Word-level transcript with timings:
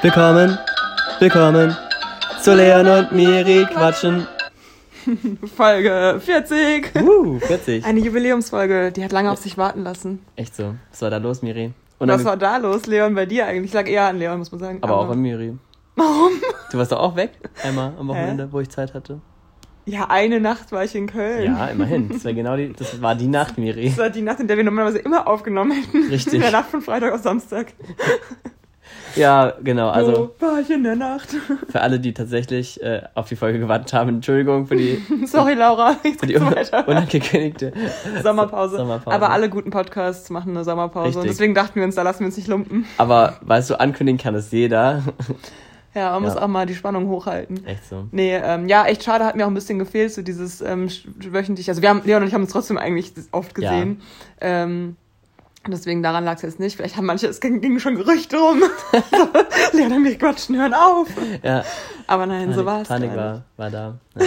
Willkommen, 0.00 0.56
willkommen 1.18 1.76
zu 2.40 2.54
Leon 2.54 2.86
und 2.86 3.12
Miri 3.12 3.66
quatschen. 3.66 4.28
Folge 5.56 6.20
40. 6.24 6.94
Uh, 7.02 7.40
40. 7.40 7.84
Eine 7.84 8.00
Jubiläumsfolge, 8.00 8.92
die 8.92 9.02
hat 9.02 9.10
lange 9.10 9.30
auf 9.32 9.38
sich 9.38 9.58
warten 9.58 9.82
lassen. 9.82 10.24
Echt 10.36 10.54
so. 10.54 10.74
Was 10.90 11.02
war 11.02 11.10
da 11.10 11.16
los, 11.16 11.42
Miri? 11.42 11.72
Und 11.98 12.08
Was 12.08 12.24
war 12.24 12.36
da 12.36 12.58
los, 12.58 12.86
Leon, 12.86 13.14
bei 13.14 13.26
dir 13.26 13.46
eigentlich? 13.46 13.70
Ich 13.70 13.74
lag 13.74 13.88
eher 13.88 14.06
an 14.06 14.18
Leon, 14.18 14.38
muss 14.38 14.52
man 14.52 14.60
sagen. 14.60 14.78
aber 14.82 14.98
auch 14.98 15.10
an 15.10 15.18
Miri. 15.20 15.56
Warum? 15.96 16.30
Du 16.70 16.78
warst 16.78 16.92
doch 16.92 17.00
auch 17.00 17.16
weg, 17.16 17.32
einmal 17.64 17.92
am 17.98 18.06
Wochenende, 18.06 18.52
wo 18.52 18.60
ich 18.60 18.68
Zeit 18.68 18.94
hatte. 18.94 19.20
Ja, 19.84 20.06
eine 20.10 20.38
Nacht 20.38 20.70
war 20.70 20.84
ich 20.84 20.94
in 20.94 21.06
Köln. 21.08 21.44
Ja, 21.56 21.66
immerhin. 21.66 22.10
Das 22.10 22.24
war 22.24 22.34
genau 22.34 22.56
die, 22.56 22.72
das 22.72 23.00
war 23.02 23.14
die 23.14 23.26
Nacht, 23.26 23.58
Miri. 23.58 23.88
Das 23.88 23.98
war 23.98 24.10
die 24.10 24.22
Nacht, 24.22 24.38
in 24.38 24.46
der 24.46 24.56
wir 24.58 24.64
normalerweise 24.64 24.98
immer 24.98 25.26
aufgenommen 25.26 25.72
hätten. 25.72 26.08
Richtig. 26.08 26.34
In 26.34 26.40
der 26.42 26.50
Nacht 26.52 26.70
von 26.70 26.82
Freitag 26.82 27.14
auf 27.14 27.22
Samstag. 27.22 27.72
Ja, 29.16 29.54
genau. 29.62 29.88
Also 29.88 30.30
Wo 30.38 30.46
war 30.46 30.60
ich 30.60 30.70
in 30.70 30.84
der 30.84 30.94
Nacht? 30.96 31.28
für 31.70 31.80
alle, 31.80 31.98
die 31.98 32.12
tatsächlich 32.14 32.80
äh, 32.82 33.02
auf 33.14 33.28
die 33.28 33.36
Folge 33.36 33.58
gewartet 33.58 33.92
haben, 33.92 34.08
Entschuldigung 34.10 34.66
für 34.66 34.76
die, 34.76 35.02
Sorry, 35.26 35.54
Laura. 35.54 35.96
Für 36.18 36.26
die 36.26 36.36
un 36.36 36.52
unangekündigte 36.86 37.72
Sommerpause. 38.22 38.76
Sommerpause. 38.76 39.14
Aber 39.14 39.30
alle 39.30 39.48
guten 39.48 39.70
Podcasts 39.70 40.30
machen 40.30 40.50
eine 40.50 40.64
Sommerpause. 40.64 41.06
Richtig. 41.08 41.22
Und 41.22 41.28
deswegen 41.28 41.54
dachten 41.54 41.76
wir 41.76 41.84
uns, 41.84 41.94
da 41.94 42.02
lassen 42.02 42.20
wir 42.20 42.26
uns 42.26 42.36
nicht 42.36 42.48
lumpen. 42.48 42.84
Aber 42.98 43.38
weißt 43.42 43.70
du, 43.70 43.80
ankündigen 43.80 44.18
kann 44.18 44.34
es 44.34 44.50
jeder. 44.52 45.02
Ja, 45.94 46.12
man 46.12 46.22
muss 46.22 46.34
Ja. 46.34 46.42
auch 46.42 46.48
mal 46.48 46.66
die 46.66 46.74
Spannung 46.74 47.08
hochhalten. 47.08 47.66
Echt 47.66 47.88
so. 47.88 48.06
Nee, 48.12 48.36
ähm, 48.36 48.68
ja, 48.68 48.84
echt 48.86 49.02
schade, 49.02 49.24
hat 49.24 49.34
mir 49.36 49.44
auch 49.44 49.50
ein 49.50 49.54
bisschen 49.54 49.78
gefehlt, 49.78 50.12
so 50.12 50.22
dieses 50.22 50.60
ähm, 50.60 50.88
wöchentlich. 51.16 51.68
Also 51.70 51.82
wir 51.82 51.88
haben, 51.88 52.02
Leon 52.04 52.22
und 52.22 52.28
ich 52.28 52.34
haben 52.34 52.42
uns 52.42 52.52
trotzdem 52.52 52.78
eigentlich 52.78 53.12
oft 53.32 53.58
Ja. 53.58 53.70
gesehen. 53.70 54.00
Ähm, 54.40 54.96
deswegen 55.72 56.02
daran 56.02 56.24
lag 56.24 56.36
es 56.36 56.42
jetzt 56.42 56.60
nicht. 56.60 56.76
Vielleicht 56.76 56.96
haben 56.96 57.06
manche, 57.06 57.26
es 57.26 57.40
ging, 57.40 57.60
ging 57.60 57.78
schon 57.78 57.96
Gerüchte 57.96 58.36
rum. 58.38 58.62
so, 58.92 59.76
Leon 59.76 60.02
mir 60.02 60.16
quatschen, 60.16 60.56
hören 60.56 60.74
auf. 60.74 61.08
Ja, 61.42 61.64
Aber 62.06 62.26
nein, 62.26 62.52
so 62.54 62.64
war 62.64 62.82
es. 62.82 62.88
Panik 62.88 63.14
war, 63.14 63.42
war 63.56 63.70
da. 63.70 63.98
Ja. 64.18 64.26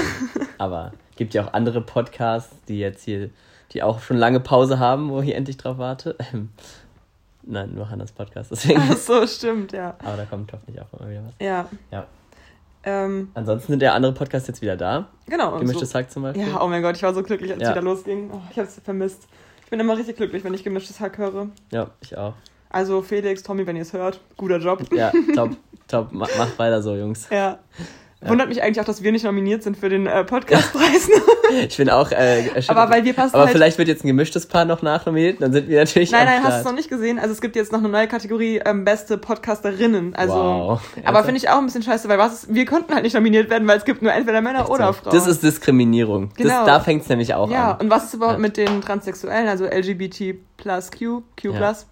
Aber 0.58 0.94
gibt 1.16 1.34
ja 1.34 1.46
auch 1.46 1.54
andere 1.54 1.82
Podcasts, 1.82 2.56
die 2.68 2.80
jetzt 2.80 3.04
hier, 3.04 3.30
die 3.74 3.84
auch 3.84 4.02
schon 4.02 4.18
lange 4.18 4.40
Pause 4.40 4.80
haben, 4.80 5.10
wo 5.10 5.22
ich 5.22 5.34
endlich 5.36 5.58
drauf 5.58 5.78
warte. 5.78 6.16
Ähm, 6.34 6.50
Nein, 7.44 7.74
nur 7.74 7.90
Hannas 7.90 8.12
Podcast, 8.12 8.52
deswegen. 8.52 8.82
Ach 8.88 8.96
so, 8.96 9.26
stimmt, 9.26 9.72
ja. 9.72 9.96
Aber 10.04 10.18
da 10.18 10.26
kommt 10.26 10.54
hoffentlich 10.54 10.80
auch 10.80 11.00
immer 11.00 11.10
wieder 11.10 11.24
was. 11.26 11.34
Ja. 11.40 11.68
Ja. 11.90 12.06
Ähm, 12.84 13.30
Ansonsten 13.34 13.74
sind 13.74 13.82
ja 13.82 13.94
andere 13.94 14.14
Podcasts 14.14 14.48
jetzt 14.48 14.62
wieder 14.62 14.76
da. 14.78 15.08
genau. 15.28 15.58
Gemischtes 15.60 15.92
so. 15.92 16.00
Hack 16.00 16.12
zum 16.12 16.24
Beispiel. 16.24 16.48
Ja, 16.48 16.62
oh 16.62 16.68
mein 16.68 16.82
Gott, 16.82 16.96
ich 16.98 17.04
war 17.04 17.14
so 17.14 17.22
glücklich, 17.24 17.52
als 17.52 17.62
es 17.62 17.68
Ja. 17.68 17.74
wieder 17.76 17.82
losging. 17.84 18.30
Oh, 18.32 18.42
ich 18.52 18.58
habe 18.58 18.68
es 18.68 18.80
vermisst. 18.84 19.28
Ich 19.72 19.74
bin 19.74 19.80
immer 19.80 19.98
richtig 19.98 20.18
glücklich, 20.18 20.44
wenn 20.44 20.54
ich 20.54 20.66
gemischtes 20.66 21.00
Hack 21.00 21.18
höre. 21.18 21.48
Ja, 21.72 21.92
ich 22.02 22.18
auch. 22.18 22.34
Also 22.70 23.02
Felix, 23.02 23.42
Tommy, 23.42 23.66
wenn 23.66 23.78
ihr 23.78 23.84
es 23.84 23.94
hört, 23.94 24.20
guter 24.36 24.58
Job. 24.58 24.84
Ja, 24.94 25.14
top, 25.34 25.56
top. 25.88 26.10
Mach, 26.12 26.28
macht 26.38 26.60
weiter 26.60 26.82
so, 26.82 26.94
Jungs. 26.94 27.30
Ja. 27.32 27.60
Wundert 28.24 28.50
mich 28.50 28.62
eigentlich 28.62 28.80
auch, 28.80 28.86
dass 28.86 29.02
wir 29.02 29.12
nicht 29.12 29.26
nominiert 29.26 29.64
sind 29.64 29.76
für 29.78 29.90
den 29.90 30.06
äh, 30.08 30.24
Podcastpreis. 30.24 31.10
Ich 31.68 31.76
bin 31.76 31.90
auch 31.90 32.12
äh, 32.12 32.48
erschüttert. 32.48 32.70
Aber 32.78 32.90
weil 32.94 33.04
wir 33.04 33.12
passen 33.12 33.36
Aber 33.36 33.44
halt- 33.44 33.52
vielleicht 33.52 33.78
wird 33.78 33.90
jetzt 33.90 34.06
ein 34.06 34.08
gemischtes 34.08 34.46
Paar 34.46 34.64
noch 34.64 34.82
nachnominiert, 34.82 35.42
dann 35.42 35.52
sind 35.52 35.68
wir 35.68 35.80
natürlich 35.80 36.10
Nein, 36.10 36.24
nein, 36.26 36.36
hast 36.38 36.44
du 36.44 36.48
es 36.48 36.54
Start. 36.62 36.66
noch 36.66 36.74
nicht 36.78 36.90
gesehen? 36.90 37.20
Also 37.20 37.34
es 37.34 37.42
gibt 37.42 37.58
jetzt 37.58 37.74
noch 37.74 37.80
eine 37.80 37.90
neue 37.90 38.08
Kategorie 38.08 38.62
ähm, 38.64 38.86
beste 38.86 39.18
Podcasterinnen. 39.18 40.16
Also, 40.16 40.34
Wow. 40.34 40.82
aber 41.04 41.26
finde 41.26 41.40
ich 41.40 41.50
auch 41.50 41.58
ein 41.58 41.66
bisschen 41.66 41.84
scheiße, 41.84 42.08
weil 42.08 42.18
was 42.20 42.44
ist, 42.44 42.54
wir 42.54 42.66
konnten 42.66 42.94
halt 42.94 43.04
nicht 43.04 43.16
nominiert 43.16 43.50
werden, 43.50 43.68
weil 43.68 43.78
es 43.78 43.84
gibt 43.84 44.02
nur 44.02 44.14
entweder 44.14 44.40
Männer 44.40 44.70
oder 44.70 44.94
Frauen. 44.94 45.14
Das 45.14 45.28
ist 45.28 45.44
Diskriminierung. 45.44 46.30
Genau. 46.38 46.50
Das, 46.50 46.66
da 46.68 46.80
fängt 46.80 47.02
es 47.04 47.10
nämlich 47.10 47.34
auch 47.34 47.52
ja. 47.52 47.72
an. 47.74 47.82
Und 47.82 47.90
was 47.90 48.06
ist 48.06 48.14
überhaupt 48.14 48.38
Ja. 48.38 48.42
mit 48.42 48.56
den 48.56 48.80
Transsexuellen, 48.80 49.50
also 49.50 49.66
LGBT 49.66 50.36
plus 50.56 50.90
Q, 50.92 51.24
Q 51.42 51.52
Ja. 51.52 51.58
plus? 51.58 51.86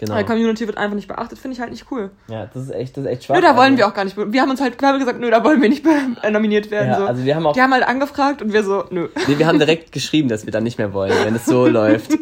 Genau. 0.00 0.16
Die 0.16 0.24
Community 0.24 0.66
wird 0.66 0.78
einfach 0.78 0.96
nicht 0.96 1.08
beachtet, 1.08 1.38
finde 1.38 1.54
ich 1.54 1.60
halt 1.60 1.70
nicht 1.70 1.86
cool. 1.90 2.10
Ja, 2.28 2.46
das 2.46 2.64
ist 2.64 2.70
echt, 2.74 2.96
das 2.96 3.04
ist 3.04 3.10
echt 3.10 3.24
schwach. 3.24 3.36
Nö, 3.36 3.42
da 3.42 3.48
wollen 3.54 3.72
Also- 3.72 3.76
wir 3.76 3.86
auch 3.86 3.94
gar 3.94 4.04
nicht. 4.04 4.16
Wir 4.16 4.40
haben 4.40 4.50
uns 4.50 4.60
halt, 4.60 4.82
haben 4.82 4.98
gesagt, 4.98 5.20
nö, 5.20 5.30
da 5.30 5.44
wollen 5.44 5.60
wir 5.60 5.68
nicht 5.68 5.84
äh, 6.22 6.30
nominiert 6.30 6.70
werden. 6.70 6.88
Ja, 6.88 6.98
so. 6.98 7.04
also 7.06 7.24
wir 7.24 7.36
haben 7.36 7.46
auch, 7.46 7.52
Die 7.52 7.60
haben 7.60 7.72
halt 7.74 7.86
angefragt 7.86 8.40
und 8.40 8.52
wir 8.52 8.64
so, 8.64 8.84
nö. 8.90 9.08
nee, 9.28 9.38
wir 9.38 9.46
haben 9.46 9.58
direkt 9.58 9.92
geschrieben, 9.92 10.28
dass 10.28 10.46
wir 10.46 10.52
dann 10.52 10.62
nicht 10.64 10.78
mehr 10.78 10.94
wollen, 10.94 11.12
wenn 11.24 11.34
es 11.34 11.44
so 11.44 11.66
läuft. 11.68 12.10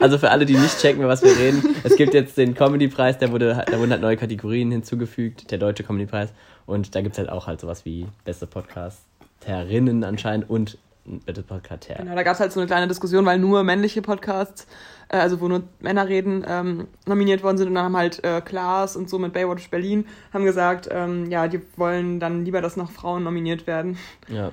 Also 0.00 0.18
für 0.18 0.30
alle, 0.30 0.44
die 0.46 0.54
nicht 0.56 0.78
checken, 0.80 1.00
über 1.00 1.08
was 1.08 1.22
wir 1.22 1.36
reden, 1.36 1.76
es 1.84 1.96
gibt 1.96 2.14
jetzt 2.14 2.36
den 2.36 2.54
Comedy-Preis, 2.54 3.18
da, 3.18 3.30
wurde, 3.30 3.64
da 3.70 3.78
wurden 3.78 3.90
halt 3.90 4.00
neue 4.00 4.16
Kategorien 4.16 4.70
hinzugefügt, 4.70 5.50
der 5.50 5.58
deutsche 5.58 5.82
Comedy-Preis. 5.84 6.30
Und 6.66 6.94
da 6.94 7.00
gibt 7.02 7.14
es 7.14 7.18
halt 7.18 7.28
auch 7.28 7.46
halt 7.46 7.60
sowas 7.60 7.84
wie 7.84 8.06
beste 8.24 8.46
Podcasterinnen 8.46 10.04
anscheinend 10.04 10.48
und 10.48 10.78
beste 11.26 11.42
Podcaster. 11.42 11.94
Genau, 11.94 12.14
da 12.14 12.22
gab 12.22 12.34
es 12.34 12.40
halt 12.40 12.52
so 12.52 12.60
eine 12.60 12.66
kleine 12.66 12.88
Diskussion, 12.88 13.24
weil 13.26 13.38
nur 13.38 13.62
männliche 13.62 14.00
Podcasts, 14.02 14.66
äh, 15.08 15.16
also 15.18 15.40
wo 15.40 15.48
nur 15.48 15.62
Männer 15.80 16.08
reden, 16.08 16.44
ähm, 16.48 16.86
nominiert 17.06 17.42
worden 17.42 17.58
sind 17.58 17.68
und 17.68 17.74
dann 17.74 17.84
haben 17.84 17.96
halt 17.96 18.22
äh, 18.24 18.40
Klaas 18.40 18.96
und 18.96 19.08
so 19.08 19.18
mit 19.18 19.32
Baywatch 19.32 19.70
Berlin 19.70 20.06
haben 20.32 20.44
gesagt, 20.44 20.88
ähm, 20.90 21.30
ja, 21.30 21.48
die 21.48 21.60
wollen 21.76 22.20
dann 22.20 22.44
lieber, 22.44 22.60
dass 22.60 22.76
noch 22.76 22.90
Frauen 22.90 23.22
nominiert 23.24 23.66
werden. 23.66 23.98
Ja. 24.28 24.50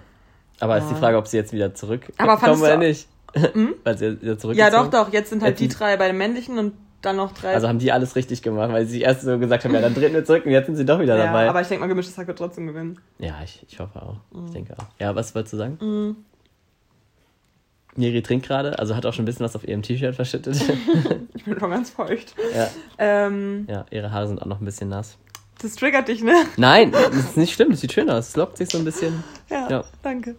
Aber 0.59 0.77
ist 0.77 0.89
die 0.89 0.93
Ja. 0.93 0.99
Frage, 0.99 1.17
ob 1.17 1.27
sie 1.27 1.37
jetzt 1.37 1.53
wieder 1.53 1.73
zurück 1.73 2.01
Aber 2.17 2.37
fandest 2.37 2.63
oder 2.63 2.77
nicht. 2.77 3.07
Weil 3.83 3.97
sie 3.97 4.21
wieder 4.21 4.37
zurück 4.37 4.55
Ja, 4.57 4.69
doch, 4.69 4.89
doch, 4.89 5.11
jetzt 5.11 5.29
sind 5.29 5.41
halt 5.41 5.59
Jetzt 5.59 5.71
die 5.71 5.77
drei 5.77 5.97
bei 5.97 6.07
den 6.07 6.17
männlichen 6.17 6.57
und 6.59 6.73
dann 7.01 7.15
noch 7.15 7.31
drei. 7.31 7.53
Also 7.53 7.67
haben 7.67 7.79
die 7.79 7.91
alles 7.91 8.15
richtig 8.15 8.43
gemacht, 8.43 8.71
weil 8.71 8.85
sie 8.85 9.01
erst 9.01 9.21
so 9.21 9.39
gesagt 9.39 9.65
haben, 9.65 9.73
ja, 9.73 9.81
dann 9.81 9.95
treten 9.95 10.13
wir 10.13 10.23
zurück 10.23 10.45
und 10.45 10.51
jetzt 10.51 10.67
sind 10.67 10.75
sie 10.75 10.85
doch 10.85 10.99
wieder 10.99 11.17
ja, 11.17 11.25
dabei. 11.25 11.49
aber 11.49 11.61
ich 11.61 11.67
denke 11.67 11.81
mal, 11.81 11.87
gemischtes 11.87 12.15
Hack 12.17 12.27
wird 12.27 12.37
trotzdem 12.37 12.67
gewinnen. 12.67 12.99
Ja, 13.17 13.35
ich, 13.43 13.65
ich 13.67 13.79
hoffe 13.79 14.01
auch. 14.01 14.17
Mhm. 14.31 14.45
Ich 14.45 14.51
denke 14.51 14.73
auch. 14.77 14.85
Ja, 14.99 15.15
was 15.15 15.33
wolltest 15.33 15.53
du 15.53 15.57
sagen? 15.57 16.15
Miri 17.95 18.21
trinkt 18.21 18.47
gerade, 18.47 18.79
also 18.79 18.95
hat 18.95 19.05
auch 19.05 19.13
schon 19.13 19.23
ein 19.23 19.25
bisschen 19.25 19.43
was 19.45 19.55
auf 19.55 19.67
ihrem 19.67 19.81
T-Shirt 19.81 20.15
verschüttet. 20.15 20.57
Ich 21.33 21.45
bin 21.45 21.59
schon 21.59 21.71
ganz 21.71 21.89
feucht. 21.89 22.35
ja, 22.55 22.69
Ähm, 22.99 23.65
ja, 23.67 23.85
ihre 23.89 24.11
Haare 24.11 24.27
sind 24.27 24.39
auch 24.41 24.45
noch 24.45 24.61
ein 24.61 24.65
bisschen 24.65 24.89
nass. 24.89 25.17
das 25.59 25.75
triggert 25.75 26.07
dich, 26.07 26.21
ne? 26.23 26.35
Nein, 26.55 26.91
das 26.91 27.15
ist 27.15 27.37
nicht 27.37 27.53
schlimm, 27.53 27.71
das 27.71 27.81
sieht 27.81 27.93
schön 27.93 28.09
aus. 28.11 28.29
Es 28.29 28.35
lockt 28.35 28.57
sich 28.57 28.69
so 28.69 28.77
ein 28.77 28.85
bisschen. 28.85 29.23
Ja, 29.49 29.67
Ja. 29.67 29.83
danke. 30.03 30.35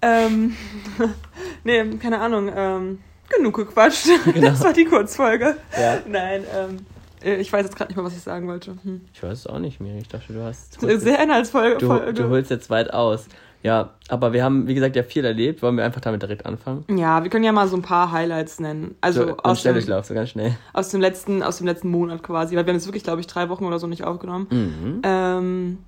Ähm, 0.00 0.56
nee, 1.64 1.84
keine 1.98 2.20
Ahnung. 2.20 2.50
Ähm, 2.54 2.98
genug 3.28 3.56
gequatscht. 3.56 4.06
Genau. 4.32 4.48
Das 4.50 4.62
war 4.64 4.72
die 4.72 4.84
Kurzfolge. 4.86 5.56
Ja. 5.78 5.98
Nein, 6.06 6.44
ähm, 6.56 6.78
äh, 7.22 7.36
ich 7.36 7.52
weiß 7.52 7.64
jetzt 7.66 7.76
gerade 7.76 7.90
nicht 7.90 7.96
mehr, 7.96 8.04
was 8.06 8.14
ich 8.16 8.22
sagen 8.22 8.46
wollte. 8.48 8.76
Hm. 8.82 9.02
Ich 9.12 9.22
weiß 9.22 9.40
es 9.40 9.46
auch 9.46 9.58
nicht, 9.58 9.80
Miri. 9.80 9.98
Ich 9.98 10.08
dachte, 10.08 10.32
du 10.32 10.42
hast. 10.42 10.80
Sehr 10.80 11.22
inhaltsvoll. 11.22 11.76
Du, 11.78 11.86
Folge. 11.88 12.14
du 12.14 12.28
holst 12.30 12.50
jetzt 12.50 12.70
weit 12.70 12.92
aus. 12.94 13.26
Ja, 13.66 13.90
aber 14.08 14.32
wir 14.32 14.44
haben, 14.44 14.68
wie 14.68 14.74
gesagt, 14.74 14.94
ja 14.94 15.02
viel 15.02 15.24
erlebt. 15.24 15.60
Wollen 15.60 15.76
wir 15.76 15.84
einfach 15.84 16.00
damit 16.00 16.22
direkt 16.22 16.46
anfangen? 16.46 16.84
ja, 16.96 17.22
wir 17.24 17.30
können 17.30 17.42
ja 17.44 17.50
mal 17.50 17.66
so 17.66 17.74
ein 17.76 17.82
paar 17.82 18.12
Highlights 18.12 18.60
nennen. 18.60 18.94
Also 19.00 19.26
so, 19.26 19.36
aus, 19.38 19.62
dem, 19.64 19.80
so 19.80 20.14
ganz 20.14 20.30
schnell. 20.30 20.56
aus, 20.72 20.90
dem 20.90 21.00
letzten, 21.00 21.42
aus 21.42 21.58
dem 21.58 21.66
letzten 21.66 21.88
Monat 21.90 22.22
quasi. 22.22 22.54
Weil 22.56 22.64
wir 22.64 22.70
haben 22.70 22.76
jetzt 22.78 22.86
wirklich, 22.86 23.02
glaube 23.02 23.20
ich, 23.20 23.26
drei 23.26 23.48
Wochen 23.48 23.64
oder 23.64 23.78
so 23.80 23.88
nicht 23.88 24.04
aufgenommen. 24.04 24.46
Mhm. 24.50 25.00
Ähm, 25.02 25.78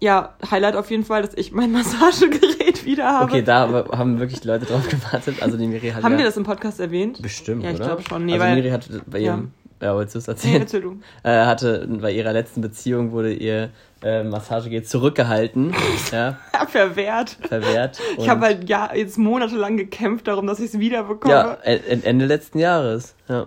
ja, 0.00 0.34
Highlight 0.50 0.76
auf 0.76 0.90
jeden 0.90 1.04
Fall, 1.04 1.22
dass 1.22 1.34
ich 1.34 1.52
mein 1.52 1.70
Massagegerät 2.18 2.84
wieder 2.86 3.04
habe. 3.12 3.24
Okay, 3.32 3.42
da 3.42 3.68
haben 3.92 4.18
wirklich 4.20 4.42
Leute 4.44 4.64
drauf 4.64 4.88
gewartet. 4.88 5.42
Also 5.42 5.56
die 5.58 5.66
Miri 5.66 5.90
hat 5.90 6.02
Haben 6.04 6.12
ja 6.12 6.18
wir 6.18 6.24
das 6.24 6.36
im 6.36 6.44
Podcast 6.44 6.80
erwähnt? 6.80 7.20
bestimmt, 7.20 7.62
Ja, 7.64 7.72
ich 7.72 7.76
glaube 7.76 8.02
schon. 8.08 8.24
Nee, 8.24 8.34
also 8.34 8.44
weil- 8.44 8.54
Miri 8.54 8.70
hatte 8.70 9.02
bei 9.06 9.18
ihrem, 9.18 9.40
ja, 9.40 9.44
wolltest 9.80 10.14
du 10.14 10.18
es 10.18 10.26
Nee, 10.26 10.32
erzählen? 10.32 10.60
erzähl 10.62 10.80
du. 10.80 11.00
äh, 11.22 11.44
hatte 11.44 11.86
bei 12.00 12.12
ihrer 12.12 12.32
letzten 12.32 12.60
Beziehung 12.60 13.12
wurde 13.12 13.32
ihr 13.32 13.70
äh, 14.02 14.22
Massagegerät 14.24 14.88
zurückgehalten, 14.88 15.74
ja, 16.12 16.36
Ja, 16.54 16.66
verwehrt. 16.66 17.36
verwehrt. 17.48 17.98
Ich 18.16 18.28
habe 18.28 18.40
halt 18.42 18.68
ja, 18.68 18.90
jetzt 18.94 19.18
monatelang 19.18 19.76
gekämpft 19.76 20.26
darum, 20.28 20.46
dass 20.46 20.60
ich 20.60 20.66
es 20.74 20.78
wieder 20.78 21.04
bekomme. 21.04 21.32
ja, 21.34 21.58
e- 21.64 21.76
e- 21.76 22.00
Ende 22.04 22.26
letzten 22.26 22.58
Jahres, 22.58 23.14
ja. 23.28 23.46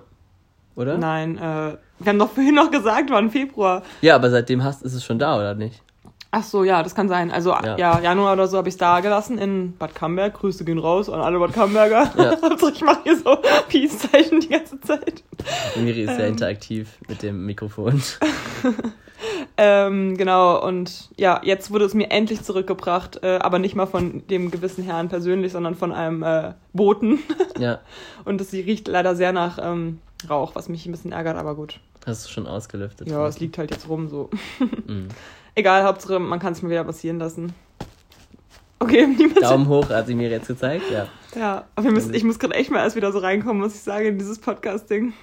Oder? 0.75 0.97
Nein, 0.97 1.37
äh, 1.37 1.41
wir 1.41 1.77
haben 2.07 2.19
doch 2.19 2.31
vorhin 2.31 2.55
noch 2.55 2.71
gesagt, 2.71 3.09
war 3.11 3.19
im 3.19 3.29
Februar. 3.29 3.83
Ja, 4.01 4.15
aber 4.15 4.29
seitdem 4.29 4.63
hast 4.63 4.81
ist 4.83 4.93
es 4.93 5.03
schon 5.03 5.19
da, 5.19 5.37
oder 5.37 5.53
nicht? 5.53 5.81
Ach 6.33 6.43
so, 6.43 6.63
ja, 6.63 6.81
das 6.81 6.95
kann 6.95 7.09
sein. 7.09 7.29
Also 7.29 7.49
Ja. 7.51 7.77
ja, 7.77 7.99
Januar 7.99 8.33
oder 8.33 8.47
so 8.47 8.57
habe 8.57 8.69
ich 8.69 8.75
es 8.75 8.77
da 8.77 9.01
gelassen 9.01 9.37
in 9.37 9.75
Bad 9.77 9.93
Camberg. 9.95 10.33
Grüße 10.35 10.63
gehen 10.63 10.79
raus 10.79 11.09
an 11.09 11.19
alle 11.19 11.37
Bad 11.39 11.51
Camberger. 11.53 12.09
Ja. 12.17 12.41
Hauptsache 12.41 12.71
ich 12.75 12.81
mache 12.81 13.01
hier 13.03 13.17
so 13.17 13.35
Peace-Zeichen 13.69 14.39
die 14.39 14.47
ganze 14.49 14.79
Zeit. 14.79 15.23
Miri 15.75 16.03
ist 16.03 16.15
sehr 16.15 16.27
Ähm. 16.27 16.31
interaktiv 16.33 16.97
mit 17.07 17.21
dem 17.21 17.45
Mikrofon. 17.45 18.01
Ähm, 19.57 20.17
genau, 20.17 20.65
und 20.65 21.09
ja, 21.17 21.41
jetzt 21.43 21.69
wurde 21.69 21.85
es 21.85 21.93
mir 21.93 22.09
endlich 22.09 22.41
zurückgebracht, 22.41 23.19
äh, 23.21 23.37
aber 23.39 23.59
nicht 23.59 23.75
mal 23.75 23.85
von 23.85 24.25
dem 24.27 24.49
gewissen 24.49 24.83
Herrn 24.83 25.09
persönlich, 25.09 25.51
sondern 25.51 25.75
von 25.75 25.91
einem 25.91 26.23
äh, 26.23 26.53
Boten. 26.73 27.19
ja, 27.59 27.79
Und 28.25 28.41
es 28.41 28.51
riecht 28.53 28.87
leider 28.87 29.15
sehr 29.15 29.31
nach 29.33 29.59
ähm, 29.61 29.99
Rauch, 30.27 30.55
was 30.55 30.69
mich 30.69 30.85
ein 30.87 30.91
bisschen 30.91 31.11
ärgert, 31.11 31.37
aber 31.37 31.53
gut. 31.53 31.79
Hast 32.07 32.25
du 32.25 32.29
schon 32.29 32.47
ausgelüftet. 32.47 33.09
Ja, 33.09 33.27
es 33.27 33.39
liegt 33.39 33.57
halt 33.57 33.71
jetzt 33.71 33.87
rum 33.89 34.09
so. 34.09 34.29
Mhm. 34.87 35.07
Egal, 35.53 35.83
Hauptsache, 35.83 36.17
man 36.19 36.39
kann 36.39 36.53
es 36.53 36.61
mir 36.61 36.69
wieder 36.69 36.83
passieren 36.83 37.19
lassen. 37.19 37.53
Okay, 38.79 39.05
niemand. 39.17 39.41
Daumen 39.43 39.67
hoch, 39.67 39.89
hat 39.89 40.07
sie 40.07 40.15
mir 40.15 40.29
jetzt 40.29 40.47
gezeigt, 40.47 40.85
ja. 40.91 41.07
Ja, 41.35 41.65
aber 41.75 41.85
wir 41.85 41.91
müssen, 41.91 42.13
ich 42.13 42.23
muss 42.23 42.39
gerade 42.39 42.55
echt 42.55 42.71
mal 42.71 42.79
erst 42.79 42.95
wieder 42.95 43.11
so 43.11 43.19
reinkommen, 43.19 43.61
muss 43.61 43.75
ich 43.75 43.81
sagen, 43.81 44.05
in 44.05 44.17
dieses 44.17 44.39
Podcasting. 44.39 45.13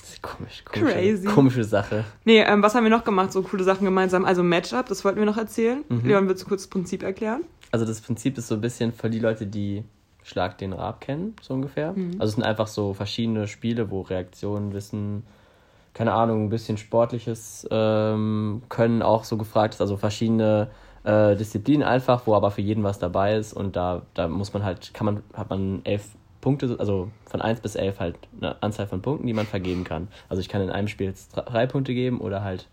Das 0.00 0.10
ist 0.10 0.22
komisch, 0.22 0.64
komische, 0.64 0.94
Crazy. 0.94 1.26
komische 1.26 1.64
Sache. 1.64 2.04
Nee, 2.24 2.40
ähm, 2.40 2.62
was 2.62 2.74
haben 2.74 2.82
wir 2.82 2.90
noch 2.90 3.04
gemacht? 3.04 3.32
So 3.32 3.42
coole 3.42 3.62
Sachen 3.62 3.84
gemeinsam. 3.84 4.24
Also 4.24 4.42
Matchup, 4.42 4.86
das 4.86 5.04
wollten 5.04 5.18
wir 5.20 5.26
noch 5.26 5.36
erzählen. 5.36 5.84
Mhm. 5.88 6.06
Leon, 6.08 6.28
willst 6.28 6.42
du 6.42 6.48
kurz 6.48 6.62
das 6.62 6.70
Prinzip 6.70 7.02
erklären? 7.02 7.44
Also 7.70 7.84
das 7.84 8.00
Prinzip 8.00 8.36
ist 8.36 8.48
so 8.48 8.56
ein 8.56 8.60
bisschen 8.60 8.92
für 8.92 9.08
die 9.10 9.20
Leute, 9.20 9.46
die 9.46 9.84
Schlag 10.24 10.58
den 10.58 10.72
Rab 10.72 11.00
kennen, 11.00 11.36
so 11.40 11.54
ungefähr. 11.54 11.92
Mhm. 11.92 12.14
Also 12.18 12.30
es 12.30 12.34
sind 12.34 12.44
einfach 12.44 12.66
so 12.66 12.94
verschiedene 12.94 13.46
Spiele, 13.46 13.90
wo 13.90 14.00
Reaktionen, 14.00 14.72
Wissen, 14.72 15.24
keine 15.94 16.12
Ahnung, 16.12 16.44
ein 16.44 16.48
bisschen 16.48 16.78
sportliches 16.78 17.66
ähm, 17.70 18.62
Können 18.68 19.02
auch 19.02 19.24
so 19.24 19.36
gefragt 19.36 19.74
ist, 19.74 19.80
also 19.80 19.96
verschiedene 19.96 20.70
äh, 21.04 21.36
Disziplinen 21.36 21.86
einfach, 21.86 22.26
wo 22.26 22.34
aber 22.34 22.50
für 22.50 22.62
jeden 22.62 22.82
was 22.82 22.98
dabei 22.98 23.36
ist 23.36 23.52
und 23.52 23.76
da, 23.76 24.02
da 24.14 24.28
muss 24.28 24.52
man 24.52 24.64
halt, 24.64 24.94
kann 24.94 25.04
man, 25.04 25.22
hat 25.34 25.50
man 25.50 25.82
elf 25.84 26.08
Punkte, 26.40 26.76
also 26.78 27.10
von 27.26 27.40
1 27.40 27.60
bis 27.60 27.76
11 27.76 28.00
halt 28.00 28.16
eine 28.40 28.60
Anzahl 28.62 28.86
von 28.86 29.00
Punkten, 29.00 29.26
die 29.26 29.32
man 29.32 29.46
vergeben 29.46 29.84
kann. 29.84 30.08
Also 30.28 30.40
ich 30.40 30.48
kann 30.48 30.60
in 30.60 30.70
einem 30.70 30.88
Spiel 30.88 31.06
jetzt 31.06 31.30
drei 31.34 31.66
Punkte 31.66 31.94
geben 31.94 32.20
oder 32.20 32.42
halt 32.42 32.68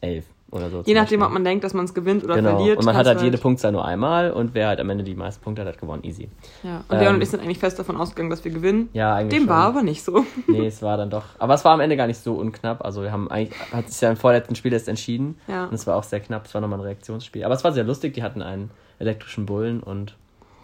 elf 0.00 0.26
oder 0.50 0.70
so. 0.70 0.82
Je 0.86 0.94
nachdem, 0.94 1.22
ob 1.22 1.30
man 1.30 1.44
denkt, 1.44 1.64
dass 1.64 1.74
man 1.74 1.84
es 1.84 1.94
gewinnt 1.94 2.24
oder 2.24 2.36
genau. 2.36 2.56
verliert. 2.56 2.78
Und 2.78 2.84
man 2.84 2.96
hat 2.96 3.06
halt 3.06 3.20
du 3.20 3.24
jede 3.24 3.38
Punktzahl 3.38 3.72
nur 3.72 3.84
einmal 3.84 4.30
und 4.30 4.54
wer 4.54 4.68
halt 4.68 4.80
am 4.80 4.88
Ende 4.88 5.04
die 5.04 5.14
meisten 5.14 5.42
Punkte 5.42 5.62
hat, 5.62 5.68
hat 5.68 5.78
gewonnen. 5.78 6.04
Easy. 6.04 6.28
Ja. 6.62 6.84
Und 6.88 6.98
Leon 6.98 7.08
Ähm, 7.08 7.14
und 7.16 7.22
ich 7.22 7.30
sind 7.30 7.40
eigentlich 7.40 7.58
fest 7.58 7.78
davon 7.78 7.96
ausgegangen, 7.96 8.30
dass 8.30 8.44
wir 8.44 8.52
gewinnen. 8.52 8.88
Ja, 8.92 9.14
eigentlich. 9.14 9.38
Dem 9.38 9.46
schon. 9.46 9.48
war 9.48 9.64
aber 9.66 9.82
nicht 9.82 10.02
so. 10.02 10.24
Nee, 10.46 10.66
es 10.66 10.82
war 10.82 10.96
dann 10.96 11.10
doch. 11.10 11.24
Aber 11.38 11.54
es 11.54 11.64
war 11.64 11.72
am 11.72 11.80
Ende 11.80 11.96
gar 11.96 12.06
nicht 12.06 12.18
so 12.18 12.34
unknapp. 12.34 12.84
Also 12.84 13.02
wir 13.02 13.12
haben 13.12 13.30
eigentlich, 13.30 13.58
hat 13.72 13.90
sich 13.90 14.00
ja 14.00 14.10
im 14.10 14.16
vorletzten 14.16 14.54
Spiel 14.54 14.72
erst 14.72 14.88
entschieden. 14.88 15.38
Ja. 15.46 15.66
Und 15.66 15.74
es 15.74 15.86
war 15.86 15.96
auch 15.96 16.02
sehr 16.02 16.20
knapp. 16.20 16.46
Es 16.46 16.54
war 16.54 16.60
nochmal 16.60 16.78
ein 16.78 16.84
Reaktionsspiel. 16.84 17.44
Aber 17.44 17.54
es 17.54 17.64
war 17.64 17.72
sehr 17.72 17.84
lustig. 17.84 18.14
Die 18.14 18.22
hatten 18.22 18.40
einen 18.40 18.70
elektrischen 18.98 19.46
Bullen 19.46 19.82
und 19.82 20.16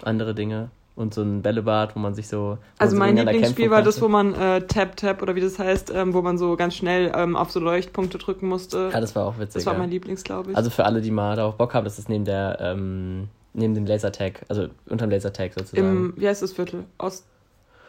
andere 0.03 0.35
Dinge. 0.35 0.71
Und 0.97 1.13
so 1.13 1.23
ein 1.23 1.43
Bällebad, 1.43 1.97
wo 1.97 1.99
man 2.01 2.15
sich 2.15 2.29
so. 2.29 2.57
Also 2.79 2.95
so 2.95 2.99
mein 3.01 3.17
Lieblingsspiel 3.17 3.69
war 3.69 3.83
das, 3.83 4.01
wo 4.01 4.07
man 4.07 4.33
äh, 4.35 4.61
Tap 4.67 4.97
Tap 4.97 5.23
oder 5.23 5.35
wie 5.35 5.41
das 5.41 5.59
heißt, 5.59 5.91
ähm, 5.93 6.15
wo 6.15 6.23
man 6.23 6.39
so 6.39 6.55
ganz 6.57 6.77
schnell 6.77 7.11
ähm, 7.17 7.35
auf 7.37 7.51
so 7.51 7.59
Leuchtpunkte 7.59 8.17
drücken 8.19 8.47
musste. 8.47 8.91
Ja, 8.93 9.01
das 9.01 9.17
war 9.17 9.27
auch 9.27 9.37
witzig. 9.41 9.55
das 9.65 9.67
war 9.67 9.75
mein 9.77 9.91
Lieblings, 9.91 10.23
glaube 10.23 10.53
ich. 10.53 10.57
Also 10.57 10.71
für 10.71 10.85
alle, 10.85 11.01
die 11.01 11.11
mal 11.11 11.35
darauf 11.35 11.57
Bock 11.57 11.75
haben, 11.75 11.83
das 11.85 11.99
ist 11.99 12.09
neben 12.09 12.25
der, 12.25 12.59
ähm, 12.61 13.27
neben 13.55 13.75
dem 13.75 13.87
Lasertag, 13.87 14.43
also 14.49 14.69
unterm 14.89 15.11
Lasertag 15.11 15.53
sozusagen. 15.55 15.85
Im, 15.89 16.15
wie 16.17 16.29
heißt 16.29 16.43
das 16.43 16.53
Viertel? 16.53 16.85
Ost. 16.99 17.25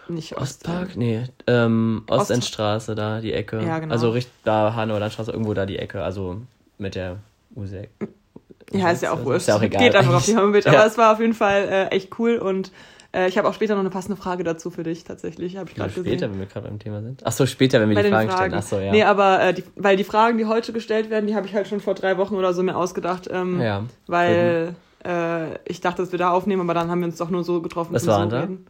Nicht 0.07 0.33
Ost. 0.37 0.65
Ostpark? 0.65 0.95
Nee, 0.97 1.23
ähm, 1.45 2.03
Ost- 2.07 2.21
Ostendstraße 2.21 2.95
da, 2.95 3.21
die 3.21 3.33
Ecke. 3.33 3.61
Ja, 3.63 3.77
genau. 3.79 3.91
Also 3.93 4.09
richtig 4.09 4.33
da 4.43 4.73
Hanauer 4.73 4.99
Landstraße, 4.99 5.31
irgendwo 5.31 5.53
da 5.53 5.67
die 5.67 5.77
Ecke, 5.77 6.03
also 6.03 6.37
mit 6.79 6.95
der 6.95 7.17
U6. 7.55 7.87
Ja, 8.71 8.89
ist 8.91 9.03
ja 9.03 9.09
auch 9.11 9.17
Also 9.17 9.25
wurscht. 9.25 9.37
Ist 9.41 9.47
ja 9.47 9.55
auch 9.57 9.61
egal. 9.61 9.83
Geht 9.83 9.95
einfach 9.95 10.15
auf 10.15 10.25
die 10.25 10.35
Homepage. 10.35 10.61
Ja. 10.65 10.79
Aber 10.79 10.85
es 10.87 10.97
war 10.97 11.13
auf 11.13 11.19
jeden 11.19 11.33
Fall 11.33 11.67
äh, 11.69 11.85
echt 11.87 12.17
cool 12.19 12.37
und 12.37 12.71
äh, 13.13 13.27
ich 13.29 13.37
habe 13.37 13.47
auch 13.47 13.53
später 13.53 13.75
noch 13.75 13.81
eine 13.81 13.89
passende 13.91 14.17
Frage 14.17 14.43
dazu 14.43 14.69
für 14.71 14.83
dich, 14.83 15.03
tatsächlich. 15.03 15.55
Habe 15.57 15.69
ich 15.69 15.75
gerade 15.75 15.91
später, 15.91 16.09
gesehen. 16.11 16.31
wenn 16.31 16.39
wir 16.39 16.45
gerade 16.47 16.67
beim 16.67 16.79
Thema 16.79 17.01
sind. 17.01 17.21
Ach 17.23 17.31
so, 17.31 17.45
später, 17.45 17.79
wenn 17.79 17.89
wir 17.89 17.95
Bei 17.95 18.03
die 18.03 18.09
Fragen, 18.09 18.29
Fragen. 18.29 18.39
stellen. 18.49 18.53
Ach 18.63 18.63
so, 18.67 18.79
ja. 18.79 18.91
Nee, 18.91 19.03
aber 19.03 19.41
äh, 19.41 19.53
die, 19.53 19.63
weil 19.75 19.95
die 19.97 20.03
Fragen, 20.03 20.37
die 20.37 20.45
heute 20.45 20.73
gestellt 20.73 21.09
werden, 21.09 21.27
die 21.27 21.35
habe 21.35 21.45
ich 21.47 21.53
halt 21.53 21.67
schon 21.67 21.79
vor 21.79 21.93
drei 21.93 22.17
Wochen 22.17 22.35
oder 22.35 22.53
so 22.53 22.63
mir 22.63 22.75
ausgedacht. 22.75 23.29
Ähm, 23.31 23.61
ja. 23.61 23.83
Weil 24.07 24.75
äh, 25.05 25.57
ich 25.65 25.79
dachte, 25.81 26.01
dass 26.01 26.11
wir 26.11 26.19
da 26.19 26.31
aufnehmen, 26.31 26.61
aber 26.63 26.73
dann 26.73 26.89
haben 26.89 26.99
wir 26.99 27.05
uns 27.07 27.17
doch 27.17 27.29
nur 27.29 27.43
so 27.43 27.61
getroffen 27.61 27.93
Was 27.93 28.07
war 28.07 28.25
da? 28.27 28.41
reden. 28.41 28.65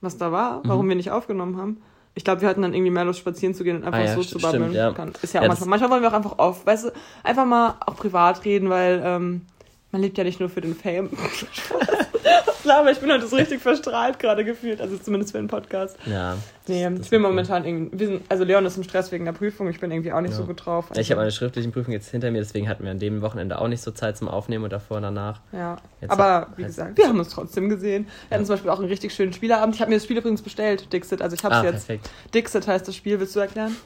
Was 0.00 0.16
da 0.16 0.32
war, 0.32 0.60
warum 0.64 0.86
Mhm. 0.86 0.90
wir 0.90 0.96
nicht 0.96 1.10
aufgenommen 1.10 1.56
haben. 1.58 1.82
Ich 2.14 2.24
glaube, 2.24 2.42
wir 2.42 2.48
hatten 2.48 2.60
dann 2.62 2.74
irgendwie 2.74 2.90
mehr 2.90 3.04
Lust, 3.04 3.20
spazieren 3.20 3.54
zu 3.54 3.64
gehen 3.64 3.76
und 3.76 3.84
einfach 3.84 4.00
Ah 4.00 4.04
ja, 4.04 4.14
so 4.14 4.22
zu 4.22 4.38
babbeln. 4.38 4.70
stimmt, 4.70 4.74
ja. 4.98 5.06
Ist 5.22 5.32
ja, 5.34 5.40
Ja, 5.42 5.46
auch 5.48 5.50
das- 5.52 5.60
manchmal. 5.60 5.68
Manchmal 5.70 5.90
wollen 5.90 6.02
wir 6.02 6.08
auch 6.10 6.12
einfach 6.16 6.38
auf, 6.38 6.66
weißt 6.66 6.84
du, 6.86 6.90
einfach 7.24 7.46
mal 7.46 7.76
auch 7.86 7.96
privat 7.96 8.44
reden, 8.44 8.68
weil 8.68 9.00
ähm, 9.04 9.42
man 9.92 10.02
lebt 10.02 10.18
ja 10.18 10.24
nicht 10.24 10.38
nur 10.40 10.48
für 10.50 10.60
den 10.60 10.74
Fame. 10.76 11.08
Klar, 12.62 12.78
aber 12.80 12.90
ich 12.92 12.98
bin 12.98 13.10
heute 13.10 13.26
so 13.26 13.36
richtig 13.36 13.60
verstrahlt 13.60 14.18
gerade 14.18 14.44
gefühlt, 14.44 14.80
also 14.80 14.96
zumindest 14.98 15.32
für 15.32 15.38
den 15.38 15.48
Podcast. 15.48 15.96
Ja. 16.06 16.36
Nee, 16.68 16.88
ich 17.00 17.10
bin 17.10 17.20
momentan 17.22 17.64
irgendwie, 17.64 17.98
wir 17.98 18.06
sind, 18.06 18.22
also 18.28 18.44
Leon 18.44 18.64
ist 18.66 18.76
im 18.76 18.84
Stress 18.84 19.10
wegen 19.10 19.24
der 19.24 19.32
Prüfung, 19.32 19.68
ich 19.68 19.80
bin 19.80 19.90
irgendwie 19.90 20.12
auch 20.12 20.20
nicht 20.20 20.30
Ja. 20.30 20.36
so 20.36 20.44
gut 20.44 20.64
drauf. 20.64 20.86
Ja, 20.94 21.00
Ich 21.00 21.10
habe 21.10 21.20
meine 21.20 21.32
schriftlichen 21.32 21.72
Prüfungen 21.72 21.94
jetzt 21.94 22.08
hinter 22.10 22.30
mir, 22.30 22.38
deswegen 22.38 22.68
hatten 22.68 22.84
wir 22.84 22.92
an 22.92 23.00
dem 23.00 23.20
Wochenende 23.20 23.60
auch 23.60 23.66
nicht 23.68 23.82
so 23.82 23.90
Zeit 23.90 24.16
zum 24.16 24.28
Aufnehmen 24.28 24.62
und 24.64 24.72
davor 24.72 24.98
und 24.98 25.02
danach. 25.02 25.40
Ja, 25.52 25.76
Jetzt 26.00 26.10
aber 26.12 26.48
wie 26.56 26.62
gesagt, 26.62 26.96
wir 26.98 27.08
haben 27.08 27.18
uns 27.18 27.30
trotzdem 27.30 27.68
gesehen. 27.68 28.06
Wir 28.28 28.36
hatten 28.36 28.46
zum 28.46 28.54
Beispiel 28.54 28.70
auch 28.70 28.78
einen 28.78 28.88
richtig 28.88 29.12
schönen 29.12 29.32
Spieleabend. 29.32 29.74
Ich 29.74 29.80
habe 29.80 29.90
mir 29.90 29.96
das 29.96 30.04
Spiel 30.04 30.18
übrigens 30.18 30.42
bestellt, 30.42 30.92
Dixit. 30.92 31.20
Also 31.20 31.34
ich 31.34 31.42
habe 31.44 31.54
es 31.56 31.60
Ah, 31.60 31.64
jetzt. 31.64 31.86
perfekt. 31.88 32.10
Dixit 32.34 32.66
heißt 32.68 32.86
das 32.86 32.94
Spiel, 32.94 33.18
willst 33.18 33.34
du 33.34 33.40
erklären? 33.40 33.76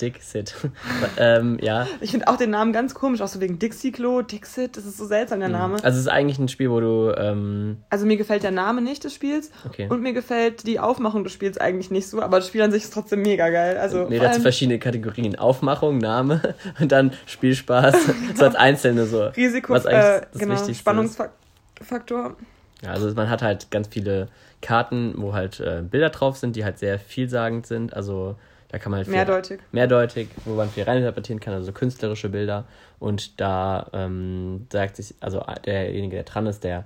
Dixit. 0.00 0.54
ähm, 1.18 1.58
ja. 1.60 1.86
Ich 2.00 2.10
finde 2.10 2.28
auch 2.28 2.36
den 2.36 2.50
Namen 2.50 2.72
ganz 2.72 2.94
komisch, 2.94 3.20
auch 3.20 3.28
so 3.28 3.40
wegen 3.40 3.58
Dixie-Klo, 3.58 4.22
Dixit, 4.22 4.76
das 4.76 4.84
ist 4.84 4.98
so 4.98 5.06
seltsam, 5.06 5.40
der 5.40 5.48
Name. 5.48 5.74
Also 5.74 5.88
es 5.88 6.06
ist 6.06 6.08
eigentlich 6.08 6.38
ein 6.38 6.48
Spiel, 6.48 6.70
wo 6.70 6.80
du, 6.80 7.14
ähm, 7.16 7.78
Also 7.90 8.06
mir 8.06 8.16
gefällt 8.16 8.42
der 8.42 8.50
Name 8.50 8.82
nicht 8.82 9.04
des 9.04 9.14
Spiels 9.14 9.50
okay. 9.64 9.86
und 9.88 10.02
mir 10.02 10.12
gefällt 10.12 10.66
die 10.66 10.80
Aufmachung 10.80 11.24
des 11.24 11.32
Spiels 11.32 11.58
eigentlich 11.58 11.90
nicht 11.90 12.08
so, 12.08 12.20
aber 12.20 12.38
das 12.38 12.48
Spiel 12.48 12.62
an 12.62 12.72
sich 12.72 12.84
ist 12.84 12.92
trotzdem 12.92 13.22
mega 13.22 13.48
geil. 13.50 13.76
Also 13.78 14.08
Nee, 14.08 14.18
dazu 14.18 14.40
verschiedene 14.40 14.78
Kategorien. 14.78 15.36
Aufmachung, 15.36 15.98
Name 15.98 16.54
und 16.80 16.90
dann 16.90 17.12
Spielspaß. 17.26 17.94
so 18.34 18.44
als 18.44 18.54
einzelne 18.54 19.06
so. 19.06 19.26
Risiko, 19.26 19.74
was 19.74 19.84
äh, 19.84 20.22
genau, 20.34 20.56
Spannungsfaktor. 20.72 22.36
Ja, 22.82 22.90
also 22.90 23.12
man 23.14 23.30
hat 23.30 23.42
halt 23.42 23.70
ganz 23.70 23.88
viele 23.88 24.28
Karten, 24.60 25.14
wo 25.16 25.34
halt 25.34 25.60
äh, 25.60 25.82
Bilder 25.82 26.10
drauf 26.10 26.36
sind, 26.36 26.56
die 26.56 26.64
halt 26.64 26.78
sehr 26.78 26.98
vielsagend 26.98 27.66
sind. 27.66 27.94
Also 27.94 28.36
da 28.68 28.78
kann 28.78 28.90
man 28.90 28.98
halt 28.98 29.06
viel, 29.06 29.16
Mehrdeutig. 29.16 29.60
mehrdeutig, 29.72 30.28
wo 30.44 30.54
man 30.54 30.68
viel 30.68 30.84
reininterpretieren 30.84 31.40
kann, 31.40 31.54
also 31.54 31.72
künstlerische 31.72 32.28
Bilder. 32.28 32.64
Und 32.98 33.40
da 33.40 33.86
ähm, 33.92 34.66
sagt 34.72 34.96
sich, 34.96 35.14
also 35.20 35.42
derjenige, 35.64 36.16
der 36.16 36.24
dran 36.24 36.46
ist, 36.46 36.64
der 36.64 36.84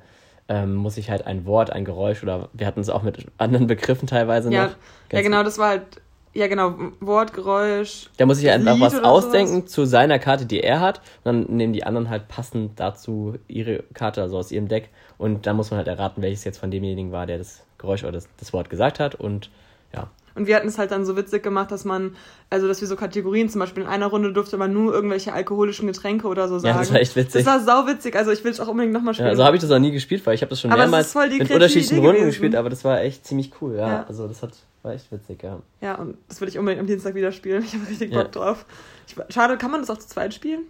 ähm, 0.48 0.74
muss 0.74 0.94
sich 0.94 1.10
halt 1.10 1.26
ein 1.26 1.44
Wort, 1.46 1.70
ein 1.70 1.84
Geräusch 1.84 2.22
oder 2.22 2.48
wir 2.52 2.66
hatten 2.66 2.80
es 2.80 2.88
auch 2.88 3.02
mit 3.02 3.26
anderen 3.38 3.66
Begriffen 3.66 4.06
teilweise 4.06 4.50
Ja, 4.50 4.64
noch. 4.66 4.76
ja, 5.12 5.22
genau, 5.22 5.42
das 5.42 5.58
war 5.58 5.68
halt, 5.68 5.82
ja 6.34 6.46
genau, 6.46 6.74
Wort, 7.00 7.32
Geräusch. 7.34 8.08
Der 8.18 8.26
muss 8.26 8.38
sich 8.38 8.50
einfach 8.50 8.72
Lied 8.74 8.80
was 8.82 9.02
ausdenken 9.02 9.66
zu 9.66 9.84
seiner 9.84 10.18
Karte, 10.18 10.46
die 10.46 10.60
er 10.60 10.80
hat. 10.80 11.00
Und 11.24 11.24
dann 11.24 11.56
nehmen 11.56 11.72
die 11.72 11.84
anderen 11.84 12.08
halt 12.08 12.28
passend 12.28 12.78
dazu 12.80 13.36
ihre 13.46 13.82
Karte, 13.94 14.22
also 14.22 14.38
aus 14.38 14.50
ihrem 14.52 14.68
Deck. 14.68 14.88
Und 15.18 15.46
dann 15.46 15.56
muss 15.56 15.70
man 15.70 15.78
halt 15.78 15.88
erraten, 15.88 16.22
welches 16.22 16.44
jetzt 16.44 16.58
von 16.58 16.70
demjenigen 16.70 17.12
war, 17.12 17.26
der 17.26 17.38
das 17.38 17.62
Geräusch 17.76 18.02
oder 18.02 18.12
das, 18.12 18.28
das 18.38 18.52
Wort 18.52 18.70
gesagt 18.70 19.00
hat. 19.00 19.14
Und 19.16 19.50
ja, 19.94 20.08
Und 20.38 20.46
wir 20.46 20.56
hatten 20.56 20.68
es 20.68 20.78
halt 20.78 20.90
dann 20.92 21.04
so 21.04 21.16
witzig 21.16 21.42
gemacht, 21.42 21.70
dass 21.72 21.84
man, 21.84 22.14
also 22.48 22.68
dass 22.68 22.80
wir 22.80 22.88
so 22.88 22.96
Kategorien, 22.96 23.48
zum 23.50 23.58
Beispiel 23.58 23.82
in 23.82 23.88
einer 23.88 24.06
Runde 24.06 24.32
durfte 24.32 24.56
man 24.56 24.72
nur 24.72 24.94
irgendwelche 24.94 25.32
alkoholischen 25.32 25.86
Getränke 25.86 26.26
oder 26.28 26.48
so 26.48 26.58
sagen. 26.58 26.74
ja 26.76 26.80
das 26.80 26.92
war 26.92 27.00
echt 27.00 27.16
witzig. 27.16 27.44
Das 27.44 27.46
war 27.46 27.60
sau 27.60 27.86
witzig, 27.90 28.14
also 28.16 28.30
ich 28.30 28.42
will 28.44 28.52
es 28.52 28.60
auch 28.60 28.68
unbedingt 28.68 28.94
nochmal 28.94 29.14
spielen. 29.14 29.28
Ja, 29.28 29.36
so 29.36 29.44
habe 29.44 29.56
ich 29.56 29.60
das 29.60 29.68
noch 29.70 29.78
nie 29.80 29.90
gespielt, 29.90 30.24
weil 30.24 30.34
ich 30.34 30.42
habe 30.42 30.50
das 30.50 30.60
schon 30.60 30.70
Aber 30.72 30.82
mehrmals 30.82 31.14
mit 31.14 31.50
unterschiedlichen 31.50 31.96
Idee 31.98 32.06
Runden 32.06 32.12
gewesen. 32.20 32.26
gespielt, 32.28 32.54
aber 32.54 32.70
das 32.70 32.84
war 32.84 33.00
echt 33.02 33.26
ziemlich 33.26 33.50
cool. 33.60 33.74
Ja, 33.76 33.88
Ja. 33.88 34.04
also 34.08 34.26
das 34.28 34.42
hat, 34.42 34.52
war 34.82 34.94
echt 34.94 35.10
witzig, 35.12 35.42
ja. 35.42 35.58
ja, 35.80 35.96
und 35.96 36.16
das 36.28 36.40
will 36.40 36.48
ich 36.48 36.56
unbedingt 36.58 36.80
am 36.80 36.86
Dienstag 36.86 37.14
wieder 37.16 37.32
spielen. 37.32 37.62
Ich 37.66 37.74
habe 37.74 37.88
richtig 37.90 38.12
Ja. 38.12 38.22
Bock 38.22 38.32
drauf. 38.32 38.64
Ich, 39.08 39.16
schade, 39.34 39.56
kann 39.58 39.70
man 39.72 39.80
das 39.80 39.90
auch 39.90 39.98
zu 39.98 40.06
zweit 40.08 40.32
spielen? 40.32 40.60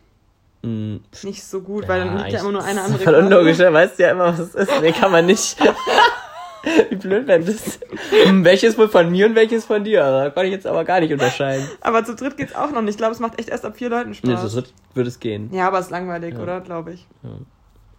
Mm, 0.62 0.96
Nicht 1.22 1.44
so 1.44 1.60
gut, 1.60 1.86
weil 1.86 2.00
dann 2.04 2.16
liegt 2.18 2.32
ja 2.32 2.40
immer 2.40 2.52
nur 2.52 2.64
eine 2.64 2.80
andere 2.80 2.96
ist 2.98 3.04
Voll 3.04 3.12
Karte. 3.14 3.26
unlogisch, 3.26 3.58
weißt 3.58 3.98
du 3.98 4.02
ja 4.02 4.10
immer, 4.10 4.24
was 4.26 4.38
es 4.40 4.54
ist. 4.54 4.72
Nee, 4.80 4.92
kann 4.92 5.12
man 5.12 5.26
nicht. 5.26 5.56
Wie 6.90 6.96
blöd 6.96 7.26
wäre 7.26 7.40
das? 7.40 7.78
Hm, 8.24 8.44
welches 8.44 8.76
wohl 8.78 8.88
von 8.88 9.10
mir 9.10 9.26
und 9.26 9.34
welches 9.34 9.64
von 9.64 9.84
dir? 9.84 10.00
Da 10.00 10.30
kann 10.30 10.46
ich 10.46 10.52
jetzt 10.52 10.66
aber 10.66 10.84
gar 10.84 11.00
nicht 11.00 11.12
unterscheiden. 11.12 11.66
Aber 11.80 12.04
zu 12.04 12.14
dritt 12.14 12.36
geht's 12.36 12.54
auch 12.54 12.70
noch 12.72 12.82
nicht. 12.82 12.92
Ich 12.94 12.96
glaube, 12.98 13.12
es 13.12 13.20
macht 13.20 13.38
echt 13.38 13.48
erst 13.48 13.64
ab 13.64 13.76
vier 13.76 13.88
Leuten 13.90 14.10
Nee, 14.10 14.16
Spaß. 14.36 14.52
so 14.52 14.62
würde 14.94 15.08
es 15.08 15.20
gehen. 15.20 15.50
ja, 15.52 15.66
aber 15.68 15.78
es 15.78 15.86
ist 15.86 15.90
langweilig, 15.90 16.34
Ja. 16.34 16.40
oder? 16.42 16.60
Glaube 16.60 16.92
ich. 16.94 17.06
Ja. 17.22 17.30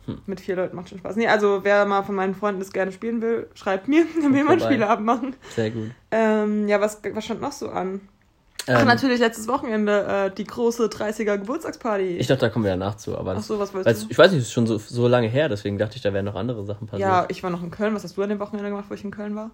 Hm. 0.06 0.22
Mit 0.26 0.40
vier 0.42 0.56
Leuten 0.56 0.76
macht 0.76 0.90
schon 0.90 0.98
Spaß. 1.00 1.16
Nee, 1.16 1.28
also 1.28 1.60
wer 1.64 1.86
mal 1.86 2.04
von 2.04 2.16
meinen 2.16 2.36
Freunden 2.36 2.60
das 2.60 2.72
gerne 2.74 2.92
spielen 2.92 3.22
will, 3.22 3.48
schreibt 3.54 3.88
mir, 3.88 4.06
dann 4.22 4.34
will 4.34 4.46
vorbei. 4.46 4.66
Spiele 4.66 4.88
abmachen. 4.88 5.36
Sehr 5.56 5.70
gut. 5.72 5.92
Ähm, 6.12 6.68
ja, 6.68 6.82
was, 6.82 7.00
was 7.14 7.26
stand 7.26 7.42
noch 7.42 7.52
so 7.52 7.70
an? 7.70 8.02
Ach, 8.72 8.82
Ähm, 8.82 8.88
natürlich 8.88 9.20
letztes 9.20 9.48
Wochenende 9.48 10.06
äh, 10.28 10.32
die 10.36 10.44
große 10.44 10.86
30er 10.86 11.38
Geburtstagsparty. 11.38 12.18
Ich 12.18 12.28
dachte, 12.28 12.42
da 12.42 12.50
kommen 12.50 12.66
wir 12.66 12.72
danach 12.72 12.96
zu, 12.96 13.18
aber 13.18 13.36
Ach 13.38 13.42
so, 13.42 13.60
was 13.60 13.74
wolltest 13.74 14.04
du? 14.04 14.08
ich 14.10 14.18
weiß 14.18 14.32
nicht, 14.32 14.42
es 14.42 14.48
ist 14.48 14.54
schon 14.54 14.68
so, 14.68 14.78
so 14.78 15.08
lange 15.08 15.28
her, 15.28 15.50
deswegen 15.50 15.78
dachte 15.78 15.96
ich, 15.96 16.02
da 16.02 16.14
wären 16.14 16.26
noch 16.26 16.36
andere 16.36 16.64
Sachen 16.66 16.88
passiert. 16.88 17.10
Ja, 17.10 17.26
ich 17.30 17.42
war 17.44 17.50
noch 17.50 17.64
in 17.64 17.72
Köln. 17.72 17.96
Was 17.96 18.04
hast 18.04 18.16
du 18.18 18.22
an 18.24 18.30
dem 18.30 18.40
Wochenende 18.40 18.70
gemacht, 18.70 18.86
wo 18.90 18.94
ich 18.94 19.04
in 19.04 19.12
Köln 19.12 19.36
war? 19.36 19.52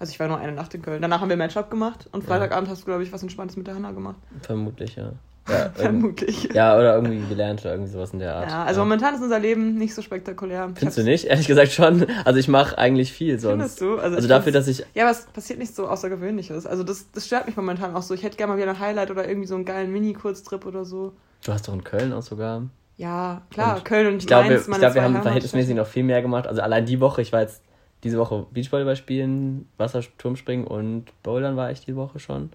Also 0.00 0.12
ich 0.12 0.20
war 0.20 0.28
nur 0.28 0.38
eine 0.38 0.52
Nacht 0.52 0.72
in 0.74 0.82
Köln. 0.82 1.02
Danach 1.02 1.20
haben 1.20 1.28
wir 1.28 1.36
Matchup 1.36 1.70
gemacht 1.70 2.08
und 2.12 2.24
Freitagabend 2.24 2.70
hast 2.70 2.82
du, 2.82 2.84
glaube 2.86 3.02
ich, 3.02 3.12
was 3.12 3.22
Entspanntes 3.22 3.56
mit 3.56 3.66
der 3.66 3.74
Hanna 3.74 3.90
gemacht. 3.92 4.16
Vermutlich, 4.42 4.96
ja. 4.96 5.12
Ja, 5.48 5.70
Vermutlich. 5.74 6.48
ja, 6.52 6.76
oder 6.76 6.94
irgendwie 6.96 7.26
gelernt 7.28 7.60
oder 7.62 7.72
irgendwie 7.72 7.90
sowas 7.90 8.12
in 8.12 8.18
der 8.18 8.34
Art. 8.34 8.50
Ja, 8.50 8.64
also 8.64 8.80
momentan 8.80 9.14
ist 9.14 9.22
unser 9.22 9.38
Leben 9.38 9.74
nicht 9.74 9.94
so 9.94 10.02
spektakulär. 10.02 10.70
Findest 10.74 10.98
du 10.98 11.02
nicht? 11.02 11.24
Ehrlich 11.24 11.46
gesagt 11.46 11.72
schon. 11.72 12.06
Also 12.24 12.38
ich 12.38 12.48
mache 12.48 12.76
eigentlich 12.76 13.12
viel 13.12 13.38
sonst. 13.38 13.52
Findest 13.52 13.80
du? 13.80 13.98
Also, 13.98 14.18
ich 14.18 14.26
dafür, 14.26 14.52
dass 14.52 14.68
ich. 14.68 14.84
Ja, 14.94 15.04
aber 15.04 15.12
es 15.12 15.26
passiert 15.26 15.58
nichts 15.58 15.76
so 15.76 15.88
Außergewöhnliches. 15.88 16.66
Also 16.66 16.82
das, 16.82 17.10
das 17.12 17.26
stört 17.26 17.46
mich 17.46 17.56
momentan 17.56 17.94
auch 17.94 18.02
so. 18.02 18.14
Ich 18.14 18.22
hätte 18.22 18.36
gerne 18.36 18.52
mal 18.52 18.58
wieder 18.58 18.70
ein 18.70 18.78
Highlight 18.78 19.10
oder 19.10 19.26
irgendwie 19.26 19.48
so 19.48 19.54
einen 19.54 19.64
geilen 19.64 19.92
Mini-Kurztrip 19.92 20.66
oder 20.66 20.84
so. 20.84 21.12
Du 21.44 21.52
hast 21.52 21.68
doch 21.68 21.74
in 21.74 21.84
Köln 21.84 22.12
auch 22.12 22.22
sogar. 22.22 22.62
Ja, 22.96 23.42
klar, 23.50 23.76
Und 23.76 23.84
Köln 23.84 24.06
und 24.08 24.16
Ich 24.18 24.26
glaube, 24.26 24.50
wir, 24.50 24.60
ich, 24.60 24.66
meine 24.66 24.80
glaub, 24.80 24.94
wir 24.94 25.02
haben 25.02 25.22
verhältnismäßig 25.22 25.76
noch 25.76 25.86
viel 25.86 26.02
mehr 26.02 26.20
gemacht. 26.20 26.48
Also 26.48 26.60
allein 26.62 26.84
die 26.84 27.00
Woche, 27.00 27.22
ich 27.22 27.32
war 27.32 27.40
jetzt 27.42 27.62
diese 28.02 28.18
Woche 28.18 28.46
Beachvolleyball 28.50 28.96
spielen, 28.96 29.68
Wasserturmspringen 29.76 30.66
und 30.66 31.06
Bouldern 31.22 31.56
war 31.56 31.70
ich 31.70 31.80
die 31.84 31.96
Woche 31.96 32.18
schon. 32.18 32.50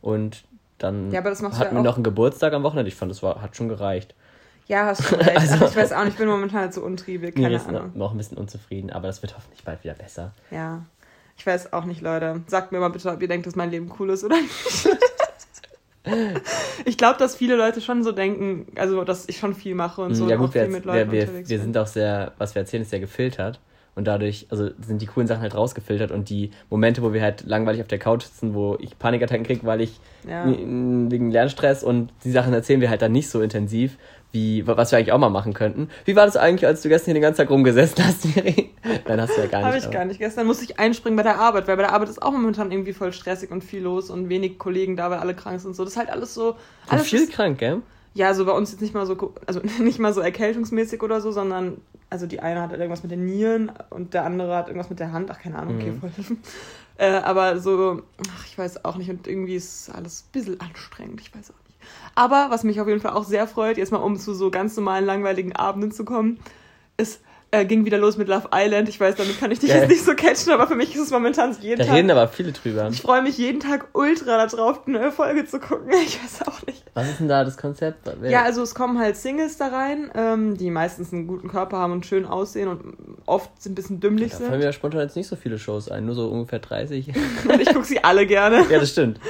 Und 0.00 0.44
dann 0.78 1.10
Ja, 1.10 1.22
hatten 1.24 1.76
wir 1.76 1.82
noch 1.82 1.96
einen 1.96 2.04
Geburtstag 2.04 2.52
am 2.52 2.62
Wochenende. 2.62 2.88
Ich 2.88 2.94
fand, 2.94 3.10
das 3.10 3.22
war, 3.22 3.42
hat 3.42 3.56
schon 3.56 3.68
gereicht. 3.68 4.14
Ja, 4.66 4.86
hast 4.86 5.10
du 5.10 5.16
recht. 5.16 5.30
Also- 5.36 5.66
ich 5.66 5.76
weiß 5.76 5.92
auch 5.92 6.04
nicht, 6.04 6.14
ich 6.14 6.18
bin 6.18 6.28
momentan 6.28 6.60
halt 6.60 6.74
so 6.74 6.82
untriebig, 6.82 7.34
keine 7.34 7.56
ist 7.56 7.70
noch, 7.70 7.80
Ahnung. 7.80 7.92
noch 7.94 8.10
ein 8.12 8.18
bisschen 8.18 8.38
unzufrieden, 8.38 8.90
aber 8.90 9.06
das 9.06 9.22
wird 9.22 9.34
hoffentlich 9.36 9.64
bald 9.64 9.82
wieder 9.82 9.94
besser. 9.94 10.32
Ja. 10.50 10.84
Ich 11.36 11.46
weiß 11.46 11.72
auch 11.72 11.84
nicht, 11.84 12.00
Leute. 12.00 12.42
Sagt 12.48 12.72
mir 12.72 12.80
mal 12.80 12.88
bitte, 12.88 13.10
ob 13.10 13.22
ihr 13.22 13.28
denkt, 13.28 13.46
dass 13.46 13.54
mein 13.54 13.70
Leben 13.70 13.92
cool 13.98 14.10
ist 14.10 14.24
oder 14.24 14.36
nicht. 14.40 14.88
ich 16.84 16.98
glaube, 16.98 17.18
dass 17.18 17.36
viele 17.36 17.56
Leute 17.56 17.80
schon 17.80 18.02
so 18.02 18.12
denken, 18.12 18.66
also 18.76 19.04
dass 19.04 19.28
ich 19.28 19.38
schon 19.38 19.54
viel 19.54 19.74
mache 19.74 20.02
und 20.02 20.14
so 20.14 20.28
ja 20.28 20.36
gut, 20.36 20.50
auch 20.50 20.54
wir, 20.54 20.64
viel 20.64 20.72
mit 20.72 20.84
Leuten 20.84 21.10
wir, 21.10 21.12
wir, 21.12 21.22
unterwegs 21.22 21.48
wir 21.48 21.60
sind 21.60 21.78
auch 21.78 21.86
sehr, 21.86 22.32
was 22.38 22.54
wir 22.54 22.60
erzählen, 22.60 22.82
ist 22.82 22.90
sehr 22.90 23.00
gefiltert. 23.00 23.60
Und 23.98 24.04
dadurch, 24.04 24.46
also 24.48 24.70
sind 24.80 25.02
die 25.02 25.06
coolen 25.06 25.26
Sachen 25.26 25.42
halt 25.42 25.54
rausgefiltert 25.56 26.12
und 26.12 26.30
die 26.30 26.52
Momente, 26.70 27.02
wo 27.02 27.12
wir 27.12 27.20
halt 27.20 27.44
langweilig 27.44 27.82
auf 27.82 27.88
der 27.88 27.98
Couch 27.98 28.22
sitzen, 28.22 28.54
wo 28.54 28.76
ich 28.80 28.96
Panikattacken 28.98 29.44
kriege, 29.44 29.66
weil 29.66 29.80
ich 29.80 29.98
Ja. 30.26 30.46
wegen 30.46 31.30
Lernstress 31.30 31.82
und 31.82 32.10
die 32.24 32.30
Sachen 32.30 32.52
erzählen 32.54 32.80
wir 32.80 32.88
halt 32.90 33.02
dann 33.02 33.12
nicht 33.12 33.28
so 33.28 33.42
intensiv, 33.42 33.98
wie 34.30 34.66
was 34.66 34.92
wir 34.92 34.98
eigentlich 34.98 35.12
auch 35.12 35.18
mal 35.18 35.30
machen 35.30 35.52
könnten. 35.52 35.88
Wie 36.04 36.14
war 36.14 36.26
das 36.26 36.36
eigentlich, 36.36 36.66
als 36.66 36.82
du 36.82 36.88
gestern 36.88 37.06
hier 37.06 37.14
den 37.14 37.22
ganzen 37.22 37.38
Tag 37.38 37.50
rumgesessen 37.50 38.04
hast, 38.06 38.24
Miri? 38.36 38.70
Nein, 39.08 39.20
hast 39.20 39.36
du 39.36 39.40
ja 39.40 39.46
gar 39.48 39.58
nicht. 39.58 39.66
Habe 39.66 39.78
ich 39.78 39.84
aber- 39.84 39.92
gar 39.94 40.04
nicht. 40.04 40.18
Gestern 40.20 40.46
musste 40.46 40.64
ich 40.64 40.78
einspringen 40.78 41.16
bei 41.16 41.22
der 41.24 41.38
Arbeit, 41.40 41.66
weil 41.66 41.76
bei 41.76 41.82
der 41.82 41.92
Arbeit 41.92 42.08
ist 42.08 42.22
auch 42.22 42.30
momentan 42.32 42.70
irgendwie 42.70 42.92
voll 42.92 43.12
stressig 43.12 43.50
und 43.50 43.64
viel 43.64 43.82
los 43.82 44.10
und 44.10 44.28
wenig 44.28 44.58
Kollegen 44.58 44.96
da, 44.96 45.10
weil 45.10 45.18
alle 45.18 45.34
krank 45.34 45.58
sind 45.60 45.70
und 45.70 45.74
so. 45.74 45.82
Das 45.82 45.94
ist 45.94 45.98
halt 45.98 46.10
alles 46.10 46.34
so. 46.34 46.50
Und 46.50 46.56
Alles 46.88 47.08
viel 47.08 47.20
ist, 47.22 47.32
krank, 47.32 47.58
gell? 47.58 47.82
ja, 48.14 48.32
so 48.34 48.44
bei 48.44 48.52
uns 48.52 48.70
jetzt 48.70 48.80
nicht 48.80 48.94
mal 48.94 49.06
so, 49.06 49.34
also 49.46 49.60
nicht 49.82 49.98
mal 49.98 50.12
so 50.12 50.20
erkältungsmäßig 50.20 51.02
oder 51.02 51.20
so, 51.20 51.32
sondern 51.32 51.78
also 52.10 52.26
die 52.26 52.40
eine 52.40 52.62
hat 52.62 52.72
irgendwas 52.72 53.02
mit 53.02 53.12
den 53.12 53.24
Nieren 53.26 53.70
und 53.90 54.14
der 54.14 54.24
andere 54.24 54.56
hat 54.56 54.68
irgendwas 54.68 54.90
mit 54.90 54.98
der 55.00 55.12
Hand. 55.12 55.30
Ach, 55.30 55.38
keine 55.38 55.58
Ahnung, 55.58 55.76
okay, 55.76 55.90
Mhm. 55.90 56.00
voll. 56.00 56.10
äh, 56.98 57.12
aber 57.18 57.58
so, 57.58 58.02
ach, 58.34 58.46
ich 58.46 58.56
weiß 58.56 58.84
auch 58.84 58.96
nicht. 58.96 59.10
Und 59.10 59.26
irgendwie 59.26 59.56
ist 59.56 59.90
alles 59.90 60.22
ein 60.22 60.32
bisschen 60.32 60.60
anstrengend. 60.60 61.20
Ich 61.20 61.34
weiß 61.34 61.50
auch 61.50 61.64
nicht. 61.66 61.78
Aber 62.14 62.46
was 62.50 62.64
mich 62.64 62.80
auf 62.80 62.88
jeden 62.88 63.00
Fall 63.00 63.12
auch 63.12 63.24
sehr 63.24 63.46
freut, 63.46 63.76
jetzt 63.78 63.92
mal 63.92 63.98
um 63.98 64.18
zu 64.18 64.34
so 64.34 64.50
ganz 64.50 64.76
normalen, 64.76 65.04
langweiligen 65.04 65.54
Abenden 65.54 65.92
zu 65.92 66.04
kommen, 66.04 66.40
ist, 66.96 67.20
äh, 67.50 67.64
ging 67.64 67.84
wieder 67.86 67.96
los 67.98 68.16
mit 68.18 68.28
Love 68.28 68.48
Island. 68.54 68.88
Ich 68.88 69.00
weiß, 69.00 69.14
damit 69.16 69.38
kann 69.40 69.50
ich 69.50 69.58
dich 69.58 69.70
Geil. 69.70 69.80
jetzt 69.80 69.88
nicht 69.88 70.04
so 70.04 70.14
catchen, 70.14 70.52
aber 70.52 70.66
für 70.66 70.74
mich 70.74 70.94
ist 70.94 71.00
es 71.02 71.10
momentan 71.10 71.56
jeden 71.60 71.78
Da 71.78 71.86
Tag. 71.86 71.94
reden 71.96 72.10
aber 72.10 72.28
viele 72.28 72.52
drüber. 72.52 72.88
Ich 72.92 73.00
freue 73.00 73.22
mich 73.22 73.38
jeden 73.38 73.60
Tag 73.60 73.88
ultra 73.94 74.46
darauf, 74.46 74.86
eine 74.86 74.98
neue 74.98 75.12
Folge 75.12 75.46
zu 75.46 75.58
gucken. 75.58 75.90
Ich 76.04 76.22
weiß 76.22 76.46
auch 76.48 76.66
nicht. 76.66 76.84
Was 76.94 77.08
ist 77.08 77.20
denn 77.20 77.28
da 77.28 77.44
das 77.44 77.56
Konzept? 77.56 78.10
Wer- 78.20 78.30
Ja, 78.30 78.42
also 78.42 78.62
es 78.62 78.74
kommen 78.74 78.98
halt 78.98 79.16
Singles 79.16 79.56
da 79.56 79.68
rein, 79.68 80.10
ähm, 80.14 80.56
die 80.58 80.70
meistens 80.70 81.12
einen 81.12 81.26
guten 81.26 81.48
Körper 81.48 81.78
haben 81.78 81.92
und 81.92 82.04
schön 82.06 82.26
aussehen 82.26 82.68
und 82.68 82.82
oft 83.26 83.50
ein 83.66 83.74
bisschen 83.74 84.00
dümmlich 84.00 84.30
da 84.32 84.36
fallen 84.38 84.50
sind. 84.50 84.58
mir 84.58 84.64
ja 84.66 84.72
spontan 84.72 85.00
jetzt 85.00 85.16
nicht 85.16 85.28
so 85.28 85.36
viele 85.36 85.58
Shows 85.58 85.90
ein, 85.90 86.04
nur 86.06 86.14
so 86.14 86.28
ungefähr 86.28 86.58
30. 86.58 87.08
Und 87.48 87.60
ich 87.60 87.68
gucke 87.68 87.84
sie 87.84 88.02
alle 88.04 88.26
gerne. 88.26 88.64
ja, 88.70 88.78
das 88.78 88.90
stimmt. 88.90 89.20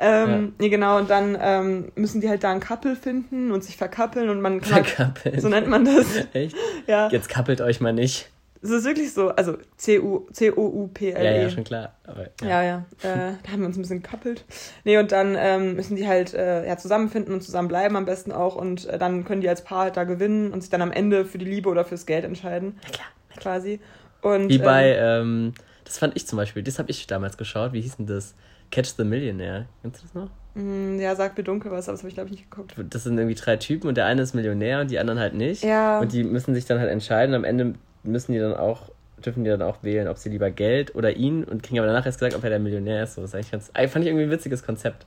Ähm, 0.00 0.54
nee, 0.58 0.68
genau, 0.68 0.98
und 0.98 1.10
dann 1.10 1.36
ähm, 1.40 1.92
müssen 1.96 2.20
die 2.20 2.28
halt 2.28 2.44
da 2.44 2.50
ein 2.52 2.60
Couple 2.60 2.94
finden 2.96 3.50
und 3.50 3.64
sich 3.64 3.76
verkappeln 3.76 4.28
und 4.28 4.40
man 4.40 4.60
kann 4.60 4.74
halt, 4.74 4.86
Verkappelt. 4.86 5.40
so 5.40 5.48
nennt 5.48 5.66
man 5.68 5.84
das. 5.84 6.06
Echt? 6.32 6.56
Ja, 6.86 7.08
Jetzt 7.08 7.28
kappelt 7.28 7.60
euch 7.60 7.80
mal 7.80 7.92
nicht. 7.92 8.30
es 8.62 8.70
ist 8.70 8.84
wirklich 8.84 9.12
so, 9.12 9.30
also 9.30 9.56
C-O-U-P-L-E. 9.76 11.24
Ja, 11.24 11.42
ja, 11.42 11.50
schon 11.50 11.64
klar. 11.64 11.94
Aber, 12.06 12.26
Ja, 12.42 12.62
ja. 12.62 12.84
Äh, 13.02 13.32
da 13.42 13.52
haben 13.52 13.60
wir 13.60 13.66
uns 13.66 13.76
ein 13.76 13.82
bisschen 13.82 14.02
gekappelt. 14.02 14.44
Nee, 14.84 14.98
und 14.98 15.12
dann 15.12 15.36
ähm, 15.38 15.74
müssen 15.76 15.96
die 15.96 16.06
halt 16.06 16.34
äh, 16.34 16.66
ja, 16.66 16.76
zusammenfinden 16.76 17.34
und 17.34 17.42
zusammenbleiben 17.42 17.96
am 17.96 18.04
besten 18.04 18.32
auch. 18.32 18.56
Und 18.56 18.86
äh, 18.86 18.98
dann 18.98 19.24
können 19.24 19.40
die 19.40 19.48
als 19.48 19.62
Paar 19.64 19.82
halt 19.84 19.96
da 19.96 20.04
gewinnen 20.04 20.52
und 20.52 20.60
sich 20.60 20.70
dann 20.70 20.82
am 20.82 20.92
Ende 20.92 21.24
für 21.24 21.38
die 21.38 21.44
Liebe 21.44 21.68
oder 21.68 21.84
fürs 21.84 22.06
Geld 22.06 22.24
entscheiden. 22.24 22.78
Na 22.84 22.90
klar. 22.90 23.06
Quasi. 23.36 23.80
Und, 24.22 24.48
Wie 24.48 24.58
bei, 24.58 24.94
Ähm, 24.96 24.98
ähm, 25.00 25.54
das 25.84 25.98
fand 25.98 26.16
ich 26.16 26.26
zum 26.26 26.36
Beispiel, 26.36 26.62
das 26.62 26.78
habe 26.78 26.90
ich 26.90 27.06
damals 27.06 27.36
geschaut. 27.38 27.72
Wie 27.72 27.80
hieß 27.80 27.96
denn 27.96 28.06
das? 28.06 28.34
Catch 28.70 28.94
the 28.96 29.04
Millionaire. 29.04 29.66
Kennst 29.82 30.02
du 30.02 30.06
das 30.06 30.14
noch? 30.14 30.30
mh, 30.54 31.00
ja, 31.00 31.14
sagt 31.14 31.38
mir 31.38 31.44
dunkel 31.44 31.70
was, 31.70 31.88
aber 31.88 31.94
das 31.94 32.02
habe 32.02 32.08
ich 32.08 32.14
glaube 32.14 32.28
ich 32.30 32.32
nicht 32.32 32.50
geguckt. 32.50 32.74
Das 32.90 33.04
sind 33.04 33.16
irgendwie 33.16 33.34
drei 33.34 33.56
Typen 33.56 33.88
und 33.88 33.96
der 33.96 34.06
eine 34.06 34.22
ist 34.22 34.34
Millionär 34.34 34.80
und 34.80 34.90
die 34.90 34.98
anderen 34.98 35.18
halt 35.18 35.34
nicht. 35.34 35.62
Ja. 35.62 36.00
Und 36.00 36.12
die 36.12 36.24
müssen 36.24 36.54
sich 36.54 36.66
dann 36.66 36.78
halt 36.80 36.90
entscheiden. 36.90 37.34
Am 37.34 37.44
Ende 37.44 37.74
müssen 38.02 38.32
die 38.32 38.38
dann 38.38 38.54
auch, 38.54 38.90
dürfen 39.24 39.44
die 39.44 39.50
dann 39.50 39.62
auch 39.62 39.82
wählen, 39.82 40.08
ob 40.08 40.18
sie 40.18 40.28
lieber 40.28 40.50
Geld 40.50 40.94
oder 40.94 41.16
ihn 41.16 41.44
und 41.44 41.62
kriegen 41.62 41.78
aber 41.78 41.86
danach 41.86 42.06
erst 42.06 42.18
gesagt, 42.18 42.36
ob 42.36 42.44
er 42.44 42.50
der 42.50 42.58
Millionär 42.58 43.04
ist. 43.04 43.14
So, 43.14 43.20
das 43.20 43.30
ist 43.30 43.34
eigentlich 43.34 43.50
ganz, 43.50 43.92
fand 43.92 44.04
ich 44.04 44.10
irgendwie 44.10 44.24
ein 44.24 44.30
witziges 44.30 44.64
Konzept. 44.64 45.06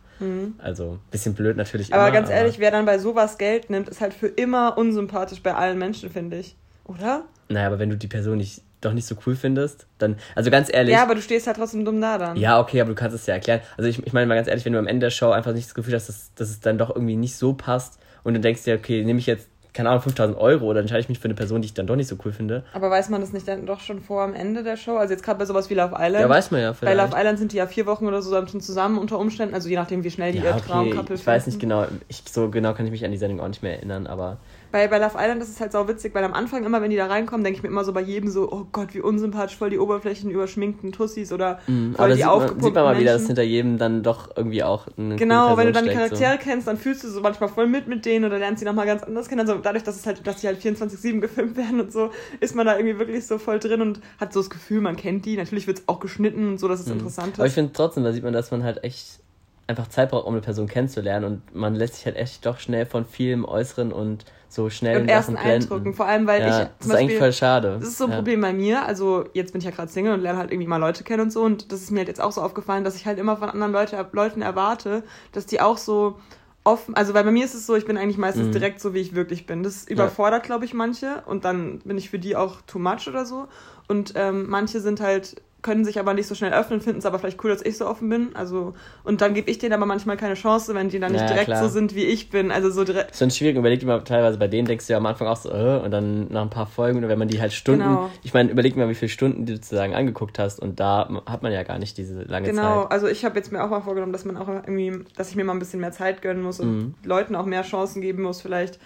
Also, 0.60 1.00
bisschen 1.10 1.34
blöd 1.34 1.58
natürlich 1.58 1.90
Mhm. 1.90 1.96
Aber 1.96 2.08
immer, 2.08 2.14
ganz 2.14 2.30
ehrlich, 2.30 2.60
wer 2.60 2.70
dann 2.70 2.86
bei 2.86 3.00
sowas 3.00 3.40
Geld 3.40 3.72
nimmt, 3.72 3.90
ist 3.90 4.02
halt 4.02 4.14
für 4.14 4.28
immer 4.28 4.78
unsympathisch 4.78 5.42
bei 5.42 5.56
allen 5.56 5.80
Menschen, 5.80 6.12
finde 6.12 6.38
ich. 6.38 6.56
Oder? 6.86 7.24
Naja, 7.50 7.68
aber 7.68 7.80
wenn 7.80 7.90
du 7.90 7.98
die 7.98 8.08
Person 8.08 8.38
nicht, 8.38 8.62
doch 8.82 8.94
nicht 8.94 9.06
so 9.08 9.16
cool 9.26 9.36
findest, 9.36 9.88
dann, 10.00 10.18
also 10.36 10.50
ganz 10.52 10.70
ehrlich. 10.74 10.94
Ja, 10.94 11.04
aber 11.04 11.16
du 11.16 11.22
stehst 11.22 11.48
halt 11.48 11.58
trotzdem 11.58 11.86
dumm 11.86 12.02
da 12.02 12.18
dann. 12.18 12.36
Ja, 12.38 12.60
okay, 12.60 12.82
aber 12.82 12.90
du 12.90 12.96
kannst 12.96 13.16
es 13.16 13.26
ja 13.26 13.36
erklären. 13.36 13.62
Also 13.78 13.90
ich, 13.90 14.06
ich 14.06 14.14
meine 14.14 14.26
mal 14.28 14.36
ganz 14.36 14.48
ehrlich, 14.48 14.66
wenn 14.66 14.74
du 14.74 14.80
am 14.80 14.88
Ende 14.88 15.06
der 15.06 15.12
Show 15.12 15.32
einfach 15.32 15.54
nicht 15.54 15.68
das 15.68 15.74
Gefühl 15.76 15.94
hast, 15.94 16.10
dass, 16.10 16.34
dass 16.36 16.50
es 16.50 16.60
dann 16.60 16.78
doch 16.78 16.90
irgendwie 16.90 17.16
nicht 17.16 17.36
so 17.36 17.54
passt 17.54 18.00
und 18.24 18.34
du 18.34 18.40
denkst 18.40 18.64
dir, 18.64 18.76
okay, 18.76 19.04
nehme 19.04 19.20
ich 19.20 19.26
jetzt, 19.28 19.48
keine 19.74 19.88
Ahnung, 19.90 20.02
5000 20.02 20.38
Euro 20.38 20.66
oder 20.66 20.82
entscheide 20.82 21.00
ich 21.00 21.08
mich 21.08 21.20
für 21.20 21.26
eine 21.26 21.34
Person, 21.34 21.62
die 21.62 21.68
ich 21.68 21.74
dann 21.74 21.88
doch 21.88 21.96
nicht 21.96 22.10
so 22.10 22.18
cool 22.26 22.34
finde. 22.34 22.64
Aber 22.74 22.90
weiß 22.90 23.08
man 23.08 23.22
das 23.22 23.32
nicht 23.32 23.48
dann 23.48 23.66
doch 23.66 23.80
schon 23.80 24.02
vor 24.02 24.22
am 24.22 24.34
Ende 24.34 24.64
der 24.64 24.76
Show? 24.76 24.98
Also 24.98 25.14
jetzt 25.14 25.24
gerade 25.24 25.40
bei 25.40 25.46
sowas 25.46 25.70
wie 25.70 25.76
Love 25.76 25.96
Island. 25.98 26.20
Ja, 26.24 26.28
weiß 26.30 26.52
man 26.52 26.60
ja 26.60 26.72
Bei 26.72 26.76
vielleicht. 26.76 26.98
Love 26.98 27.18
Island 27.18 27.40
sind 27.40 27.54
die 27.54 27.58
ja 27.58 27.68
vier 27.68 27.86
Wochen 27.86 28.06
oder 28.06 28.22
so 28.22 28.32
dann 28.32 28.50
schon 28.50 28.60
zusammen 28.60 28.98
unter 28.98 29.18
Umständen, 29.18 29.56
also 29.56 29.70
je 29.70 29.78
nachdem, 29.78 30.04
wie 30.04 30.12
schnell 30.12 30.34
die 30.34 30.40
ja, 30.40 30.44
ihr 30.44 30.56
okay, 30.56 30.64
Traumcouple 30.68 31.16
ich 31.16 31.26
weiß 31.26 31.46
nicht 31.46 31.60
finden. 31.62 31.70
genau, 31.74 31.88
ich, 32.10 32.24
so 32.30 32.50
genau 32.50 32.74
kann 32.74 32.86
ich 32.86 32.92
mich 32.92 33.06
an 33.06 33.12
die 33.12 33.18
Sendung 33.18 33.40
auch 33.40 33.48
nicht 33.48 33.64
mehr 33.64 33.76
erinnern, 33.78 34.08
aber 34.08 34.40
Bei, 34.72 34.88
bei 34.88 34.98
Love 34.98 35.18
Island 35.18 35.42
ist 35.42 35.50
es 35.50 35.60
halt 35.60 35.72
sau 35.72 35.88
witzig, 35.88 36.16
weil 36.16 36.24
am 36.24 36.34
Anfang 36.34 36.64
immer, 36.64 36.82
wenn 36.82 36.90
die 36.90 36.98
da 36.98 37.08
reinkommen, 37.08 37.44
denke 37.44 37.58
ich 37.58 37.64
mir 37.64 37.70
immer 37.70 37.84
so 37.84 37.94
bei 37.94 38.02
jedem 38.02 38.30
so, 38.30 38.52
oh 38.52 38.68
Gott, 38.72 38.94
wie 38.94 39.02
unsympathisch, 39.02 39.58
voll 39.58 39.70
die 39.70 39.80
Oberflächen 39.80 40.32
überschminkten 40.32 40.92
Tussis 40.92 41.32
oder 41.32 41.60
Mhm, 41.68 41.96
voll 41.96 42.06
aber 42.06 42.16
die 42.16 42.26
aufgepumpten 42.26 42.64
sieht 42.66 42.76
man 42.76 42.84
mal 42.84 43.00
wieder, 43.00 43.14
dass 43.14 43.28
hinter 43.28 43.44
jedem 43.44 43.78
dann 43.78 44.04
doch 44.04 44.30
irgendwie 44.36 44.64
auch 44.64 44.88
eine 44.98 45.16
Genau, 45.16 45.58
wenn 45.58 45.68
du 45.68 45.74
dann 45.74 45.86
die 45.86 45.92
Charaktere 45.92 46.38
kennst, 46.38 46.68
dann 46.68 46.78
fühlst 46.78 47.04
du 47.04 47.10
so 47.10 47.22
manchmal 47.22 47.50
voll 47.50 47.68
mit 47.68 47.88
mit 47.88 48.06
denen 48.06 48.26
oder 48.26 48.40
lernst 48.40 48.60
sie 48.60 48.66
nochmal 48.66 48.86
ganz 48.86 49.04
anders 49.04 49.28
kennen. 49.28 49.42
Also 49.42 49.56
dadurch, 49.56 49.84
dass 49.84 49.98
es 49.98 50.06
halt, 50.06 50.26
dass 50.26 50.42
die 50.42 50.48
halt 50.48 50.60
24-7 50.60 51.20
gefilmt 51.20 51.58
werden 51.58 51.82
und 51.82 51.92
so, 51.92 52.12
ist 52.40 52.56
man 52.56 52.66
da 52.66 52.78
irgendwie 52.78 52.98
wirklich 53.00 53.26
so 53.28 53.38
voll 53.38 53.60
drin 53.60 53.82
und 53.82 54.00
hat 54.20 54.34
so 54.34 54.40
das 54.40 54.50
Gefühl, 54.50 54.82
man 54.82 54.96
kennt 54.96 55.26
die. 55.26 55.38
Natürlich 55.38 55.68
wird 55.68 55.80
es 55.80 55.88
auch 55.88 56.00
geschnitten 56.00 56.48
und 56.48 56.60
so, 56.60 56.68
dass 56.68 56.80
es 56.80 56.86
so. 56.86 56.94
interessant 56.94 57.34
Aber 57.36 57.46
ich 57.46 57.50
ist. 57.52 57.56
finde 57.56 57.74
trotzdem, 57.74 58.04
da 58.04 58.14
sieht 58.14 58.24
man, 58.24 58.34
dass 58.34 58.52
man 58.52 58.64
halt 58.64 58.84
echt 58.84 59.20
einfach 59.68 59.88
Zeit 59.88 60.12
braucht, 60.12 60.26
um 60.26 60.34
eine 60.34 60.42
Person 60.42 60.68
kennenzulernen 60.68 61.26
und 61.26 61.56
man 61.56 61.76
lässt 61.76 61.96
sich 61.96 62.06
halt 62.06 62.16
echt 62.16 62.46
doch 62.46 62.60
schnell 62.60 62.86
von 62.86 63.06
vielem 63.06 63.46
Äußeren 63.46 63.92
und 63.92 64.26
so 64.52 64.70
schnellen 64.70 65.04
Und 65.04 65.10
ersten 65.10 65.34
Sachen 65.34 65.46
blenden. 65.46 65.64
Eindrücken, 65.64 65.94
vor 65.94 66.06
allem, 66.08 66.28
weil 66.28 66.42
ja, 66.42 66.48
ich 66.48 66.68
das 66.80 66.88
ist 66.88 66.92
eigentlich 66.92 67.00
Beispiel, 67.04 67.20
voll 67.20 67.34
schade. 67.34 67.78
Das 67.80 67.88
ist 67.88 67.98
so 67.98 68.04
ein 68.04 68.10
ja. 68.10 68.18
Problem 68.18 68.42
bei 68.42 68.52
mir. 68.52 68.86
Also 68.86 69.24
jetzt 69.34 69.54
bin 69.54 69.60
ich 69.60 69.66
ja 69.66 69.72
gerade 69.72 69.90
Single 69.90 70.14
und 70.14 70.20
lerne 70.22 70.38
halt 70.40 70.52
irgendwie 70.52 70.68
mal 70.68 70.78
Leute 70.78 71.06
kennen 71.06 71.22
und 71.22 71.32
so. 71.32 71.42
Und 71.42 71.72
das 71.72 71.82
ist 71.82 71.90
mir 71.92 72.00
halt 72.00 72.10
jetzt 72.10 72.20
auch 72.20 72.34
so 72.34 72.42
aufgefallen, 72.42 72.84
dass 72.84 72.96
ich 72.98 73.06
halt 73.06 73.18
immer 73.18 73.38
von 73.38 73.50
anderen 73.50 73.72
Leute, 73.72 74.06
Leuten 74.12 74.42
erwarte, 74.42 75.04
dass 75.32 75.46
die 75.46 75.62
auch 75.62 75.78
so 75.78 76.20
offen. 76.66 76.96
Also 76.96 77.14
weil 77.14 77.24
bei 77.24 77.32
mir 77.32 77.46
ist 77.46 77.54
es 77.56 77.66
so, 77.66 77.76
ich 77.76 77.86
bin 77.86 77.98
eigentlich 77.98 78.18
meistens 78.18 78.48
Mhm. 78.48 78.52
direkt 78.52 78.82
so, 78.82 78.94
wie 78.94 79.00
ich 79.00 79.16
wirklich 79.16 79.46
bin. 79.48 79.64
Das 79.64 79.88
überfordert, 79.88 80.44
glaube 80.44 80.66
ich, 80.66 80.74
manche. 80.74 81.24
Und 81.26 81.46
dann 81.46 81.80
bin 81.80 81.98
ich 81.98 82.10
für 82.10 82.20
die 82.20 82.36
auch 82.36 82.62
too 82.68 82.78
much 82.80 83.08
oder 83.08 83.26
so. 83.26 83.48
Und 83.88 84.14
ähm, 84.16 84.50
manche 84.50 84.82
sind 84.82 85.00
halt 85.00 85.42
können 85.62 85.86
sich 85.86 86.00
aber 86.00 86.14
nicht 86.14 86.28
so 86.28 86.36
schnell 86.36 86.54
öffnen, 86.54 86.82
finden 86.82 87.00
es 87.00 87.06
aber 87.06 87.20
vielleicht 87.20 87.44
cool, 87.44 87.52
dass 87.52 87.62
ich 87.62 87.78
so 87.78 87.86
offen 87.88 88.10
bin. 88.10 88.36
Also, 88.36 88.74
und 89.04 89.22
dann 89.22 89.34
gebe 89.34 89.50
ich 89.52 89.60
denen 89.60 89.74
aber 89.74 89.86
manchmal 89.86 90.18
keine 90.18 90.34
Chance, 90.34 90.74
wenn 90.74 90.90
die 90.90 91.00
dann 91.00 91.12
nicht 91.12 91.22
Ja, 91.22 91.28
direkt 91.28 91.46
klar. 91.46 91.64
so 91.64 91.70
sind, 91.70 91.94
wie 91.96 92.04
ich 92.06 92.30
bin. 92.30 92.52
Also 92.52 92.72
so 92.72 92.84
direkt. 92.84 93.10
Das 93.12 93.16
ist 93.16 93.20
schon 93.20 93.32
schwierig, 93.32 93.58
überleg 93.58 93.80
dir 93.80 93.86
mal 93.86 94.04
teilweise 94.04 94.38
bei 94.38 94.48
denen 94.48 94.68
denkst 94.68 94.88
du 94.88 94.94
ja 94.94 94.98
am 94.98 95.06
Anfang 95.06 95.28
auch 95.28 95.38
so, 95.38 95.50
äh, 95.50 95.80
und 95.84 95.92
dann 95.92 96.28
nach 96.30 96.42
ein 96.42 96.50
paar 96.50 96.68
Folgen 96.68 97.08
wenn 97.08 97.20
man 97.20 97.28
die 97.28 97.40
halt 97.42 97.54
Stunden, 97.54 97.84
Genau. 97.84 98.10
ich 98.24 98.34
meine, 98.34 98.52
überleg 98.52 98.76
mal, 98.76 98.90
wie 98.90 98.96
viele 98.96 99.10
Stunden 99.10 99.46
du 99.46 99.54
sozusagen 99.56 99.94
angeguckt 99.94 100.40
hast 100.40 100.60
und 100.60 100.80
da 100.80 101.22
hat 101.26 101.44
man 101.44 101.52
ja 101.52 101.64
gar 101.64 101.78
nicht 101.80 101.98
diese 101.98 102.24
lange 102.24 102.48
Genau, 102.50 102.82
Zeit. 102.84 102.92
also 102.92 103.08
ich 103.08 103.24
habe 103.26 103.36
jetzt 103.38 103.52
mir 103.52 103.64
auch 103.64 103.70
mal 103.70 103.82
vorgenommen, 103.82 104.14
dass 104.14 104.26
man 104.26 104.38
auch 104.38 104.48
irgendwie, 104.48 105.06
dass 105.16 105.30
ich 105.30 105.36
mir 105.36 105.44
mal 105.44 105.54
ein 105.54 105.60
bisschen 105.60 105.80
mehr 105.80 105.92
Zeit 105.92 106.22
gönnen 106.22 106.42
muss 106.44 106.60
und 106.60 106.72
Mhm. 106.72 106.94
Leuten 107.04 107.36
auch 107.36 107.46
mehr 107.46 107.62
Chancen 107.64 108.02
geben 108.02 108.24
muss 108.24 108.42
vielleicht. 108.42 108.80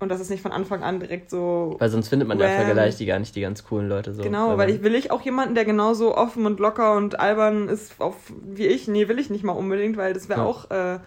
Und 0.00 0.08
dass 0.10 0.20
es 0.20 0.28
nicht 0.28 0.42
von 0.42 0.52
Anfang 0.52 0.82
an 0.82 1.00
direkt 1.00 1.30
so. 1.30 1.76
Weil 1.78 1.88
sonst 1.88 2.08
findet 2.08 2.28
man 2.28 2.38
ja 2.38 2.48
vielleicht 2.48 2.98
die 3.00 3.06
gar 3.06 3.18
nicht 3.18 3.34
die 3.36 3.40
ganz 3.40 3.64
coolen 3.64 3.88
Leute 3.88 4.12
so. 4.12 4.22
genau, 4.22 4.58
weil 4.58 4.68
ich 4.70 4.82
will 4.82 4.94
ich 4.94 5.10
auch 5.10 5.22
jemanden, 5.22 5.54
der 5.54 5.64
genauso 5.64 6.16
offen 6.16 6.44
und 6.46 6.58
locker 6.60 6.94
und 6.96 7.20
albern 7.20 7.68
ist 7.68 8.00
auf, 8.00 8.16
wie 8.44 8.66
ich. 8.66 8.88
Nee, 8.88 9.08
will 9.08 9.18
ich 9.18 9.30
nicht 9.30 9.44
mal 9.44 9.52
unbedingt, 9.52 9.96
weil 9.96 10.12
das 10.12 10.28
wäre 10.28 10.40
Ja. 10.40 10.46
auch 10.46 10.70
äh, 10.70 10.98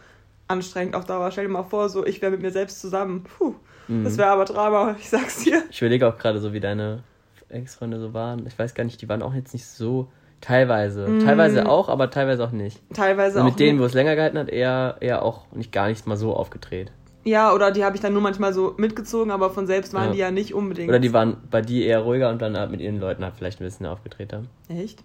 anstrengend 0.47 0.95
auf 0.95 1.05
Dauer. 1.05 1.31
Stell 1.31 1.45
dir 1.45 1.51
mal 1.51 1.63
vor, 1.63 1.89
so 1.89 2.05
ich 2.05 2.21
wäre 2.21 2.31
mit 2.31 2.41
mir 2.41 2.51
selbst 2.51 2.79
zusammen. 2.81 3.23
Puh, 3.37 3.53
Mhm. 3.89 4.03
das 4.03 4.17
wäre 4.17 4.29
aber 4.29 4.45
Drama, 4.45 4.95
ich 4.99 5.09
sag's 5.09 5.43
dir. 5.43 5.63
Ich 5.69 5.81
überlege 5.81 6.07
auch 6.07 6.17
gerade 6.17 6.39
so, 6.39 6.53
wie 6.53 6.59
deine 6.59 7.03
Ex-Freunde 7.49 7.99
so 7.99 8.13
waren. 8.13 8.45
Ich 8.47 8.57
weiß 8.57 8.73
gar 8.73 8.83
nicht, 8.83 9.01
die 9.01 9.07
waren 9.09 9.21
auch 9.21 9.33
jetzt 9.33 9.53
nicht 9.53 9.65
so. 9.65 10.07
Teilweise. 10.41 11.07
Mhm. 11.07 11.19
Teilweise 11.25 11.67
auch, 11.67 11.89
aber 11.89 12.09
teilweise 12.09 12.43
auch 12.43 12.51
nicht. 12.51 12.79
Teilweise 12.93 13.39
Und 13.39 13.45
auch. 13.45 13.49
mit 13.51 13.59
denen, 13.59 13.79
wo 13.79 13.85
es 13.85 13.93
länger 13.93 14.15
gehalten 14.15 14.37
hat, 14.37 14.49
eher, 14.49 14.97
eher 14.99 15.23
auch 15.23 15.51
nicht 15.51 15.71
gar 15.71 15.87
nicht 15.87 16.05
mal 16.05 16.15
so 16.17 16.33
aufgedreht. 16.35 16.91
Ja, 17.27 17.53
oder 17.53 17.71
die 17.71 17.83
habe 17.83 17.95
ich 17.95 18.01
dann 18.01 18.13
nur 18.13 18.21
manchmal 18.21 18.53
so 18.53 18.73
mitgezogen, 18.77 19.31
aber 19.31 19.49
von 19.49 19.67
selbst 19.67 19.93
waren 19.93 20.05
Ja. 20.07 20.11
die 20.13 20.17
ja 20.19 20.31
nicht 20.31 20.53
unbedingt. 20.53 20.87
Oder 20.87 20.99
die 20.99 21.11
waren 21.11 21.37
bei 21.51 21.61
dir 21.61 21.85
eher 21.85 21.99
ruhiger 21.99 22.29
und 22.29 22.41
dann 22.41 22.55
halt 22.57 22.71
mit 22.71 22.79
ihren 22.79 22.99
Leuten 22.99 23.23
halt 23.23 23.35
vielleicht 23.37 23.59
ein 23.59 23.65
bisschen 23.65 23.85
aufgedreht 23.85 24.31
haben. 24.31 24.47
Echt? 24.69 25.03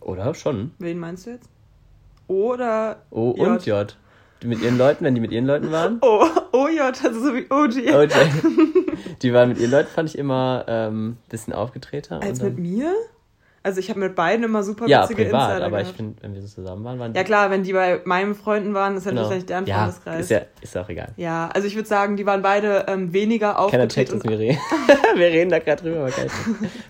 Oder 0.00 0.34
schon. 0.34 0.70
Wen 0.78 0.98
meinst 0.98 1.26
du 1.26 1.30
jetzt? 1.30 1.50
Oder 2.26 3.02
O 3.10 3.34
J. 3.36 3.46
und 3.48 3.66
J. 3.66 3.96
Die 4.42 4.46
mit 4.46 4.62
ihren 4.62 4.78
Leuten, 4.78 5.04
wenn 5.04 5.14
die 5.14 5.20
mit 5.20 5.30
ihren 5.32 5.46
Leuten 5.46 5.70
waren. 5.72 5.98
Oh, 6.02 6.24
OJ, 6.52 6.80
also 6.80 7.20
so 7.20 7.34
wie 7.34 7.44
OG. 7.50 7.94
OJ. 7.94 8.12
Die 9.22 9.32
waren 9.34 9.50
mit 9.50 9.58
ihren 9.58 9.70
Leuten, 9.70 9.88
fand 9.88 10.08
ich 10.08 10.16
immer 10.16 10.64
ähm, 10.68 11.08
ein 11.10 11.18
bisschen 11.28 11.52
aufgetreter. 11.52 12.20
Als 12.22 12.40
mit 12.40 12.58
mir? 12.58 12.92
Also 13.66 13.80
ich 13.80 13.90
habe 13.90 13.98
mit 13.98 14.14
beiden 14.14 14.44
immer 14.44 14.62
super 14.62 14.86
ja, 14.86 15.02
witzige 15.02 15.24
privat, 15.24 15.48
Insider 15.48 15.66
aber 15.66 15.78
ich 15.78 15.82
gehabt. 15.86 15.96
finde, 15.96 16.22
wenn 16.22 16.34
wir 16.34 16.42
so 16.42 16.46
zusammen 16.46 16.84
waren, 16.84 17.00
waren 17.00 17.12
die. 17.12 17.18
Ja 17.18 17.24
klar, 17.24 17.50
wenn 17.50 17.64
die 17.64 17.72
bei 17.72 18.00
meinen 18.04 18.36
Freunden 18.36 18.74
waren, 18.74 18.96
ist 18.96 19.06
ja 19.06 19.10
genau. 19.10 19.22
natürlich 19.22 19.42
nicht 19.42 19.50
deren 19.50 19.66
ja, 19.66 19.78
Freundeskreis. 19.78 20.20
ist 20.20 20.30
ja 20.30 20.40
ist 20.60 20.76
auch 20.76 20.88
egal. 20.88 21.08
Ja, 21.16 21.48
also 21.52 21.66
ich 21.66 21.74
würde 21.74 21.88
sagen, 21.88 22.16
die 22.16 22.24
waren 22.26 22.42
beide 22.42 22.86
ähm, 22.86 23.12
weniger 23.12 23.54
Keiner 23.68 23.88
checkt, 23.88 24.12
dass 24.12 24.22
wir 24.22 24.38
reden. 24.38 24.58
wir 25.16 25.26
reden 25.26 25.50
da 25.50 25.58
gerade 25.58 25.82
drüber, 25.82 25.98
aber 26.02 26.10
keiner. 26.10 26.30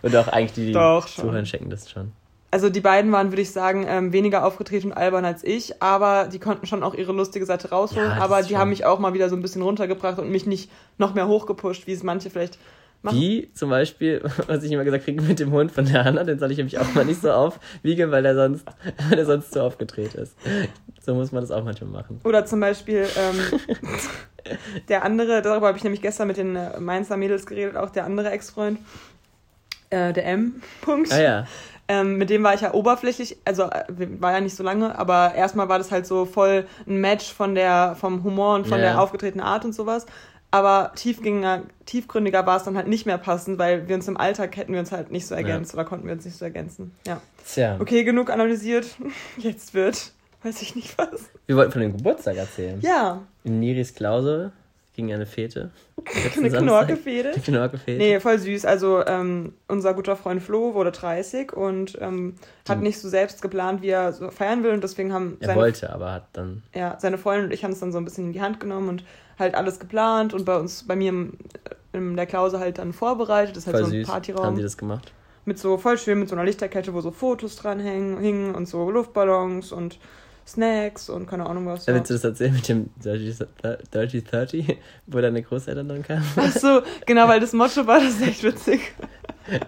Und 0.02 0.16
auch 0.16 0.28
eigentlich 0.28 0.52
die, 0.52 0.66
die 0.66 0.72
Doch, 0.72 1.06
zuhören, 1.06 1.46
checken 1.46 1.70
das 1.70 1.90
schon. 1.90 2.12
Also 2.50 2.68
die 2.68 2.80
beiden 2.80 3.10
waren, 3.10 3.32
würde 3.32 3.40
ich 3.40 3.52
sagen, 3.52 3.86
ähm, 3.88 4.12
weniger 4.12 4.44
aufgetreten 4.44 4.88
und 4.88 4.98
albern 4.98 5.24
als 5.24 5.44
ich, 5.44 5.82
aber 5.82 6.28
die 6.30 6.38
konnten 6.38 6.66
schon 6.66 6.82
auch 6.82 6.94
ihre 6.94 7.12
lustige 7.12 7.46
Seite 7.46 7.70
rausholen. 7.70 8.10
Ja, 8.10 8.22
aber 8.22 8.42
die 8.42 8.50
schon- 8.50 8.58
haben 8.58 8.68
mich 8.68 8.84
auch 8.84 8.98
mal 8.98 9.14
wieder 9.14 9.30
so 9.30 9.36
ein 9.36 9.40
bisschen 9.40 9.62
runtergebracht 9.62 10.18
und 10.18 10.30
mich 10.30 10.44
nicht 10.44 10.70
noch 10.98 11.14
mehr 11.14 11.26
hochgepusht, 11.26 11.86
wie 11.86 11.92
es 11.92 12.02
manche 12.02 12.28
vielleicht. 12.28 12.58
Wie 13.02 13.52
zum 13.52 13.70
Beispiel, 13.70 14.22
was 14.48 14.62
ich 14.64 14.72
immer 14.72 14.84
gesagt 14.84 15.04
kriege 15.04 15.22
mit 15.22 15.38
dem 15.38 15.52
Hund 15.52 15.70
von 15.70 15.84
der 15.84 16.04
Hanna, 16.04 16.24
den 16.24 16.38
soll 16.38 16.50
ich 16.50 16.56
nämlich 16.56 16.78
auch 16.78 16.92
mal 16.94 17.04
nicht 17.04 17.20
so 17.22 17.30
aufwiegen, 17.30 18.10
weil 18.10 18.22
der 18.22 18.34
sonst, 18.34 18.66
weil 19.08 19.16
der 19.16 19.26
sonst 19.26 19.52
zu 19.52 19.62
aufgedreht 19.62 20.14
ist. 20.14 20.36
So 21.04 21.14
muss 21.14 21.30
man 21.30 21.42
das 21.42 21.50
auch 21.52 21.62
manchmal 21.64 21.90
machen. 21.90 22.20
Oder 22.24 22.44
zum 22.46 22.58
Beispiel 22.60 23.06
ähm, 23.16 23.60
der 24.88 25.04
andere, 25.04 25.42
darüber 25.42 25.68
habe 25.68 25.78
ich 25.78 25.84
nämlich 25.84 26.02
gestern 26.02 26.28
mit 26.28 26.36
den 26.36 26.56
äh, 26.56 26.80
Mainzer 26.80 27.16
Mädels 27.16 27.46
geredet, 27.46 27.76
auch 27.76 27.90
der 27.90 28.04
andere 28.04 28.30
Ex-Freund, 28.30 28.78
äh, 29.90 30.12
der 30.12 30.26
M. 30.26 30.62
Punkt. 30.82 31.12
Ah 31.12 31.20
ja. 31.20 31.46
Ähm, 31.88 32.18
mit 32.18 32.30
dem 32.30 32.42
war 32.42 32.52
ich 32.52 32.62
ja 32.62 32.74
oberflächlich, 32.74 33.36
also 33.44 33.64
äh, 33.64 33.84
war 34.20 34.32
ja 34.32 34.40
nicht 34.40 34.56
so 34.56 34.64
lange, 34.64 34.98
aber 34.98 35.34
erstmal 35.36 35.68
war 35.68 35.78
das 35.78 35.92
halt 35.92 36.04
so 36.04 36.24
voll 36.24 36.66
ein 36.88 37.00
Match 37.00 37.32
von 37.32 37.54
der, 37.54 37.96
vom 38.00 38.24
Humor 38.24 38.56
und 38.56 38.66
von 38.66 38.78
Ja. 38.78 38.84
der 38.86 39.00
aufgetretenen 39.00 39.46
Art 39.46 39.64
und 39.64 39.72
sowas. 39.72 40.04
Aber 40.56 40.92
tiefgründiger 40.94 42.46
war 42.46 42.56
es 42.56 42.62
dann 42.64 42.76
halt 42.76 42.88
nicht 42.88 43.04
mehr 43.04 43.18
passend, 43.18 43.58
weil 43.58 43.88
wir 43.88 43.94
uns 43.94 44.08
im 44.08 44.16
Alltag 44.16 44.56
hätten 44.56 44.72
wir 44.72 44.80
uns 44.80 44.90
halt 44.90 45.10
nicht 45.10 45.26
so 45.26 45.34
ergänzt 45.34 45.74
oder 45.74 45.84
konnten 45.84 46.06
wir 46.06 46.14
uns 46.14 46.24
nicht 46.24 46.36
so 46.38 46.44
ergänzen. 46.46 46.92
Ja. 47.06 47.20
Tja. 47.46 47.76
Okay, 47.78 48.04
genug 48.04 48.30
analysiert. 48.30 48.86
Jetzt 49.36 49.74
wird, 49.74 50.12
weiß 50.42 50.62
ich 50.62 50.74
nicht 50.74 50.96
was. 50.96 51.28
Wir 51.46 51.56
wollten 51.56 51.72
von 51.72 51.82
dem 51.82 51.96
Geburtstag 51.96 52.36
erzählen. 52.36 52.80
Ja, 52.80 53.20
In 53.44 53.60
Niris 53.60 53.94
Klausel 53.94 54.52
ging 54.94 55.12
eine 55.12 55.26
Fete. 55.26 55.70
Eine 56.06 56.30
Samstag. 56.48 56.62
Knorke-Fehde. 56.62 57.32
Eine 57.34 57.42
Knorke-Fete. 57.42 57.98
Nee, 57.98 58.18
voll 58.18 58.38
süß. 58.38 58.64
Also 58.64 59.04
ähm, 59.06 59.52
unser 59.68 59.92
guter 59.92 60.16
Freund 60.16 60.42
Flo 60.42 60.72
wurde 60.72 60.90
30 60.90 61.52
und 61.52 61.98
ähm, 62.00 62.36
hat 62.66 62.80
nicht 62.80 62.98
so 62.98 63.10
selbst 63.10 63.42
geplant, 63.42 63.82
wie 63.82 63.90
er 63.90 64.14
so 64.14 64.30
feiern 64.30 64.62
will 64.64 64.70
und 64.70 64.82
deswegen 64.82 65.12
haben 65.12 65.36
Er 65.40 65.48
seine, 65.48 65.60
wollte, 65.60 65.92
aber 65.92 66.12
hat 66.12 66.28
dann. 66.32 66.62
ja, 66.74 66.96
seine 66.98 67.18
Freundin 67.18 67.44
und 67.46 67.52
ich 67.52 67.62
haben 67.62 67.72
es 67.72 67.80
dann 67.80 67.92
so 67.92 67.98
ein 67.98 68.06
bisschen 68.06 68.28
in 68.28 68.32
die 68.32 68.40
Hand 68.40 68.58
genommen 68.58 68.88
und 68.88 69.04
halt 69.38 69.54
alles 69.54 69.78
geplant 69.78 70.34
und 70.34 70.44
bei 70.44 70.56
uns, 70.58 70.84
bei 70.86 70.96
mir 70.96 71.10
im, 71.10 71.38
in 71.92 72.16
der 72.16 72.26
Klause 72.26 72.58
halt 72.58 72.78
dann 72.78 72.92
vorbereitet. 72.92 73.56
Das 73.56 73.66
ist 73.66 73.72
halt 73.72 73.76
Voll 73.76 73.84
so 73.90 73.96
ein 73.96 74.00
süß. 74.00 74.08
Partyraum 74.08 74.44
Haben 74.46 74.56
die 74.56 74.62
das 74.62 74.76
gemacht? 74.76 75.12
mit 75.44 75.58
so 75.58 75.78
voll 75.78 75.96
schön 75.96 76.18
mit 76.18 76.28
so 76.28 76.34
einer 76.34 76.44
Lichterkette, 76.44 76.92
wo 76.92 77.00
so 77.00 77.12
Fotos 77.12 77.56
dran 77.56 77.78
hängen, 77.78 78.18
hingen 78.18 78.54
und 78.54 78.66
so 78.66 78.90
Luftballons 78.90 79.70
und 79.72 79.98
Snacks 80.46 81.08
und 81.08 81.26
keine 81.26 81.46
Ahnung 81.46 81.66
was. 81.66 81.86
Ja. 81.86 81.92
Ja. 81.92 81.98
Willst 81.98 82.10
du 82.10 82.14
das 82.14 82.24
erzählen 82.24 82.52
mit 82.52 82.68
dem 82.68 82.90
Dirty, 83.02 83.34
Dirty 83.92 84.22
30, 84.24 84.78
wo 85.06 85.20
deine 85.20 85.42
Großeltern 85.42 85.88
dann 85.88 86.02
kamen? 86.02 86.24
Ach 86.36 86.52
so, 86.52 86.82
genau, 87.06 87.28
weil 87.28 87.40
das 87.40 87.52
Motto 87.52 87.86
war, 87.86 88.00
das 88.00 88.14
ist 88.14 88.22
echt 88.26 88.42
witzig. 88.42 88.80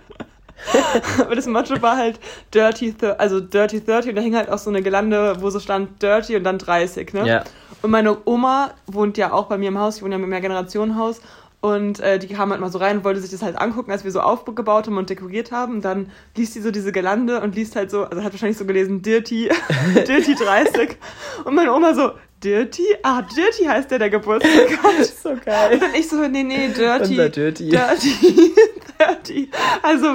Aber 1.21 1.35
das 1.35 1.47
Motto 1.47 1.81
war 1.83 1.97
halt 1.97 2.19
Dirty, 2.53 2.95
also 3.19 3.41
Dirty 3.41 3.85
30 3.85 4.11
und 4.11 4.17
da 4.17 4.23
hing 4.23 4.37
halt 4.37 4.50
auch 4.50 4.59
so 4.59 4.71
eine 4.71 4.83
Gelande, 4.83 5.37
wo 5.41 5.50
so 5.50 5.61
stand 5.61 6.03
Dirty 6.03 6.37
und 6.37 6.45
dann 6.45 6.59
30, 6.59 7.12
ne? 7.12 7.27
Ja. 7.27 7.45
Und 7.83 7.91
meine 7.91 8.17
Oma 8.25 8.73
wohnt 8.87 9.17
ja 9.19 9.33
auch 9.33 9.47
bei 9.47 9.59
mir 9.59 9.69
im 9.69 9.79
Haus, 9.79 9.97
ich 9.97 10.03
wohne 10.03 10.17
ja 10.17 10.23
im 10.23 10.29
Mehrgenerationenhaus 10.29 11.21
und 11.61 11.99
äh, 11.99 12.21
die 12.21 12.29
kam 12.29 12.50
halt 12.50 12.61
mal 12.61 12.71
so 12.71 12.79
rein 12.79 12.99
und 12.99 13.05
wollte 13.05 13.21
sich 13.21 13.33
das 13.33 13.43
halt 13.43 13.59
angucken, 13.59 13.91
als 13.91 14.05
wir 14.05 14.12
so 14.12 14.21
aufgebaut 14.21 14.87
haben 14.87 14.97
und 14.97 15.11
dekoriert 15.11 15.50
haben. 15.50 15.77
Und 15.77 15.85
dann 15.85 16.12
liest 16.37 16.55
die 16.55 16.61
so 16.61 16.71
diese 16.71 16.93
Gelande 16.93 17.41
und 17.41 17.57
liest 17.57 17.75
halt 17.75 17.91
so, 17.91 18.05
also 18.05 18.23
hat 18.23 18.33
wahrscheinlich 18.33 18.59
so 18.59 18.65
gelesen, 18.65 19.03
Dirty, 19.03 19.50
Dirty 20.07 20.37
30. 20.37 20.97
Und 21.45 21.55
meine 21.57 21.75
Oma 21.75 21.95
so, 21.95 22.12
Dirty? 22.45 22.85
Ah, 23.03 23.23
Dirty 23.23 23.65
heißt 23.65 23.91
der, 23.91 23.99
der 23.99 24.11
Geburtstag 24.11 24.79
hat. 24.83 25.12
So 25.23 25.31
geil. 25.45 25.75
Und 25.75 25.83
dann 25.83 25.95
ich 25.97 26.09
so, 26.09 26.17
nee, 26.29 26.45
nee, 26.45 26.69
Dirty. 26.69 27.11
Unser 27.11 27.29
Dirty. 27.29 27.71
Dirty. 27.71 28.55
Dirty. 29.25 29.50
Also, 29.83 30.07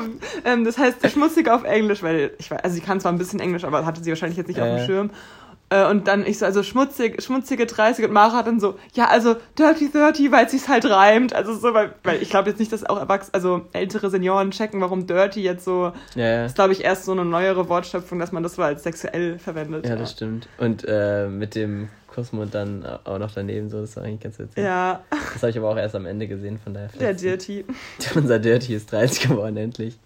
ähm, 0.46 0.66
das 0.66 0.78
heißt 0.78 1.10
schmutzig 1.12 1.50
auf 1.50 1.64
Englisch, 1.64 2.04
weil 2.04 2.32
ich 2.38 2.50
weiß, 2.52 2.64
also 2.64 2.76
sie 2.76 2.82
kann 2.82 3.00
zwar 3.00 3.12
ein 3.12 3.18
bisschen 3.18 3.40
Englisch, 3.40 3.64
aber 3.64 3.86
hatte 3.86 4.04
sie 4.04 4.10
wahrscheinlich 4.12 4.38
jetzt 4.38 4.48
nicht 4.48 4.60
auf 4.60 4.68
Äh. 4.68 4.78
dem 4.78 4.86
Schirm. 4.86 5.10
Äh, 5.70 5.86
Und 5.88 6.08
dann 6.08 6.26
ich 6.26 6.38
so, 6.38 6.46
also 6.46 6.62
schmutzig, 6.62 7.24
schmutzige 7.24 7.66
30 7.66 8.06
und 8.06 8.12
Mara 8.12 8.44
dann 8.44 8.60
so, 8.60 8.76
ja, 8.94 9.08
also 9.08 9.36
Dirty 9.58 9.90
30, 9.92 10.32
weil 10.32 10.46
es 10.46 10.52
sich 10.52 10.68
halt 10.68 10.86
reimt. 10.88 11.34
Also 11.34 11.56
so, 11.56 11.74
weil, 11.74 11.96
weil 12.04 12.22
ich 12.22 12.30
glaube 12.30 12.50
jetzt 12.50 12.60
nicht, 12.60 12.72
dass 12.72 12.86
auch 12.86 13.00
Erwachsene, 13.00 13.34
also 13.34 13.62
ältere 13.72 14.10
Senioren 14.10 14.52
checken, 14.52 14.82
warum 14.82 15.08
Dirty 15.08 15.42
jetzt 15.42 15.64
so, 15.66 15.94
Ja, 16.16 16.26
ja. 16.26 16.46
ist 16.46 16.56
glaube 16.56 16.74
ich 16.74 16.84
erst 16.84 17.06
so 17.06 17.14
eine 17.14 17.26
neuere 17.26 17.70
Wortschöpfung, 17.70 18.20
dass 18.20 18.32
man 18.32 18.44
das 18.44 18.56
so 18.56 18.62
als 18.62 18.84
sexuell 18.84 19.40
verwendet. 19.40 19.88
Ja, 19.88 19.96
das 19.96 20.12
stimmt. 20.12 20.48
Und 20.58 20.86
äh, 20.88 21.28
mit 21.28 21.56
dem 21.56 21.88
Kussmund 22.14 22.54
dann 22.54 22.86
auch 23.04 23.18
noch 23.20 23.32
daneben, 23.32 23.70
so, 23.70 23.82
das 23.82 23.96
war 23.98 24.04
eigentlich 24.04 24.22
ganz 24.22 24.40
witzig. 24.40 24.64
Ja, 24.64 25.02
Das 25.34 25.42
habe 25.42 25.50
ich 25.50 25.58
aber 25.58 25.70
auch 25.70 25.78
erst 25.78 25.96
am 25.96 26.06
Ende 26.06 26.28
gesehen, 26.28 26.60
von 26.60 26.74
daher 26.74 26.90
der. 27.00 27.14
Dirty. 27.14 27.66
Unser 28.16 28.40
Dirty 28.40 28.76
ist 28.76 28.92
30 28.92 29.30
geworden, 29.30 29.58
endlich. 29.58 29.98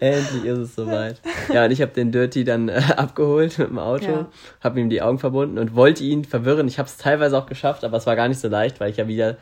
endlich 0.00 0.44
ist 0.44 0.58
es 0.58 0.74
soweit. 0.74 1.20
Ja, 1.52 1.64
und 1.64 1.70
ich 1.70 1.80
habe 1.82 1.92
den 1.92 2.10
Dirty 2.12 2.44
dann 2.44 2.68
äh, 2.68 2.80
abgeholt 2.96 3.58
mit 3.58 3.68
dem 3.68 3.78
Auto, 3.78 4.10
Ja. 4.10 4.26
habe 4.62 4.80
ihm 4.80 4.90
die 4.90 5.02
Augen 5.02 5.18
verbunden 5.18 5.58
und 5.58 5.74
wollte 5.76 6.02
ihn 6.04 6.24
verwirren. 6.24 6.66
Ich 6.68 6.78
habe 6.78 6.88
es 6.88 6.96
teilweise 6.96 7.36
auch 7.38 7.46
geschafft, 7.46 7.84
aber 7.84 7.96
es 7.98 8.06
war 8.06 8.16
gar 8.16 8.28
nicht 8.28 8.40
so 8.40 8.48
leicht, 8.48 8.80
weil 8.80 8.90
ich 8.90 8.96
ja 8.96 9.06
wieder 9.08 9.36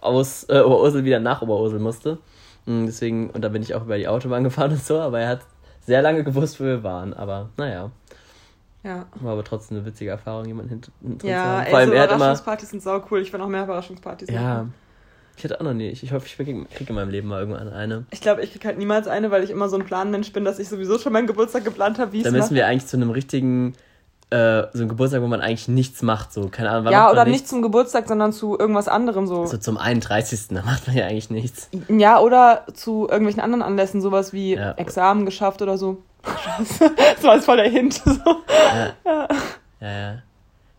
aus 0.00 0.44
äh, 0.48 0.60
Oberursel 0.60 1.04
wieder 1.04 1.20
nach 1.20 1.42
Oberursel 1.42 1.78
musste. 1.78 2.18
Und 2.66 2.86
deswegen, 2.86 3.30
und 3.30 3.42
da 3.42 3.48
bin 3.48 3.62
ich 3.62 3.74
auch 3.74 3.82
über 3.82 3.98
die 3.98 4.08
Autobahn 4.08 4.44
gefahren 4.44 4.70
und 4.72 4.82
so, 4.84 4.98
aber 5.00 5.20
er 5.20 5.28
hat 5.28 5.40
sehr 5.84 6.00
lange 6.00 6.22
gewusst, 6.22 6.60
wo 6.60 6.64
wir 6.64 6.82
waren. 6.84 7.12
Aber 7.12 7.50
naja, 7.56 7.90
Ja. 8.84 9.06
war 9.20 9.32
aber 9.32 9.44
trotzdem 9.44 9.76
eine 9.78 9.86
witzige 9.86 10.10
Erfahrung, 10.10 10.46
jemanden 10.46 10.70
hinter 10.70 10.90
hinter 11.00 11.12
uns 11.14 11.20
zu 11.22 11.28
Ja, 11.28 11.44
haben. 11.44 11.60
ey, 11.64 11.70
Vor 11.70 11.78
allem 11.78 11.88
so 11.90 11.94
er. 11.94 12.04
Überraschungspartys 12.06 12.70
sind 12.70 12.82
sau 12.82 13.02
cool. 13.10 13.20
Ich 13.20 13.32
will 13.32 13.38
noch 13.40 13.48
mehr 13.48 13.64
Überraschungspartys 13.64 14.28
Ja, 14.30 14.40
machen. 14.40 14.74
ich 15.36 15.44
hatte 15.44 15.60
auch 15.60 15.64
noch 15.64 15.74
nie. 15.74 15.88
Ich, 15.88 16.02
ich 16.02 16.12
hoffe, 16.12 16.26
ich 16.26 16.34
kriege 16.36 16.64
krieg 16.74 16.88
in 16.88 16.94
meinem 16.96 17.10
Leben 17.10 17.28
mal 17.28 17.40
irgendwann 17.40 17.68
eine. 17.72 18.06
Ich 18.10 18.20
glaube, 18.20 18.42
ich 18.42 18.50
krieg 18.52 18.64
halt 18.64 18.78
niemals 18.78 19.06
eine, 19.06 19.30
weil 19.30 19.44
ich 19.44 19.50
immer 19.50 19.68
so 19.68 19.76
ein 19.76 19.84
Planmensch 19.84 20.32
bin, 20.32 20.44
dass 20.44 20.58
ich 20.58 20.68
sowieso 20.68 20.98
schon 20.98 21.12
meinen 21.12 21.26
Geburtstag 21.28 21.64
geplant 21.64 21.98
habe, 21.98 22.16
Da 22.22 22.30
müssen 22.32 22.54
wir 22.56 22.66
eigentlich 22.66 22.86
zu 22.86 22.96
einem 22.96 23.10
richtigen, 23.10 23.74
äh, 24.30 24.62
so 24.72 24.80
einem 24.80 24.88
Geburtstag, 24.88 25.22
wo 25.22 25.26
man 25.28 25.40
eigentlich 25.42 25.68
nichts 25.68 26.02
macht, 26.02 26.32
so, 26.32 26.48
keine 26.48 26.70
Ahnung, 26.70 26.90
Ja, 26.92 27.10
oder 27.10 27.24
nicht 27.24 27.46
zum 27.46 27.62
Geburtstag, 27.62 28.08
sondern 28.08 28.32
zu 28.32 28.58
irgendwas 28.58 28.88
anderem 28.88 29.26
so. 29.28 29.46
So 29.46 29.58
zum 29.58 29.76
31. 29.76 30.48
Da 30.48 30.62
macht 30.62 30.88
man 30.88 30.96
ja 30.96 31.04
eigentlich 31.06 31.30
nichts. 31.30 31.68
Ja, 31.88 32.18
oder 32.18 32.66
zu 32.74 33.06
irgendwelchen 33.08 33.42
anderen 33.42 33.62
Anlässen, 33.62 34.00
sowas 34.00 34.32
wie 34.32 34.54
Ja. 34.54 34.72
Examen 34.72 35.24
geschafft 35.26 35.62
oder 35.62 35.78
so. 35.78 36.02
das 36.58 37.24
war 37.24 37.34
jetzt 37.36 37.44
voll 37.44 37.56
der 37.56 37.68
Hint. 37.70 37.94
So. 38.04 38.20
Ja, 39.06 39.28
ja. 39.80 40.22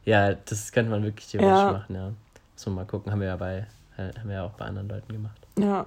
Ja, 0.05 0.33
das 0.33 0.71
könnte 0.71 0.91
man 0.91 1.03
wirklich 1.03 1.27
theoretisch 1.27 1.51
Ja. 1.61 1.71
machen, 1.71 1.95
ja. 1.95 2.11
Muss 2.53 2.65
man 2.65 2.75
mal 2.75 2.85
gucken, 2.85 3.11
haben 3.11 3.19
wir 3.21 3.27
ja 3.27 3.35
bei, 3.37 3.65
äh, 3.97 4.13
haben 4.19 4.27
wir 4.27 4.35
ja 4.35 4.43
auch 4.45 4.51
bei 4.53 4.65
anderen 4.65 4.89
Leuten 4.89 5.11
gemacht. 5.11 5.39
Ja. 5.57 5.85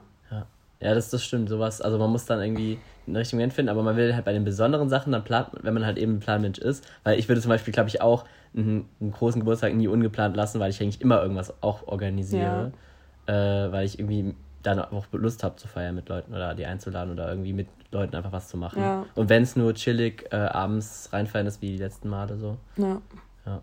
Ja, 0.78 0.94
das, 0.94 1.08
das 1.08 1.24
stimmt, 1.24 1.48
sowas, 1.48 1.80
also 1.80 1.96
man 1.96 2.10
muss 2.10 2.26
dann 2.26 2.38
irgendwie 2.42 2.78
einen 3.06 3.16
richtigen 3.16 3.38
Moment 3.38 3.54
finden, 3.54 3.70
aber 3.70 3.82
man 3.82 3.96
will 3.96 4.14
halt 4.14 4.26
bei 4.26 4.34
den 4.34 4.44
besonderen 4.44 4.90
Sachen 4.90 5.10
dann 5.10 5.24
plant, 5.24 5.48
wenn 5.62 5.72
man 5.72 5.86
halt 5.86 5.96
eben 5.96 6.16
ein 6.16 6.20
Planmensch 6.20 6.58
ist, 6.58 6.86
weil 7.02 7.18
ich 7.18 7.28
würde 7.30 7.40
zum 7.40 7.48
Beispiel, 7.48 7.72
glaube 7.72 7.88
ich, 7.88 8.02
auch 8.02 8.26
einen, 8.54 8.86
einen 9.00 9.10
großen 9.10 9.40
Geburtstag 9.40 9.72
nie 9.74 9.88
ungeplant 9.88 10.36
lassen, 10.36 10.60
weil 10.60 10.68
ich 10.68 10.82
eigentlich 10.82 11.00
immer 11.00 11.22
irgendwas 11.22 11.54
auch 11.62 11.86
organisiere, 11.88 12.72
äh, 13.26 13.32
weil 13.32 13.86
ich 13.86 13.98
irgendwie 13.98 14.34
dann 14.66 14.80
auch 14.80 15.06
Lust 15.12 15.44
habe 15.44 15.56
zu 15.56 15.68
feiern 15.68 15.94
mit 15.94 16.08
Leuten 16.08 16.34
oder 16.34 16.54
die 16.54 16.66
einzuladen 16.66 17.12
oder 17.12 17.28
irgendwie 17.28 17.52
mit 17.52 17.68
Leuten 17.92 18.16
einfach 18.16 18.32
was 18.32 18.48
zu 18.48 18.56
machen. 18.56 18.82
Ja. 18.82 19.06
Und 19.14 19.28
wenn 19.28 19.42
es 19.42 19.54
nur 19.54 19.74
chillig 19.74 20.26
äh, 20.32 20.36
abends 20.36 21.08
reinfallen 21.12 21.46
ist, 21.46 21.62
wie 21.62 21.68
die 21.68 21.78
letzten 21.78 22.08
Male 22.08 22.36
so. 22.36 22.56
ja. 23.46 23.62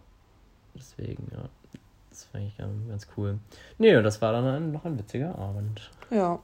Deswegen, 0.75 1.27
ja. 1.31 1.43
Das 2.09 2.25
fand 2.25 2.45
ich 2.45 2.57
ganz, 2.57 2.87
ganz 2.87 3.07
cool. 3.17 3.39
Nee, 3.77 3.95
und 3.95 4.03
das 4.03 4.21
war 4.21 4.31
dann 4.31 4.45
ein, 4.45 4.71
noch 4.71 4.85
ein 4.85 4.97
witziger 4.97 5.37
Abend. 5.37 5.91
Ja. 6.09 6.39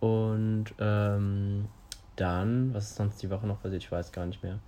Und 0.00 0.66
ähm, 0.78 1.68
dann, 2.16 2.74
was 2.74 2.90
ist 2.90 2.96
sonst 2.96 3.22
die 3.22 3.30
Woche 3.30 3.46
noch 3.46 3.62
passiert? 3.62 3.82
Ich 3.82 3.92
weiß 3.92 4.12
gar 4.12 4.26
nicht 4.26 4.42
mehr. 4.42 4.58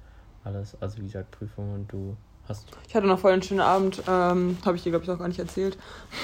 Alles, 0.45 0.77
also 0.81 0.99
wie 0.99 1.03
gesagt, 1.03 1.31
Prüfungen 1.33 1.75
und 1.75 1.93
du 1.93 2.17
hast. 2.49 2.67
Ich 2.89 2.95
hatte 2.95 3.07
noch 3.07 3.19
voll 3.19 3.33
einen 3.33 3.43
schönen 3.43 3.61
Abend, 3.61 4.03
ähm, 4.09 4.57
habe 4.65 4.77
ich 4.77 4.83
dir, 4.83 4.91
glaube 4.91 5.05
ich, 5.05 5.09
noch 5.09 5.19
gar 5.19 5.29
nicht 5.29 5.39
erzählt, 5.39 5.77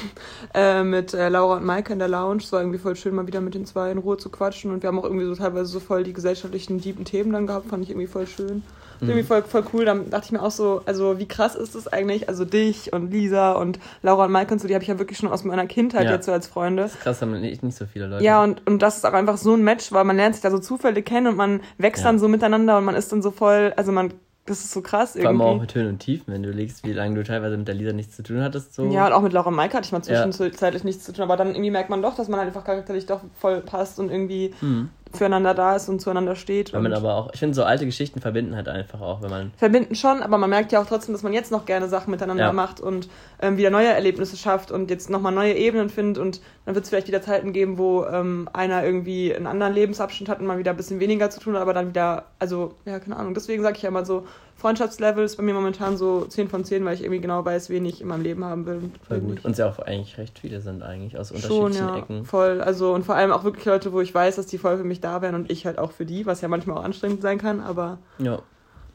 äh, 0.54 0.82
mit 0.82 1.12
äh, 1.14 1.28
Laura 1.28 1.56
und 1.56 1.64
Maike 1.64 1.92
in 1.92 1.98
der 1.98 2.08
Lounge. 2.08 2.42
Es 2.42 2.52
war 2.52 2.60
irgendwie 2.60 2.78
voll 2.78 2.96
schön, 2.96 3.14
mal 3.14 3.26
wieder 3.26 3.40
mit 3.40 3.54
den 3.54 3.66
zwei 3.66 3.90
in 3.90 3.98
Ruhe 3.98 4.16
zu 4.16 4.30
quatschen. 4.30 4.70
Und 4.70 4.82
wir 4.82 4.88
haben 4.88 4.98
auch 4.98 5.04
irgendwie 5.04 5.26
so 5.26 5.34
teilweise 5.34 5.66
so 5.66 5.80
voll 5.80 6.04
die 6.04 6.12
gesellschaftlichen, 6.12 6.80
tiefen 6.80 7.04
Themen 7.04 7.32
dann 7.32 7.46
gehabt. 7.46 7.68
Fand 7.68 7.82
ich 7.82 7.90
irgendwie 7.90 8.06
voll 8.06 8.26
schön. 8.26 8.62
Mhm. 9.00 9.08
Irgendwie 9.08 9.24
voll, 9.26 9.42
voll 9.42 9.64
cool. 9.72 9.84
Dann 9.84 10.08
dachte 10.10 10.26
ich 10.26 10.32
mir 10.32 10.40
auch 10.42 10.50
so, 10.50 10.82
also 10.86 11.18
wie 11.18 11.26
krass 11.26 11.54
ist 11.54 11.74
es 11.74 11.88
eigentlich? 11.88 12.28
Also 12.28 12.44
dich 12.44 12.92
und 12.92 13.10
Lisa 13.10 13.52
und 13.52 13.78
Laura 14.02 14.24
und 14.26 14.32
Maike 14.32 14.52
und 14.54 14.60
so, 14.60 14.68
die 14.68 14.74
habe 14.74 14.82
ich 14.82 14.88
ja 14.88 14.98
wirklich 14.98 15.18
schon 15.18 15.30
aus 15.30 15.44
meiner 15.44 15.66
Kindheit 15.66 16.04
Ja. 16.04 16.12
jetzt 16.12 16.26
so 16.26 16.32
als 16.32 16.46
Freunde. 16.46 16.90
Krass, 17.02 17.20
haben 17.20 17.38
nicht, 17.40 17.62
nicht 17.62 17.76
so 17.76 17.86
viele 17.86 18.06
Leute. 18.06 18.24
Ja, 18.24 18.42
und, 18.42 18.66
und 18.66 18.80
das 18.80 18.96
ist 18.96 19.04
auch 19.04 19.12
einfach 19.12 19.36
so 19.36 19.54
ein 19.54 19.62
Match, 19.64 19.92
weil 19.92 20.04
man 20.04 20.16
lernt 20.16 20.36
sich 20.36 20.42
da 20.42 20.50
so 20.50 20.58
Zufälle 20.58 21.02
kennen 21.02 21.26
und 21.26 21.36
man 21.36 21.60
wächst 21.76 22.04
Ja. 22.04 22.10
dann 22.10 22.18
so 22.18 22.28
miteinander 22.28 22.78
und 22.78 22.84
man 22.84 22.94
ist 22.94 23.10
dann 23.12 23.20
so 23.20 23.30
voll, 23.30 23.72
also 23.76 23.90
man, 23.92 24.14
das 24.46 24.60
ist 24.64 24.72
so 24.72 24.82
krass 24.82 25.12
Vor 25.12 25.20
allem 25.26 25.40
irgendwie. 25.40 25.44
auch 25.56 25.60
mit 25.60 25.74
Höhen 25.74 25.86
und 25.88 25.98
Tiefen, 26.00 26.32
wenn 26.34 26.42
du 26.42 26.50
legst, 26.50 26.84
wie 26.84 26.92
lange 26.92 27.14
du 27.14 27.22
teilweise 27.24 27.56
mit 27.56 27.66
der 27.66 27.74
Lisa 27.74 27.92
nichts 27.92 28.16
zu 28.16 28.22
tun 28.22 28.42
hattest. 28.42 28.74
So. 28.74 28.90
Ja, 28.90 29.06
und 29.06 29.12
auch 29.12 29.22
mit 29.22 29.32
Laura 29.32 29.48
und 29.48 29.54
Maike 29.56 29.76
hatte 29.76 29.86
ich 29.86 29.92
mal 29.92 30.02
Ja. 30.06 30.30
zwischenzeitlich 30.30 30.84
nichts 30.84 31.04
zu 31.04 31.12
tun, 31.12 31.22
aber 31.22 31.36
dann 31.36 31.48
irgendwie 31.48 31.70
merkt 31.70 31.88
man 31.90 32.02
doch, 32.02 32.14
dass 32.14 32.28
man 32.28 32.38
halt 32.40 32.48
einfach 32.48 32.64
charakterlich 32.64 33.06
doch 33.06 33.20
voll 33.38 33.60
passt 33.60 33.98
und 33.98 34.10
irgendwie 34.10 34.52
Hm. 34.60 34.90
Füreinander 35.16 35.54
da 35.54 35.76
ist 35.76 35.88
und 35.88 36.00
zueinander 36.00 36.36
steht. 36.36 36.72
Und 36.74 36.82
man 36.82 36.92
aber 36.92 37.14
auch, 37.14 37.30
ich 37.32 37.40
finde, 37.40 37.54
so 37.54 37.64
alte 37.64 37.86
Geschichten 37.86 38.20
verbinden 38.20 38.54
halt 38.56 38.68
einfach 38.68 39.00
auch, 39.00 39.22
wenn 39.22 39.30
man. 39.30 39.52
verbinden 39.56 39.94
schon, 39.94 40.22
aber 40.22 40.38
man 40.38 40.50
merkt 40.50 40.72
ja 40.72 40.80
auch 40.80 40.86
trotzdem, 40.86 41.14
dass 41.14 41.22
man 41.22 41.32
jetzt 41.32 41.50
noch 41.52 41.64
gerne 41.66 41.88
Sachen 41.88 42.10
miteinander 42.10 42.44
Ja. 42.44 42.52
macht 42.52 42.80
und 42.80 43.08
ähm, 43.40 43.56
wieder 43.56 43.70
neue 43.70 43.88
Erlebnisse 43.88 44.36
schafft 44.36 44.70
und 44.70 44.90
jetzt 44.90 45.10
nochmal 45.10 45.32
neue 45.32 45.54
Ebenen 45.54 45.90
findet 45.90 46.18
und 46.18 46.40
dann 46.66 46.74
wird 46.74 46.84
es 46.84 46.90
vielleicht 46.90 47.08
wieder 47.08 47.22
Zeiten 47.22 47.52
geben, 47.52 47.78
wo 47.78 48.04
ähm, 48.04 48.48
einer 48.52 48.84
irgendwie 48.84 49.34
einen 49.34 49.46
anderen 49.46 49.74
Lebensabschnitt 49.74 50.28
hat 50.28 50.40
und 50.40 50.46
man 50.46 50.58
wieder 50.58 50.70
ein 50.72 50.76
bisschen 50.76 51.00
weniger 51.00 51.30
zu 51.30 51.40
tun 51.40 51.54
hat, 51.54 51.62
aber 51.62 51.74
dann 51.74 51.88
wieder, 51.88 52.24
also, 52.38 52.74
ja, 52.84 52.98
keine 52.98 53.16
Ahnung. 53.16 53.34
Deswegen 53.34 53.62
sage 53.62 53.76
ich 53.76 53.82
ja 53.82 53.88
immer 53.88 54.04
so, 54.04 54.26
Freundschaftslevel 54.56 55.24
ist 55.24 55.36
bei 55.36 55.42
mir 55.42 55.52
momentan 55.54 55.96
so 55.96 56.24
10 56.24 56.48
von 56.48 56.64
10, 56.64 56.84
weil 56.84 56.94
ich 56.94 57.02
irgendwie 57.02 57.20
genau 57.20 57.44
weiß, 57.44 57.68
wen 57.70 57.84
ich 57.84 58.00
in 58.00 58.08
meinem 58.08 58.22
Leben 58.22 58.44
haben 58.44 58.64
will. 58.66 58.80
Voll 59.06 59.20
gut. 59.20 59.30
nicht. 59.34 59.44
Und 59.44 59.58
ja 59.58 59.68
auch 59.68 59.78
eigentlich 59.78 60.16
recht 60.16 60.38
viele 60.38 60.60
sind 60.60 60.82
eigentlich 60.82 61.18
aus 61.18 61.28
Schon, 61.28 61.36
unterschiedlichen 61.66 61.88
ja, 61.88 61.96
Ecken. 61.98 62.24
voll. 62.24 62.60
Also 62.60 62.94
und 62.94 63.04
vor 63.04 63.14
allem 63.16 63.30
auch 63.32 63.44
wirklich 63.44 63.64
Leute, 63.64 63.92
wo 63.92 64.00
ich 64.00 64.14
weiß, 64.14 64.36
dass 64.36 64.46
die 64.46 64.58
voll 64.58 64.76
für 64.78 64.84
mich 64.84 65.00
da 65.00 65.20
wären 65.22 65.34
und 65.34 65.50
ich 65.50 65.66
halt 65.66 65.78
auch 65.78 65.92
für 65.92 66.06
die, 66.06 66.24
was 66.24 66.40
ja 66.40 66.48
manchmal 66.48 66.78
auch 66.78 66.84
anstrengend 66.84 67.20
sein 67.20 67.38
kann, 67.38 67.60
aber 67.60 67.98
Ja, 68.18 68.40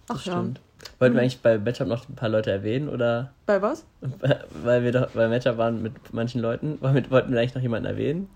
ach 0.07 0.15
das 0.15 0.25
ja. 0.25 0.33
stimmt. 0.33 0.61
Wollten 0.97 1.15
wir 1.15 1.21
eigentlich 1.21 1.41
bei 1.41 1.57
Matchup 1.57 1.87
noch 1.87 2.07
ein 2.07 2.15
paar 2.15 2.29
Leute 2.29 2.51
erwähnen 2.51 2.87
oder 2.87 3.33
Bei 3.45 3.61
was? 3.61 3.85
weil 4.63 4.83
wir 4.83 4.91
doch 4.93 5.09
bei 5.11 5.27
Matchup 5.27 5.57
waren 5.57 5.81
mit 5.83 5.93
manchen 6.13 6.41
Leuten, 6.41 6.77
wollten 6.81 7.11
wollten 7.11 7.31
wir 7.33 7.39
eigentlich 7.39 7.55
noch 7.55 7.61
jemanden 7.61 7.85
erwähnen? 7.85 8.29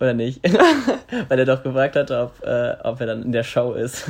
Oder 0.00 0.14
nicht? 0.14 0.40
weil 1.28 1.38
er 1.40 1.44
doch 1.44 1.62
gefragt 1.64 1.96
hatte, 1.96 2.20
ob, 2.20 2.42
äh, 2.46 2.76
ob 2.84 3.00
er 3.00 3.06
dann 3.08 3.24
in 3.24 3.32
der 3.32 3.42
Show 3.42 3.72
ist. 3.72 4.04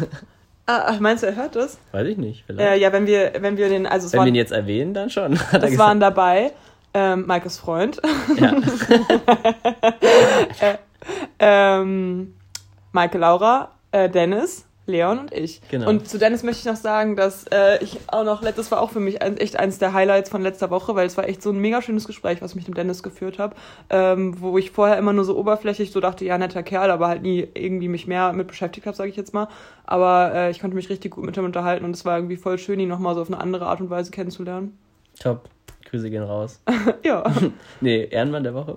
Ah, 0.70 0.84
ach, 0.88 1.00
meinst 1.00 1.22
du, 1.22 1.28
er 1.28 1.34
hört 1.34 1.56
das? 1.56 1.78
Weiß 1.92 2.06
ich 2.06 2.18
nicht, 2.18 2.44
vielleicht. 2.46 2.68
Äh, 2.68 2.76
ja, 2.76 2.92
wenn 2.92 3.06
wir, 3.06 3.32
wenn 3.40 3.56
wir 3.56 3.70
den, 3.70 3.86
also 3.86 4.06
Wenn 4.08 4.12
wir 4.12 4.18
waren, 4.18 4.28
ihn 4.28 4.34
jetzt 4.34 4.52
erwähnen, 4.52 4.92
dann 4.92 5.08
schon. 5.08 5.32
Es 5.52 5.78
waren 5.78 5.98
dabei 5.98 6.52
ähm, 6.92 7.24
Maikes 7.26 7.56
Freund, 7.56 8.02
Ja. 8.36 8.52
ähm, 11.80 12.34
Maike 12.92 13.16
Laura, 13.16 13.70
äh, 13.92 14.10
Dennis, 14.10 14.66
Leon 14.88 15.18
und 15.18 15.32
ich. 15.32 15.60
Genau. 15.70 15.88
Und 15.88 16.08
zu 16.08 16.18
Dennis 16.18 16.42
möchte 16.42 16.60
ich 16.60 16.64
noch 16.66 16.80
sagen, 16.80 17.14
dass 17.14 17.44
äh, 17.52 17.82
ich 17.82 17.98
auch 18.08 18.24
noch, 18.24 18.42
das 18.42 18.70
war 18.70 18.80
auch 18.80 18.90
für 18.90 19.00
mich 19.00 19.22
ein, 19.22 19.36
echt 19.36 19.58
eins 19.58 19.78
der 19.78 19.92
Highlights 19.92 20.30
von 20.30 20.42
letzter 20.42 20.70
Woche, 20.70 20.94
weil 20.94 21.06
es 21.06 21.16
war 21.16 21.28
echt 21.28 21.42
so 21.42 21.50
ein 21.50 21.58
mega 21.58 21.80
schönes 21.82 22.06
Gespräch, 22.06 22.42
was 22.42 22.52
ich 22.52 22.56
mit 22.56 22.66
dem 22.66 22.74
Dennis 22.74 23.02
geführt 23.02 23.38
habe, 23.38 23.54
ähm, 23.90 24.40
wo 24.40 24.58
ich 24.58 24.70
vorher 24.70 24.98
immer 24.98 25.12
nur 25.12 25.24
so 25.24 25.36
oberflächlich 25.36 25.92
so 25.92 26.00
dachte, 26.00 26.24
ja, 26.24 26.38
netter 26.38 26.62
Kerl, 26.62 26.90
aber 26.90 27.08
halt 27.08 27.22
nie 27.22 27.46
irgendwie 27.54 27.88
mich 27.88 28.06
mehr 28.06 28.32
mit 28.32 28.48
beschäftigt 28.48 28.86
habe, 28.86 28.96
sage 28.96 29.10
ich 29.10 29.16
jetzt 29.16 29.34
mal. 29.34 29.48
Aber 29.84 30.32
äh, 30.34 30.50
ich 30.50 30.60
konnte 30.60 30.74
mich 30.74 30.90
richtig 30.90 31.12
gut 31.12 31.24
mit 31.24 31.36
ihm 31.36 31.44
unterhalten 31.44 31.84
und 31.84 31.94
es 31.94 32.04
war 32.04 32.16
irgendwie 32.16 32.36
voll 32.36 32.58
schön, 32.58 32.80
ihn 32.80 32.88
nochmal 32.88 33.14
so 33.14 33.22
auf 33.22 33.28
eine 33.28 33.40
andere 33.40 33.66
Art 33.66 33.80
und 33.80 33.90
Weise 33.90 34.10
kennenzulernen. 34.10 34.78
Top. 35.20 35.48
Grüße 35.88 36.10
gehen 36.10 36.22
raus. 36.22 36.60
ja. 37.04 37.24
Nee, 37.80 38.08
Ehrenmann 38.10 38.42
der 38.42 38.54
Woche. 38.54 38.76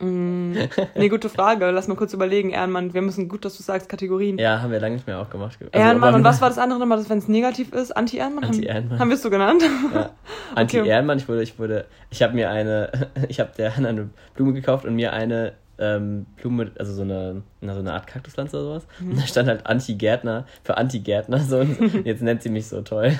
Mm, 0.00 0.52
nee, 0.96 1.08
gute 1.08 1.28
Frage. 1.28 1.70
Lass 1.70 1.86
mal 1.86 1.96
kurz 1.96 2.14
überlegen. 2.14 2.50
Ehrenmann, 2.50 2.94
wir 2.94 3.02
müssen 3.02 3.28
gut, 3.28 3.44
dass 3.44 3.56
du 3.56 3.62
sagst, 3.62 3.88
Kategorien. 3.88 4.38
Ja, 4.38 4.62
haben 4.62 4.72
wir 4.72 4.80
lange 4.80 4.94
nicht 4.94 5.06
mehr 5.06 5.20
auch 5.20 5.28
gemacht. 5.28 5.58
Also, 5.60 5.70
Ehrenmann 5.72 6.14
und 6.14 6.24
was 6.24 6.40
war 6.40 6.48
das 6.48 6.58
andere 6.58 6.78
nochmal, 6.78 7.06
wenn 7.08 7.18
es 7.18 7.28
negativ 7.28 7.72
ist? 7.72 7.94
Anti-Ehrenmann? 7.96 8.44
Anti-Ehrenmann. 8.44 8.98
Haben 8.98 9.08
wir 9.10 9.16
es 9.16 9.22
so 9.22 9.30
genannt? 9.30 9.62
Ja. 9.94 10.10
Anti-Ehrenmann, 10.54 11.18
ich 11.18 11.28
wurde, 11.28 11.42
ich 11.42 11.58
wurde, 11.58 11.84
ich 12.10 12.22
habe 12.22 12.34
mir 12.34 12.50
eine, 12.50 13.10
ich 13.28 13.38
habe 13.38 13.50
der 13.56 13.76
Hannah 13.76 13.90
eine 13.90 14.08
Blume 14.34 14.54
gekauft 14.54 14.86
und 14.86 14.94
mir 14.94 15.12
eine 15.12 15.52
ähm, 15.78 16.26
Blume, 16.36 16.70
also 16.78 16.92
so 16.92 17.02
eine, 17.02 17.42
na, 17.60 17.74
so 17.74 17.80
eine 17.80 17.92
Art 17.92 18.06
Kaktuspflanze 18.06 18.56
oder 18.56 18.66
sowas. 18.66 18.86
Mhm. 19.00 19.10
Und 19.10 19.20
da 19.20 19.26
stand 19.26 19.48
halt 19.48 19.66
Anti-Gärtner 19.66 20.46
für 20.64 20.76
Anti-Gärtner. 20.76 21.40
So, 21.40 21.58
und 21.58 22.06
jetzt 22.06 22.22
nennt 22.22 22.42
sie 22.42 22.50
mich 22.50 22.66
so 22.66 22.80
toll. 22.82 23.18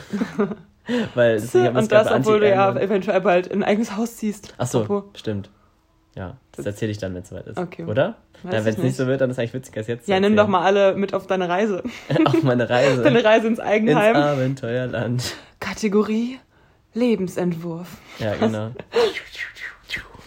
Weil 1.15 1.37
ich 1.37 1.55
und 1.55 1.93
das, 1.93 2.11
obwohl 2.11 2.41
du 2.41 2.49
ja 2.49 2.75
eventuell 2.77 3.21
bald 3.21 3.51
ein 3.53 3.63
eigenes 3.63 3.97
Haus 3.97 4.17
ziehst. 4.17 4.55
Ach 4.59 4.67
so, 4.67 4.83
Apropos. 4.83 5.19
stimmt. 5.21 5.51
Ja, 6.15 6.37
das 6.53 6.67
erzähle 6.67 6.91
ich 6.91 6.99
dann, 6.99 7.15
wenn 7.15 7.23
es 7.23 7.29
soweit 7.29 7.47
ist. 7.47 7.59
Okay. 7.59 7.85
Oder? 7.85 8.17
Wenn 8.43 8.55
es 8.55 8.65
nicht 8.65 8.79
nicht. 8.79 8.97
so 8.97 9.07
wird, 9.07 9.21
dann 9.21 9.31
ist 9.31 9.39
eigentlich 9.39 9.55
witziger 9.55 9.79
als 9.79 9.87
jetzt. 9.87 10.09
Ja, 10.09 10.17
nimm 10.17 10.25
erzählen. 10.33 10.37
doch 10.37 10.49
mal 10.49 10.63
alle 10.65 10.95
mit 10.95 11.15
auf 11.15 11.27
deine 11.27 11.49
Reise. 11.49 11.83
Auf 12.25 12.43
meine 12.43 12.69
Reise. 12.69 13.03
Deine 13.05 13.23
Reise 13.23 13.47
ins 13.47 13.59
ins 13.59 13.67
Eigenheim. 13.67 14.17
Abenteuerland. 14.17 15.35
Kategorie 15.61 16.39
Lebensentwurf. 16.95 17.99
Ja, 18.19 18.35
genau. 18.35 18.71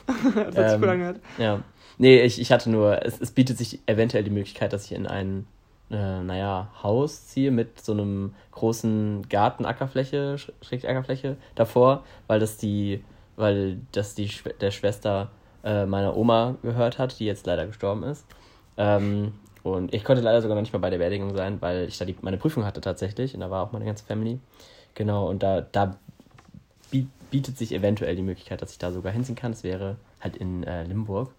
das 0.07 0.57
hat 0.57 0.69
sich 0.69 0.81
Ähm, 0.83 0.89
angehört. 0.89 1.19
Ja. 1.37 1.61
Nee, 1.97 2.21
ich, 2.21 2.39
ich 2.39 2.51
hatte 2.51 2.69
nur, 2.69 3.05
es, 3.05 3.19
es 3.19 3.31
bietet 3.31 3.57
sich 3.57 3.79
eventuell 3.85 4.23
die 4.23 4.29
Möglichkeit, 4.31 4.73
dass 4.73 4.85
ich 4.85 4.93
in 4.93 5.07
ein, 5.07 5.45
äh, 5.91 6.21
naja, 6.23 6.69
Haus 6.81 7.27
ziehe 7.27 7.51
mit 7.51 7.81
so 7.81 7.91
einem 7.91 8.33
großen 8.51 9.27
Garten, 9.29 9.65
Ackerfläche, 9.65 10.37
schräg 10.37 10.85
Ackerfläche 10.85 11.37
davor, 11.55 12.03
weil 12.27 12.39
das 12.39 12.57
die, 12.57 13.03
weil 13.35 13.77
das 13.91 14.15
die 14.15 14.29
der 14.59 14.71
Schwester 14.71 15.29
äh, 15.63 15.85
meiner 15.85 16.15
Oma 16.15 16.55
gehört 16.63 16.97
hat, 16.97 17.19
die 17.19 17.25
jetzt 17.25 17.45
leider 17.45 17.67
gestorben 17.67 18.03
ist. 18.03 18.25
Ähm, 18.77 19.33
und 19.63 19.93
ich 19.93 20.03
konnte 20.03 20.23
leider 20.23 20.41
sogar 20.41 20.55
noch 20.55 20.61
nicht 20.61 20.73
mal 20.73 20.79
bei 20.79 20.89
der 20.89 20.97
Beerdigung 20.97 21.35
sein, 21.35 21.61
weil 21.61 21.87
ich 21.87 21.97
da 21.97 22.05
die, 22.05 22.15
meine 22.21 22.37
Prüfung 22.37 22.65
hatte 22.65 22.81
tatsächlich 22.81 23.35
und 23.35 23.41
da 23.41 23.51
war 23.51 23.63
auch 23.63 23.71
meine 23.71 23.85
ganze 23.85 24.05
Family. 24.05 24.39
Genau, 24.95 25.29
und 25.29 25.43
da, 25.43 25.61
da 25.61 25.95
bie- 26.91 27.07
bietet 27.29 27.57
sich 27.57 27.73
eventuell 27.73 28.15
die 28.15 28.23
Möglichkeit, 28.23 28.61
dass 28.61 28.71
ich 28.71 28.79
da 28.79 28.91
sogar 28.91 29.11
hinziehen 29.11 29.35
kann. 29.35 29.51
Es 29.51 29.63
wäre 29.63 29.97
halt 30.19 30.35
in 30.35 30.63
äh, 30.63 30.83
Limburg. 30.83 31.31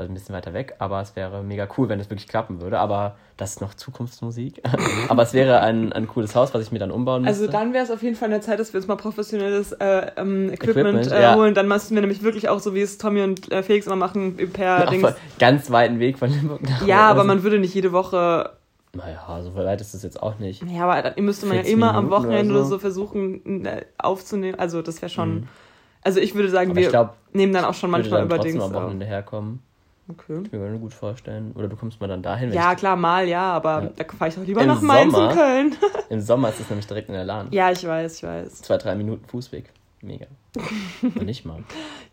Halt 0.00 0.10
ein 0.10 0.14
bisschen 0.14 0.34
weiter 0.34 0.54
weg, 0.54 0.76
aber 0.78 1.02
es 1.02 1.14
wäre 1.14 1.42
mega 1.42 1.68
cool, 1.76 1.90
wenn 1.90 2.00
es 2.00 2.08
wirklich 2.08 2.26
klappen 2.26 2.62
würde. 2.62 2.78
Aber 2.78 3.16
das 3.36 3.50
ist 3.50 3.60
noch 3.60 3.74
Zukunftsmusik. 3.74 4.62
aber 5.08 5.22
es 5.22 5.34
wäre 5.34 5.60
ein, 5.60 5.92
ein 5.92 6.08
cooles 6.08 6.34
Haus, 6.34 6.54
was 6.54 6.62
ich 6.62 6.72
mir 6.72 6.78
dann 6.78 6.90
umbauen 6.90 7.22
müsste. 7.22 7.42
Also 7.42 7.52
dann 7.52 7.74
wäre 7.74 7.84
es 7.84 7.90
auf 7.90 8.02
jeden 8.02 8.16
Fall 8.16 8.30
der 8.30 8.40
Zeit, 8.40 8.58
dass 8.58 8.72
wir 8.72 8.78
uns 8.78 8.88
mal 8.88 8.96
professionelles 8.96 9.72
äh, 9.72 10.10
ähm, 10.16 10.50
Equipment, 10.52 11.00
Equipment, 11.00 11.12
äh, 11.12 11.22
ja. 11.22 11.34
holen. 11.34 11.54
Dann 11.54 11.68
müssen 11.68 11.94
wir 11.94 12.00
nämlich 12.00 12.22
wirklich 12.22 12.48
auch 12.48 12.60
so, 12.60 12.74
wie 12.74 12.80
es 12.80 12.96
Tommy 12.96 13.20
und 13.22 13.52
äh, 13.52 13.62
Felix 13.62 13.86
immer 13.86 13.96
machen, 13.96 14.36
per 14.52 14.86
Dings. 14.86 15.14
ganz 15.38 15.70
weiten 15.70 15.98
Weg 15.98 16.18
von 16.18 16.30
Limburg 16.30 16.62
nach 16.62 16.86
Ja, 16.86 17.02
aber 17.02 17.20
also, 17.20 17.28
man 17.28 17.42
würde 17.42 17.58
nicht 17.58 17.74
jede 17.74 17.92
Woche. 17.92 18.52
Naja, 18.94 19.42
so 19.42 19.54
weit 19.54 19.82
ist 19.82 19.92
es 19.92 20.02
jetzt 20.02 20.22
auch 20.22 20.38
nicht. 20.38 20.62
Ja, 20.66 20.88
aber 20.88 21.10
dann 21.10 21.22
müsste 21.22 21.44
man 21.44 21.56
ja 21.56 21.62
40 21.62 21.74
immer 21.74 21.94
am 21.94 22.06
Minuten 22.06 22.14
oder 22.14 22.22
Wochenende 22.22 22.54
oder 22.54 22.64
so. 22.64 22.70
so, 22.70 22.78
versuchen 22.78 23.66
äh, 23.66 23.84
aufzunehmen. 23.98 24.58
Also 24.58 24.80
das 24.80 25.02
wäre 25.02 25.10
schon. 25.10 25.34
Mhm. 25.34 25.48
Also 26.02 26.20
ich 26.20 26.34
würde 26.34 26.48
sagen, 26.48 26.70
Aber 26.70 26.78
wir 26.78 26.86
ich 26.86 26.90
glaube, 26.90 27.12
nehmen 27.32 27.52
dann 27.52 27.64
auch 27.64 27.74
schon 27.74 27.90
manchmal 27.90 28.24
über 28.24 28.38
Dings. 28.38 28.62
am 28.62 28.72
Wochenende 28.72 29.06
herkommen. 29.06 29.62
Okay. 30.10 30.42
Ich 30.44 30.52
mir 30.52 30.78
gut 30.78 30.92
vorstellen. 30.94 31.52
Oder 31.54 31.68
du 31.68 31.76
kommst 31.76 32.00
mal 32.00 32.06
dann 32.08 32.22
dahin. 32.22 32.52
Ja, 32.52 32.74
klar, 32.74 32.96
mal, 32.96 33.28
ja, 33.28 33.52
aber 33.52 33.82
Ja. 33.84 33.90
da 33.96 34.04
fahre 34.16 34.28
ich 34.28 34.34
doch 34.34 34.44
lieber 34.44 34.60
Im 34.62 34.66
nach 34.68 34.80
Mainz 34.80 35.12
Sommer? 35.14 35.28
und 35.28 35.34
Köln. 35.34 35.76
Im 36.10 36.20
Sommer 36.20 36.48
ist 36.48 36.60
es 36.60 36.68
nämlich 36.68 36.86
direkt 36.86 37.08
in 37.08 37.14
der 37.14 37.24
Lahn. 37.24 37.48
ja, 37.50 37.70
ich 37.70 37.86
weiß, 37.86 38.16
ich 38.16 38.22
weiß. 38.22 38.62
Zwei, 38.62 38.76
drei 38.78 38.94
Minuten 38.94 39.24
Fußweg. 39.26 39.70
Mega. 40.02 40.26
Und 41.02 41.26
nicht 41.26 41.44
mal. 41.44 41.62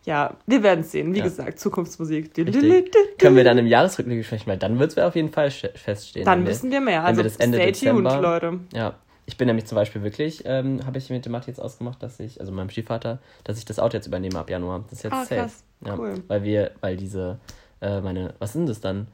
Ja, 0.04 0.34
wir 0.46 0.62
werden 0.62 0.80
es 0.80 0.92
sehen. 0.92 1.14
Wie 1.14 1.18
Ja. 1.18 1.24
gesagt, 1.24 1.58
Zukunftsmusik. 1.58 2.34
Können 2.34 3.34
wir 3.34 3.44
dann 3.44 3.56
im 3.56 3.66
Jahresrückblick 3.66 4.24
sprechen, 4.26 4.46
weil 4.46 4.58
dann 4.58 4.78
wird 4.78 4.92
es 4.92 4.98
auf 4.98 5.16
jeden 5.16 5.32
Fall 5.32 5.50
feststehen. 5.50 6.26
Dann 6.26 6.46
wissen 6.46 6.70
wir 6.70 6.80
mehr. 6.82 7.02
Also 7.04 7.18
wir 7.18 7.24
das 7.24 7.36
Ende 7.38 7.56
stay 7.58 7.70
Dezember- 7.72 8.10
tuned, 8.10 8.22
Leute. 8.22 8.60
Ja, 8.74 8.94
ich 9.24 9.38
bin 9.38 9.46
nämlich 9.46 9.64
zum 9.64 9.76
Beispiel 9.76 10.02
wirklich, 10.02 10.42
ähm, 10.44 10.84
habe 10.86 10.98
ich 10.98 11.08
mit 11.08 11.24
dem 11.24 11.34
jetzt 11.34 11.60
ausgemacht, 11.60 12.02
dass 12.02 12.20
ich, 12.20 12.38
also 12.40 12.52
meinem 12.52 12.68
Stiefvater, 12.70 13.18
dass 13.44 13.56
ich 13.58 13.64
das 13.64 13.78
Auto 13.78 13.96
jetzt 13.96 14.06
übernehme 14.06 14.38
ab 14.38 14.50
Januar. 14.50 14.84
Das 14.90 14.98
ist 14.98 15.04
jetzt 15.04 15.12
Ah, 15.14 15.24
safe. 15.24 15.40
krass. 15.40 15.64
Ja, 15.86 15.96
Cool. 15.98 16.14
Weil 16.28 16.42
wir, 16.44 16.70
weil 16.82 16.96
diese, 16.98 17.38
äh, 17.80 18.00
meine, 18.00 18.34
was 18.38 18.52
sind 18.52 18.68
das 18.68 18.80
dann? 18.80 19.08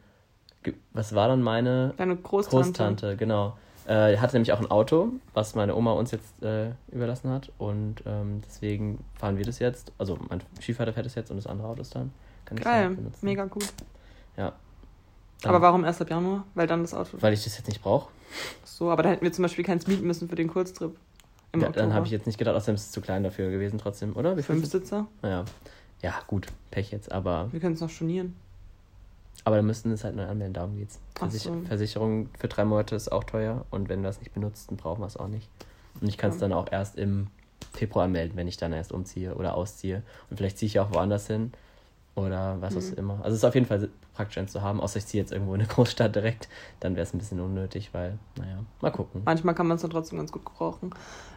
Was 0.93 1.15
war 1.15 1.29
dann 1.29 1.43
meine 1.43 1.93
Deine 1.97 2.17
Großtante. 2.17 2.67
Großtante, 2.69 3.17
genau. 3.17 3.57
Äh, 3.87 4.17
hatte 4.17 4.35
nämlich 4.37 4.51
auch 4.53 4.61
ein 4.61 4.71
Auto, 4.71 5.11
was 5.35 5.55
meine 5.55 5.75
Oma 5.77 5.93
uns 5.93 6.11
jetzt 6.11 6.43
äh, 6.43 6.71
überlassen 6.91 7.29
hat. 7.31 7.53
Und 7.59 7.97
ähm, 8.07 8.41
deswegen 8.47 9.05
fahren 9.19 9.37
wir 9.37 9.45
das 9.45 9.59
jetzt. 9.59 9.93
Also 9.99 10.19
mein 10.31 10.41
Stiefvater 10.61 10.95
fährt 10.95 11.05
es 11.05 11.15
jetzt 11.15 11.31
und 11.31 11.37
das 11.37 11.47
andere 11.47 11.69
Auto 11.69 11.83
ist 11.83 11.95
dann. 11.95 12.11
Kann 12.47 12.57
ich 12.57 12.65
Geil, 12.65 12.85
dann 12.85 12.97
benutzen. 12.97 13.27
mega 13.27 13.45
gut. 13.45 13.67
Ja. 14.39 14.53
Aber 15.45 15.61
warum 15.61 15.85
erst 15.85 16.01
ab 16.01 16.09
Januar? 16.09 16.45
Weil 16.55 16.67
dann 16.67 16.81
das 16.81 16.95
Auto. 16.95 17.19
Weil 17.21 17.35
ich 17.35 17.45
das 17.45 17.59
jetzt 17.59 17.69
nicht 17.69 17.83
brauche. 17.83 18.11
So, 18.65 18.91
aber 18.91 19.03
da 19.03 19.11
hätten 19.11 19.23
wir 19.23 19.33
zum 19.33 19.43
Beispiel 19.43 19.65
keins 19.65 19.87
mieten 19.87 20.07
müssen 20.07 20.31
für 20.31 20.37
den 20.37 20.49
Kurztrip. 20.49 20.97
Im 21.53 21.61
Ja, 21.61 21.69
Oktober. 21.69 21.85
dann 21.87 21.95
habe 21.95 22.07
ich 22.07 22.13
jetzt 22.13 22.27
nicht 22.27 22.39
gedacht, 22.39 22.57
außerdem 22.57 22.77
ist 22.77 22.87
es 22.87 22.91
zu 22.93 23.03
klein 23.03 23.23
dafür 23.23 23.51
gewesen 23.51 23.79
trotzdem, 23.79 24.17
oder? 24.17 24.37
Wie 24.39 24.43
Fünf 24.43 24.63
ist 24.63 24.75
es? 24.75 24.81
Sitzer. 24.81 25.07
Naja. 25.21 25.45
Ja, 26.01 26.15
gut, 26.27 26.47
Pech 26.71 26.91
jetzt, 26.91 27.13
aber, 27.13 27.49
Wir 27.53 27.61
können 27.61 27.75
es 27.75 27.81
noch 27.83 27.91
stornieren. 27.91 28.35
Aber 29.43 29.57
dann 29.57 29.67
müssten 29.67 29.91
es 29.91 30.05
halt 30.05 30.15
neu 30.17 30.27
anmelden, 30.27 30.55
darum 30.55 30.77
geht's. 30.77 31.01
Versich 31.17 31.43
so. 31.43 31.55
Versicherung 31.67 32.29
für 32.39 32.49
drei 32.49 32.65
Monate 32.65 32.95
ist 32.95 33.11
auch 33.11 33.25
teuer 33.25 33.65
und 33.71 33.89
wenn 33.89 34.03
du 34.03 34.09
das 34.09 34.21
nicht 34.21 34.33
benutzt, 34.33 34.71
dann 34.71 34.77
brauchen 34.77 35.01
wir 35.03 35.07
es 35.07 35.17
auch 35.17 35.29
nicht. 35.29 35.49
Und 36.01 36.09
ich 36.09 36.17
kann 36.19 36.31
es 36.31 36.37
Ja. 36.37 36.43
dann 36.43 36.53
auch 36.53 36.71
erst 36.71 36.97
im 36.97 37.29
Februar 37.73 38.05
anmelden, 38.05 38.37
wenn 38.37 38.47
ich 38.49 38.57
dann 38.57 38.73
erst 38.73 38.93
umziehe 38.93 39.35
oder 39.35 39.55
ausziehe. 39.57 40.03
Und 40.31 40.37
vielleicht 40.37 40.59
ziehe 40.59 40.67
ich 40.69 40.79
auch 40.81 40.93
woanders 40.93 41.27
hin 41.27 41.53
oder 42.17 42.57
was 42.61 42.77
auch 42.77 42.81
Mhm. 42.81 42.99
immer. 42.99 43.15
Also 43.23 43.31
es 43.31 43.35
ist 43.39 43.45
auf 43.45 43.55
jeden 43.55 43.67
Fall 43.67 43.89
praktisch 44.15 44.39
eins 44.39 44.53
zu 44.53 44.63
haben, 44.63 44.81
außer 44.81 44.99
ich 44.99 45.07
ziehe 45.07 45.21
jetzt 45.23 45.33
irgendwo 45.33 45.55
in 45.55 45.61
eine 45.61 45.69
Großstadt 45.75 46.15
direkt, 46.15 46.49
dann 46.81 46.95
wäre 46.95 47.03
es 47.05 47.13
ein 47.15 47.19
bisschen 47.19 47.41
unnötig, 47.41 47.91
weil, 47.93 48.19
naja, 48.39 48.59
mal 48.81 48.91
gucken. 48.91 49.23
Manchmal 49.25 49.55
kann 49.55 49.67
man 49.67 49.77
es 49.77 49.83
dann 49.83 49.91
trotzdem 49.91 50.19
ganz 50.19 50.31
gut 50.31 50.45
gebrauchen. 50.45 50.91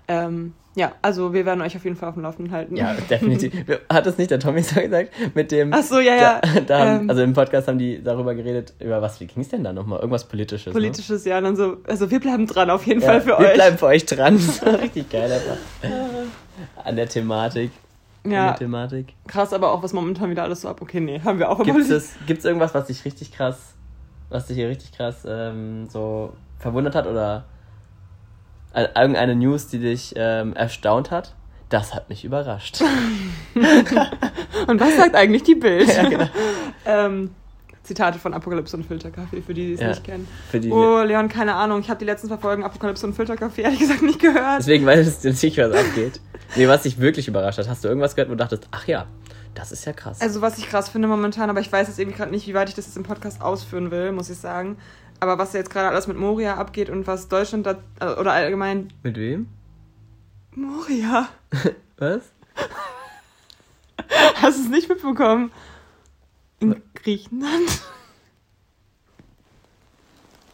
Ähm, 0.10 0.54
ja, 0.76 0.94
also 1.02 1.34
wir 1.34 1.46
werden 1.46 1.62
euch 1.62 1.76
auf 1.76 1.84
jeden 1.84 1.98
Fall 1.98 2.08
auf 2.08 2.16
dem 2.16 2.24
Laufenden 2.24 2.54
halten. 2.54 2.78
Ja, 2.78 2.94
definitiv. 3.10 3.52
Hat 3.92 4.06
es 4.08 4.18
nicht 4.18 4.32
der 4.32 4.40
Tommy 4.40 4.62
so 4.62 4.80
gesagt? 4.80 5.12
Mit 5.34 5.52
dem. 5.52 5.74
Ach 5.74 5.82
so, 5.84 6.00
ja, 6.00 6.16
ja. 6.16 6.42
Da, 6.42 6.60
da 6.62 6.80
haben, 6.80 7.02
Ähm. 7.02 7.10
also 7.10 7.24
im 7.24 7.34
Podcast 7.34 7.68
haben 7.68 7.78
die 7.80 8.02
darüber 8.02 8.34
geredet, 8.36 8.74
über 8.80 9.02
was, 9.02 9.20
wie 9.20 9.26
ging 9.26 9.42
es 9.42 9.50
denn 9.50 9.64
da 9.66 9.74
nochmal? 9.74 10.00
Irgendwas 10.00 10.26
Politisches. 10.26 10.72
Politisches 10.72 11.26
Jahr, 11.26 11.42
dann 11.42 11.56
so, 11.58 11.78
also 11.88 12.10
wir 12.10 12.20
bleiben 12.22 12.46
dran 12.48 12.70
auf 12.70 12.86
jeden 12.88 13.00
ne? 13.00 13.06
Fall 13.06 13.16
Ja, 13.16 13.22
für 13.22 13.28
wir 13.28 13.38
euch. 13.40 13.54
bleiben 13.56 13.78
für 13.78 13.86
euch 13.88 14.06
dran. 14.06 14.36
Das 14.38 14.66
richtig 14.82 15.10
geil 15.10 15.30
einfach. 15.32 15.58
An 16.86 16.96
der 16.96 17.10
Thematik. 17.10 17.72
Ja, 18.32 18.50
der 18.50 18.56
Thematik. 18.58 19.14
krass, 19.28 19.54
aber 19.54 19.72
auch 19.72 19.84
was 19.84 19.94
momentan 19.94 20.30
wieder 20.30 20.44
alles 20.44 20.62
so 20.62 20.70
ab. 20.70 20.82
Okay, 20.82 21.00
nee, 21.00 21.22
haben 21.24 21.40
wir 21.40 21.50
auch 21.50 21.64
Gibt 21.64 21.78
es 21.90 22.16
gibt's 22.26 22.46
irgendwas, 22.46 22.74
was 22.74 22.88
dich 22.88 23.06
richtig 23.06 23.32
krass, 23.32 23.76
was 24.30 24.48
dich 24.48 24.58
hier 24.58 24.70
richtig 24.70 24.92
krass 24.92 25.26
ähm, 25.28 25.88
so 25.90 26.34
verwundert 26.60 26.96
hat 26.96 27.08
oder 27.08 27.46
irgendeine 28.74 29.36
News, 29.36 29.68
die 29.68 29.80
dich 29.80 30.14
ähm, 30.16 30.54
erstaunt 30.54 31.12
hat? 31.12 31.34
Das 31.70 31.94
hat 31.94 32.10
mich 32.10 32.24
überrascht. 32.24 32.82
Und 34.68 34.80
was 34.80 34.96
sagt 34.98 35.16
eigentlich 35.16 35.44
die 35.44 35.56
Bild? 35.56 35.88
ja, 35.96 36.08
genau. 36.08 36.28
ähm, 36.86 37.32
Zitate 37.84 38.20
von 38.20 38.34
Apokalypse 38.34 38.76
und 38.76 38.86
Filterkaffee, 38.86 39.42
für 39.42 39.54
die, 39.54 39.68
die 39.68 39.74
es 39.74 39.80
Ja, 39.80 39.88
nicht 39.90 40.04
kennen. 40.04 40.28
Für 40.52 40.60
die, 40.60 40.70
Oh, 40.70 41.02
Leon, 41.04 41.30
keine 41.30 41.54
Ahnung. 41.54 41.80
Ich 41.80 41.90
habe 41.90 42.00
die 42.00 42.06
letzten 42.06 42.28
zwei 42.28 42.38
Folgen 42.38 42.64
Apokalypse 42.66 43.08
und 43.08 43.14
Filterkaffee 43.14 43.62
ehrlich 43.62 43.80
gesagt 43.80 44.02
nicht 44.02 44.20
gehört. 44.20 44.60
Deswegen 44.60 44.86
weiß 44.86 45.24
ich 45.24 45.42
nicht, 45.42 45.58
was 45.58 45.72
abgeht. 45.72 46.20
Nee, 46.56 46.68
was 46.68 46.84
dich 46.84 47.00
wirklich 47.00 47.28
überrascht 47.28 47.60
hat. 47.60 47.68
Hast 47.68 47.84
du 47.84 47.88
irgendwas 47.88 48.16
gehört, 48.16 48.30
wo 48.30 48.34
du 48.34 48.38
dachtest, 48.38 48.68
ach 48.72 48.88
ja, 48.88 49.08
das 49.54 49.72
ist 49.72 49.86
ja 49.86 49.94
krass. 49.94 50.22
Also, 50.22 50.42
was 50.42 50.58
ich 50.58 50.68
krass 50.70 50.90
finde 50.90 51.08
momentan, 51.08 51.50
aber 51.50 51.60
ich 51.60 51.72
weiß 51.72 51.88
jetzt 51.88 52.00
irgendwie 52.00 52.18
gerade 52.18 52.32
nicht, 52.32 52.48
wie 52.48 52.54
weit 52.54 52.70
ich 52.70 52.76
das 52.76 52.86
jetzt 52.86 52.98
im 52.98 53.04
Podcast 53.04 53.42
ausführen 53.42 53.92
will, 53.92 54.12
muss 54.12 54.30
ich 54.30 54.38
sagen. 54.38 54.78
Aber 55.20 55.40
was 55.40 55.54
jetzt 55.54 55.72
gerade 55.72 55.90
alles 55.90 56.08
mit 56.08 56.18
Moria 56.18 56.56
abgeht 56.56 56.90
und 56.90 57.08
was 57.08 57.28
Deutschland 57.28 57.66
da, 57.66 57.76
äh, 58.00 58.20
oder 58.20 58.34
allgemein. 58.34 58.94
Mit 59.02 59.18
wem? 59.18 59.48
Moria. 60.52 61.30
Was? 61.98 62.22
Hast 64.36 64.60
du 64.60 64.64
es 64.64 64.70
nicht 64.70 64.90
mitbekommen? 64.90 65.52
In 66.60 66.82
Griechenland. 66.94 67.82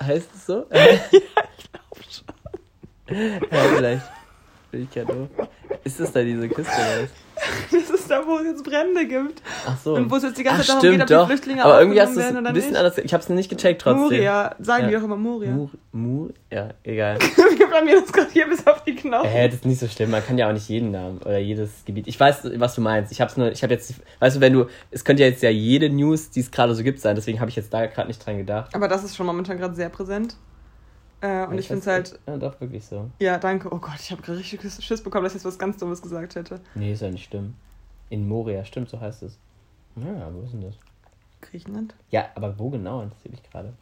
Heißt 0.01 0.29
es 0.33 0.45
so? 0.45 0.65
ja, 0.71 0.85
ich 1.11 1.71
glaube 1.71 2.03
schon. 2.09 3.49
ja, 3.51 3.59
vielleicht. 3.75 4.03
Bin 4.73 4.87
ich 4.89 4.95
ja 4.95 5.05
doof. 5.05 5.27
Ist 5.83 5.99
das 5.99 6.11
da 6.11 6.23
diese 6.23 6.49
Küste 6.49 6.71
oder? 6.73 7.07
Das 7.71 7.89
ist 7.91 8.09
da, 8.09 8.25
wo 8.25 8.37
es 8.37 8.45
jetzt 8.45 8.63
Brände 8.63 9.05
gibt. 9.05 9.41
Ach 9.67 9.77
so. 9.77 9.93
Und 9.95 10.09
wo 10.09 10.15
es 10.15 10.23
jetzt 10.23 10.37
die 10.39 10.43
ganze 10.43 10.61
Ach, 10.61 10.65
Zeit 10.65 10.83
darum 10.83 10.95
stimmt, 10.95 11.07
geht, 11.09 11.17
ob 11.17 11.21
die. 11.27 11.27
Flüchtlinge 11.27 11.63
Aber 11.63 11.79
irgendwie 11.79 12.01
hast 12.01 12.15
du 12.15 12.21
es 12.21 12.25
ein 12.35 12.43
bisschen 12.53 12.69
nicht. 12.71 12.77
anders. 12.79 12.97
Ich 12.97 13.13
hab's 13.13 13.29
nicht 13.29 13.49
gecheckt 13.51 13.81
trotzdem. 13.83 14.01
Moria. 14.01 14.55
Sagen 14.59 14.87
die 14.87 14.93
Ja. 14.93 14.97
doch 14.99 15.05
immer 15.05 15.15
Moria. 15.17 15.51
Mur, 15.51 15.69
Mur, 15.91 16.29
ja, 16.51 16.69
egal. 16.83 17.19
Wir 17.19 17.67
blamieren 17.67 18.01
uns 18.01 18.11
gerade 18.11 18.31
hier 18.31 18.47
bis 18.47 18.65
auf 18.65 18.83
die 18.83 18.95
Knochen. 18.95 19.29
Äh, 19.29 19.45
das 19.47 19.55
ist 19.57 19.65
nicht 19.65 19.79
so 19.79 19.87
schlimm. 19.87 20.09
Man 20.09 20.25
kann 20.25 20.39
ja 20.39 20.49
auch 20.49 20.53
nicht 20.53 20.67
jeden 20.69 20.89
Namen 20.89 21.19
oder 21.19 21.37
jedes 21.37 21.85
Gebiet. 21.85 22.07
Ich 22.07 22.19
weiß, 22.19 22.49
was 22.55 22.73
du 22.73 22.81
meinst. 22.81 23.11
Ich 23.11 23.21
hab's 23.21 23.37
nur, 23.37 23.51
ich 23.51 23.61
habe 23.61 23.73
jetzt, 23.73 23.93
weißt 24.21 24.37
du, 24.37 24.41
wenn 24.41 24.53
du, 24.53 24.65
es 24.89 25.05
könnte 25.05 25.21
ja 25.21 25.29
jetzt 25.29 25.43
ja 25.43 25.51
jede 25.51 25.89
News, 25.91 26.31
die 26.31 26.39
es 26.39 26.49
gerade 26.49 26.73
so 26.73 26.81
gibt, 26.81 26.99
sein. 26.99 27.15
Deswegen 27.15 27.39
habe 27.41 27.49
ich 27.49 27.55
jetzt 27.55 27.71
da 27.73 27.85
gerade 27.85 28.07
nicht 28.07 28.25
dran 28.25 28.37
gedacht. 28.37 28.73
Aber 28.73 28.87
das 28.87 29.03
ist 29.03 29.15
schon 29.15 29.25
momentan 29.27 29.57
gerade 29.59 29.75
sehr 29.75 29.89
präsent. 29.89 30.35
Äh, 31.23 31.47
und 31.47 31.57
ich 31.57 31.67
finde 31.67 31.79
es 31.79 31.87
halt, 31.87 32.19
Ja, 32.27 32.37
doch, 32.37 32.59
wirklich 32.59 32.83
so. 32.85 33.09
ja, 33.19 33.37
danke. 33.37 33.69
Oh 33.71 33.77
Gott, 33.79 33.95
ich 33.99 34.11
habe 34.11 34.21
gerade 34.21 34.37
richtig 34.39 34.59
Schiss- 34.83 35.01
bekommen, 35.01 35.23
dass 35.23 35.31
ich 35.33 35.37
jetzt 35.37 35.45
was 35.45 35.57
ganz 35.57 35.77
Dummes 35.77 36.01
gesagt 36.01 36.35
hätte. 36.35 36.59
Nee, 36.75 36.91
ist 36.93 37.01
ja 37.01 37.09
nicht 37.09 37.29
schlimm. 37.29 37.55
In 38.09 38.27
Moria, 38.27 38.65
stimmt, 38.65 38.89
so 38.89 38.99
heißt 38.99 39.23
es. 39.23 39.37
Ja, 39.95 40.29
wo 40.33 40.41
ist 40.43 40.51
denn 40.53 40.61
das? 40.61 40.75
Griechenland? 41.41 41.95
Ja, 42.09 42.25
aber 42.35 42.57
wo 42.59 42.69
genau, 42.69 43.01
interessiert 43.01 43.31
mich 43.31 43.43
gerade. 43.49 43.73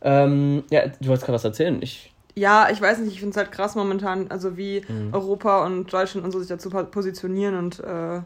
Ähm, 0.00 0.64
ja, 0.70 0.86
du 0.86 1.08
wolltest 1.08 1.24
gerade 1.26 1.34
was 1.34 1.44
erzählen. 1.44 1.82
Ich, 1.82 2.12
Ja, 2.34 2.68
ich 2.70 2.80
weiß 2.80 2.98
nicht, 3.00 3.12
ich 3.12 3.18
finde 3.20 3.32
es 3.32 3.36
halt 3.36 3.50
krass 3.52 3.74
momentan, 3.74 4.30
also 4.30 4.56
wie 4.56 4.82
Mhm. 4.88 5.12
Europa 5.12 5.66
und 5.66 5.92
Deutschland 5.92 6.24
und 6.24 6.30
so 6.32 6.38
sich 6.38 6.48
dazu 6.48 6.70
po- 6.70 6.84
positionieren 6.84 7.56
und 7.58 7.80
äh, 7.80 8.22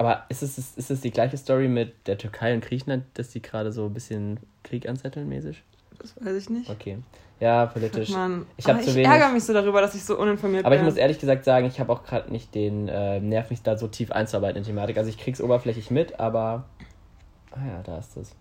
aber 0.00 0.26
ist 0.28 0.42
es, 0.44 0.56
ist 0.76 0.90
es 0.92 1.00
die 1.00 1.10
gleiche 1.10 1.36
Story 1.36 1.66
mit 1.66 2.06
der 2.06 2.18
Türkei 2.18 2.54
und 2.54 2.60
Griechenland, 2.64 3.04
dass 3.14 3.30
die 3.30 3.42
gerade 3.42 3.72
so 3.72 3.86
ein 3.86 3.94
bisschen 3.94 4.38
Krieg 4.62 4.88
anzetteln 4.88 5.28
mäßig? 5.28 5.64
Das 5.98 6.14
weiß 6.20 6.36
ich 6.36 6.50
nicht. 6.50 6.70
Okay. 6.70 6.98
Ja, 7.40 7.66
politisch. 7.66 8.10
Mann. 8.10 8.46
Ich 8.56 8.66
hab 8.66 8.74
Aber 8.74 8.82
zu 8.82 8.90
ich 8.90 8.96
wenig- 8.96 9.08
ärgere 9.08 9.30
mich 9.32 9.44
so 9.44 9.52
darüber, 9.52 9.80
dass 9.80 9.94
ich 9.94 10.04
so 10.04 10.18
uninformiert 10.18 10.64
Aber 10.64 10.74
ich 10.74 10.80
bin. 10.80 10.86
muss 10.88 10.96
ehrlich 10.96 11.20
gesagt 11.20 11.44
sagen, 11.44 11.66
ich 11.66 11.78
habe 11.78 11.92
auch 11.92 12.02
gerade 12.02 12.32
nicht 12.32 12.52
den 12.54 12.88
äh, 12.88 13.20
Nerv, 13.20 13.50
mich 13.50 13.62
da 13.62 13.76
so 13.78 13.86
tief 13.86 14.10
einzuarbeiten 14.10 14.56
in 14.58 14.62
die 14.64 14.70
Thematik. 14.70 14.98
Also 14.98 15.08
ich 15.08 15.18
krieg's 15.18 15.40
oberflächlich 15.40 15.90
mit, 15.92 16.18
aber. 16.18 16.64
Ah 17.52 17.58
ja, 17.66 17.82
da 17.84 17.98
ist 17.98 18.16
es. 18.16 18.32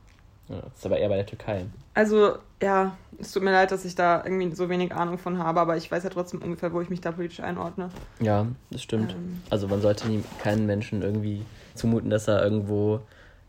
Ja, 0.50 0.62
das 0.62 0.78
ist 0.80 0.86
aber 0.86 0.98
eher 0.98 1.10
bei 1.10 1.18
der 1.18 1.26
Türkei. 1.26 1.66
Also, 1.94 2.38
ja, 2.62 2.96
es 3.20 3.34
tut 3.34 3.44
mir 3.44 3.52
leid, 3.52 3.70
dass 3.72 3.84
ich 3.86 3.96
da 3.96 4.24
irgendwie 4.24 4.56
so 4.56 4.70
wenig 4.70 4.94
Ahnung 4.96 5.18
von 5.18 5.38
habe, 5.40 5.60
aber 5.60 5.76
ich 5.78 5.92
weiß 5.92 6.04
ja 6.06 6.10
trotzdem 6.10 6.42
ungefähr, 6.42 6.72
wo 6.72 6.80
ich 6.82 6.90
mich 6.90 7.02
da 7.02 7.12
politisch 7.12 7.42
einordne. 7.42 7.90
Ja, 8.22 8.48
das 8.72 8.82
stimmt. 8.82 9.12
Ähm. 9.12 9.42
Also 9.50 9.68
man 9.68 9.82
sollte 9.82 10.08
nie, 10.08 10.24
keinen 10.42 10.66
Menschen 10.66 11.02
irgendwie 11.02 11.44
zumuten, 11.76 12.10
dass 12.10 12.28
er 12.30 12.42
irgendwo 12.44 13.02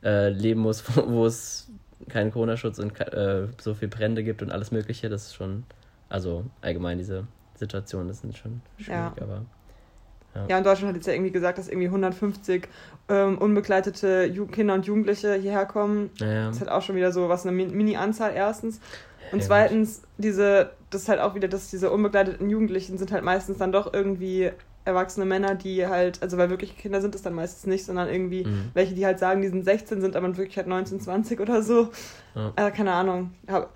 äh, 0.02 0.28
leben 0.30 0.60
muss, 0.60 0.84
wo 1.06 1.24
es 1.24 1.68
keinen 2.08 2.30
Corona-Schutz 2.30 2.78
und 2.78 2.98
äh, 3.00 3.46
so 3.61 3.74
viel 3.74 3.88
Brände 3.88 4.22
gibt 4.24 4.42
und 4.42 4.50
alles 4.52 4.70
Mögliche. 4.70 5.08
Das 5.08 5.26
ist 5.26 5.34
schon, 5.34 5.64
also 6.08 6.44
allgemein 6.61 6.98
diese 6.98 7.26
Situationen, 7.56 8.08
das 8.08 8.20
sind 8.20 8.37
schon 8.37 8.61
schwierig, 8.76 8.90
Ja. 8.90 9.12
aber. 9.20 9.44
Ja, 10.48 10.58
und 10.58 10.64
Deutschland 10.64 10.90
hat 10.90 10.94
jetzt 10.96 11.06
ja 11.06 11.14
irgendwie 11.14 11.32
gesagt, 11.32 11.58
dass 11.58 11.68
irgendwie 11.68 11.88
150 11.88 12.68
ähm, 13.08 13.38
unbegleitete 13.38 14.24
Ju 14.26 14.46
Kinder 14.46 14.74
und 14.74 14.87
Jugendliche 14.87 15.34
hierher 15.34 15.66
kommen. 15.66 16.11
Naja. 16.20 16.46
Das 16.46 16.56
ist 16.56 16.61
halt 16.61 16.70
auch 16.70 16.82
schon 16.82 16.94
wieder 16.94 17.11
so 17.11 17.28
was 17.28 17.44
eine 17.44 17.56
Min- 17.56 17.72
Mini-Anzahl 17.76 18.32
erstens. 18.34 18.78
Und 19.32 19.40
Ja, 19.40 19.46
zweitens, 19.46 20.02
diese, 20.16 20.70
das 20.90 21.02
ist 21.02 21.08
halt 21.08 21.18
auch 21.20 21.34
wieder, 21.34 21.48
dass 21.48 21.70
diese 21.70 21.90
unbegleiteten 21.90 22.48
Jugendlichen 22.50 22.98
sind 22.98 23.11
halt 23.11 23.24
meistens 23.24 23.58
dann 23.58 23.72
doch 23.72 23.92
irgendwie 23.92 24.52
erwachsene 24.88 25.24
Männer, 25.27 25.55
die 25.55 25.87
halt, 25.87 26.20
also 26.22 26.37
weil 26.38 26.51
wirklich 26.51 26.77
Kinder 26.77 27.01
sind 27.01 27.14
es 27.14 27.22
dann 27.22 27.35
meistens 27.35 27.66
nicht, 27.66 27.85
sondern 27.85 28.09
irgendwie 28.09 28.44
Mhm. 28.44 28.70
welche, 28.74 28.94
die 28.94 29.07
halt 29.07 29.18
sagen, 29.18 29.42
die 29.42 29.48
sind 29.48 29.64
16, 29.64 30.01
sind 30.01 30.16
aber 30.16 30.27
in 30.27 30.37
Wirklichkeit 30.37 30.66
19, 30.66 31.01
20 31.01 31.38
oder 31.40 31.62
so. 31.62 31.90
Ja. 32.35 32.53
Äh, 32.57 32.70
keine 32.72 32.92
Ahnung. 32.92 33.33
Hab, 33.48 33.70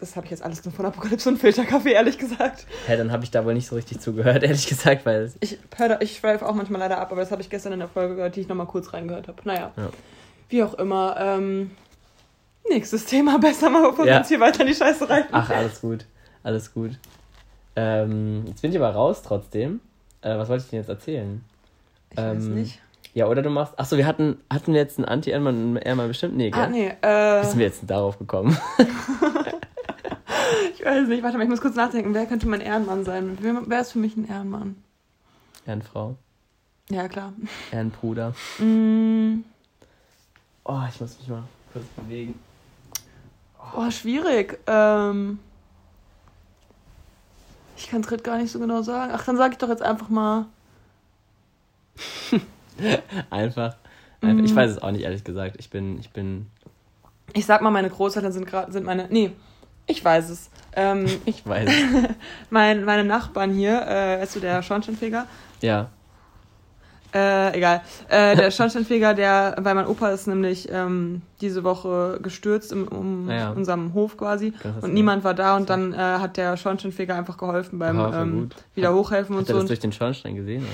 das 0.00 0.14
habe 0.16 0.26
ich 0.26 0.30
jetzt 0.30 0.42
alles 0.42 0.64
nur 0.64 0.72
von 0.74 0.84
Apokalypse 0.86 1.28
und 1.28 1.38
Filterkaffee, 1.38 1.92
ehrlich 1.92 2.18
gesagt. 2.18 2.66
Hä, 2.86 2.96
dann 2.96 3.12
habe 3.12 3.24
ich 3.24 3.30
da 3.30 3.44
wohl 3.44 3.54
nicht 3.54 3.66
so 3.66 3.76
richtig 3.76 4.00
zugehört, 4.00 4.42
ehrlich 4.42 4.66
gesagt, 4.66 5.04
weil. 5.06 5.32
Ich, 5.40 5.58
da- 5.76 6.00
ich 6.00 6.16
schweife 6.18 6.46
auch 6.46 6.54
manchmal 6.54 6.80
leider 6.80 6.98
ab, 6.98 7.12
aber 7.12 7.20
das 7.20 7.30
habe 7.30 7.42
ich 7.42 7.50
gestern 7.50 7.72
in 7.74 7.78
der 7.78 7.88
Folge 7.88 8.14
gehört, 8.16 8.36
die 8.36 8.40
ich 8.42 8.48
nochmal 8.48 8.66
kurz 8.66 8.92
reingehört 8.92 9.28
habe. 9.28 9.38
Naja, 9.44 9.72
Ja. 9.76 9.88
wie 10.50 10.62
auch 10.62 10.74
immer. 10.74 11.16
Ähm, 11.18 11.70
nächstes 12.68 13.06
Thema, 13.06 13.38
besser 13.40 13.70
mal, 13.70 13.88
bevor 13.90 14.04
wir 14.04 14.12
Ja. 14.12 14.18
uns 14.18 14.28
hier 14.28 14.40
weiter 14.40 14.60
in 14.60 14.66
die 14.68 14.74
Scheiße 14.74 15.08
reiten. 15.08 15.28
Ach, 15.32 15.48
alles 15.50 15.80
gut. 15.80 16.04
Alles 16.42 16.72
gut. 16.74 16.92
Ähm, 17.74 18.44
jetzt 18.46 18.62
bin 18.62 18.70
ich 18.70 18.76
aber 18.78 18.90
raus 18.90 19.22
trotzdem. 19.22 19.80
Äh, 20.22 20.36
was 20.38 20.48
wollte 20.48 20.64
ich 20.64 20.70
denn 20.70 20.80
jetzt 20.80 20.88
erzählen? 20.88 21.44
ich 22.10 22.16
weiß 22.18 22.44
ähm, 22.44 22.54
nicht. 22.54 22.80
Ja, 23.14 23.26
oder 23.28 23.42
du 23.42 23.50
machst. 23.50 23.78
Achso, 23.78 23.96
wir 23.96 24.06
hatten, 24.06 24.38
hatten 24.52 24.72
wir 24.74 24.80
jetzt 24.80 24.98
einen 24.98 25.06
Anti-Erdmann 25.06 25.54
und 25.56 25.62
einen 25.68 25.76
Erdmann 25.76 26.08
bestimmt? 26.08 26.36
Nee, 26.36 26.50
gell? 26.50 26.60
Ah, 26.62 26.66
nee, 26.68 26.88
Wie 27.00 27.44
sind 27.46 27.56
äh, 27.56 27.58
wir 27.58 27.66
jetzt 27.66 27.82
darauf 27.86 28.18
gekommen? 28.18 28.56
ich 30.78 30.84
weiß 30.84 31.08
nicht. 31.08 31.22
Warte 31.22 31.38
mal, 31.38 31.44
ich 31.44 31.48
muss 31.48 31.60
kurz 31.62 31.76
nachdenken. 31.76 32.12
Wer 32.14 32.26
könnte 32.26 32.46
mein 32.46 32.60
Ehrenmann 32.60 33.04
sein? 33.04 33.38
Wer, 33.40 33.80
ist 33.80 33.92
für 33.92 33.98
mich 33.98 34.16
ein 34.16 34.28
Ehrenmann? 34.28 34.76
Ehrenfrau, 35.66 36.16
Ja, 36.90 37.08
klar. 37.08 37.32
Ehrenbruder. 37.72 38.34
Mm, 38.58 39.44
Oh, 40.68 40.80
ich 40.92 41.00
muss 41.00 41.16
mich 41.18 41.28
mal 41.28 41.44
kurz 41.72 41.84
bewegen. 41.96 42.38
oh, 43.76 43.90
schwierig. 43.90 44.58
Ähm, 44.66 45.38
ich 47.76 47.88
kann 47.88 48.00
es 48.00 48.06
gerade 48.06 48.22
gar 48.22 48.38
nicht 48.38 48.50
so 48.50 48.58
genau 48.58 48.82
sagen. 48.82 49.12
Ach, 49.14 49.24
dann 49.24 49.36
sage 49.36 49.52
ich 49.52 49.58
doch 49.58 49.68
jetzt 49.68 49.82
einfach 49.82 50.08
mal. 50.08 50.46
Einfach. 53.30 53.76
einfach. 54.20 54.38
Mhm. 54.38 54.44
Ich 54.44 54.54
weiß 54.54 54.70
es 54.70 54.82
auch 54.82 54.90
nicht, 54.90 55.02
ehrlich 55.02 55.24
gesagt. 55.24 55.56
Ich 55.58 55.70
bin, 55.70 55.98
ich 55.98 56.10
bin. 56.10 56.46
Ich 57.32 57.46
sag 57.46 57.62
mal, 57.62 57.70
meine 57.70 57.88
Großeltern 57.88 58.32
sind 58.32 58.46
gerade, 58.46 58.70
sind 58.70 58.84
meine. 58.84 59.06
Nee, 59.08 59.32
ich 59.86 60.04
weiß 60.04 60.28
es. 60.30 60.50
Ähm, 60.74 61.06
Ich 61.24 61.46
weiß 61.46 61.70
es. 61.70 62.10
mein, 62.50 62.84
meine 62.84 63.04
Nachbarn 63.04 63.54
hier, 63.54 63.80
äh, 63.82 64.20
weißt 64.20 64.36
du, 64.36 64.40
der 64.40 64.62
Schornsteinfeger, 64.62 65.26
ja. 65.62 65.88
Äh, 67.16 67.56
egal, 67.56 67.80
äh, 68.08 68.36
der 68.36 68.50
Schornsteinfeger, 68.50 69.14
der, 69.14 69.56
weil 69.58 69.74
mein 69.74 69.86
Opa 69.86 70.10
ist 70.10 70.26
nämlich 70.26 70.68
ähm, 70.70 71.22
diese 71.40 71.64
Woche 71.64 72.18
gestürzt 72.22 72.72
im, 72.72 72.86
um 72.88 73.28
Ah 73.30 73.34
ja. 73.34 73.50
unserem 73.50 73.94
Hof 73.94 74.16
quasi 74.16 74.50
du 74.50 74.56
das 74.68 74.84
und 74.84 74.92
niemand 74.94 75.24
war 75.24 75.32
da 75.34 75.56
und 75.56 75.70
dann 75.70 75.92
äh, 75.92 75.96
hat 75.96 76.36
der 76.36 76.56
Schornsteinfeger 76.56 77.14
einfach 77.14 77.38
geholfen 77.38 77.78
beim 77.78 77.98
Ah, 77.98 78.10
voll 78.12 78.20
ähm, 78.22 78.48
wieder 78.74 78.92
hochhelfen 78.94 79.36
und 79.36 79.42
Hat 79.42 79.48
er 79.48 79.54
so. 79.54 79.54
das 79.54 79.62
Und, 79.62 79.68
durch 79.70 79.80
den 79.80 79.92
Schornstein 79.92 80.36
gesehen? 80.36 80.64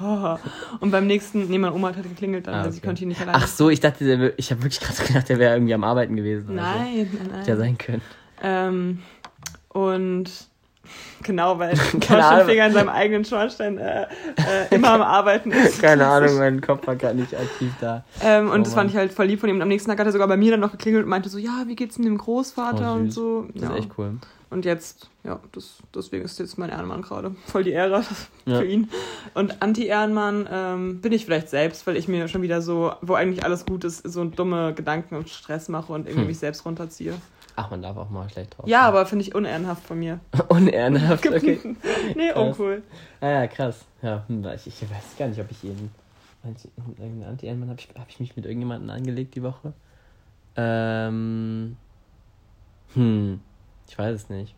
Oder? 0.00 0.38
und 0.80 0.90
beim 0.90 1.06
nächsten, 1.06 1.48
nee, 1.48 1.58
meine 1.58 1.74
Oma 1.74 1.88
hat 1.88 1.96
halt 1.96 2.08
geklingelt, 2.08 2.46
dann, 2.46 2.54
Ah, 2.54 2.58
also 2.60 2.72
sie 2.72 2.78
okay. 2.78 2.86
konnte 2.88 3.02
ihn 3.02 3.08
nicht 3.08 3.20
alleine. 3.20 3.38
Ach 3.38 3.46
so, 3.46 3.70
ich 3.70 3.80
dachte, 3.80 4.04
der, 4.04 4.38
ich 4.38 4.50
habe 4.50 4.62
wirklich 4.62 4.80
gerade 4.80 5.02
gedacht, 5.06 5.28
der 5.28 5.38
wäre 5.38 5.54
irgendwie 5.54 5.74
am 5.74 5.84
Arbeiten 5.84 6.16
gewesen. 6.16 6.50
oder 6.50 6.62
so. 6.62 6.78
nein, 6.78 6.94
nein, 7.12 7.26
nein. 7.30 7.38
Hätte 7.38 7.50
ja 7.50 7.56
sein 7.56 7.78
können. 7.78 8.02
Ähm, 8.42 8.98
und 9.70 10.30
genau, 11.22 11.58
weil. 11.58 11.76
Schornsteinfeger 12.06 12.66
in 12.66 12.72
seinem 12.72 12.88
eigenen 12.88 13.24
Schornstein 13.24 13.78
äh, 13.78 14.02
äh, 14.02 14.06
immer 14.74 14.90
am 14.92 15.02
Arbeiten 15.02 15.50
ist. 15.50 15.80
Keine 15.82 16.06
Ahnung, 16.06 16.36
mein 16.38 16.60
Kopf 16.60 16.86
war 16.86 16.96
gerade 16.96 17.16
nicht 17.18 17.34
aktiv 17.34 17.72
da. 17.80 18.04
Ähm, 18.22 18.50
und 18.50 18.60
Oh 18.60 18.64
das 18.64 18.74
fand 18.74 18.90
ich 18.90 18.96
halt 18.96 19.12
voll 19.12 19.26
lieb 19.26 19.40
von 19.40 19.48
ihm. 19.48 19.56
Und 19.56 19.62
am 19.62 19.68
nächsten 19.68 19.90
Tag 19.90 19.98
hat 19.98 20.06
er 20.06 20.12
sogar 20.12 20.28
bei 20.28 20.36
mir 20.36 20.50
dann 20.52 20.60
noch 20.60 20.72
geklingelt 20.72 21.04
und 21.04 21.10
meinte 21.10 21.28
so, 21.28 21.38
ja, 21.38 21.64
wie 21.66 21.76
geht's 21.76 21.96
denn 21.96 22.04
dem 22.04 22.18
Großvater 22.18 22.92
Oh, 22.92 22.96
und 22.96 23.10
so. 23.12 23.46
Das 23.54 23.62
ja. 23.62 23.70
ist 23.70 23.78
echt 23.78 23.90
cool. 23.98 24.14
Und 24.50 24.66
jetzt, 24.66 25.08
ja, 25.24 25.40
das, 25.52 25.76
deswegen 25.94 26.24
ist 26.26 26.38
jetzt 26.38 26.58
mein 26.58 26.68
Ehrenmann 26.68 27.00
gerade. 27.00 27.34
Voll 27.46 27.64
die 27.64 27.70
Ehre 27.70 28.02
Ja. 28.44 28.58
für 28.58 28.66
ihn. 28.66 28.90
Und 29.32 29.62
Anti-Ehrenmann 29.62 30.46
ähm, 30.52 31.00
bin 31.00 31.12
ich 31.12 31.24
vielleicht 31.24 31.48
selbst, 31.48 31.86
weil 31.86 31.96
ich 31.96 32.06
mir 32.06 32.28
schon 32.28 32.42
wieder 32.42 32.60
so, 32.60 32.92
wo 33.00 33.14
eigentlich 33.14 33.44
alles 33.44 33.64
gut 33.64 33.84
ist, 33.84 34.06
so 34.06 34.24
dumme 34.24 34.74
Gedanken 34.74 35.14
und 35.16 35.30
Stress 35.30 35.68
mache 35.70 35.92
und 35.94 36.00
irgendwie 36.06 36.22
Hm. 36.22 36.26
mich 36.28 36.38
selbst 36.38 36.66
runterziehe. 36.66 37.14
Ach, 37.54 37.70
man 37.70 37.82
darf 37.82 37.96
auch 37.96 38.08
mal 38.08 38.28
schlecht 38.30 38.56
drauf. 38.56 38.66
Ja, 38.66 38.80
sein. 38.80 38.88
aber 38.88 39.06
finde 39.06 39.24
ich 39.24 39.34
unehrenhaft 39.34 39.84
von 39.84 39.98
mir. 39.98 40.20
Unehrenhaft, 40.48 41.26
okay. 41.26 41.58
nee, 42.16 42.30
Krass. 42.30 42.42
uncool. 42.42 42.82
Ah 43.20 43.28
ja, 43.28 43.46
krass. 43.46 43.84
Ja, 44.00 44.24
hm, 44.26 44.44
ich, 44.54 44.66
ich 44.66 44.82
weiß 44.90 45.16
gar 45.18 45.28
nicht, 45.28 45.40
ob 45.40 45.50
ich 45.50 45.62
jeden. 45.62 45.90
Irgendeinen 46.74 47.24
Anti-Ehrenmann 47.24 47.68
habe 47.70 47.80
ich, 47.80 47.88
hab 47.96 48.08
ich 48.08 48.18
mich 48.18 48.34
mit 48.34 48.46
irgendjemandem 48.46 48.90
angelegt 48.90 49.34
die 49.36 49.42
Woche? 49.42 49.72
Ähm. 50.56 51.76
Hm. 52.94 53.40
Ich 53.88 53.96
weiß 53.96 54.14
es 54.14 54.28
nicht. 54.28 54.54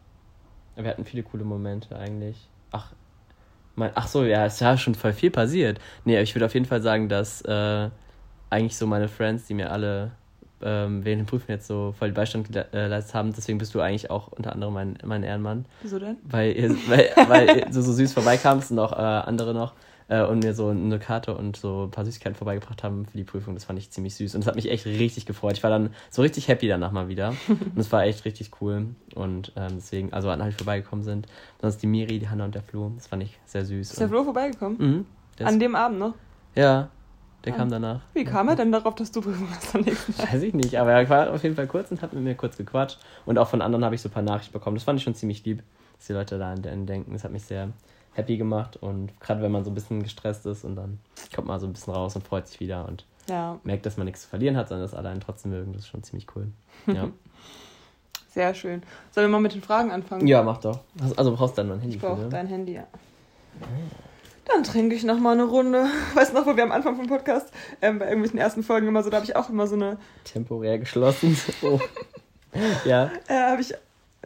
Aber 0.75 0.85
wir 0.85 0.91
hatten 0.91 1.05
viele 1.05 1.23
coole 1.23 1.45
Momente 1.45 1.97
eigentlich. 1.97 2.49
Ach. 2.73 2.93
Mein, 3.77 3.91
ach 3.97 4.07
so, 4.07 4.25
ja, 4.25 4.47
es 4.47 4.55
ist 4.55 4.61
ja 4.61 4.79
schon 4.79 4.95
voll 4.95 5.13
viel 5.13 5.31
passiert. 5.31 5.81
Nee, 6.05 6.15
aber 6.17 6.23
ich 6.23 6.35
würde 6.35 6.47
auf 6.47 6.55
jeden 6.55 6.67
Fall 6.67 6.81
sagen, 6.81 7.09
dass 7.09 7.43
äh, 7.43 7.91
eigentlich 8.51 8.77
so 8.77 8.87
meine 8.87 9.09
Friends, 9.09 9.47
die 9.47 9.55
mir 9.55 9.71
alle 9.73 10.13
ähm, 10.63 11.05
während 11.05 11.21
den 11.23 11.27
Prüfungen 11.27 11.59
jetzt 11.59 11.67
so 11.67 11.95
voll 11.99 12.09
den 12.11 12.15
Beistand 12.15 12.55
äh, 12.57 12.65
geleistet 12.73 13.15
haben. 13.15 13.33
Deswegen 13.35 13.59
bist 13.59 13.75
du 13.75 13.81
eigentlich 13.81 14.11
auch 14.11 14.29
unter 14.29 14.53
anderem 14.53 14.75
mein, 14.75 14.99
mein 15.05 15.23
Ehrenmann. 15.23 15.67
Wieso 15.83 15.99
denn? 15.99 16.17
Weil, 16.25 16.57
ihr, 16.57 16.71
weil, 16.89 17.11
weil 17.29 17.61
du 17.71 17.83
so 17.83 17.93
süß 17.93 18.13
vorbeikamst 18.13 18.71
und 18.71 18.79
auch 18.79 18.93
äh, 18.93 18.97
andere 18.97 19.53
noch 19.55 19.75
äh, 20.09 20.23
und 20.23 20.45
mir 20.45 20.55
so 20.55 20.69
eine 20.69 20.99
Karte 20.99 21.35
und 21.37 21.57
so 21.57 21.85
ein 21.85 21.91
paar 21.91 22.05
Süßigkeiten 22.05 22.37
vorbeigebracht 22.37 22.83
haben 22.83 23.07
für 23.07 23.17
die 23.17 23.25
Prüfung. 23.25 23.55
Das 23.55 23.65
fand 23.65 23.79
ich 23.79 23.91
ziemlich 23.91 24.15
süß 24.15 24.35
und 24.35 24.43
das 24.43 24.49
hat 24.49 24.55
mich 24.57 24.71
echt 24.71 24.87
richtig 24.87 25.27
gefreut. 25.27 25.57
Ich 25.57 25.63
war 25.63 25.71
dann 25.71 25.91
so 26.11 26.23
richtig 26.23 26.49
happy 26.49 26.69
danach 26.69 26.93
mal 26.93 27.09
wieder 27.09 27.35
und 27.49 27.79
es 27.79 27.91
war 27.93 28.05
echt 28.05 28.25
richtig 28.25 28.51
cool 28.61 28.87
und 29.15 29.53
ähm, 29.57 29.73
deswegen, 29.77 30.13
also 30.13 30.31
an 30.31 30.43
die 30.45 30.53
vorbeigekommen 30.53 31.05
sind. 31.05 31.27
Sonst 31.61 31.79
die 31.83 31.87
Miri, 31.87 32.19
die 32.19 32.29
Hanna 32.29 32.45
und 32.45 32.55
der 32.55 32.63
Flo, 32.63 32.93
das 32.97 33.07
fand 33.07 33.23
ich 33.23 33.39
sehr 33.47 33.65
süß. 33.65 33.91
Ist 33.93 34.01
der 34.01 34.09
Flo 34.09 34.25
vorbeigekommen? 34.25 34.79
Mhm, 34.79 35.07
An 35.45 35.59
dem 35.59 35.75
Abend 35.75 35.99
noch? 35.99 36.15
ja, 36.55 36.89
der 37.45 37.53
Ah. 37.55 37.57
kam 37.57 37.71
danach. 37.71 38.01
Wie 38.15 38.25
kam 38.25 38.49
er 38.49 38.57
denn 38.57 38.73
darauf, 38.73 38.95
dass 38.95 39.13
du 39.13 39.21
Prüfung 39.23 39.49
hast 39.51 39.75
am 39.75 39.83
nächsten 39.83 40.15
Tag? 40.17 40.33
Weiß 40.33 40.43
ich 40.43 40.55
nicht, 40.55 40.77
aber 40.79 40.93
er 40.93 41.09
war 41.09 41.33
auf 41.33 41.43
jeden 41.43 41.55
Fall 41.57 41.67
kurz 41.67 41.91
und 41.91 42.01
hat 42.03 42.13
mit 42.13 42.23
mir 42.23 42.35
kurz 42.35 42.57
gequatscht. 42.57 42.99
Und 43.27 43.39
auch 43.39 43.49
von 43.49 43.61
anderen 43.63 43.85
habe 43.85 43.95
ich 43.95 44.01
so 44.03 44.09
ein 44.09 44.13
paar 44.13 44.23
Nachrichten 44.23 44.53
bekommen. 44.53 44.77
Das 44.77 44.85
fand 44.85 44.99
ich 44.99 45.05
schon 45.05 45.15
ziemlich 45.15 45.45
lieb, 45.45 45.63
dass 45.99 46.07
die 46.07 46.13
Leute 46.15 46.39
da 46.39 46.53
an 46.53 46.63
den 46.63 46.87
denken. 46.87 47.13
Das 47.13 47.25
hat 47.25 47.33
mich 47.33 47.45
sehr 47.45 47.69
happy 48.15 48.37
gemacht. 48.37 48.77
Und 48.77 49.19
gerade 49.21 49.43
wenn 49.43 49.53
man 49.53 49.65
so 49.65 49.71
ein 49.71 49.75
bisschen 49.75 50.03
gestresst 50.03 50.47
ist 50.47 50.65
und 50.65 50.77
dann 50.77 50.99
kommt 51.35 51.49
man 51.49 51.59
so 51.61 51.67
ein 51.67 51.73
bisschen 51.73 51.93
raus 51.93 52.15
und 52.17 52.27
freut 52.27 52.47
sich 52.47 52.61
wieder 52.61 52.87
und 52.89 53.05
Ja, 53.29 53.59
merkt, 53.65 53.85
dass 53.87 53.97
man 53.97 54.05
nichts 54.07 54.23
zu 54.23 54.29
verlieren 54.29 54.57
hat, 54.57 54.69
sondern 54.69 54.87
dass 54.87 54.95
alle 54.95 55.09
einen 55.09 55.21
trotzdem 55.21 55.51
mögen. 55.51 55.73
Das 55.73 55.83
ist 55.83 55.89
schon 55.89 56.03
ziemlich 56.03 56.27
cool. 56.37 56.47
Ja, 56.87 57.09
sehr 58.29 58.55
schön. 58.55 58.83
Sollen 59.11 59.27
wir 59.27 59.33
mal 59.33 59.41
mit 59.41 59.55
den 59.55 59.63
Fragen 59.63 59.91
anfangen? 59.91 60.27
ja 60.27 60.43
mach 60.43 60.59
doch. 60.59 60.81
Also 61.01 61.15
also 61.17 61.35
brauchst 61.37 61.57
du 61.59 61.63
dann 61.63 61.69
mein 61.71 61.81
Handy 61.81 61.97
Ich 61.97 62.03
brauche 62.03 62.21
ne? 62.23 62.29
dein 62.29 62.47
Handy, 62.47 62.75
ja. 62.75 62.87
Dann 64.47 64.63
trinke 64.63 64.95
ich 64.95 65.05
noch 65.05 65.19
mal 65.19 65.33
eine 65.33 65.45
Runde. 65.45 65.87
Weißt 66.15 66.33
du 66.33 66.39
noch, 66.39 66.47
wo 66.47 66.57
wir 66.57 66.63
am 66.63 66.73
Anfang 66.73 66.97
vom 66.97 67.07
Podcast 67.07 67.49
ähm, 67.81 67.99
bei 67.99 68.07
irgendwelchen 68.07 68.39
ersten 68.39 68.63
Folgen 68.63 68.89
immer 68.89 69.03
so, 69.03 69.11
da 69.11 69.17
habe 69.17 69.27
ich 69.27 69.37
auch 69.37 69.49
immer 69.49 69.67
so 69.67 69.75
eine, 69.75 69.99
Temporär 70.25 70.79
geschlossen. 70.79 71.37
Oh. 71.63 71.81
ja. 72.85 73.11
äh, 73.29 73.35
habe 73.35 73.63
ich, 73.63 73.73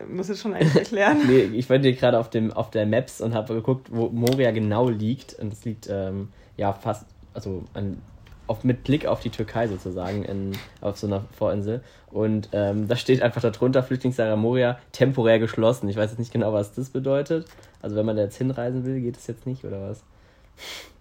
muss 0.09 0.29
jetzt 0.29 0.41
schon 0.41 0.55
eigentlich 0.55 0.75
erklären. 0.75 1.23
Nee, 1.27 1.51
ich 1.55 1.71
war 1.71 1.79
dir 1.79 1.93
gerade 1.93 2.19
auf 2.19 2.31
dem 2.31 2.53
auf 2.53 2.71
der 2.71 2.87
Maps 2.87 3.21
und 3.21 3.35
habe 3.35 3.55
geguckt, 3.55 3.89
wo 3.91 4.09
Moria 4.09 4.51
genau 4.51 4.89
liegt. 4.89 5.35
Und 5.35 5.53
es 5.53 5.65
liegt 5.65 5.89
ähm, 5.89 6.29
ja 6.57 6.73
fast, 6.73 7.07
also 7.35 7.65
an, 7.75 8.03
auf, 8.49 8.65
mit 8.65 8.85
Blick 8.85 9.07
auf 9.07 9.21
die 9.21 9.31
Türkei 9.31 9.69
sozusagen, 9.69 10.25
in, 10.25 10.53
auf 10.81 10.99
so 10.99 11.07
einer 11.07 11.25
Vorinsel. 11.37 11.83
Und 12.11 12.49
ähm, 12.53 12.89
da 12.89 12.97
steht 12.97 13.23
einfach 13.23 13.43
darunter, 13.43 13.83
Flüchtlingslager 13.83 14.37
Moria 14.37 14.79
temporär 14.93 15.39
geschlossen. 15.39 15.89
Ich 15.89 15.97
weiß 15.97 16.11
jetzt 16.11 16.19
nicht 16.19 16.33
genau, 16.33 16.53
was 16.53 16.75
das 16.75 16.91
bedeutet. 16.91 17.47
Also 17.83 17.97
wenn 17.97 18.07
man 18.07 18.17
da 18.17 18.23
jetzt 18.23 18.37
hinreisen 18.37 18.85
will, 18.85 19.01
geht 19.01 19.17
es 19.17 19.27
jetzt 19.27 19.47
nicht, 19.47 19.65
oder 19.65 19.81
was? 19.89 20.03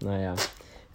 Naja. 0.00 0.34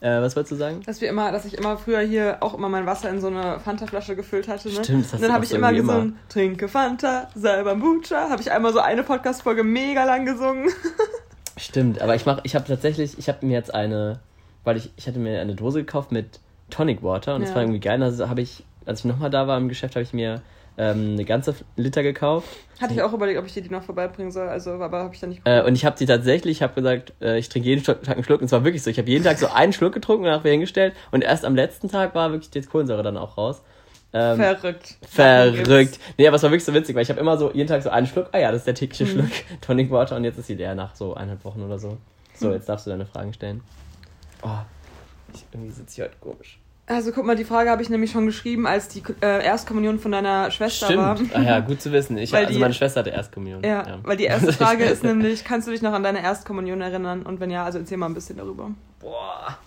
Äh, 0.04 0.22
was 0.22 0.36
wolltest 0.36 0.52
du 0.52 0.56
sagen? 0.58 0.82
Dass 0.86 1.00
wir 1.00 1.10
immer, 1.10 1.32
dass 1.32 1.46
ich 1.46 1.58
immer 1.58 1.78
früher 1.78 2.02
hier 2.02 2.38
auch 2.42 2.54
immer 2.54 2.68
mein 2.68 2.86
Wasser 2.86 3.10
in 3.10 3.22
so 3.22 3.28
eine 3.28 3.62
Fanta-Flasche 3.62 4.18
gefüllt 4.18 4.50
hatte. 4.50 4.68
Ne? 4.68 4.84
Stimmt, 4.84 5.06
das 5.06 5.14
Und 5.14 5.22
dann 5.22 5.32
habe 5.32 5.46
ich 5.46 5.54
immer 5.54 5.72
gesungen, 5.72 6.20
trinke 6.28 6.68
Fanta, 6.68 7.30
sei 7.36 7.64
Bambucha. 7.64 8.30
Habe 8.30 8.42
ich 8.42 8.52
einmal 8.52 8.74
so 8.74 8.80
eine 8.80 9.04
Podcast-Folge 9.04 9.64
mega 9.64 10.04
lang 10.04 10.26
gesungen. 10.26 10.70
Stimmt, 11.58 12.02
aber 12.02 12.16
ich 12.16 12.26
mach, 12.26 12.42
ich 12.44 12.56
habe 12.56 12.66
tatsächlich, 12.66 13.18
ich 13.18 13.30
habe 13.30 13.46
mir 13.46 13.54
jetzt 13.54 13.74
eine, 13.74 14.20
weil 14.64 14.78
ich, 14.78 14.92
ich 14.96 15.08
hatte 15.08 15.20
mir 15.20 15.40
eine 15.42 15.56
Dose 15.56 15.80
gekauft 15.80 16.12
mit 16.12 16.40
Tonic 16.70 17.04
Water 17.04 17.36
und 17.36 17.42
das 17.42 17.50
Ja. 17.50 17.56
war 17.56 17.62
irgendwie 17.64 17.80
geil. 17.80 18.02
Also 18.02 18.30
habe 18.30 18.42
ich, 18.42 18.64
als 18.86 19.00
ich 19.00 19.06
nochmal 19.06 19.30
da 19.30 19.48
war 19.48 19.58
im 19.58 19.70
Geschäft, 19.70 19.96
habe 19.96 20.04
ich 20.04 20.14
mir 20.14 20.42
ähm, 20.78 21.12
eine 21.14 21.26
ganze 21.26 21.54
Liter 21.76 22.02
gekauft. 22.02 22.48
Hatte 22.82 22.94
ich 22.96 23.02
auch 23.04 23.14
überlegt, 23.14 23.38
ob 23.40 23.46
ich 23.46 23.54
dir 23.54 23.62
die 23.62 23.70
noch 23.70 23.84
vorbeibringen 23.84 24.32
soll. 24.32 24.48
Also, 24.48 24.72
aber 24.72 25.04
habe 25.04 25.14
ich 25.14 25.20
dann 25.20 25.30
nicht 25.30 25.42
Äh, 25.46 25.62
und 25.64 25.76
ich 25.76 25.86
habe 25.86 25.98
sie 25.98 26.08
tatsächlich, 26.08 26.58
ich 26.58 26.64
habe 26.64 26.74
gesagt, 26.74 27.14
äh, 27.22 27.38
ich 27.38 27.48
trinke 27.50 27.68
jeden 27.70 27.84
Tag 27.84 28.08
einen 28.10 28.24
Schluck. 28.24 28.40
Und 28.42 28.46
es 28.46 28.52
war 28.52 28.64
wirklich 28.64 28.82
so. 28.82 28.90
Ich 28.90 28.98
habe 28.98 29.08
jeden 29.10 29.24
Tag 29.24 29.38
so 29.38 29.48
einen 29.48 29.72
Schluck 29.74 29.94
getrunken 29.94 30.24
und 30.24 30.32
danach 30.32 30.44
wieder 30.44 30.54
hingestellt. 30.54 30.96
Und 31.12 31.24
erst 31.24 31.46
am 31.46 31.56
letzten 31.56 31.90
Tag 31.90 32.16
war 32.16 32.32
wirklich 32.32 32.50
die 32.50 32.62
Kohlensäure 32.62 33.04
dann 33.04 33.18
auch 33.18 33.38
raus. 33.38 33.62
Ähm, 34.14 34.38
Verrückt. 34.38 34.98
verrückt. 35.08 36.00
Nee, 36.18 36.28
aber 36.28 36.36
es 36.38 36.44
war 36.44 36.50
wirklich 36.52 36.66
so 36.66 36.74
witzig, 36.74 36.96
weil 36.96 37.04
ich 37.04 37.10
habe 37.10 37.20
immer 37.20 37.38
so 37.38 37.52
jeden 37.52 37.68
Tag 37.68 37.84
so 37.84 37.90
einen 37.92 38.08
Schluck. 38.08 38.30
Ah 38.32 38.40
ja, 38.40 38.52
das 38.52 38.62
ist 38.62 38.68
der 38.68 38.76
tägliche 38.76 39.06
Mhm. 39.06 39.10
Schluck 39.10 39.30
Tonic 39.62 39.92
Water. 39.92 40.16
Und 40.16 40.24
jetzt 40.24 40.38
ist 40.40 40.48
sie 40.48 40.56
leer 40.56 40.74
nach 40.76 40.96
so 40.96 41.14
eineinhalb 41.14 41.44
Wochen 41.46 41.62
oder 41.62 41.78
so. 41.78 41.98
So, 42.36 42.48
Mhm. 42.48 42.54
jetzt 42.54 42.68
darfst 42.68 42.88
du 42.88 42.92
deine 42.92 43.06
Fragen 43.06 43.34
stellen. 43.34 43.62
Oh, 44.44 44.50
ich, 45.34 45.46
irgendwie 45.52 45.72
sitze 45.72 46.02
ich 46.02 46.06
heute 46.08 46.16
komisch. 46.20 46.60
Also 46.86 47.14
guck 47.14 47.26
mal, 47.26 47.36
die 47.38 47.46
Frage 47.46 47.70
habe 47.70 47.82
ich 47.82 47.90
nämlich 47.90 48.12
schon 48.12 48.26
geschrieben, 48.26 48.68
als 48.68 48.90
die 48.90 49.02
äh, 49.22 49.46
Erstkommunion 49.46 50.00
von 50.00 50.12
deiner 50.12 50.52
Schwester 50.52 50.94
war. 50.98 51.16
Stimmt. 51.16 51.34
Ah 51.34 51.42
ja, 51.42 51.60
gut 51.62 51.82
zu 51.82 51.94
wissen. 51.94 52.18
Ich, 52.18 52.34
Weil 52.34 52.42
also 52.46 52.54
die- 52.56 52.60
meine 52.60 52.74
Schwester 52.74 53.00
hatte 53.00 53.10
Erstkommunion. 53.12 53.64
Ja, 53.64 54.00
weil 54.04 54.18
die 54.18 54.26
erste 54.26 54.52
Frage 54.52 54.84
ist 54.84 55.02
nämlich, 55.04 55.46
kannst 55.46 55.66
du 55.68 55.72
dich 55.72 55.82
noch 55.82 55.94
an 55.94 56.04
deine 56.04 56.22
Erstkommunion 56.22 56.82
erinnern? 56.82 57.22
Und 57.24 57.40
wenn 57.40 57.50
ja, 57.52 57.64
also 57.64 57.80
erzähl 57.80 57.98
mal 57.98 58.08
ein 58.08 58.14
bisschen 58.14 58.36
darüber. 58.38 58.72
Boah. 59.00 59.58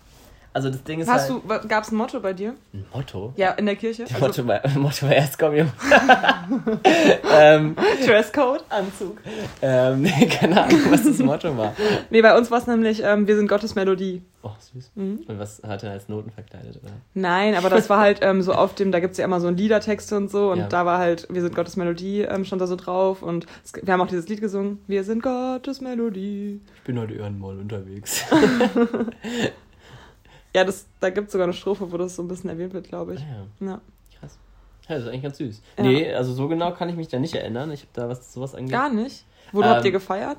Also 0.56 0.70
das 0.70 0.82
Ding 0.84 1.00
ist 1.00 1.08
Hast 1.10 1.28
halt... 1.30 1.42
du, 1.44 1.68
gab 1.68 1.84
es 1.84 1.92
ein 1.92 1.96
Motto 1.96 2.18
bei 2.18 2.32
dir? 2.32 2.54
Ein 2.72 2.86
Motto? 2.94 3.34
Ja, 3.36 3.50
in 3.50 3.66
der 3.66 3.76
Kirche? 3.76 4.04
Das 4.04 4.18
Motto 4.18 4.46
war, 4.46 4.66
Motto 4.78 5.04
war 5.04 5.14
Erstkommunion. 5.14 5.70
ähm, 7.30 7.76
Dresscode, 8.06 8.64
Anzug. 8.70 9.18
ähm, 9.60 10.00
nee, 10.00 10.26
keine 10.28 10.64
Ahnung, 10.64 10.80
was 10.88 11.04
das 11.04 11.18
Motto 11.18 11.54
war. 11.58 11.74
Nee, 12.08 12.22
bei 12.22 12.34
uns 12.38 12.50
war 12.50 12.60
es 12.60 12.66
nämlich, 12.66 13.02
ähm, 13.04 13.26
wir 13.28 13.36
sind 13.36 13.48
Gottes 13.48 13.74
Melodie. 13.74 14.22
Oh, 14.42 14.50
süß. 14.58 14.92
Mhm. 14.94 15.24
Und 15.28 15.38
was 15.38 15.60
hat 15.62 15.82
er 15.82 15.90
als 15.90 16.08
Noten 16.08 16.30
verkleidet, 16.30 16.80
oder? 16.82 16.92
Nein, 17.12 17.54
aber 17.54 17.68
das 17.68 17.90
war 17.90 17.98
halt 17.98 18.20
ähm, 18.22 18.40
so 18.40 18.54
auf 18.54 18.74
dem, 18.74 18.92
da 18.92 19.00
gibt's 19.00 19.18
ja 19.18 19.26
immer 19.26 19.40
so 19.40 19.50
Liedertexte 19.50 20.16
und 20.16 20.30
so 20.30 20.52
und 20.52 20.60
Ja. 20.60 20.68
da 20.68 20.86
war 20.86 20.96
halt, 20.98 21.26
wir 21.28 21.42
sind 21.42 21.54
Gottes 21.54 21.76
Melodie, 21.76 22.22
ähm, 22.22 22.46
stand 22.46 22.62
da 22.62 22.66
so 22.66 22.76
drauf 22.76 23.22
und 23.22 23.44
es, 23.62 23.74
wir 23.74 23.92
haben 23.92 24.00
auch 24.00 24.06
dieses 24.06 24.26
Lied 24.28 24.40
gesungen, 24.40 24.78
wir 24.86 25.04
sind 25.04 25.22
Gottes 25.22 25.82
Melodie. 25.82 26.62
Ich 26.76 26.82
bin 26.84 26.98
heute 26.98 27.12
irgendwann 27.12 27.58
unterwegs. 27.58 28.24
Ja, 30.56 30.64
das, 30.64 30.86
da 31.00 31.10
gibt's 31.10 31.32
sogar 31.32 31.44
eine 31.44 31.52
Strophe, 31.52 31.92
wo 31.92 31.98
das 31.98 32.16
so 32.16 32.22
ein 32.22 32.28
bisschen 32.28 32.48
erwähnt 32.48 32.72
wird, 32.72 32.88
glaube 32.88 33.14
ich. 33.14 33.20
ja, 33.20 33.66
Ja. 33.66 33.80
krass. 34.18 34.38
Ja, 34.88 34.94
das 34.94 35.04
ist 35.04 35.08
eigentlich 35.10 35.22
ganz 35.22 35.36
süß. 35.36 35.62
Ja. 35.76 35.82
Nee, 35.84 36.14
also 36.14 36.32
so 36.32 36.48
genau 36.48 36.72
kann 36.72 36.88
ich 36.88 36.96
mich 36.96 37.08
da 37.08 37.18
nicht 37.18 37.34
erinnern. 37.34 37.70
Ich 37.72 37.80
habe 37.80 37.90
da 37.92 38.08
was 38.08 38.32
sowas 38.32 38.54
angeht. 38.54 38.72
Gar 38.72 38.88
nicht. 38.90 39.26
Wo 39.52 39.60
Ähm, 39.60 39.68
habt 39.68 39.84
ihr 39.84 39.92
gefeiert? 39.92 40.38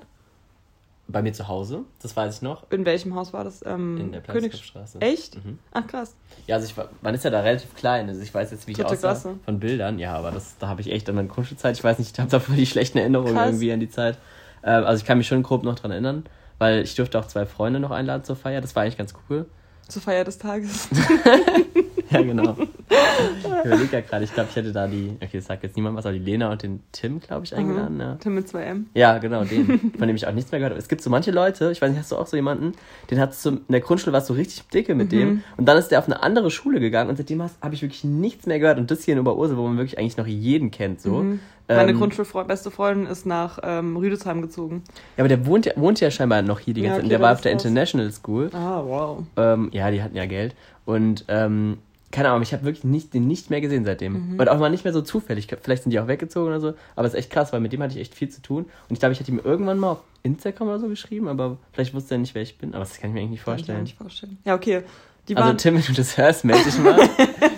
Bei 1.09 1.21
mir 1.21 1.31
zu 1.33 1.47
Hause, 1.47 1.83
das 2.01 2.17
weiß 2.17 2.35
ich 2.37 2.41
noch. 2.41 2.69
In 2.71 2.83
welchem 2.85 3.13
Haus 3.15 3.31
war 3.31 3.43
das? 3.45 3.63
Ähm, 3.65 3.97
In 3.97 4.11
der 4.11 4.21
Königs 4.21 4.59
Planskopfstraße. 4.59 4.99
Echt? 5.01 5.35
Mhm. 5.35 5.59
Ach 5.71 5.85
krass. 5.87 6.15
Ja, 6.47 6.55
also 6.55 6.67
ich 6.67 6.75
war, 6.75 6.89
man 7.01 7.13
ist 7.15 7.23
ja 7.23 7.29
da 7.29 7.39
relativ 7.41 7.75
klein, 7.75 8.09
also 8.09 8.19
ich 8.21 8.33
weiß 8.33 8.49
jetzt, 8.51 8.65
wie 8.67 8.71
ich 8.71 8.77
Dritte 8.77 8.89
aussah 8.89 8.99
Klasse. 9.11 9.35
von 9.45 9.59
Bildern. 9.59 9.99
Ja, 9.99 10.15
aber 10.15 10.31
das, 10.31 10.57
da 10.57 10.67
habe 10.67 10.81
ich 10.81 10.91
echt 10.91 11.07
an 11.07 11.15
meine 11.15 11.27
Grundschulzeit, 11.29 11.77
ich 11.77 11.83
weiß 11.83 11.99
nicht, 11.99 12.11
ich 12.11 12.19
habe 12.19 12.29
da 12.31 12.39
voll 12.41 12.55
die 12.57 12.65
schlechten 12.65 12.97
Erinnerungen 12.97 13.35
Krass. 13.35 13.49
irgendwie 13.49 13.71
an 13.71 13.79
die 13.79 13.87
Zeit. 13.89 14.17
Ähm, 14.63 14.83
also 14.83 14.99
ich 14.99 15.05
kann 15.05 15.17
mich 15.19 15.27
schon 15.27 15.43
grob 15.43 15.63
noch 15.63 15.75
dran 15.75 15.91
erinnern, 15.91 16.25
weil 16.57 16.81
ich 16.81 16.95
durfte 16.95 17.19
auch 17.19 17.27
zwei 17.27 17.45
Freunde 17.45 17.79
noch 17.79 17.91
einladen 17.91 18.23
zur 18.25 18.35
Feier, 18.35 18.59
das 18.61 18.75
war 18.75 18.81
eigentlich 18.83 18.97
ganz 18.97 19.13
cool. 19.29 19.45
Zur 19.87 20.01
Feier 20.01 20.23
des 20.23 20.37
Tages. 20.37 20.87
Ja, 22.11 22.21
genau. 22.21 22.55
ich 22.59 23.65
überlege 23.65 23.89
ja 23.97 24.01
gerade, 24.01 24.23
ich 24.23 24.33
glaube, 24.33 24.49
ich 24.49 24.55
hätte 24.55 24.71
da 24.71 24.87
die, 24.87 25.11
okay, 25.21 25.29
das 25.37 25.45
sagt 25.45 25.63
jetzt 25.63 25.75
niemand 25.75 25.97
was, 25.97 26.05
aber 26.05 26.13
die 26.13 26.19
Lena 26.23 26.51
und 26.51 26.63
den 26.63 26.81
Tim, 26.91 27.19
glaube 27.19 27.45
ich, 27.45 27.55
eingeladen. 27.55 27.99
Ja. 27.99 28.15
Tim 28.15 28.35
mit 28.35 28.47
2M. 28.47 28.83
ja, 28.93 29.17
genau, 29.17 29.43
den, 29.43 29.91
von 29.97 30.07
dem 30.07 30.15
ich 30.15 30.25
auch 30.27 30.31
nichts 30.33 30.51
mehr 30.51 30.59
gehört 30.59 30.71
habe. 30.73 30.79
Es 30.79 30.87
gibt 30.87 31.01
so 31.01 31.09
manche 31.09 31.31
Leute, 31.31 31.71
ich 31.71 31.81
weiß 31.81 31.89
nicht, 31.89 31.99
hast 31.99 32.11
du 32.11 32.15
auch 32.17 32.27
so 32.27 32.35
jemanden, 32.37 32.73
den 33.11 33.19
hast 33.19 33.43
du 33.45 33.49
in 33.49 33.61
der 33.69 33.81
Grundschule 33.81 34.13
warst 34.13 34.29
du 34.29 34.33
richtig 34.33 34.67
dicke 34.69 34.95
mit 34.95 35.07
Mhm. 35.11 35.17
dem 35.17 35.43
und 35.57 35.65
dann 35.67 35.77
ist 35.77 35.89
der 35.89 35.99
auf 35.99 36.05
eine 36.05 36.21
andere 36.23 36.51
Schule 36.51 36.79
gegangen 36.79 37.09
und 37.09 37.15
seitdem 37.17 37.41
habe 37.41 37.73
ich 37.75 37.81
wirklich 37.81 38.03
nichts 38.03 38.45
mehr 38.45 38.59
gehört 38.59 38.77
und 38.79 38.89
das 38.91 39.03
hier 39.03 39.13
in 39.13 39.19
Oberursel, 39.19 39.57
wo 39.57 39.63
man 39.67 39.77
wirklich 39.77 39.97
eigentlich 39.99 40.17
noch 40.17 40.27
jeden 40.27 40.71
kennt, 40.71 41.01
so. 41.01 41.11
Mhm. 41.23 41.39
Meine 41.69 41.91
Ähm, 41.91 41.97
Grundschulbeste 41.97 42.71
Freundin 42.71 43.07
ist 43.07 43.25
nach 43.25 43.59
ähm, 43.61 43.97
Rüdesheim 43.97 44.41
gezogen. 44.41 44.83
Ja, 45.17 45.23
aber 45.23 45.27
der 45.27 45.45
wohnt 45.45 45.65
ja, 45.65 45.73
wohnt 45.75 45.99
ja 45.99 46.09
scheinbar 46.09 46.41
noch 46.41 46.59
hier 46.59 46.73
die 46.73 46.79
Ja, 46.81 46.91
ganze 46.91 46.99
Zeit. 47.01 47.05
okay, 47.05 47.05
und 47.07 47.09
der 47.09 47.19
war 47.19 47.33
auf 47.33 47.41
der. 47.41 47.51
International 47.51 48.09
School. 48.13 48.49
Ah, 48.53 48.81
wow. 48.85 49.23
Ähm, 49.35 49.67
ja, 49.73 49.91
die 49.91 50.01
hatten 50.01 50.15
ja 50.15 50.25
Geld. 50.27 50.55
Und 50.85 51.25
ähm, 51.27 51.79
keine 52.11 52.29
Ahnung, 52.29 52.41
ich 52.41 52.53
habe 52.53 52.63
wirklich 52.63 52.83
nicht, 52.85 53.13
den 53.13 53.27
nicht 53.27 53.49
mehr 53.49 53.59
gesehen 53.61 53.83
seitdem. 53.85 54.33
Mhm. 54.33 54.39
Und 54.39 54.49
auch 54.49 54.57
mal 54.59 54.69
nicht 54.69 54.83
mehr 54.85 54.93
so 54.93 55.01
zufällig. 55.01 55.47
Vielleicht 55.61 55.83
sind 55.83 55.89
die 55.91 55.99
auch 55.99 56.07
weggezogen 56.07 56.47
oder 56.47 56.59
so. 56.61 56.73
Aber 56.95 57.05
es 57.07 57.13
ist 57.13 57.19
echt 57.19 57.31
krass, 57.31 57.51
weil 57.51 57.59
mit 57.59 57.73
dem 57.73 57.81
hatte 57.83 57.93
ich 57.95 57.99
echt 57.99 58.15
viel 58.15 58.29
zu 58.29 58.41
tun. 58.41 58.63
Und 58.63 58.93
ich 58.93 58.99
glaube, 58.99 59.13
ich 59.13 59.19
hatte 59.19 59.29
ihm 59.31 59.41
irgendwann 59.43 59.77
mal 59.79 59.91
auf 59.91 60.03
Instagram 60.23 60.69
oder 60.69 60.79
so 60.79 60.87
geschrieben, 60.87 61.27
aber 61.27 61.57
vielleicht 61.73 61.93
wusste 61.93 62.15
er 62.15 62.19
nicht, 62.19 62.33
wer 62.35 62.41
ich 62.41 62.57
bin. 62.57 62.69
Aber 62.73 62.79
das 62.85 62.97
kann 62.99 63.09
ich 63.09 63.13
mir 63.13 63.19
eigentlich 63.21 63.31
nicht 63.31 63.45
Kann 63.45 63.55
ich 63.55 63.61
mir 63.61 63.65
vorstellen. 63.65 63.83
nicht 63.83 63.97
vorstellen. 63.97 64.37
Ja, 64.45 64.55
okay. 64.55 64.83
Die 65.27 65.35
Also 65.35 65.53
Tim, 65.55 65.75
wenn 65.75 65.81
du 65.83 65.91
das 65.93 66.17
hörst, 66.17 66.45
melde 66.45 66.63
dich 66.63 66.77
mal. 66.79 66.97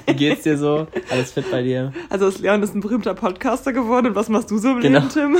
Wie 0.07 0.13
geht's 0.15 0.41
dir 0.41 0.57
so? 0.57 0.87
Alles 1.11 1.31
fit 1.33 1.45
bei 1.51 1.61
dir? 1.61 1.93
also 2.09 2.27
ist 2.27 2.39
Leon 2.39 2.63
ist 2.63 2.73
ein 2.73 2.81
berühmter 2.81 3.13
Podcaster 3.13 3.71
geworden. 3.73 4.07
Und 4.07 4.15
was 4.15 4.27
machst 4.29 4.49
du 4.49 4.57
so 4.57 4.71
im 4.71 4.79
Genau. 4.81 4.99
Leben, 5.01 5.09
Tim? 5.11 5.37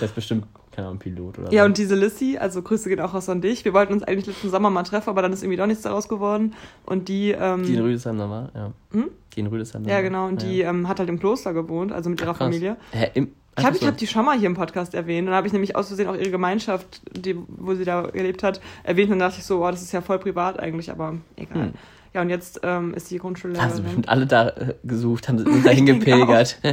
Der 0.00 0.02
ist 0.08 0.14
bestimmt, 0.16 0.44
keine 0.78 0.88
Ahnung, 0.90 1.00
Pilot 1.00 1.40
oder 1.40 1.52
Ja, 1.52 1.62
so. 1.62 1.66
und 1.66 1.76
diese 1.76 1.96
Lissy, 1.96 2.38
also 2.38 2.62
Grüße 2.62 2.88
gehen 2.88 3.00
auch 3.00 3.12
raus 3.12 3.28
an 3.28 3.40
dich. 3.40 3.64
Wir 3.64 3.74
wollten 3.74 3.92
uns 3.92 4.04
eigentlich 4.04 4.26
letzten 4.26 4.48
Sommer 4.48 4.70
mal 4.70 4.84
treffen, 4.84 5.10
aber 5.10 5.22
dann 5.22 5.32
ist 5.32 5.42
irgendwie 5.42 5.56
doch 5.56 5.66
nichts 5.66 5.82
daraus 5.82 6.08
geworden. 6.08 6.54
Und 6.86 7.08
die, 7.08 7.32
ähm, 7.32 7.64
Die 7.64 7.74
in 7.74 7.80
Rüdesheim 7.82 8.16
da 8.16 8.30
war, 8.30 8.50
ja. 8.54 8.72
Hm? 8.92 9.10
Die 9.34 9.40
in 9.40 9.46
Rüdesheim 9.48 9.82
da 9.82 9.90
ja 9.90 10.00
genau, 10.02 10.26
und 10.28 10.42
die 10.42 10.60
ähm, 10.60 10.86
hat 10.86 11.00
halt 11.00 11.08
im 11.08 11.18
Kloster 11.18 11.52
gewohnt, 11.52 11.90
also 11.90 12.10
mit 12.10 12.20
ihrer 12.20 12.30
Krass. 12.34 12.46
Familie. 12.46 12.76
Hä, 12.92 13.10
im, 13.14 13.32
Ich 13.56 13.64
glaube, 13.64 13.76
ich 13.76 13.86
habe 13.86 13.96
die 13.96 14.06
schon 14.06 14.24
mal 14.24 14.38
hier 14.38 14.46
im 14.46 14.54
Podcast 14.54 14.94
erwähnt. 14.94 15.26
Und 15.26 15.32
da 15.32 15.36
habe 15.38 15.48
ich 15.48 15.52
nämlich 15.52 15.74
aus 15.74 15.88
Versehen 15.88 16.06
auch 16.08 16.14
ihre 16.14 16.30
Gemeinschaft, 16.30 17.00
die, 17.10 17.36
wo 17.48 17.74
sie 17.74 17.84
da 17.84 18.02
gelebt 18.02 18.44
hat, 18.44 18.60
erwähnt. 18.84 19.10
Und 19.10 19.18
dann 19.18 19.30
dachte 19.30 19.40
ich 19.40 19.46
so, 19.46 19.64
oh, 19.66 19.70
das 19.70 19.82
ist 19.82 19.90
ja 19.90 20.00
voll 20.00 20.20
privat 20.20 20.60
eigentlich, 20.60 20.92
aber 20.92 21.16
egal. 21.34 21.64
Hm. 21.64 21.72
Ja, 22.14 22.22
und 22.22 22.30
jetzt 22.30 22.60
ähm, 22.62 22.94
ist 22.94 23.10
die 23.10 23.18
Grundschullehrerin. 23.18 23.68
Also 23.68 23.82
bestimmt 23.82 24.08
alle 24.08 24.26
da 24.26 24.48
äh, 24.50 24.74
gesucht, 24.84 25.28
haben, 25.28 25.38
sind 25.38 25.66
dahin 25.66 25.86
denke 25.86 26.04
gepilgert. 26.04 26.60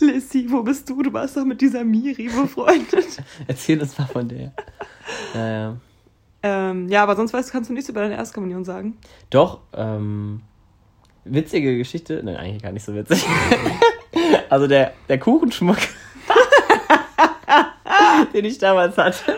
Lissy, 0.00 0.46
wo 0.48 0.62
bist 0.62 0.88
du? 0.88 1.02
Du 1.02 1.12
warst 1.12 1.36
doch 1.36 1.44
mit 1.44 1.60
dieser 1.60 1.84
Miri 1.84 2.28
befreundet. 2.28 3.22
Erzähl 3.46 3.80
uns 3.80 3.98
mal 3.98 4.06
von 4.06 4.28
der. 4.28 4.52
Ja, 5.34 5.48
ja. 5.48 5.76
ähm, 6.42 6.88
ja, 6.88 7.02
aber 7.02 7.16
sonst 7.16 7.32
weißt, 7.32 7.50
kannst 7.50 7.70
du 7.70 7.74
nichts 7.74 7.88
über 7.88 8.02
deine 8.02 8.16
Erstkommunion 8.16 8.64
sagen. 8.64 8.98
Doch, 9.30 9.60
ähm, 9.72 10.42
Witzige 11.28 11.76
Geschichte. 11.76 12.20
Nein, 12.22 12.36
eigentlich 12.36 12.62
gar 12.62 12.72
nicht 12.72 12.84
so 12.84 12.94
witzig. 12.94 13.24
also 14.48 14.66
der, 14.68 14.92
der 15.08 15.18
Kuchenschmuck, 15.18 15.78
den 18.32 18.44
ich 18.44 18.58
damals 18.58 18.96
hatte, 18.96 19.36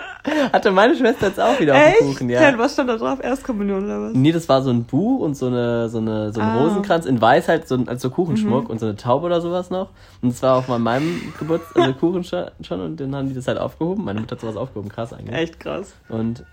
hatte 0.52 0.70
meine 0.70 0.94
Schwester 0.96 1.28
jetzt 1.28 1.40
auch 1.40 1.58
wieder 1.60 1.74
auf 1.74 1.80
Echt? 1.82 2.00
dem 2.00 2.08
Kuchen, 2.08 2.30
ja. 2.30 2.58
was 2.58 2.72
stand 2.74 2.88
da 2.90 2.96
drauf? 2.96 3.18
Erstkommunion 3.22 3.84
oder 3.84 4.00
was? 4.02 4.12
Nee, 4.14 4.32
das 4.32 4.48
war 4.48 4.62
so 4.62 4.70
ein 4.70 4.84
Buch 4.84 5.20
und 5.20 5.34
so, 5.34 5.46
eine, 5.46 5.88
so, 5.88 5.98
eine, 5.98 6.32
so 6.32 6.40
ein 6.40 6.46
Ah. 6.48 6.60
Rosenkranz 6.62 7.06
in 7.06 7.20
weiß 7.20 7.48
halt, 7.48 7.66
so, 7.68 7.78
als 7.86 8.02
so 8.02 8.10
Kuchenschmuck 8.10 8.68
und 8.68 8.80
so 8.80 8.86
eine 8.86 8.96
Taube 8.96 9.26
oder 9.26 9.40
sowas 9.40 9.70
noch. 9.70 9.90
Und 10.22 10.30
es 10.30 10.42
war 10.42 10.56
auch 10.56 10.68
mal 10.68 10.78
meinem 10.78 11.32
Geburtstag, 11.38 11.76
also 11.82 11.92
Kuchen 11.94 12.24
schon, 12.24 12.44
schon 12.62 12.80
und 12.80 12.98
dann 13.00 13.14
haben 13.14 13.28
die 13.28 13.34
das 13.34 13.46
halt 13.48 13.58
aufgehoben. 13.58 14.04
Meine 14.04 14.20
Mutter 14.20 14.32
hat 14.36 14.40
sowas 14.40 14.56
aufgehoben, 14.56 14.88
krass 14.88 15.12
eigentlich. 15.12 15.34
Echt 15.36 15.60
krass. 15.60 15.94
Und 16.08 16.44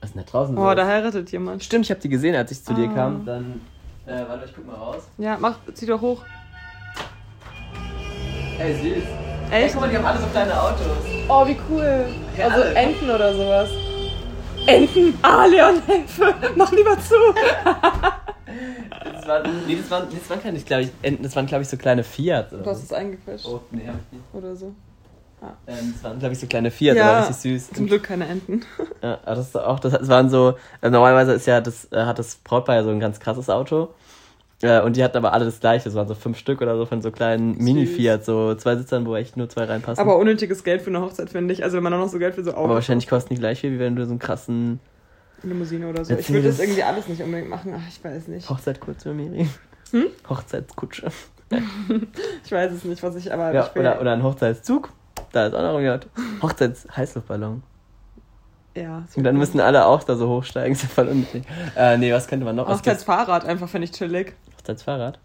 was 0.00 0.08
ist 0.10 0.14
denn 0.16 0.24
da 0.24 0.30
draußen 0.30 0.56
Oh, 0.56 0.68
so? 0.68 0.74
da 0.74 0.86
heiratet 0.86 1.30
jemand. 1.30 1.62
Stimmt, 1.62 1.84
ich 1.84 1.90
habe 1.90 2.00
die 2.00 2.08
gesehen, 2.08 2.34
als 2.34 2.50
ich 2.52 2.64
zu 2.64 2.72
dir 2.74 2.88
Ah. 2.90 2.94
kam. 2.94 3.24
Dann, 3.26 3.60
äh, 4.06 4.22
warte, 4.28 4.46
ich 4.46 4.54
guck 4.54 4.66
mal 4.66 4.74
raus. 4.76 5.08
Ja, 5.18 5.36
mach, 5.38 5.56
zieh 5.74 5.86
doch 5.86 6.00
hoch. 6.00 6.22
Ey, 8.58 8.74
süß. 8.74 9.04
Ey, 9.50 9.64
Echt? 9.64 9.72
guck 9.74 9.82
mal, 9.82 9.90
die 9.90 9.96
haben 9.96 10.06
alle 10.06 10.20
so 10.20 10.26
kleine 10.26 10.60
Autos. 10.60 10.86
Oh, 11.28 11.46
wie 11.46 11.56
cool. 11.70 12.06
Ja, 12.36 12.46
also 12.48 12.62
alle. 12.62 12.74
Enten 12.74 13.10
oder 13.10 13.34
sowas. 13.34 13.68
Enten? 14.66 15.18
Ah, 15.22 15.44
Leon, 15.46 15.82
Hilfe. 15.86 16.34
Mach 16.54 16.70
lieber 16.78 16.96
zu. 17.00 17.14
Das 19.12 19.26
waren, 19.26 19.66
nee, 19.66 19.76
das 19.76 19.90
waren, 19.90 20.06
das 20.10 20.30
waren 20.30 20.42
keine, 20.42 20.58
glaube 20.60 20.82
ich, 20.82 20.90
Enten, 21.02 21.22
das 21.22 21.34
waren, 21.34 21.46
glaube 21.46 21.62
ich, 21.62 21.68
so 21.68 21.76
kleine 21.76 22.04
Fiat. 22.04 22.52
Oder 22.52 22.62
Du 22.62 22.70
hast 22.70 22.82
es 22.84 22.92
eingequetscht. 22.92 23.46
Oh, 23.46 23.60
nee, 23.70 23.86
hab 23.86 23.94
ich 23.96 24.12
nicht. 24.12 24.24
Oder 24.32 24.54
so. 24.54 24.72
Ähm, 25.66 25.94
das 25.94 26.04
waren, 26.04 26.18
glaube 26.18 26.34
ich, 26.34 26.38
so 26.40 26.46
kleine 26.46 26.70
Fiat, 26.70 26.96
Ja. 26.96 27.10
aber 27.10 27.28
richtig 27.28 27.36
süß. 27.36 27.70
Zum 27.72 27.86
Glück 27.86 28.02
keine 28.04 28.26
Enten. 28.28 28.60
Ja, 29.02 29.18
aber 29.24 29.36
das 29.36 29.46
ist 29.48 29.56
auch, 29.56 29.80
das, 29.80 29.92
das 29.94 30.08
waren 30.08 30.28
so, 30.28 30.54
äh, 30.82 30.90
normalerweise 30.90 31.32
ist 31.32 31.46
ja 31.46 31.60
das, 31.62 31.90
äh, 31.92 32.04
hat 32.04 32.18
das 32.18 32.36
Brautpaar 32.36 32.76
ja 32.76 32.82
so 32.84 32.90
ein 32.90 33.00
ganz 33.00 33.18
krasses 33.20 33.48
Auto. 33.48 33.88
Äh, 34.62 34.82
und 34.82 34.96
die 34.96 35.02
hatten 35.02 35.16
aber 35.16 35.32
alle 35.32 35.46
das 35.46 35.60
gleiche, 35.60 35.88
es 35.88 35.94
waren 35.94 36.06
so 36.06 36.14
fünf 36.14 36.36
Stück 36.36 36.60
oder 36.60 36.76
so 36.76 36.84
von 36.84 37.00
so 37.00 37.10
kleinen 37.10 37.56
Mini-Fiat, 37.56 38.24
so 38.24 38.54
zwei 38.54 38.76
Sitzern, 38.76 39.06
wo 39.06 39.16
echt 39.16 39.36
nur 39.36 39.48
zwei 39.48 39.64
reinpassen. 39.64 40.00
Aber 40.00 40.18
unnötiges 40.18 40.64
Geld 40.64 40.82
für 40.82 40.90
eine 40.90 41.00
Hochzeit, 41.00 41.30
finde 41.30 41.54
ich. 41.54 41.64
Also 41.64 41.76
wenn 41.76 41.84
man 41.84 41.94
auch 41.94 41.98
noch 41.98 42.08
so 42.08 42.18
Geld 42.18 42.34
für 42.34 42.44
so 42.44 42.50
Autos 42.50 42.64
aber 42.64 42.74
wahrscheinlich 42.74 43.08
kosten 43.08 43.34
die 43.34 43.40
gleich 43.40 43.60
viel, 43.60 43.72
wie 43.72 43.78
wenn 43.78 43.96
du 43.96 44.04
so 44.04 44.10
einen 44.10 44.18
krassen 44.18 44.80
Limousine 45.42 45.88
oder 45.88 46.04
so. 46.04 46.12
Jetzt 46.12 46.28
Ich 46.28 46.34
würde 46.34 46.48
das 46.48 46.60
irgendwie 46.60 46.82
alles 46.82 47.08
nicht 47.08 47.22
unbedingt 47.22 47.48
machen. 47.48 47.74
Ach, 47.74 47.88
ich 47.88 48.02
weiß 48.04 48.28
nicht. 48.28 48.48
Hochzeitkutsche, 48.50 49.14
Miri. 49.14 49.48
Hm? 49.92 50.06
Hochzeitskutsche. 50.28 51.08
Ich 52.44 52.52
weiß 52.52 52.70
es 52.70 52.84
nicht, 52.84 53.02
was 53.02 53.16
ich 53.16 53.32
aber. 53.32 53.52
Ja, 53.52 53.66
ich 53.66 53.80
oder, 53.80 54.00
oder 54.00 54.12
ein 54.12 54.22
Hochzeitszug. 54.22 54.90
Da 55.32 55.46
ist 55.46 55.54
auch 55.54 55.62
noch 55.62 55.78
ein 55.78 56.00
Hochzeits-Heißluftballon. 56.40 57.62
Ja. 58.76 59.04
Und 59.16 59.24
dann 59.24 59.36
müssen 59.36 59.58
alle 59.60 59.84
auch 59.86 60.04
da 60.04 60.14
so 60.14 60.28
hochsteigen, 60.28 60.72
ist 60.72 60.82
ja 60.82 60.88
voll 60.88 61.08
unnötig. 61.08 61.42
Äh, 61.76 61.98
nee, 61.98 62.12
was 62.12 62.28
könnte 62.28 62.44
man 62.44 62.54
noch? 62.54 62.68
Hochzeitsfahrrad 62.68 63.44
einfach 63.44 63.68
finde 63.68 63.86
ich 63.86 63.92
chillig. 63.92 64.34
Hochzeitsfahrrad? 64.60 65.18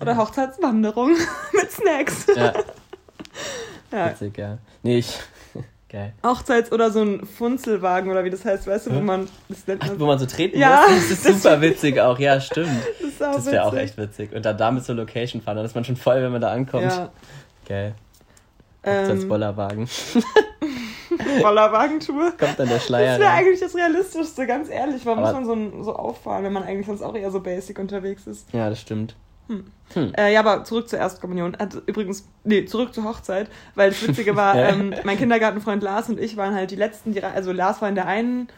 Oder 0.00 0.16
Hochzeitswanderung 0.16 1.10
mit 1.52 1.70
Snacks. 1.70 2.26
Ja, 2.34 2.52
Ja. 3.92 4.10
witzig, 4.10 4.36
ja. 4.38 4.58
Nee, 4.82 4.98
ich. 4.98 5.18
Geil. 5.88 6.12
Hochzeits- 6.22 6.70
oder 6.72 6.90
so 6.90 7.00
ein 7.02 7.24
Funzelwagen 7.26 8.10
oder 8.10 8.22
wie 8.24 8.28
das 8.30 8.44
heißt, 8.44 8.66
weißt 8.66 8.86
du, 8.88 8.90
wo 8.90 8.96
Hä? 8.96 9.00
man. 9.02 9.28
Das 9.48 9.66
nennt 9.66 9.82
Ach, 9.82 9.88
man 9.88 10.00
wo 10.00 10.06
man 10.06 10.18
so 10.18 10.26
treten 10.26 10.58
Ja, 10.58 10.84
muss? 10.86 10.96
Das 11.08 11.10
ist 11.10 11.26
das- 11.26 11.42
super 11.42 11.60
witzig 11.62 11.98
auch, 11.98 12.18
ja, 12.18 12.40
stimmt. 12.40 12.68
das 13.00 13.08
ist 13.08 13.22
auch 13.22 13.34
Das 13.36 13.46
wäre 13.46 13.64
auch 13.64 13.74
echt 13.74 13.96
witzig. 13.96 14.32
Und 14.34 14.44
dann 14.44 14.58
damit 14.58 14.84
zur 14.84 14.96
Location 14.96 15.40
fahren, 15.40 15.56
dann 15.56 15.64
ist 15.66 15.74
man 15.74 15.84
schon 15.84 15.96
voll, 15.96 16.22
wenn 16.22 16.32
man 16.32 16.40
da 16.42 16.50
ankommt. 16.52 16.84
Ja. 16.84 17.10
Geil. 17.66 17.94
Ähm, 18.84 19.28
Rollerwagentour. 21.42 22.32
Kommt 22.38 22.58
dann 22.58 22.68
der 22.68 22.80
Schleier. 22.80 23.12
Das 23.12 23.20
wäre 23.20 23.30
eigentlich 23.30 23.60
das 23.60 23.74
Realistischste, 23.74 24.46
ganz 24.46 24.68
ehrlich. 24.68 25.04
Warum 25.06 25.20
muss 25.20 25.32
man 25.32 25.44
so, 25.44 25.82
so 25.82 25.94
auffahren, 25.94 26.44
wenn 26.44 26.52
man 26.52 26.62
eigentlich 26.62 26.86
sonst 26.86 27.02
auch 27.02 27.14
eher 27.14 27.30
so 27.30 27.40
basic 27.40 27.78
unterwegs 27.78 28.26
ist? 28.26 28.52
Ja, 28.52 28.68
das 28.68 28.80
stimmt. 28.80 29.16
Äh, 30.16 30.34
ja, 30.34 30.40
aber 30.40 30.64
zurück 30.64 30.88
zur 30.88 30.98
Erstkommunion. 30.98 31.54
Also, 31.54 31.80
übrigens, 31.86 32.28
nee, 32.44 32.66
zurück 32.66 32.92
zur 32.92 33.04
Hochzeit, 33.04 33.48
weil 33.74 33.90
das 33.90 34.06
Witzige 34.06 34.36
war, 34.36 34.54
ähm, 34.56 34.94
mein 35.04 35.16
Kindergartenfreund 35.16 35.82
Lars 35.82 36.08
und 36.08 36.20
ich 36.20 36.36
waren 36.36 36.54
halt 36.54 36.70
die 36.70 36.76
Letzten, 36.76 37.14
die, 37.14 37.22
also 37.22 37.52
Lars 37.52 37.80
war 37.80 37.88
in 37.88 37.94
der 37.94 38.06
einen 38.06 38.48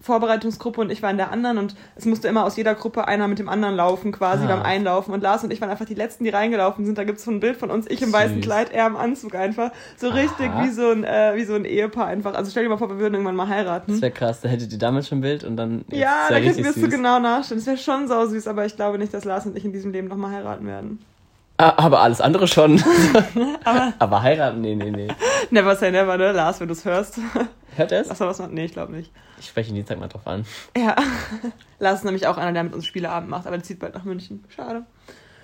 Vorbereitungsgruppe 0.00 0.80
und 0.80 0.90
ich 0.90 1.02
war 1.02 1.10
in 1.10 1.16
der 1.16 1.32
anderen 1.32 1.58
und 1.58 1.74
es 1.96 2.04
musste 2.04 2.28
immer 2.28 2.44
aus 2.44 2.56
jeder 2.56 2.74
Gruppe 2.74 3.08
einer 3.08 3.28
mit 3.28 3.38
dem 3.38 3.48
anderen 3.48 3.74
laufen, 3.76 4.12
quasi 4.12 4.44
Ah. 4.44 4.48
beim 4.48 4.62
Einlaufen. 4.62 5.12
Und 5.12 5.22
Lars 5.22 5.42
und 5.44 5.52
ich 5.52 5.60
waren 5.60 5.70
einfach 5.70 5.84
die 5.86 5.94
Letzten, 5.94 6.24
die 6.24 6.30
reingelaufen 6.30 6.84
sind. 6.86 6.98
Da 6.98 7.04
gibt 7.04 7.18
es 7.18 7.24
so 7.24 7.30
ein 7.30 7.40
Bild 7.40 7.56
von 7.56 7.70
uns, 7.70 7.86
ich 7.90 8.00
im 8.02 8.12
weißen 8.12 8.36
Süß. 8.36 8.44
Kleid, 8.44 8.72
er 8.72 8.86
im 8.86 8.96
Anzug 8.96 9.34
einfach. 9.34 9.72
So 9.96 10.08
richtig 10.08 10.50
Aha. 10.50 10.64
wie 10.64 10.70
so, 10.70 10.90
ein, 10.90 11.04
äh, 11.04 11.32
wie 11.34 11.44
so 11.44 11.54
ein 11.54 11.64
Ehepaar 11.64 12.06
einfach. 12.06 12.34
Also 12.34 12.50
stell 12.50 12.62
dir 12.62 12.68
mal 12.68 12.78
vor, 12.78 12.88
wir 12.88 12.98
würden 12.98 13.14
irgendwann 13.14 13.36
mal 13.36 13.48
heiraten. 13.48 13.92
Das 13.92 14.00
wäre 14.02 14.12
krass, 14.12 14.40
da 14.40 14.48
hättet 14.48 14.72
ihr 14.72 14.78
damals 14.78 15.08
schon 15.08 15.18
ein 15.18 15.22
Bild 15.22 15.44
und 15.44 15.56
dann. 15.56 15.84
Ja, 15.90 16.28
da 16.28 16.40
so 16.40 16.62
süß. 16.62 16.90
genau 16.90 17.18
nachstellen. 17.18 17.60
Das 17.60 17.66
wäre 17.66 17.76
schon 17.78 18.08
sau 18.08 18.26
süß, 18.26 18.46
aber 18.48 18.64
ich 18.66 18.76
glaube 18.76 18.98
nicht, 18.98 19.12
dass 19.12 19.24
Lars 19.24 19.46
und 19.46 19.56
ich 19.56 19.64
in 19.64 19.72
diesem 19.72 19.92
Leben 19.92 20.08
nochmal 20.08 20.32
heiraten 20.32 20.66
werden. 20.66 21.00
Ah, 21.60 21.72
aber 21.76 22.00
alles 22.02 22.20
andere 22.20 22.46
schon. 22.46 22.80
aber, 23.98 24.22
heiraten, 24.22 24.60
nee, 24.60 24.76
nee, 24.76 24.92
nee. 24.92 25.08
Never 25.50 25.74
say 25.74 25.90
never, 25.90 26.16
ne? 26.16 26.30
Lars, 26.30 26.60
wenn 26.60 26.68
du 26.68 26.72
es 26.72 26.84
hörst. 26.84 27.18
Hört 27.78 27.92
er 27.92 28.00
es? 28.00 28.08
Lass 28.08 28.20
mal 28.20 28.26
was 28.28 28.38
machen. 28.38 28.54
Nee, 28.54 28.64
ich 28.64 28.72
glaube 28.72 28.92
nicht. 28.92 29.12
Ich 29.38 29.46
spreche 29.46 29.70
ihn 29.70 29.76
Dienstag 29.76 29.98
mal 29.98 30.08
drauf 30.08 30.26
an. 30.26 30.44
Ja. 30.76 30.96
Lars 31.78 32.00
ist 32.00 32.04
nämlich 32.04 32.26
auch 32.26 32.36
einer, 32.36 32.52
der 32.52 32.64
mit 32.64 32.74
uns 32.74 32.84
Spieleabend 32.86 33.30
macht, 33.30 33.46
aber 33.46 33.56
der 33.56 33.64
zieht 33.64 33.78
bald 33.78 33.94
nach 33.94 34.04
München. 34.04 34.44
Schade. 34.48 34.84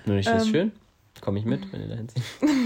Nur 0.05 0.17
nicht 0.17 0.29
das 0.29 0.47
Ähm. 0.47 0.53
schön. 0.53 0.73
Komme 1.21 1.39
ich 1.39 1.45
mit, 1.45 1.73
wenn 1.73 1.81
ihr 1.81 1.89
da 1.89 1.95
hinzieht. 1.95 2.23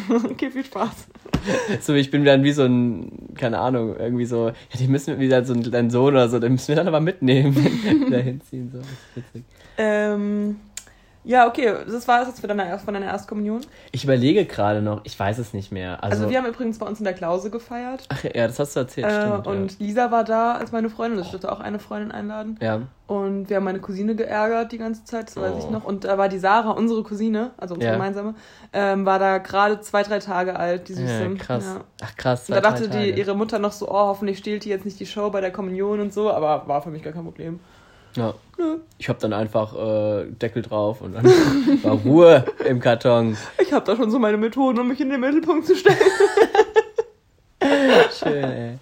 okay, 0.30 0.50
viel 0.50 0.64
Spaß. 0.64 1.08
So, 1.80 1.94
ich 1.94 2.10
bin 2.10 2.24
dann 2.24 2.42
wie 2.42 2.52
so 2.52 2.64
ein, 2.64 3.34
keine 3.36 3.58
Ahnung, 3.60 3.96
irgendwie 3.96 4.24
so, 4.24 4.48
ja, 4.48 4.54
die 4.78 4.88
müssen 4.88 5.18
wieder 5.20 5.44
so 5.44 5.54
ein, 5.54 5.62
dein 5.62 5.88
Sohn 5.90 6.14
oder 6.14 6.28
so, 6.28 6.38
den 6.40 6.52
müssen 6.52 6.68
wir 6.68 6.76
dann 6.76 6.88
aber 6.88 7.00
mitnehmen, 7.00 7.54
wenn 7.84 8.00
wir 8.00 8.10
da 8.10 8.16
hinziehen. 8.18 8.70
So, 8.72 8.78
das 8.78 8.86
ist 8.88 9.16
witzig. 9.16 9.44
Ähm, 9.76 10.56
ja, 11.24 11.46
okay, 11.46 11.74
das 11.86 12.08
war 12.08 12.22
es 12.22 12.28
jetzt 12.28 12.40
für 12.40 12.46
deine, 12.46 12.78
von 12.78 12.94
deiner 12.94 13.06
Erstkommunion. 13.06 13.60
Ich 13.92 14.04
überlege 14.04 14.44
gerade 14.46 14.80
noch, 14.80 15.00
ich 15.04 15.18
weiß 15.18 15.38
es 15.38 15.52
nicht 15.52 15.70
mehr. 15.72 16.02
Also, 16.02 16.16
Also, 16.22 16.30
wir 16.30 16.38
haben 16.38 16.46
übrigens 16.46 16.78
bei 16.78 16.86
uns 16.86 16.98
in 17.00 17.04
der 17.04 17.14
Klause 17.14 17.50
gefeiert. 17.50 18.04
ach 18.08 18.24
ja, 18.24 18.46
das 18.46 18.58
hast 18.58 18.76
du 18.76 18.80
erzählt, 18.80 19.06
Äh, 19.06 19.20
stimmt. 19.26 19.46
und 19.46 19.78
Lisa 19.78 20.10
war 20.10 20.24
da 20.24 20.52
als 20.52 20.72
meine 20.72 20.88
Freundin, 20.90 21.18
das 21.18 21.30
durfte 21.30 21.50
auch 21.52 21.60
eine 21.60 21.78
Freundin 21.78 22.12
einladen. 22.12 22.56
ja. 22.60 22.76
ja. 22.76 22.82
Und 23.08 23.48
wir 23.48 23.56
haben 23.56 23.64
meine 23.64 23.80
Cousine 23.80 24.14
geärgert 24.16 24.70
die 24.70 24.76
ganze 24.76 25.02
Zeit, 25.04 25.28
das 25.28 25.36
weiß 25.36 25.52
Oh. 25.54 25.58
ich 25.60 25.70
noch. 25.70 25.84
Und 25.84 26.04
da 26.04 26.18
war 26.18 26.28
die 26.28 26.38
Sarah, 26.38 26.72
unsere 26.72 27.02
Cousine, 27.02 27.52
also 27.56 27.72
unsere 27.72 27.92
Ja. 27.92 27.96
gemeinsame, 27.98 28.34
ähm, 28.74 29.06
war 29.06 29.18
da 29.18 29.38
gerade 29.38 29.80
zwei, 29.80 30.02
drei 30.02 30.18
Tage 30.18 30.54
alt, 30.58 30.88
die 30.90 30.92
Süße. 30.92 31.22
ja, 31.24 31.34
krass. 31.38 31.64
Ja. 31.64 31.84
Ach 32.02 32.16
krass, 32.18 32.50
Und 32.50 32.54
da 32.56 32.60
zwei, 32.62 32.68
dachte 32.70 32.88
die, 32.90 33.12
ihre 33.18 33.34
Mutter 33.34 33.58
noch 33.58 33.72
so, 33.72 33.88
oh, 33.88 33.94
hoffentlich 33.94 34.36
stiehlt 34.36 34.66
die 34.66 34.68
jetzt 34.68 34.84
nicht 34.84 35.00
die 35.00 35.06
Show 35.06 35.30
bei 35.30 35.40
der 35.40 35.50
Kommunion 35.50 36.00
und 36.00 36.12
so, 36.12 36.30
aber 36.30 36.68
war 36.68 36.82
für 36.82 36.90
mich 36.90 37.02
gar 37.02 37.14
kein 37.14 37.24
Problem. 37.24 37.60
Ja. 38.18 38.34
Nö. 38.58 38.78
Ich 38.98 39.08
hab 39.08 39.18
dann 39.20 39.32
einfach 39.32 39.74
äh, 39.76 40.26
Deckel 40.30 40.62
drauf 40.62 41.00
und 41.00 41.14
dann 41.14 41.24
war 41.82 41.92
Ruhe 41.92 42.44
im 42.66 42.80
Karton. 42.80 43.36
Ich 43.62 43.72
habe 43.72 43.84
da 43.84 43.96
schon 43.96 44.10
so 44.10 44.18
meine 44.18 44.36
Methoden, 44.36 44.80
um 44.80 44.88
mich 44.88 45.00
in 45.00 45.10
den 45.10 45.20
Mittelpunkt 45.20 45.66
zu 45.66 45.76
stellen. 45.76 45.96
Schön, 48.12 48.44
ey. 48.44 48.78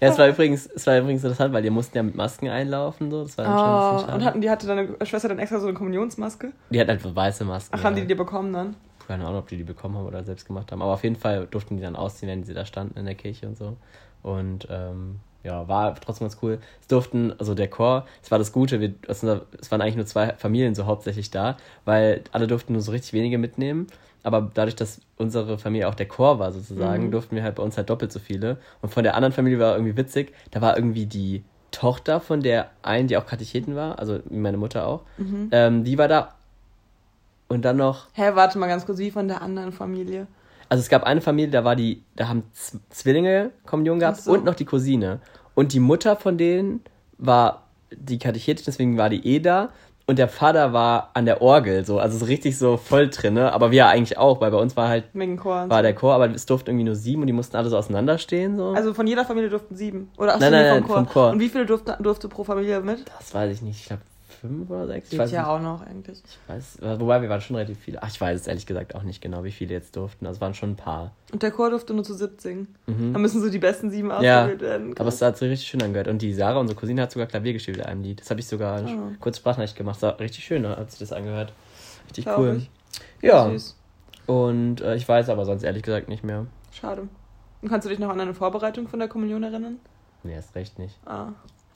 Ja, 0.00 0.08
es 0.08 0.18
war 0.18 0.28
übrigens, 0.28 0.66
es 0.66 0.86
war 0.86 0.98
übrigens 0.98 1.22
interessant, 1.22 1.52
weil 1.52 1.62
die 1.62 1.70
mussten 1.70 1.96
ja 1.96 2.02
mit 2.02 2.14
Masken 2.14 2.48
einlaufen, 2.48 3.10
so. 3.10 3.22
Das 3.22 3.36
war 3.38 3.44
dann 3.44 3.58
schon 3.58 3.66
ein 3.66 3.94
Oh, 3.94 3.98
schade. 4.00 4.14
und 4.14 4.24
hatten 4.24 4.40
die 4.40 4.50
hatte 4.50 4.66
deine 4.66 4.96
Schwester 5.06 5.28
dann 5.28 5.38
extra 5.38 5.58
so 5.60 5.66
eine 5.66 5.76
Kommunionsmaske? 5.76 6.52
die 6.70 6.80
hatten 6.80 6.90
einfach 6.90 7.14
weiße 7.14 7.44
Masken. 7.44 7.74
Ach, 7.78 7.84
haben 7.84 7.94
die 7.94 8.00
ja. 8.00 8.04
die 8.06 8.14
dir 8.14 8.16
bekommen 8.16 8.52
dann? 8.52 8.76
Keine 9.06 9.24
Ahnung, 9.26 9.38
ob 9.40 9.48
die 9.48 9.56
die 9.56 9.64
bekommen 9.64 9.96
haben 9.96 10.06
oder 10.06 10.22
selbst 10.24 10.46
gemacht 10.46 10.70
haben. 10.70 10.82
Aber 10.82 10.92
auf 10.92 11.02
jeden 11.02 11.16
Fall 11.16 11.46
durften 11.50 11.76
die 11.76 11.82
dann 11.82 11.96
ausziehen, 11.96 12.30
wenn 12.30 12.44
sie 12.44 12.54
da 12.54 12.64
standen 12.64 12.98
in 12.98 13.06
der 13.06 13.14
Kirche 13.14 13.46
und 13.46 13.56
so. 13.56 13.76
Und 14.22 14.68
ähm, 14.70 15.16
ja, 15.44 15.66
war 15.68 15.94
trotzdem 15.94 16.26
ganz 16.26 16.38
cool. 16.42 16.58
Es 16.80 16.88
durften, 16.88 17.32
also 17.38 17.54
der 17.54 17.68
Chor, 17.68 18.06
es 18.22 18.30
war 18.30 18.38
das 18.38 18.52
Gute, 18.52 18.80
wir, 18.80 18.94
es 19.06 19.22
waren 19.22 19.80
eigentlich 19.80 19.96
nur 19.96 20.06
zwei 20.06 20.34
Familien 20.34 20.74
so 20.74 20.86
hauptsächlich 20.86 21.30
da, 21.30 21.56
weil 21.84 22.22
alle 22.32 22.46
durften 22.46 22.72
nur 22.72 22.82
so 22.82 22.90
richtig 22.92 23.12
wenige 23.12 23.38
mitnehmen. 23.38 23.86
Aber 24.24 24.50
dadurch, 24.52 24.74
dass 24.74 25.00
unsere 25.16 25.58
Familie 25.58 25.88
auch 25.88 25.94
der 25.94 26.08
Chor 26.08 26.38
war 26.38 26.50
sozusagen, 26.52 27.06
Mhm. 27.06 27.10
durften 27.12 27.36
wir 27.36 27.44
halt 27.44 27.54
bei 27.54 27.62
uns 27.62 27.76
halt 27.76 27.88
doppelt 27.88 28.12
so 28.12 28.18
viele. 28.18 28.58
Und 28.82 28.92
von 28.92 29.04
der 29.04 29.14
anderen 29.14 29.32
Familie 29.32 29.58
war 29.60 29.74
irgendwie 29.74 29.96
witzig, 29.96 30.34
da 30.50 30.60
war 30.60 30.76
irgendwie 30.76 31.06
die 31.06 31.44
Tochter 31.70 32.20
von 32.20 32.40
der 32.42 32.70
einen, 32.82 33.06
die 33.08 33.16
auch 33.16 33.26
Katecheten 33.26 33.76
war, 33.76 33.98
also 33.98 34.18
meine 34.30 34.56
Mutter 34.56 34.86
auch, 34.86 35.02
Mhm. 35.18 35.48
ähm, 35.52 35.84
die 35.84 35.96
war 35.98 36.08
da. 36.08 36.34
Und 37.48 37.64
dann 37.64 37.76
noch 37.78 38.08
Hä, 38.12 38.30
warte 38.34 38.58
mal 38.58 38.66
ganz 38.66 38.84
kurz, 38.84 38.98
wie 38.98 39.10
von 39.10 39.28
der 39.28 39.40
anderen 39.40 39.72
Familie? 39.72 40.26
Also 40.68 40.80
es 40.80 40.88
gab 40.88 41.04
eine 41.04 41.20
Familie, 41.20 41.50
da 41.50 41.64
war 41.64 41.76
die, 41.76 42.02
da 42.16 42.28
haben 42.28 42.44
Zwillinge 42.90 43.50
Kommunion 43.66 43.98
gehabt 43.98 44.20
so. 44.20 44.32
und 44.32 44.44
noch 44.44 44.54
die 44.54 44.64
Cousine. 44.64 45.20
Und 45.54 45.72
die 45.72 45.80
Mutter 45.80 46.16
von 46.16 46.38
denen 46.38 46.82
war 47.16 47.64
die 47.90 48.18
Katechetin, 48.18 48.64
deswegen 48.66 48.98
war 48.98 49.08
die 49.08 49.26
eh 49.26 49.40
da. 49.40 49.70
Und 50.06 50.18
der 50.18 50.28
Vater 50.28 50.72
war 50.72 51.10
an 51.12 51.26
der 51.26 51.42
Orgel, 51.42 51.84
so, 51.84 51.98
also 51.98 52.16
so 52.16 52.24
richtig 52.24 52.56
so 52.56 52.78
voll 52.78 53.10
drinne, 53.10 53.52
aber 53.52 53.70
wir 53.70 53.88
eigentlich 53.88 54.16
auch, 54.16 54.40
weil 54.40 54.50
bei 54.50 54.56
uns 54.56 54.74
war 54.74 54.88
halt, 54.88 55.04
Chor. 55.36 55.68
war 55.68 55.82
der 55.82 55.94
Chor, 55.94 56.14
aber 56.14 56.30
es 56.30 56.46
durften 56.46 56.70
irgendwie 56.70 56.86
nur 56.86 56.94
sieben 56.94 57.20
und 57.20 57.26
die 57.26 57.34
mussten 57.34 57.56
alle 57.58 57.68
so 57.68 57.76
auseinanderstehen, 57.76 58.56
so. 58.56 58.70
Also 58.70 58.94
von 58.94 59.06
jeder 59.06 59.26
Familie 59.26 59.50
durften 59.50 59.76
sieben. 59.76 60.10
Oder 60.16 60.36
ach, 60.36 60.40
Nein, 60.40 60.52
nein, 60.52 60.64
vom 60.64 60.74
nein, 60.78 60.86
Chor. 60.86 60.96
vom 60.96 61.08
Chor. 61.08 61.30
Und 61.32 61.40
wie 61.40 61.50
viele 61.50 61.66
durfte, 61.66 61.98
durfte 62.00 62.28
pro 62.28 62.42
Familie 62.42 62.80
mit? 62.80 63.04
das 63.18 63.34
weiß 63.34 63.52
ich 63.52 63.60
nicht, 63.60 63.80
ich 63.80 63.86
glaube 63.86 64.00
fünf 64.40 64.70
oder 64.70 64.86
sechs. 64.86 65.06
Ich 65.06 65.10
Geht 65.12 65.20
weiß 65.20 65.30
ja 65.32 65.40
nicht. 65.42 65.48
auch 65.50 65.60
noch 65.60 65.82
eigentlich. 65.86 66.22
Ich 66.24 66.38
weiß, 66.48 66.78
wobei 67.00 67.20
wir 67.22 67.28
waren 67.28 67.40
schon 67.40 67.56
relativ 67.56 67.78
viele. 67.78 68.02
Ach, 68.02 68.08
ich 68.08 68.20
weiß 68.20 68.40
es 68.40 68.46
ehrlich 68.46 68.66
gesagt 68.66 68.94
auch 68.94 69.02
nicht 69.02 69.20
genau, 69.20 69.44
wie 69.44 69.50
viele 69.52 69.74
jetzt 69.74 69.96
durften. 69.96 70.26
Also 70.26 70.38
es 70.38 70.40
waren 70.40 70.54
schon 70.54 70.70
ein 70.70 70.76
paar. 70.76 71.12
Und 71.32 71.42
der 71.42 71.50
Chor 71.50 71.70
durfte 71.70 71.94
nur 71.94 72.04
zu 72.04 72.14
17. 72.14 72.68
Mhm. 72.86 73.12
Da 73.12 73.18
müssen 73.18 73.40
so 73.42 73.50
die 73.50 73.58
besten 73.58 73.90
sieben 73.90 74.08
Ja, 74.22 74.40
ausgewählt 74.42 74.60
werden. 74.60 74.94
aber 74.98 75.08
es 75.08 75.20
hat 75.20 75.36
sich 75.38 75.50
richtig 75.50 75.68
schön 75.68 75.82
angehört. 75.82 76.08
Und 76.08 76.22
die 76.22 76.32
Sarah, 76.32 76.58
unsere 76.60 76.78
Cousine, 76.78 77.02
hat 77.02 77.12
sogar 77.12 77.26
Klavier 77.26 77.52
gespielt 77.52 77.78
in 77.78 77.82
einem 77.84 78.02
Lied. 78.02 78.20
Das 78.20 78.30
habe 78.30 78.40
ich 78.40 78.46
sogar 78.46 78.82
Ah. 78.86 79.12
kurz 79.20 79.38
Sprachnachricht 79.38 79.76
gemacht. 79.76 79.96
Das 79.96 80.02
war 80.02 80.20
richtig 80.20 80.44
schön, 80.44 80.66
hat 80.66 80.90
sich 80.90 81.00
das 81.00 81.12
angehört. 81.12 81.52
Richtig 82.06 82.24
Glaub 82.24 82.38
cool. 82.38 82.56
ich. 82.58 82.70
Ja, 83.22 83.48
Süß. 83.50 83.76
und 84.26 84.80
äh, 84.80 84.94
ich 84.96 85.08
weiß 85.08 85.28
aber 85.28 85.44
sonst 85.44 85.62
ehrlich 85.62 85.82
gesagt 85.82 86.08
nicht 86.08 86.24
mehr. 86.24 86.46
Schade. 86.72 87.08
Und 87.60 87.68
kannst 87.68 87.84
du 87.86 87.90
dich 87.90 87.98
noch 87.98 88.08
an 88.10 88.20
eine 88.20 88.34
Vorbereitung 88.34 88.86
von 88.88 88.98
der 89.00 89.08
Kommunion 89.08 89.42
erinnern? 89.42 89.78
Nee, 90.22 90.34
erst 90.34 90.54
recht 90.54 90.78
nicht. 90.78 90.96
Ah. 91.06 91.28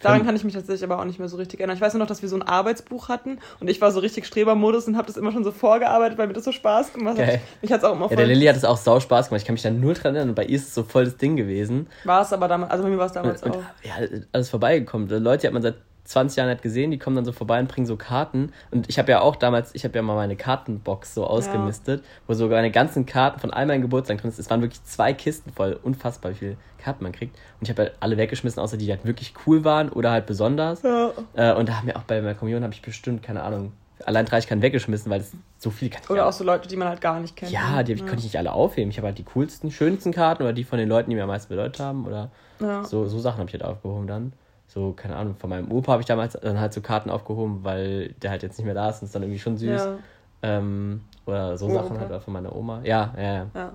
Daran 0.02 0.24
kann 0.24 0.36
ich 0.36 0.44
mich 0.44 0.54
tatsächlich 0.54 0.84
aber 0.84 0.98
auch 1.00 1.04
nicht 1.04 1.18
mehr 1.18 1.28
so 1.28 1.36
richtig 1.36 1.60
erinnern. 1.60 1.76
Ich 1.76 1.82
weiß 1.82 1.92
nur 1.94 2.00
noch, 2.00 2.06
dass 2.06 2.22
wir 2.22 2.28
so 2.28 2.36
ein 2.36 2.42
Arbeitsbuch 2.42 3.08
hatten 3.08 3.38
und 3.60 3.68
ich 3.70 3.80
war 3.80 3.90
so 3.92 4.00
richtig 4.00 4.26
Strebermodus 4.26 4.86
und 4.88 4.96
habe 4.96 5.06
das 5.06 5.16
immer 5.16 5.32
schon 5.32 5.44
so 5.44 5.52
vorgearbeitet, 5.52 6.18
weil 6.18 6.26
mir 6.26 6.32
das 6.34 6.44
so 6.44 6.52
Spaß 6.52 6.92
gemacht 6.92 7.18
hat. 7.18 7.26
Geil. 7.26 7.40
Mich 7.62 7.72
hat 7.72 7.78
es 7.80 7.84
auch 7.84 7.92
immer 7.92 8.02
Ja, 8.02 8.08
voll. 8.08 8.16
der 8.16 8.26
Lilly 8.26 8.46
hat 8.46 8.56
es 8.56 8.64
auch 8.64 8.76
sau 8.76 9.00
Spaß 9.00 9.28
gemacht. 9.28 9.40
Ich 9.42 9.46
kann 9.46 9.54
mich 9.54 9.62
da 9.62 9.70
nur 9.70 9.94
dran 9.94 10.14
erinnern. 10.14 10.30
Und 10.30 10.34
bei 10.34 10.44
ihr 10.44 10.56
ist 10.56 10.68
es 10.68 10.74
so 10.74 10.82
voll 10.82 11.04
das 11.04 11.16
Ding 11.16 11.36
gewesen. 11.36 11.86
War 12.04 12.22
es 12.22 12.32
aber 12.32 12.48
damals, 12.48 12.70
also 12.72 12.84
bei 12.84 12.90
mir 12.90 12.98
war 12.98 13.06
es 13.06 13.12
damals 13.12 13.42
Und, 13.42 13.56
und 13.56 13.62
auch. 13.62 13.64
ja, 13.84 14.06
alles 14.32 14.48
vorbeigekommen. 14.50 15.08
Leute, 15.08 15.42
die 15.42 15.46
hat 15.46 15.54
man 15.54 15.62
seit 15.62 15.76
20 16.04 16.36
Jahren 16.36 16.50
nicht 16.50 16.62
gesehen, 16.62 16.90
die 16.90 16.98
kommen 16.98 17.14
dann 17.16 17.24
so 17.24 17.32
vorbei 17.32 17.60
und 17.60 17.68
bringen 17.68 17.86
so 17.86 17.96
Karten. 17.96 18.52
Und 18.70 18.88
ich 18.88 18.98
habe 18.98 19.10
ja 19.12 19.20
auch 19.20 19.36
damals, 19.36 19.74
ich 19.74 19.84
habe 19.84 19.94
ja 19.96 20.02
mal 20.02 20.16
meine 20.16 20.34
Kartenbox 20.36 21.14
so 21.14 21.26
ausgemistet, 21.26 22.04
wo 22.26 22.34
sogar 22.34 22.58
meine 22.58 22.70
ganzen 22.72 23.06
Karten 23.06 23.38
von 23.40 23.52
all 23.52 23.66
meinen 23.66 23.82
Geburtstagen 23.82 24.20
drin 24.20 24.30
sind. 24.32 24.40
Es 24.44 24.50
waren 24.50 24.62
wirklich 24.62 24.82
zwei 24.84 25.12
Kisten 25.12 25.52
voll, 25.52 25.78
unfassbar 25.82 26.32
wie 26.32 26.36
viele 26.36 26.56
Karten 26.78 27.04
man 27.04 27.12
kriegt. 27.12 27.36
Und 27.60 27.62
ich 27.62 27.70
habe 27.70 27.82
halt 27.82 27.92
alle 28.00 28.16
weggeschmissen, 28.16 28.60
außer 28.60 28.76
die, 28.76 28.86
die 28.86 28.90
halt 28.92 29.04
wirklich 29.04 29.32
cool 29.46 29.64
waren 29.64 29.90
oder 29.90 30.10
halt 30.10 30.26
besonders. 30.26 30.82
Ja. 30.82 31.12
Äh, 31.34 31.54
und 31.54 31.68
da 31.68 31.74
haben 31.78 31.86
wir 31.86 31.96
auch 31.96 32.02
bei 32.02 32.20
meiner 32.20 32.34
Kommunion, 32.34 32.64
habe 32.64 32.74
ich 32.74 32.82
bestimmt, 32.82 33.22
keine 33.22 33.42
Ahnung, 33.44 33.72
allein 34.04 34.26
30 34.26 34.48
Karten 34.48 34.62
weggeschmissen, 34.62 35.08
weil 35.12 35.20
es 35.20 35.32
so 35.58 35.70
viel 35.70 35.88
kann 35.88 36.00
ich 36.02 36.10
Oder 36.10 36.22
ja- 36.22 36.28
auch 36.28 36.32
so 36.32 36.42
Leute, 36.42 36.66
die 36.68 36.74
man 36.74 36.88
halt 36.88 37.00
gar 37.00 37.20
nicht 37.20 37.36
kennt. 37.36 37.52
ja, 37.52 37.84
die 37.84 37.92
hab 37.92 37.96
ich, 37.98 38.02
konnte 38.02 38.16
ich 38.18 38.24
nicht 38.24 38.36
alle 38.38 38.52
aufheben. 38.52 38.90
Ich 38.90 38.96
habe 38.96 39.06
halt 39.06 39.18
die 39.18 39.22
coolsten, 39.24 39.70
schönsten 39.70 40.10
Karten 40.12 40.42
oder 40.42 40.52
die 40.52 40.64
von 40.64 40.80
den 40.80 40.88
Leuten, 40.88 41.10
die 41.10 41.16
mir 41.16 41.22
am 41.22 41.28
meisten 41.28 41.48
bedeutet 41.48 41.78
haben. 41.78 42.04
Oder 42.08 42.30
Ja. 42.58 42.82
so, 42.82 43.06
so 43.06 43.20
Sachen 43.20 43.38
habe 43.38 43.48
ich 43.48 43.54
halt 43.54 43.64
aufgehoben 43.64 44.08
dann. 44.08 44.32
So, 44.72 44.92
keine 44.92 45.16
Ahnung, 45.16 45.34
von 45.36 45.50
meinem 45.50 45.70
Opa 45.70 45.92
habe 45.92 46.00
ich 46.00 46.06
damals 46.06 46.32
dann 46.32 46.58
halt 46.58 46.72
so 46.72 46.80
Karten 46.80 47.10
aufgehoben, 47.10 47.62
weil 47.62 48.14
der 48.22 48.30
halt 48.30 48.42
jetzt 48.42 48.56
nicht 48.56 48.64
mehr 48.64 48.74
da 48.74 48.88
ist 48.88 49.02
und 49.02 49.06
ist 49.06 49.14
dann 49.14 49.22
irgendwie 49.22 49.38
schon 49.38 49.58
süß. 49.58 49.68
Ja, 49.82 49.98
Ähm, 50.42 51.02
oder 51.26 51.58
so 51.58 51.66
Oh, 51.66 51.74
Sachen 51.74 51.92
Opa. 51.96 52.00
halt 52.00 52.12
auch 52.12 52.22
von 52.22 52.32
meiner 52.32 52.56
Oma. 52.56 52.80
Ja, 52.84 53.12
ja, 53.16 53.22
ja, 53.22 53.46
ja, 53.54 53.72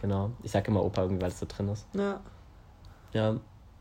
genau. 0.00 0.30
Ich 0.42 0.50
sag 0.50 0.66
immer 0.66 0.84
Opa 0.84 1.02
irgendwie, 1.02 1.22
weil 1.22 1.28
es 1.30 1.38
so 1.38 1.46
drin 1.48 1.68
ist. 1.68 1.86
ja. 1.94 2.20
Ja, 3.12 3.36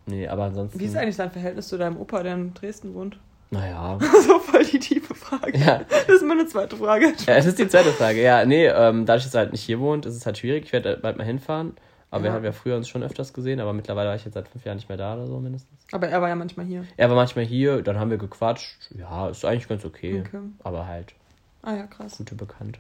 nee, 0.08 0.28
aber 0.28 0.46
ansonsten. 0.46 0.80
Wie 0.80 0.86
ist 0.86 0.96
eigentlich 0.96 1.18
dein 1.18 1.30
Verhältnis 1.32 1.68
zu 1.68 1.78
deinem 1.78 1.98
Opa, 1.98 2.24
der 2.24 2.34
in 2.36 2.54
Dresden 2.56 2.94
wohnt? 2.96 3.20
Naja. 3.52 3.98
so 4.28 4.40
voll 4.40 4.64
die 4.64 4.80
tiefe 4.80 5.14
Frage. 5.16 5.58
Ja. 5.58 5.82
Das 5.90 6.08
ist 6.18 6.24
meine 6.26 6.46
zweite 6.48 6.76
Frage. 6.78 7.08
ja, 7.28 7.36
das 7.36 7.46
ist 7.48 7.58
die 7.60 7.68
zweite 7.68 7.92
Frage. 7.92 8.22
Ja, 8.22 8.46
nee, 8.46 8.66
ähm, 8.68 9.06
dadurch, 9.08 9.26
dass 9.26 9.34
er 9.36 9.40
halt 9.42 9.52
nicht 9.52 9.62
hier 9.64 9.80
wohnt, 9.80 10.06
ist 10.06 10.16
es 10.16 10.26
halt 10.26 10.38
schwierig. 10.38 10.66
Ich 10.66 10.74
werde 10.74 10.98
bald 10.98 11.18
mal 11.18 11.24
hinfahren. 11.26 11.74
Aber 12.12 12.24
wir 12.24 12.30
Ja. 12.30 12.36
haben 12.36 12.44
ja 12.44 12.52
früher 12.52 12.76
uns 12.76 12.90
schon 12.90 13.04
öfters 13.04 13.34
gesehen, 13.34 13.60
aber 13.60 13.74
mittlerweile 13.74 14.10
war 14.10 14.16
ich 14.16 14.26
jetzt 14.26 14.34
seit 14.34 14.48
fünf 14.48 14.66
Jahren 14.66 14.78
nicht 14.78 14.90
mehr 14.90 14.98
da 14.98 15.14
oder 15.16 15.28
so 15.28 15.40
mindestens. 15.40 15.80
Aber 15.92 16.08
er 16.08 16.22
war 16.22 16.30
ja 16.30 16.36
manchmal 16.36 16.66
hier. 16.66 16.84
Er 16.98 17.10
war 17.10 17.16
manchmal 17.16 17.46
hier, 17.46 17.82
dann 17.84 18.00
haben 18.00 18.10
wir 18.10 18.18
gequatscht. 18.18 18.90
Ja, 18.98 19.30
ist 19.30 19.46
eigentlich 19.46 19.68
ganz 19.68 19.86
okay. 19.86 20.24
Okay. 20.26 20.40
Aber 20.64 20.88
halt 20.88 21.14
Ah 21.62 21.76
ja, 21.76 21.88
krass. 21.88 22.18
gute 22.18 22.36
Bekannte. 22.36 22.80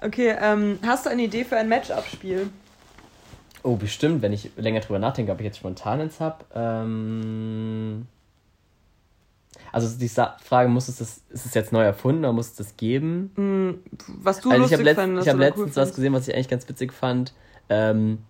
Okay, 0.00 0.34
ähm, 0.40 0.78
hast 0.86 1.06
du 1.06 1.10
eine 1.10 1.22
Idee 1.22 1.44
für 1.44 1.56
ein 1.56 1.68
Matchup-Spiel? 1.68 2.50
Oh, 3.62 3.76
bestimmt, 3.76 4.22
wenn 4.22 4.32
ich 4.32 4.50
länger 4.56 4.80
drüber 4.80 4.98
nachdenke, 4.98 5.32
ob 5.32 5.40
ich 5.40 5.44
jetzt 5.46 5.58
spontan 5.58 6.00
eins 6.00 6.20
habe. 6.20 6.44
Ähm, 6.54 8.06
also 9.72 9.98
die 9.98 10.08
Frage, 10.08 10.68
muss 10.68 10.88
es 10.88 10.98
das, 10.98 11.22
ist 11.30 11.46
es 11.46 11.54
jetzt 11.54 11.72
neu 11.72 11.82
erfunden 11.82 12.20
oder 12.20 12.32
muss 12.32 12.48
es 12.48 12.54
das 12.54 12.76
geben? 12.76 13.32
Hm, 13.34 13.82
was 14.22 14.40
du 14.40 14.50
also 14.50 14.64
ich 14.64 14.70
lustig 14.70 14.74
habe 14.78 14.84
letzt, 14.84 15.00
fändest 15.00 15.26
ich 15.26 15.28
hab 15.30 15.36
oder 15.36 15.46
letztens 15.46 15.76
cool 15.76 15.82
was 15.82 15.94
gesehen, 15.94 16.12
was 16.12 16.28
ich 16.28 16.34
eigentlich 16.34 16.48
ganz 16.48 16.68
witzig 16.68 16.92
fand. 16.92 17.32
Ähm, 17.68 18.24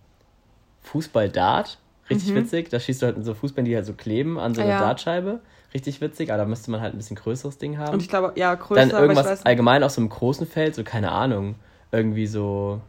Fußball-Dart, 0.82 1.78
richtig 2.11 2.30
Mhm. 2.30 2.34
witzig. 2.36 2.70
Da 2.70 2.80
schießt 2.80 3.03
du 3.03 3.07
halt 3.07 3.16
mit 3.16 3.26
so 3.26 3.34
Fußballen, 3.34 3.66
die 3.66 3.74
halt 3.74 3.86
so 3.86 3.93
kleben 3.93 4.39
an 4.39 4.55
so 4.55 4.61
einer 4.62 4.70
Ja. 4.70 4.78
Dartscheibe. 4.78 5.41
Richtig 5.74 6.01
witzig, 6.01 6.30
aber 6.30 6.39
da 6.39 6.45
müsste 6.49 6.70
man 6.70 6.80
halt 6.80 6.95
ein 6.95 6.97
bisschen 6.97 7.16
größeres 7.16 7.59
Ding 7.59 7.78
haben. 7.78 7.95
Und 7.95 8.03
ich 8.03 8.09
glaube, 8.09 8.32
ja, 8.36 8.55
größer, 8.55 8.80
Dann 8.89 8.91
irgendwas 8.91 9.45
allgemein 9.45 9.82
auf 9.82 9.91
so 9.93 10.01
einem 10.01 10.09
großen 10.09 10.47
Feld, 10.47 10.74
so 10.74 10.82
keine 10.82 11.12
Ahnung, 11.12 11.57
irgendwie 11.93 12.26
so 12.26 12.80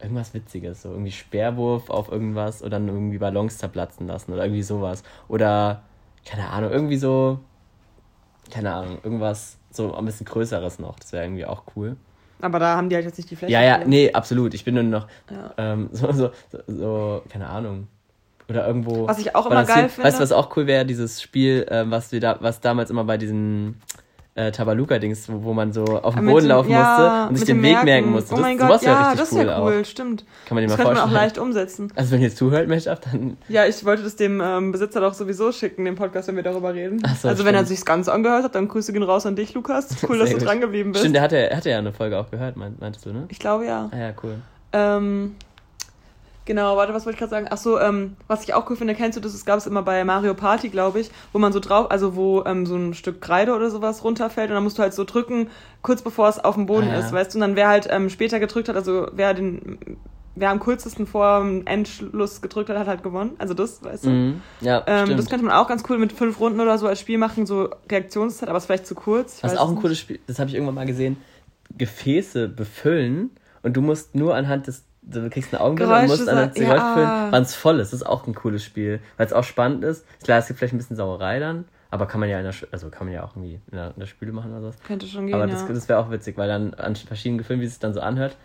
irgendwas 0.00 0.34
Witziges, 0.34 0.82
so 0.82 0.90
irgendwie 0.90 1.12
Speerwurf 1.12 1.90
auf 1.90 2.10
irgendwas 2.10 2.62
oder 2.62 2.70
dann 2.70 2.88
irgendwie 2.88 3.18
Ballons 3.18 3.58
zerplatzen 3.58 4.08
lassen 4.08 4.32
oder 4.32 4.44
irgendwie 4.44 4.62
sowas. 4.62 5.04
Oder 5.28 5.82
keine 6.24 6.48
Ahnung, 6.50 6.70
irgendwie 6.72 6.96
so, 6.96 7.38
keine 8.50 8.72
Ahnung, 8.74 8.98
irgendwas 9.04 9.58
so 9.70 9.94
ein 9.94 10.04
bisschen 10.04 10.26
Größeres 10.26 10.78
noch. 10.80 10.98
Das 10.98 11.12
wäre 11.12 11.24
irgendwie 11.24 11.46
auch 11.46 11.62
cool. 11.76 11.96
Aber 12.40 12.58
da 12.58 12.76
haben 12.76 12.88
die 12.88 12.96
halt 12.96 13.04
jetzt 13.06 13.16
nicht 13.16 13.30
die 13.30 13.36
Fläche. 13.36 13.52
Ja, 13.52 13.62
ja, 13.62 13.78
für. 13.80 13.88
nee, 13.88 14.12
absolut. 14.12 14.54
Ich 14.54 14.64
bin 14.64 14.74
nur 14.74 14.82
noch 14.82 15.06
Ja. 15.30 15.54
ähm, 15.56 15.88
so, 15.92 16.12
so, 16.12 16.30
so, 16.66 17.22
keine 17.30 17.48
Ahnung. 17.48 17.88
Oder 18.48 18.66
irgendwo. 18.66 19.06
Was 19.08 19.18
ich 19.18 19.34
auch 19.34 19.46
immer 19.46 19.64
geil 19.64 19.88
finde- 19.88 20.06
Weißt 20.06 20.18
du, 20.18 20.22
was 20.22 20.32
auch 20.32 20.54
cool 20.56 20.66
wäre? 20.66 20.84
Dieses 20.84 21.22
Spiel, 21.22 21.64
ähm, 21.70 21.90
was 21.90 22.12
wir 22.12 22.20
da, 22.20 22.36
was 22.40 22.60
damals 22.60 22.90
immer 22.90 23.04
bei 23.04 23.16
diesen 23.16 23.80
äh, 24.36 24.50
Tabaluka-Dings, 24.50 25.28
wo, 25.28 25.44
wo 25.44 25.52
man 25.52 25.72
so 25.72 25.84
auf 25.84 26.16
dem 26.16 26.26
Boden 26.26 26.46
laufen 26.46 26.70
ja, 26.70 26.78
musste 26.80 27.28
und 27.28 27.36
sich 27.36 27.46
den 27.46 27.62
Weg 27.62 27.84
merken 27.84 28.10
musste. 28.10 28.32
Oh 28.34 28.36
Das, 28.36 28.42
mein 28.42 28.58
sowas 28.58 28.80
Gott, 28.80 28.82
ja, 28.82 29.02
richtig 29.10 29.20
das 29.20 29.32
cool 29.32 29.38
wäre 29.38 29.56
auch. 29.58 29.66
cool, 29.66 29.84
stimmt. 29.84 30.24
Kann 30.46 30.56
man 30.56 30.62
dir 30.64 30.68
Das 30.68 30.76
mal 30.78 30.84
könnte 30.84 31.00
man 31.00 31.08
auch 31.08 31.12
leicht 31.14 31.38
umsetzen. 31.38 31.92
Also 31.94 32.10
wenn 32.10 32.20
ihr 32.22 32.34
zuhört, 32.34 32.66
Mensch, 32.68 32.84
dann 32.84 33.36
Ja, 33.48 33.64
ich 33.66 33.84
wollte 33.84 34.02
das 34.02 34.16
dem 34.16 34.40
ähm, 34.44 34.72
Besitzer 34.72 35.00
doch 35.00 35.14
sowieso 35.14 35.52
schicken, 35.52 35.84
den 35.84 35.94
Podcast, 35.94 36.26
wenn 36.28 36.36
wir 36.36 36.42
darüber 36.42 36.74
reden. 36.74 37.00
So, 37.22 37.28
also 37.28 37.44
wenn 37.44 37.54
er 37.54 37.58
stimmt. 37.60 37.68
sich's 37.68 37.84
ganz 37.84 38.08
angehört 38.08 38.42
hat, 38.44 38.54
dann 38.56 38.66
Grüße 38.66 38.92
gehen 38.92 39.04
raus 39.04 39.24
an 39.26 39.36
dich, 39.36 39.54
Lukas. 39.54 39.88
Cool, 40.08 40.18
dass 40.18 40.30
du 40.30 40.38
dran 40.38 40.60
geblieben 40.60 40.90
bist. 40.92 41.00
Stimmt, 41.02 41.14
der 41.14 41.22
hatte, 41.22 41.36
er 41.50 41.56
hatte 41.56 41.70
ja 41.70 41.78
eine 41.78 41.92
Folge 41.92 42.18
auch 42.18 42.30
gehört, 42.30 42.56
meint- 42.56 42.80
meintest 42.80 43.06
du, 43.06 43.12
ne? 43.12 43.24
Ich 43.28 43.38
glaube 43.38 43.64
ja. 43.66 43.88
Ah 43.92 43.96
ja, 43.96 44.12
cool. 44.22 44.34
Ähm, 44.72 45.36
genau, 46.44 46.76
warte, 46.76 46.92
was 46.94 47.04
wollte 47.06 47.14
ich 47.16 47.18
gerade 47.20 47.30
sagen? 47.30 47.46
Ach 47.50 47.56
so, 47.58 47.78
ähm, 47.80 48.16
was 48.26 48.44
ich 48.44 48.54
auch 48.54 48.68
cool 48.70 48.76
finde, 48.76 48.94
kennst 48.94 49.16
du 49.16 49.20
das? 49.20 49.34
Es 49.34 49.44
gab 49.44 49.58
es 49.58 49.66
immer 49.66 49.82
bei 49.82 50.04
Mario 50.04 50.34
Party, 50.34 50.68
glaube 50.68 51.00
ich, 51.00 51.10
wo 51.32 51.38
man 51.38 51.52
so 51.52 51.60
drauf, 51.60 51.90
also 51.90 52.16
wo 52.16 52.44
ähm, 52.44 52.66
so 52.66 52.76
ein 52.76 52.94
Stück 52.94 53.20
Kreide 53.20 53.54
oder 53.54 53.70
sowas 53.70 54.04
runterfällt 54.04 54.50
und 54.50 54.54
dann 54.54 54.64
musst 54.64 54.78
du 54.78 54.82
halt 54.82 54.94
so 54.94 55.04
drücken, 55.04 55.48
kurz 55.82 56.02
bevor 56.02 56.28
es 56.28 56.38
auf 56.38 56.54
dem 56.54 56.66
Boden 56.66 56.88
Ah, 56.90 56.94
ja. 56.94 56.98
ist, 57.00 57.12
weißt 57.12 57.34
du? 57.34 57.38
Und 57.38 57.40
dann 57.42 57.56
wer 57.56 57.68
halt 57.68 57.88
ähm, 57.90 58.10
später 58.10 58.38
gedrückt 58.40 58.68
hat, 58.68 58.76
also 58.76 59.08
wer 59.12 59.34
den 59.34 59.78
Wer 60.36 60.50
am 60.50 60.58
kürzesten 60.58 61.06
vor 61.06 61.38
dem 61.38 61.64
Endschluss 61.64 62.42
gedrückt 62.42 62.68
hat, 62.68 62.76
hat 62.76 62.88
halt 62.88 63.04
gewonnen. 63.04 63.36
Also 63.38 63.54
das, 63.54 63.84
weißt 63.84 64.06
du? 64.06 64.10
Mhm. 64.10 64.42
Ja, 64.62 64.82
Ähm, 64.88 65.04
stimmt. 65.04 65.20
das 65.20 65.28
könnte 65.30 65.44
man 65.44 65.54
auch 65.54 65.68
ganz 65.68 65.84
cool 65.88 65.96
mit 65.96 66.12
fünf 66.12 66.40
Runden 66.40 66.58
oder 66.58 66.76
so 66.76 66.88
als 66.88 66.98
Spiel 66.98 67.18
machen, 67.18 67.46
so 67.46 67.68
Reaktionszeit, 67.88 68.48
aber 68.48 68.58
ist 68.58 68.66
vielleicht 68.66 68.88
zu 68.88 68.96
kurz. 68.96 69.40
Das 69.42 69.52
ist 69.52 69.58
auch 69.60 69.70
es 69.70 69.76
ein 69.76 69.80
cooles 69.80 69.96
Spiel, 70.00 70.18
das 70.26 70.40
habe 70.40 70.48
ich 70.50 70.56
irgendwann 70.56 70.74
mal 70.74 70.86
gesehen. 70.86 71.18
Gefäße 71.78 72.48
befüllen 72.48 73.30
und 73.62 73.76
du 73.76 73.80
musst 73.80 74.16
nur 74.16 74.34
anhand 74.34 74.66
des, 74.66 74.82
du 75.06 75.28
kriegst 75.30 75.52
eine 75.54 75.62
Augenbrille 75.62 75.94
und 76.00 76.06
musst 76.06 76.20
des 76.20 76.26
sa- 76.26 76.46
Geräusch 76.46 76.78
ja. 76.78 76.94
füllen, 76.94 77.32
wann 77.32 77.42
es 77.42 77.54
voll 77.54 77.80
ist. 77.80 77.92
Das 77.92 78.00
ist 78.00 78.06
auch 78.06 78.26
ein 78.26 78.34
cooles 78.34 78.64
Spiel, 78.64 79.00
weil 79.16 79.26
es 79.26 79.32
auch 79.32 79.44
spannend 79.44 79.84
ist. 79.84 80.04
Klar, 80.22 80.38
es 80.38 80.46
gibt 80.46 80.58
vielleicht 80.58 80.74
ein 80.74 80.78
bisschen 80.78 80.96
Sauerei 80.96 81.38
dann, 81.38 81.64
aber 81.90 82.06
kann 82.06 82.20
man 82.20 82.28
ja 82.28 82.38
in 82.38 82.44
der, 82.44 82.54
also 82.72 82.88
kann 82.90 83.06
man 83.06 83.14
ja 83.14 83.24
auch 83.24 83.36
irgendwie 83.36 83.60
in 83.70 83.76
der, 83.76 83.88
in 83.88 84.00
der 84.00 84.06
Spüle 84.06 84.32
machen 84.32 84.52
oder 84.52 84.60
sowas. 84.62 84.76
Könnte 84.86 85.06
schon 85.06 85.26
gehen, 85.26 85.34
Aber 85.34 85.46
ja. 85.46 85.52
das, 85.52 85.66
das 85.66 85.88
wäre 85.88 85.98
auch 85.98 86.10
witzig, 86.10 86.36
weil 86.38 86.48
dann 86.48 86.74
an 86.74 86.96
verschiedenen 86.96 87.38
Gefühlen, 87.38 87.60
wie 87.60 87.64
es 87.66 87.72
sich 87.72 87.80
dann 87.80 87.94
so 87.94 88.00
anhört, 88.00 88.36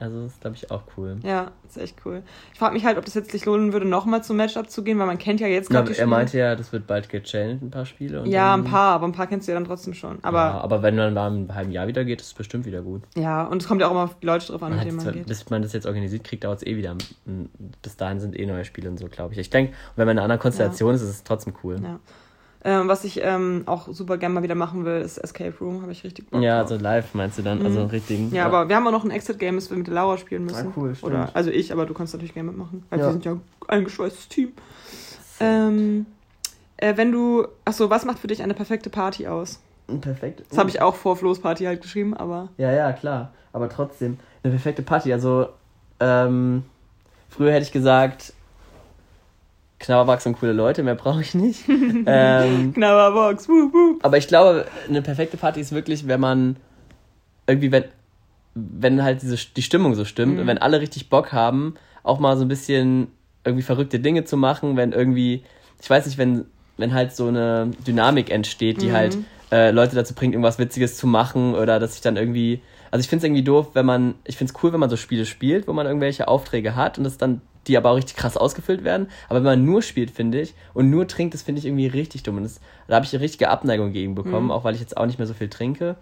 also 0.00 0.22
das 0.24 0.32
ist, 0.32 0.40
glaube 0.40 0.56
ich, 0.56 0.70
auch 0.70 0.82
cool. 0.96 1.16
Ja, 1.22 1.52
ist 1.68 1.76
echt 1.78 1.96
cool. 2.04 2.22
Ich 2.52 2.58
frage 2.58 2.74
mich 2.74 2.84
halt, 2.84 2.98
ob 2.98 3.04
das 3.04 3.14
jetzt 3.14 3.30
sich 3.30 3.44
lohnen 3.44 3.72
würde, 3.72 3.86
nochmal 3.86 4.22
zum 4.24 4.36
Matchup 4.36 4.70
zu 4.70 4.82
gehen, 4.84 4.98
weil 4.98 5.06
man 5.06 5.18
kennt 5.18 5.40
ja 5.40 5.46
jetzt 5.46 5.70
Ja, 5.72 5.78
gerade 5.80 5.90
er 5.90 5.94
Spiele. 5.94 6.06
meinte 6.08 6.38
ja, 6.38 6.56
das 6.56 6.72
wird 6.72 6.86
bald 6.86 7.08
gechallenged, 7.08 7.62
ein 7.62 7.70
paar 7.70 7.86
Spiele. 7.86 8.22
ja, 8.26 8.54
ein 8.54 8.64
paar, 8.64 8.94
aber 8.94 9.06
ein 9.06 9.12
paar 9.12 9.26
kennst 9.26 9.48
du 9.48 9.52
ja 9.52 9.56
dann 9.58 9.66
trotzdem 9.66 9.94
schon. 9.94 10.18
Aber 10.22 10.38
ja, 10.38 10.60
aber 10.60 10.82
wenn 10.82 10.96
man 10.96 11.14
mal 11.14 11.28
im 11.34 11.54
halben 11.54 11.72
Jahr 11.72 11.86
wieder 11.86 12.04
geht, 12.04 12.20
ist 12.20 12.28
es 12.28 12.34
bestimmt 12.34 12.66
wieder 12.66 12.82
gut. 12.82 13.02
ja, 13.16 13.44
und 13.44 13.62
es 13.62 13.68
kommt 13.68 13.80
ja 13.80 13.86
auch 13.88 13.92
immer 13.92 14.04
auf 14.04 14.18
die 14.20 14.26
Leute 14.26 14.46
drauf 14.46 14.62
an, 14.62 14.70
Man 14.70 14.78
mit 14.78 14.88
denen 14.88 14.96
man 15.04 15.12
geht. 15.14 15.26
bis 15.26 15.48
man 15.50 15.62
das 15.62 15.72
jetzt 15.72 15.86
organisiert 15.86 16.24
kriegt, 16.24 16.44
dauert 16.44 16.58
es 16.58 16.66
eh 16.66 16.76
wieder. 16.76 16.96
M, 17.26 17.48
Bis 17.82 17.96
dahin 17.96 18.20
sind 18.20 18.38
eh 18.38 18.46
neue 18.46 18.64
Spiele 18.64 18.88
und 18.90 18.98
so, 18.98 19.06
glaube 19.08 19.32
ich. 19.34 19.38
Ich 19.38 19.50
denke, 19.50 19.72
wenn 19.96 20.06
man 20.06 20.14
in 20.14 20.18
einer 20.18 20.24
anderen 20.24 20.40
Konstellation 20.40 20.94
ist, 20.94 21.02
ist 21.02 21.08
es 21.10 21.24
trotzdem 21.24 21.54
cool. 21.62 21.78
Ja. 21.82 21.98
Ähm, 22.66 22.88
was 22.88 23.04
ich 23.04 23.20
ähm, 23.22 23.64
auch 23.66 23.88
super 23.92 24.16
gerne 24.16 24.34
mal 24.36 24.42
wieder 24.42 24.54
machen 24.54 24.86
will, 24.86 25.02
ist 25.02 25.18
Escape 25.18 25.52
Room. 25.60 25.82
Habe 25.82 25.92
ich 25.92 26.02
richtig 26.02 26.30
Bock 26.30 26.40
Ja, 26.42 26.62
drauf. 26.62 26.70
also 26.70 26.82
live 26.82 27.12
meinst 27.14 27.36
du 27.36 27.42
dann, 27.42 27.62
also 27.62 27.80
einen 27.80 27.90
richtigen. 27.90 28.30
Mhm. 28.30 28.34
Ja, 28.34 28.46
aber 28.46 28.68
wir 28.70 28.76
haben 28.76 28.86
auch 28.86 28.92
noch 28.92 29.04
ein 29.04 29.10
Exit-Game, 29.10 29.56
das 29.56 29.68
wir 29.68 29.76
mit 29.76 29.86
der 29.86 29.92
Laura 29.94 30.16
spielen 30.16 30.46
müssen. 30.46 30.68
Ah, 30.68 30.72
cool, 30.74 30.94
stimmt. 30.94 31.12
Oder, 31.12 31.30
also 31.34 31.50
ich, 31.50 31.72
aber 31.72 31.84
du 31.84 31.92
kannst 31.92 32.14
natürlich 32.14 32.32
gerne 32.32 32.48
mitmachen. 32.50 32.84
Weil 32.88 33.00
Ja. 33.00 33.06
wir 33.06 33.12
sind 33.12 33.24
ja 33.26 33.32
ein 33.32 33.40
eingeschweißtes 33.68 34.28
Team. 34.28 34.52
Ähm, 35.40 36.06
äh, 36.78 36.96
wenn 36.96 37.12
du, 37.12 37.46
achso, 37.66 37.90
was 37.90 38.04
macht 38.06 38.18
für 38.18 38.28
dich 38.28 38.42
eine 38.42 38.54
perfekte 38.54 38.88
Party 38.88 39.26
aus? 39.26 39.60
Perfekt. 40.00 40.42
Das 40.48 40.56
habe 40.58 40.70
ich 40.70 40.80
auch 40.80 40.94
vor 40.94 41.16
Flo's 41.16 41.40
Party 41.40 41.64
halt 41.64 41.82
geschrieben, 41.82 42.14
aber 42.16 42.48
Ja, 42.56 42.72
ja, 42.72 42.92
klar. 42.92 43.32
Aber 43.52 43.68
trotzdem, 43.68 44.18
eine 44.42 44.52
perfekte 44.52 44.82
Party. 44.82 45.12
Also, 45.12 45.48
ähm, 46.00 46.64
früher 47.28 47.52
hätte 47.52 47.64
ich 47.66 47.72
gesagt, 47.72 48.32
Knabberwachs 49.84 50.26
und 50.26 50.38
coole 50.38 50.52
Leute, 50.52 50.82
mehr 50.82 50.94
brauche 50.94 51.20
ich 51.20 51.34
nicht. 51.34 51.68
ähm, 51.68 52.72
Knabberbox, 52.74 53.48
wup, 53.48 53.72
wup. 53.72 54.04
aber 54.04 54.16
ich 54.16 54.26
glaube, 54.28 54.66
eine 54.88 55.02
perfekte 55.02 55.36
Party 55.36 55.60
ist 55.60 55.72
wirklich, 55.72 56.06
wenn 56.08 56.20
man 56.20 56.56
irgendwie, 57.46 57.70
wenn, 57.70 57.84
wenn 58.54 59.02
halt 59.02 59.22
diese, 59.22 59.36
die 59.36 59.62
Stimmung 59.62 59.94
so 59.94 60.04
stimmt 60.04 60.38
und 60.40 60.46
wenn 60.46 60.58
alle 60.58 60.80
richtig 60.80 61.10
Bock 61.10 61.32
haben, 61.32 61.74
auch 62.02 62.18
mal 62.18 62.36
so 62.36 62.44
ein 62.44 62.48
bisschen 62.48 63.08
irgendwie 63.44 63.62
verrückte 63.62 64.00
Dinge 64.00 64.24
zu 64.24 64.36
machen, 64.36 64.76
wenn 64.76 64.92
irgendwie, 64.92 65.42
ich 65.82 65.90
weiß 65.90 66.06
nicht, 66.06 66.18
wenn 66.18 66.46
wenn 66.76 66.92
halt 66.92 67.14
so 67.14 67.28
eine 67.28 67.70
Dynamik 67.86 68.30
entsteht, 68.32 68.82
die 68.82 68.88
Mhm. 68.88 68.92
halt 68.92 69.18
äh, 69.52 69.70
Leute 69.70 69.94
dazu 69.94 70.12
bringt, 70.12 70.34
irgendwas 70.34 70.58
Witziges 70.58 70.96
zu 70.96 71.06
machen 71.06 71.54
oder 71.54 71.78
dass 71.78 71.92
sich 71.92 72.00
dann 72.00 72.16
irgendwie. 72.16 72.60
Also 72.90 73.00
ich 73.02 73.08
finde 73.08 73.18
es 73.18 73.24
irgendwie 73.24 73.44
doof, 73.44 73.70
wenn 73.74 73.86
man. 73.86 74.16
Ich 74.24 74.36
finde 74.36 74.52
es 74.52 74.60
cool, 74.60 74.72
wenn 74.72 74.80
man 74.80 74.90
so 74.90 74.96
Spiele 74.96 75.24
spielt, 75.24 75.68
wo 75.68 75.72
man 75.72 75.86
irgendwelche 75.86 76.26
Aufträge 76.26 76.74
hat 76.74 76.98
und 76.98 77.04
das 77.04 77.16
dann 77.16 77.42
die 77.66 77.76
aber 77.76 77.90
auch 77.90 77.96
richtig 77.96 78.16
krass 78.16 78.36
ausgefüllt 78.36 78.84
werden. 78.84 79.08
Aber 79.28 79.38
wenn 79.38 79.44
man 79.44 79.64
nur 79.64 79.82
spielt, 79.82 80.10
finde 80.10 80.40
ich, 80.40 80.54
und 80.74 80.90
nur 80.90 81.06
trinkt, 81.08 81.34
das 81.34 81.42
finde 81.42 81.58
ich 81.60 81.66
irgendwie 81.66 81.86
richtig 81.86 82.22
dumm. 82.22 82.36
Und 82.38 82.42
das, 82.44 82.60
da 82.88 82.96
habe 82.96 83.06
ich 83.06 83.12
eine 83.14 83.22
richtige 83.22 83.48
Abneigung 83.48 83.92
gegen 83.92 84.14
bekommen, 84.14 84.46
Mhm. 84.46 84.50
auch 84.50 84.64
weil 84.64 84.74
ich 84.74 84.80
jetzt 84.80 84.96
auch 84.96 85.06
nicht 85.06 85.18
mehr 85.18 85.26
so 85.26 85.34
viel 85.34 85.48
trinke. 85.48 85.96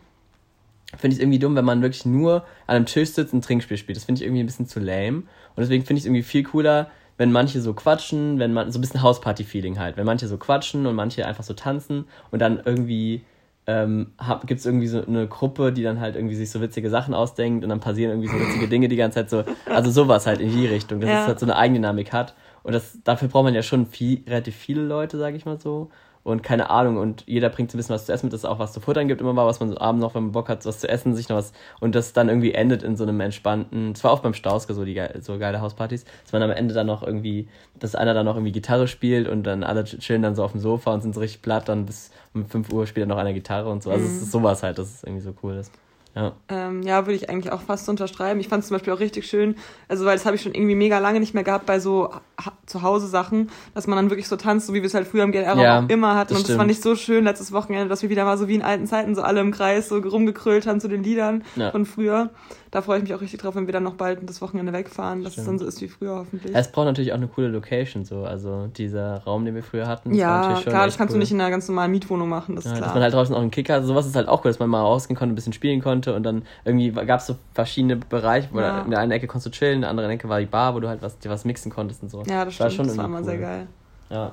Finde 0.98 1.16
ich 1.16 1.22
irgendwie 1.22 1.38
dumm, 1.38 1.56
wenn 1.56 1.64
man 1.64 1.80
wirklich 1.80 2.04
nur 2.04 2.44
an 2.66 2.76
einem 2.76 2.86
Tisch 2.86 3.10
sitzt 3.10 3.32
und 3.32 3.38
ein 3.38 3.42
Trinkspiel 3.42 3.76
spielt. 3.78 3.96
Das 3.96 4.04
finde 4.04 4.20
ich 4.20 4.26
irgendwie 4.26 4.42
ein 4.42 4.46
bisschen 4.46 4.66
zu 4.66 4.78
lame. 4.78 5.18
Und 5.18 5.58
deswegen 5.58 5.84
finde 5.84 5.98
ich 5.98 6.02
es 6.02 6.06
irgendwie 6.06 6.22
viel 6.22 6.42
cooler, 6.42 6.90
wenn 7.16 7.32
manche 7.32 7.60
so 7.60 7.72
quatschen, 7.72 8.38
wenn 8.38 8.52
man 8.52 8.70
so 8.72 8.78
ein 8.78 8.82
bisschen 8.82 9.02
Hausparty-Feeling 9.02 9.78
halt. 9.78 9.96
Wenn 9.96 10.04
manche 10.04 10.26
so 10.28 10.36
quatschen 10.36 10.86
und 10.86 10.94
manche 10.94 11.26
einfach 11.26 11.44
so 11.44 11.54
tanzen 11.54 12.06
und 12.30 12.40
dann 12.40 12.60
irgendwie 12.64 13.22
ähm, 13.66 14.12
gibt 14.46 14.60
es 14.60 14.66
irgendwie 14.66 14.88
so 14.88 15.04
eine 15.06 15.26
Gruppe, 15.28 15.72
die 15.72 15.82
dann 15.82 16.00
halt 16.00 16.16
irgendwie 16.16 16.34
sich 16.34 16.50
so 16.50 16.60
witzige 16.60 16.90
Sachen 16.90 17.14
ausdenkt 17.14 17.62
und 17.64 17.70
dann 17.70 17.80
passieren 17.80 18.10
irgendwie 18.10 18.28
so 18.28 18.38
witzige 18.44 18.68
Dinge 18.68 18.88
die 18.88 18.96
ganze 18.96 19.16
Zeit 19.20 19.30
so. 19.30 19.44
Also 19.70 19.90
sowas 19.90 20.26
halt 20.26 20.40
in 20.40 20.50
die 20.50 20.66
Richtung, 20.66 21.00
dass 21.00 21.10
Ja. 21.10 21.20
es 21.22 21.26
halt 21.28 21.38
so 21.40 21.46
eine 21.46 21.56
Eigendynamik 21.56 22.12
hat. 22.12 22.34
Und 22.64 22.74
das, 22.74 22.98
dafür 23.04 23.28
braucht 23.28 23.44
man 23.44 23.54
ja 23.54 23.62
schon 23.62 23.86
viel, 23.86 24.22
relativ 24.26 24.54
viele 24.56 24.82
Leute, 24.82 25.18
sage 25.18 25.36
ich 25.36 25.44
mal 25.44 25.58
so. 25.60 25.90
Und 26.24 26.42
keine 26.44 26.70
Ahnung, 26.70 26.98
und 26.98 27.24
jeder 27.26 27.48
bringt 27.48 27.70
so 27.70 27.76
ein 27.76 27.78
bisschen 27.78 27.94
was 27.94 28.06
zu 28.06 28.12
essen 28.12 28.26
mit, 28.26 28.32
dass 28.32 28.40
es 28.42 28.44
auch 28.44 28.60
was 28.60 28.72
zu 28.72 28.80
futtern 28.80 29.08
gibt, 29.08 29.20
immer 29.20 29.32
mal, 29.32 29.46
was 29.46 29.58
man 29.58 29.70
so 29.70 29.78
abends 29.78 30.02
noch, 30.02 30.14
wenn 30.14 30.24
man 30.24 30.32
Bock 30.32 30.48
hat, 30.48 30.64
was 30.64 30.78
zu 30.78 30.88
essen, 30.88 31.16
sich 31.16 31.28
noch 31.28 31.36
was, 31.36 31.52
und 31.80 31.96
das 31.96 32.12
dann 32.12 32.28
irgendwie 32.28 32.54
endet 32.54 32.84
in 32.84 32.96
so 32.96 33.02
einem 33.02 33.18
entspannten, 33.20 33.96
zwar 33.96 34.12
auch 34.12 34.20
beim 34.20 34.34
Stauske 34.34 34.72
so 34.72 34.84
die 34.84 35.02
so 35.20 35.36
geile 35.38 35.60
Hauspartys, 35.60 36.04
dass 36.22 36.32
man 36.32 36.42
am 36.42 36.50
Ende 36.50 36.74
dann 36.74 36.86
noch 36.86 37.02
irgendwie, 37.02 37.48
dass 37.80 37.96
einer 37.96 38.14
dann 38.14 38.24
noch 38.24 38.36
irgendwie 38.36 38.52
Gitarre 38.52 38.86
spielt 38.86 39.28
und 39.28 39.42
dann 39.42 39.64
alle 39.64 39.82
chillen 39.82 40.22
dann 40.22 40.36
so 40.36 40.44
auf 40.44 40.52
dem 40.52 40.60
Sofa 40.60 40.94
und 40.94 41.00
sind 41.00 41.14
so 41.14 41.20
richtig 41.20 41.42
platt, 41.42 41.68
dann 41.68 41.86
bis 41.86 42.12
um 42.34 42.46
5 42.46 42.72
Uhr 42.72 42.86
spielt 42.86 43.02
dann 43.02 43.08
noch 43.08 43.18
einer 43.18 43.32
Gitarre 43.32 43.68
und 43.68 43.82
so. 43.82 43.90
Also 43.90 44.04
es 44.04 44.22
ist 44.22 44.30
sowas 44.30 44.62
halt, 44.62 44.78
dass 44.78 44.94
es 44.94 45.02
irgendwie 45.02 45.22
so 45.22 45.34
cool 45.42 45.56
ist. 45.56 45.72
Ja. 46.14 46.32
Ähm, 46.50 46.82
ja, 46.82 47.06
würde 47.06 47.14
ich 47.14 47.30
eigentlich 47.30 47.50
auch 47.52 47.62
fast 47.62 47.88
unterschreiben. 47.88 48.38
Ich 48.38 48.48
fand 48.48 48.62
es 48.62 48.68
zum 48.68 48.74
Beispiel 48.74 48.92
auch 48.92 49.00
richtig 49.00 49.26
schön, 49.26 49.56
also 49.88 50.04
weil 50.04 50.14
das 50.14 50.26
habe 50.26 50.36
ich 50.36 50.42
schon 50.42 50.54
irgendwie 50.54 50.74
mega 50.74 50.98
lange 50.98 51.20
nicht 51.20 51.32
mehr 51.32 51.42
gehabt 51.42 51.64
bei 51.64 51.80
so 51.80 52.10
ha 52.38 52.52
Zuhause-Sachen, 52.66 53.50
dass 53.74 53.86
man 53.86 53.96
dann 53.96 54.10
wirklich 54.10 54.28
so 54.28 54.36
tanzt, 54.36 54.66
so 54.66 54.74
wie 54.74 54.82
wir 54.82 54.86
es 54.86 54.94
halt 54.94 55.06
früher 55.06 55.22
im 55.24 55.32
GLR 55.32 55.56
Ja, 55.58 55.78
auch 55.80 55.88
immer 55.88 56.14
hatten. 56.16 56.34
das 56.34 56.38
Und 56.42 56.48
das 56.50 56.56
fand 56.56 56.70
stimmt. 56.70 56.78
ich 56.78 56.82
so 56.82 56.96
schön 56.96 57.24
letztes 57.24 57.52
Wochenende, 57.52 57.88
dass 57.88 58.02
wir 58.02 58.10
wieder 58.10 58.24
mal 58.24 58.36
so 58.36 58.46
wie 58.48 58.54
in 58.56 58.62
alten 58.62 58.86
Zeiten 58.86 59.14
so 59.14 59.22
alle 59.22 59.40
im 59.40 59.52
Kreis 59.52 59.88
so 59.88 59.96
rumgekrölt 59.98 60.66
haben 60.66 60.80
zu 60.80 60.88
den 60.88 61.02
Liedern 61.02 61.44
Ja. 61.56 61.70
von 61.70 61.86
früher. 61.86 62.30
Da 62.72 62.80
freue 62.80 62.96
ich 62.96 63.02
mich 63.04 63.14
auch 63.14 63.20
richtig 63.20 63.38
drauf, 63.38 63.54
wenn 63.54 63.66
wir 63.66 63.72
dann 63.74 63.82
noch 63.82 63.96
bald 63.96 64.26
das 64.26 64.40
Wochenende 64.40 64.72
wegfahren, 64.72 65.22
dass 65.22 65.32
es 65.36 65.44
dann 65.44 65.58
Stimmt. 65.58 65.60
so 65.60 65.66
ist 65.66 65.80
wie 65.82 65.88
früher 65.88 66.16
hoffentlich. 66.16 66.56
Es 66.56 66.72
braucht 66.72 66.86
natürlich 66.86 67.12
auch 67.12 67.16
eine 67.18 67.28
coole 67.28 67.48
Location, 67.48 68.06
so. 68.06 68.24
Also 68.24 68.68
dieser 68.68 69.18
Raum, 69.24 69.44
den 69.44 69.54
wir 69.54 69.62
früher 69.62 69.86
hatten. 69.86 70.08
das 70.08 70.18
war 70.18 70.26
ja, 70.26 70.40
natürlich 70.40 70.64
schon 70.64 70.72
klar, 70.72 70.86
das 70.86 70.96
kannst 70.96 71.12
cool. 71.12 71.16
du 71.16 71.20
nicht 71.20 71.32
in 71.32 71.40
einer 71.42 71.50
ganz 71.50 71.68
normalen 71.68 71.90
Mietwohnung 71.90 72.30
machen, 72.30 72.56
das 72.56 72.64
ist 72.64 72.70
Ja, 72.70 72.76
dass 72.78 72.84
klar. 72.84 72.94
man 72.94 73.02
halt 73.02 73.12
draußen 73.12 73.34
auch 73.34 73.40
einen 73.42 73.50
Kicker 73.50 73.74
hat. 73.74 73.84
Sowas 73.84 74.06
ist 74.06 74.16
halt 74.16 74.26
auch 74.26 74.42
cool, 74.44 74.50
dass 74.50 74.58
man 74.58 74.70
mal 74.70 74.80
rausgehen 74.80 75.18
konnte, 75.18 75.32
ein 75.32 75.36
bisschen 75.36 75.52
spielen 75.52 75.82
konnte 75.82 76.14
und 76.14 76.22
dann 76.22 76.44
irgendwie 76.64 76.90
gab 76.92 77.20
es 77.20 77.26
so 77.26 77.36
verschiedene 77.52 77.96
Bereiche, 77.96 78.48
wo 78.52 78.60
Ja. 78.60 78.80
in 78.80 78.90
der 78.90 79.00
einen 79.00 79.12
Ecke 79.12 79.26
konntest 79.26 79.46
du 79.48 79.50
chillen, 79.50 79.74
in 79.74 79.80
der 79.82 79.90
anderen 79.90 80.10
Ecke 80.10 80.30
war 80.30 80.40
die 80.40 80.46
Bar, 80.46 80.74
wo 80.74 80.80
du 80.80 80.88
halt 80.88 81.02
was, 81.02 81.18
dir 81.18 81.28
was 81.30 81.44
mixen 81.44 81.70
konntest 81.70 82.02
und 82.02 82.08
so. 82.10 82.22
ja, 82.26 82.46
das 82.46 82.58
war 82.58 82.70
stimmt, 82.70 82.88
das 82.88 82.96
war 82.96 83.04
immer 83.04 83.22
sehr 83.22 83.34
cool. 83.34 83.40
geil. 83.40 83.66
Ja. 84.08 84.32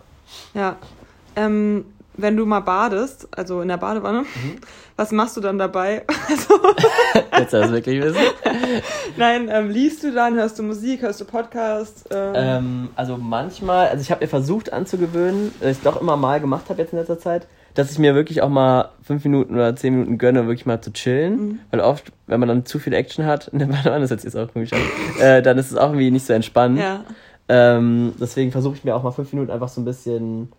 Ja. 0.53 0.75
Ähm, 1.35 1.83
wenn 2.21 2.35
du 2.37 2.45
mal 2.45 2.59
badest, 2.61 3.27
also 3.37 3.61
in 3.61 3.67
der 3.67 3.77
Badewanne, 3.77 4.21
Mhm. 4.21 4.57
was 4.95 5.11
machst 5.11 5.37
du 5.37 5.41
dann 5.41 5.57
dabei? 5.57 6.03
Also, 6.29 6.53
Willst 7.37 7.53
du 7.53 7.59
das 7.61 7.71
wirklich 7.71 8.01
wissen? 8.03 8.19
nein, 9.17 9.49
ähm, 9.51 9.69
liest 9.69 10.03
du 10.03 10.11
dann, 10.11 10.35
hörst 10.35 10.59
du 10.59 10.63
Musik, 10.63 11.01
hörst 11.01 11.21
du 11.21 11.25
Podcast? 11.25 12.07
Ähm, 12.11 12.33
ähm, 12.35 12.89
also 12.95 13.17
manchmal, 13.17 13.87
also 13.87 14.01
ich 14.01 14.11
habe 14.11 14.23
mir 14.23 14.27
versucht 14.29 14.71
anzugewöhnen, 14.73 15.53
dass 15.59 15.77
ich 15.77 15.83
doch 15.83 15.99
immer 16.01 16.17
mal 16.17 16.39
gemacht 16.39 16.65
habe 16.69 16.81
jetzt 16.81 16.93
in 16.93 16.99
letzter 16.99 17.19
Zeit, 17.19 17.47
dass 17.75 17.91
ich 17.91 17.99
mir 17.99 18.15
wirklich 18.15 18.41
auch 18.41 18.49
mal 18.49 18.89
fünf 19.03 19.23
Minuten 19.23 19.53
oder 19.55 19.75
zehn 19.75 19.93
Minuten 19.93 20.17
gönne, 20.17 20.47
wirklich 20.47 20.65
mal 20.65 20.81
zu 20.81 20.91
chillen. 20.91 21.33
Mhm. 21.39 21.59
Weil 21.71 21.79
oft, 21.81 22.11
wenn 22.27 22.39
man 22.39 22.49
dann 22.49 22.65
zu 22.65 22.79
viel 22.79 22.93
Action 22.93 23.25
hat, 23.25 23.47
in 23.53 23.59
der 23.59 23.67
Badewanne, 23.67 24.05
das 24.07 24.23
jetzt 24.23 24.35
auch 24.35 24.51
komisch 24.51 24.71
an, 24.73 24.79
äh, 25.21 25.41
dann 25.41 25.57
ist 25.57 25.71
es 25.71 25.77
auch 25.77 25.89
irgendwie 25.89 26.11
nicht 26.11 26.25
so 26.25 26.33
entspannend. 26.33 26.79
ja. 26.79 27.03
Ähm, 27.51 28.13
deswegen 28.19 28.51
versuche 28.51 28.75
ich 28.75 28.83
mir 28.83 28.95
auch 28.95 29.01
mal 29.01 29.09
fünf 29.11 29.33
Minuten 29.33 29.49
einfach 29.51 29.69
so 29.69 29.81
ein 29.81 29.85
bisschen 29.85 30.51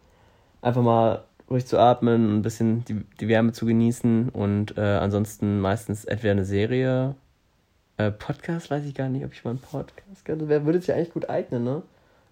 einfach 0.61 0.83
mal 0.83 1.23
ruhig 1.51 1.67
zu 1.67 1.79
atmen, 1.79 2.39
ein 2.39 2.43
bisschen 2.43 2.85
die, 2.85 3.03
die 3.21 3.29
Wärme 3.29 3.53
zu 3.53 3.67
genießen 3.67 4.29
und 4.31 4.79
äh, 4.79 4.81
ansonsten 4.81 5.61
meistens 5.61 6.05
entweder 6.05 6.33
eine 6.33 6.45
Serie, 6.45 7.15
äh, 7.97 8.11
Podcast, 8.11 8.71
weiß 8.71 8.85
ich 8.85 8.95
gar 8.95 9.09
nicht, 9.09 9.25
ob 9.25 9.33
ich 9.33 9.45
mal 9.45 9.51
einen 9.51 9.59
Podcast 9.59 10.25
könnte. 10.25 10.49
Wer 10.49 10.65
würde 10.65 10.81
sich 10.81 10.93
eigentlich 10.93 11.13
gut 11.13 11.29
eignen, 11.29 11.65
ne? 11.65 11.83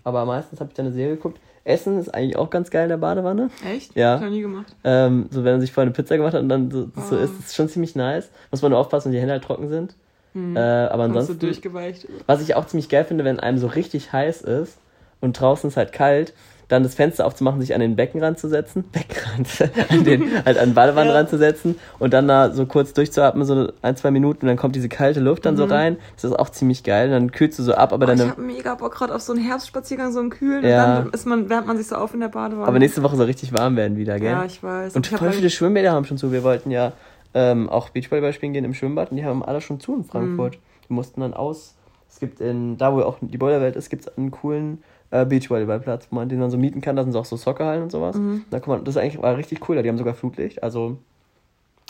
Aber 0.05 0.25
meistens 0.25 0.61
habe 0.61 0.71
ich 0.71 0.77
dann 0.77 0.87
eine 0.87 0.95
Serie 0.95 1.17
geguckt. 1.17 1.41
Essen 1.65 1.99
ist 1.99 2.15
eigentlich 2.15 2.37
auch 2.37 2.49
ganz 2.49 2.71
geil 2.71 2.85
in 2.85 2.89
der 2.91 2.97
Badewanne. 2.97 3.51
Echt? 3.67 3.95
Ja. 3.95 4.13
Hab 4.13 4.21
ich 4.21 4.25
noch 4.25 4.31
nie 4.31 4.41
gemacht. 4.41 4.75
Ähm, 4.85 5.27
so 5.31 5.45
wenn 5.45 5.53
man 5.55 5.61
sich 5.61 5.73
vorher 5.73 5.89
eine 5.89 5.95
Pizza 5.95 6.17
gemacht 6.17 6.33
hat 6.33 6.41
und 6.41 6.49
dann 6.49 6.71
so, 6.71 6.85
das 6.87 7.11
so 7.11 7.17
Oh. 7.17 7.19
ist, 7.19 7.33
das 7.39 7.47
ist 7.47 7.57
schon 7.57 7.69
ziemlich 7.69 7.95
nice. 7.97 8.31
Muss 8.51 8.63
man 8.63 8.71
nur 8.71 8.81
aufpassen, 8.81 9.07
wenn 9.09 9.13
die 9.15 9.21
Hände 9.21 9.33
halt 9.33 9.45
trocken 9.45 9.69
sind. 9.69 9.95
Mhm. 10.33 10.57
Äh, 10.57 10.61
aber 10.61 11.03
ansonsten. 11.05 11.39
durchgeweicht. 11.39 12.07
Was 12.27 12.41
ich 12.41 12.55
auch 12.55 12.67
ziemlich 12.67 12.89
geil 12.89 13.05
finde, 13.05 13.25
wenn 13.25 13.39
einem 13.41 13.59
so 13.59 13.67
richtig 13.67 14.13
heiß 14.13 14.43
ist 14.43 14.79
und 15.21 15.39
draußen 15.39 15.69
ist 15.69 15.77
halt 15.77 15.93
kalt, 15.93 16.33
dann 16.69 16.83
das 16.83 16.95
Fenster 16.95 17.25
aufzumachen, 17.25 17.61
sich 17.63 17.75
an 17.75 17.81
den 17.81 17.97
Beckenrand 17.97 18.39
zu 18.39 18.47
setzen, 18.49 18.85
Beckenrand, 18.93 19.49
an 19.91 20.05
den, 20.05 20.31
halt 20.45 20.59
an 20.59 20.69
den 20.71 20.75
Badewannenrand 20.75 21.29
Ja. 21.29 21.31
zu 21.31 21.39
setzen 21.39 21.77
und 21.99 22.13
dann 22.13 22.29
da 22.29 22.51
so 22.53 22.67
kurz 22.67 22.93
durchzuatmen, 22.93 23.47
so 23.47 23.73
ein, 23.81 23.97
zwei 23.97 24.11
Minuten 24.11 24.43
und 24.43 24.49
dann 24.49 24.57
kommt 24.59 24.77
diese 24.77 24.89
kalte 24.91 25.21
Luft 25.21 25.47
dann 25.47 25.57
so 25.57 25.65
Mhm. 25.65 25.73
rein. 25.73 25.97
Das 26.17 26.25
ist 26.25 26.39
auch 26.39 26.51
ziemlich 26.51 26.85
geil. 26.85 27.09
Dann 27.11 27.33
kühlst 27.33 27.59
du 27.59 27.63
so 27.63 27.73
ab, 27.75 27.93
aber 27.93 28.07
Oh, 28.07 28.13
ich 28.13 28.19
dann, 28.19 28.31
habe 28.31 28.43
mega 28.43 28.75
Bock 28.75 28.95
gerade 28.95 29.15
auf 29.15 29.23
so 29.23 29.33
einen 29.33 29.43
Herbstspaziergang, 29.43 30.13
so 30.13 30.21
einen 30.21 30.31
kühlen. 30.31 30.63
Ja. 30.65 30.99
Und 30.99 31.05
dann 31.07 31.13
ist 31.15 31.27
man, 31.27 31.49
wärmt 31.49 31.67
man 31.67 31.77
sich 31.79 31.87
so 31.87 31.97
auf 31.97 32.13
in 32.13 32.21
der 32.21 32.29
Badewanne. 32.29 32.67
aber 32.69 32.79
nächste 32.79 33.03
Woche 33.03 33.17
soll 33.17 33.27
richtig 33.27 33.53
warm 33.55 33.77
werden 33.77 33.97
wieder, 33.97 34.19
gell? 34.19 34.31
Ja, 34.33 34.45
ich 34.45 34.63
weiß. 34.63 34.95
und 34.95 35.07
ich 35.07 35.13
hab 35.13 35.21
voll 35.21 35.29
halt- 35.29 35.37
viele 35.37 35.51
Schwimmbäder 35.51 35.93
haben 35.93 36.05
schon 36.05 36.19
zu. 36.19 36.33
Wir 36.33 36.43
wollten 36.45 36.71
ja 36.71 36.93
ähm, 37.35 37.69
auch 37.69 37.91
Beachvolleyball 37.91 38.33
spielen 38.33 38.53
gehen 38.53 38.65
im 38.65 38.75
Schwimmbad 38.75 39.11
und 39.11 39.17
die 39.17 39.25
haben 39.25 39.43
alle 39.45 39.61
schon 39.61 39.81
zu 39.81 39.95
in 39.95 40.05
Frankfurt. 40.05 40.55
Mhm. 40.57 40.89
Wir 40.89 40.95
mussten 40.95 41.21
dann 41.23 41.35
aus. 41.35 41.75
Es 42.11 42.21
gibt 42.21 42.41
in, 42.41 42.79
da 42.79 42.95
wo 42.95 43.01
auch 43.03 43.19
die 43.21 43.37
Boilerwelt 43.39 43.77
ist, 43.77 43.91
gibt 43.91 44.07
es 44.07 44.17
einen 44.19 44.31
coolen 44.31 44.83
äh, 45.11 45.25
Beachvolleyballplatz, 45.25 46.09
wo 46.11 46.17
man 46.17 46.29
den 46.29 46.41
dann 46.41 46.51
so 46.51 46.59
mieten 46.59 46.81
kann. 46.81 46.97
Da 46.97 47.03
sind 47.03 47.13
so 47.13 47.21
auch 47.21 47.25
so 47.25 47.37
Soccerhallen 47.37 47.83
und 47.83 47.91
sowas. 47.93 48.17
Mhm. 48.17 48.45
Da 48.51 48.61
kann 48.61 48.75
man, 48.75 48.85
das 48.85 48.97
ist 48.97 49.01
eigentlich 49.03 49.21
war 49.23 49.37
richtig 49.37 49.69
cool. 49.69 49.77
da. 49.77 49.83
Die 49.83 49.89
haben 49.89 49.99
sogar 49.99 50.15
Flutlicht, 50.15 50.63
also 50.63 50.99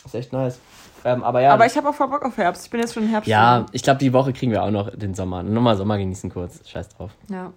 ist 0.05 0.15
echt 0.15 0.33
nice. 0.33 0.59
Ähm, 1.05 1.23
aber 1.23 1.41
ja, 1.41 1.53
Aber 1.55 1.67
ich 1.67 1.77
habe 1.77 1.89
auch 1.89 1.95
voll 1.95 2.09
Bock 2.09 2.25
auf 2.25 2.37
Herbst. 2.37 2.65
Ich 2.65 2.71
bin 2.71 2.81
jetzt 2.81 2.95
schon 2.95 3.05
im 3.05 3.09
Herbst. 3.11 3.29
ja, 3.29 3.67
ich 3.73 3.83
glaube, 3.83 3.99
die 3.99 4.13
Woche 4.13 4.33
kriegen 4.33 4.51
wir 4.53 4.63
auch 4.65 4.71
noch 4.71 4.91
den 4.97 5.15
Sommer. 5.15 5.43
Nochmal 5.43 5.77
Sommer 5.77 5.97
genießen 5.99 6.31
kurz. 6.31 6.67
Scheiß 6.69 6.89
drauf. 6.91 7.11
Ja. 7.31 7.53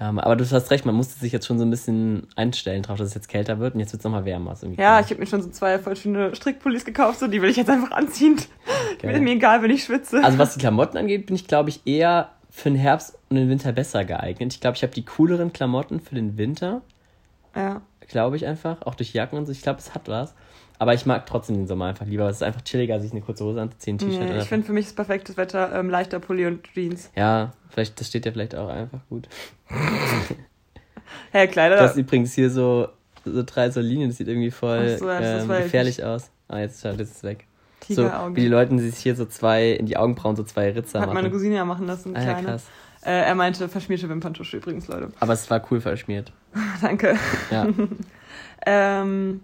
Ja, 0.00 0.08
aber 0.16 0.34
du 0.34 0.50
hast 0.50 0.70
recht, 0.70 0.86
man 0.86 0.94
musste 0.94 1.20
sich 1.20 1.30
jetzt 1.30 1.46
schon 1.46 1.58
so 1.58 1.64
ein 1.64 1.70
bisschen 1.70 2.26
einstellen 2.34 2.82
drauf, 2.82 2.96
dass 2.96 3.08
es 3.08 3.14
jetzt 3.14 3.28
kälter 3.28 3.58
wird 3.58 3.74
und 3.74 3.80
jetzt 3.80 3.92
wird 3.92 4.00
es 4.00 4.04
nochmal 4.04 4.24
wärmer. 4.24 4.54
Irgendwie 4.62 4.80
Ja, 4.80 4.96
cool. 4.96 5.02
ich 5.04 5.10
habe 5.10 5.20
mir 5.20 5.26
schon 5.26 5.42
so 5.42 5.50
zwei 5.50 5.78
voll 5.78 5.94
schöne 5.94 6.34
Strickpullis 6.34 6.86
gekauft, 6.86 7.18
so 7.18 7.26
die 7.26 7.42
will 7.42 7.50
ich 7.50 7.58
jetzt 7.58 7.68
einfach 7.68 7.90
anziehen. 7.90 8.36
Geil. 9.02 9.20
Mir 9.20 9.32
egal, 9.32 9.62
wenn 9.62 9.70
ich 9.70 9.84
schwitze. 9.84 10.24
Also 10.24 10.38
was 10.38 10.54
die 10.54 10.58
Klamotten 10.60 10.96
angeht, 10.96 11.26
bin 11.26 11.36
ich, 11.36 11.46
glaube 11.46 11.68
ich, 11.68 11.82
eher 11.86 12.30
für 12.50 12.70
den 12.70 12.78
Herbst 12.78 13.18
und 13.28 13.36
den 13.36 13.48
Winter 13.48 13.72
besser 13.72 14.04
geeignet. 14.04 14.52
Ich 14.52 14.60
glaube, 14.60 14.76
ich 14.76 14.82
habe 14.82 14.92
die 14.92 15.04
cooleren 15.04 15.52
Klamotten 15.52 16.00
für 16.00 16.14
den 16.14 16.36
Winter, 16.36 16.82
ja. 17.54 17.82
glaube 18.06 18.36
ich 18.36 18.46
einfach, 18.46 18.82
auch 18.82 18.94
durch 18.94 19.12
Jacken 19.12 19.38
und 19.38 19.46
so. 19.46 19.52
Ich 19.52 19.62
glaube, 19.62 19.78
es 19.78 19.94
hat 19.94 20.08
was. 20.08 20.34
Aber 20.78 20.94
ich 20.94 21.04
mag 21.04 21.26
trotzdem 21.26 21.56
den 21.56 21.66
Sommer 21.66 21.86
einfach 21.86 22.06
lieber. 22.06 22.26
Es 22.28 22.36
ist 22.36 22.42
einfach 22.42 22.62
chilliger, 22.62 22.98
sich 23.00 23.12
eine 23.12 23.20
kurze 23.20 23.44
Hose 23.44 23.60
anzuziehen, 23.60 23.96
ein 23.96 23.98
T-Shirt. 23.98 24.22
Nee, 24.22 24.38
ich 24.38 24.48
finde 24.48 24.66
für 24.66 24.72
mich 24.72 24.86
ist 24.86 24.96
perfektes 24.96 25.36
Wetter 25.36 25.78
ähm, 25.78 25.90
leichter 25.90 26.20
Pulli 26.20 26.46
und 26.46 26.64
Jeans. 26.72 27.10
ja, 27.14 27.52
vielleicht, 27.68 28.00
das 28.00 28.08
steht 28.08 28.24
ja 28.24 28.32
vielleicht 28.32 28.54
auch 28.54 28.68
einfach 28.68 29.00
gut. 29.08 29.28
Hey, 31.32 31.48
Kleider. 31.48 31.76
Du 31.76 31.82
hast 31.82 31.96
übrigens 31.96 32.34
hier 32.34 32.50
so, 32.50 32.88
so 33.24 33.42
drei 33.44 33.70
so 33.70 33.80
Linien, 33.80 34.10
das 34.10 34.18
sieht 34.18 34.28
irgendwie 34.28 34.50
voll 34.50 34.96
so, 34.98 35.08
ja, 35.08 35.20
das 35.20 35.44
ähm, 35.44 35.48
gefährlich 35.48 36.02
aus. 36.04 36.30
Ah, 36.48 36.58
jetzt 36.58 36.82
schaut 36.82 36.98
jetzt 36.98 37.10
ist 37.10 37.16
es 37.18 37.22
weg. 37.22 37.46
So, 37.94 38.04
Tigeraugen. 38.04 38.36
wie 38.36 38.40
die 38.40 38.48
Leute 38.48 38.76
die 38.76 38.88
sich 38.88 38.98
hier 38.98 39.16
so 39.16 39.26
zwei, 39.26 39.70
in 39.70 39.86
die 39.86 39.96
Augenbrauen 39.96 40.36
so 40.36 40.42
zwei 40.42 40.70
Ritze 40.70 40.98
Hat 40.98 41.06
machen. 41.06 41.14
meine 41.14 41.30
Cousine 41.30 41.56
ja 41.56 41.64
machen 41.64 41.86
lassen, 41.86 42.16
ah, 42.16 42.22
ja, 42.22 42.34
krass. 42.34 42.64
Äh, 43.02 43.12
er 43.12 43.34
meinte 43.34 43.68
verschmierte 43.68 44.08
Wimperntusche 44.08 44.58
übrigens, 44.58 44.88
Leute. 44.88 45.10
Aber 45.20 45.32
es 45.32 45.50
war 45.50 45.62
cool 45.70 45.80
verschmiert. 45.80 46.32
Danke. 46.80 47.16
Ja. 47.50 47.66
Ähm, 48.66 49.40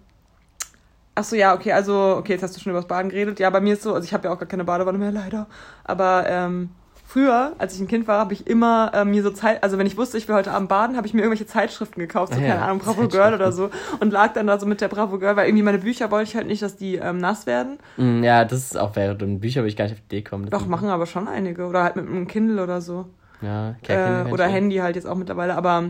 ach 1.14 1.24
so, 1.24 1.36
ja, 1.36 1.54
okay, 1.54 1.72
also, 1.72 2.16
okay, 2.18 2.34
jetzt 2.34 2.42
hast 2.42 2.54
du 2.54 2.60
schon 2.60 2.70
über 2.70 2.80
das 2.80 2.86
Baden 2.86 3.08
geredet. 3.08 3.40
Ja, 3.40 3.48
bei 3.48 3.60
mir 3.60 3.72
ist 3.72 3.82
so, 3.82 3.94
also 3.94 4.04
ich 4.04 4.12
habe 4.12 4.28
ja 4.28 4.34
auch 4.34 4.38
gar 4.38 4.46
keine 4.46 4.64
Badewanne 4.64 4.98
mehr, 4.98 5.10
leider. 5.10 5.46
Aber 5.84 6.26
ähm, 6.28 6.68
früher, 7.16 7.52
als 7.58 7.74
ich 7.74 7.80
ein 7.80 7.88
Kind 7.88 8.06
war, 8.06 8.18
habe 8.18 8.34
ich 8.34 8.46
immer 8.46 8.90
ähm, 8.94 9.10
mir 9.10 9.22
so 9.22 9.30
Zeit, 9.30 9.62
also 9.62 9.78
wenn 9.78 9.86
ich 9.86 9.96
wusste, 9.96 10.18
ich 10.18 10.28
will 10.28 10.34
heute 10.34 10.50
Abend 10.52 10.68
baden, 10.68 10.96
habe 10.98 11.06
ich 11.06 11.14
mir 11.14 11.20
irgendwelche 11.22 11.46
Zeitschriften 11.46 11.98
gekauft, 11.98 12.34
so 12.34 12.40
ja, 12.40 12.46
keine 12.48 12.62
Ahnung, 12.62 12.78
Bravo 12.80 13.08
Girl 13.08 13.32
oder 13.32 13.52
so. 13.52 13.70
Und 14.00 14.12
lag 14.12 14.34
dann 14.34 14.46
da 14.46 14.58
so 14.60 14.66
mit 14.66 14.82
der 14.82 14.88
Bravo 14.88 15.18
Girl, 15.18 15.34
weil 15.36 15.48
irgendwie 15.48 15.62
meine 15.62 15.78
Bücher 15.78 16.10
wollte 16.10 16.28
ich 16.28 16.36
halt 16.36 16.46
nicht, 16.46 16.60
dass 16.60 16.76
die 16.76 16.96
ähm, 16.96 17.16
nass 17.16 17.46
werden. 17.46 17.78
Mm, 17.96 18.22
Ja, 18.22 18.44
das 18.44 18.60
ist 18.64 18.76
auch 18.78 18.94
wäre 18.96 19.14
dumm. 19.14 19.40
Bücher 19.40 19.60
würde 19.62 19.68
ich 19.70 19.76
gar 19.76 19.84
nicht 19.84 19.94
auf 19.94 20.00
die 20.10 20.16
Idee 20.16 20.28
kommen. 20.28 20.50
Doch, 20.50 20.66
machen 20.66 20.88
aber 20.90 21.06
schon 21.06 21.26
einige. 21.26 21.64
Oder 21.66 21.84
halt 21.84 21.96
mit 21.96 22.06
einem 22.06 22.26
Kindle 22.26 22.62
oder 22.62 22.82
so. 22.82 23.06
Ja, 23.42 23.74
Äh, 23.86 24.30
oder 24.30 24.46
Handy 24.46 24.76
halt 24.76 24.96
jetzt 24.96 25.06
auch 25.06 25.14
mittlerweile. 25.14 25.54
Aber 25.56 25.84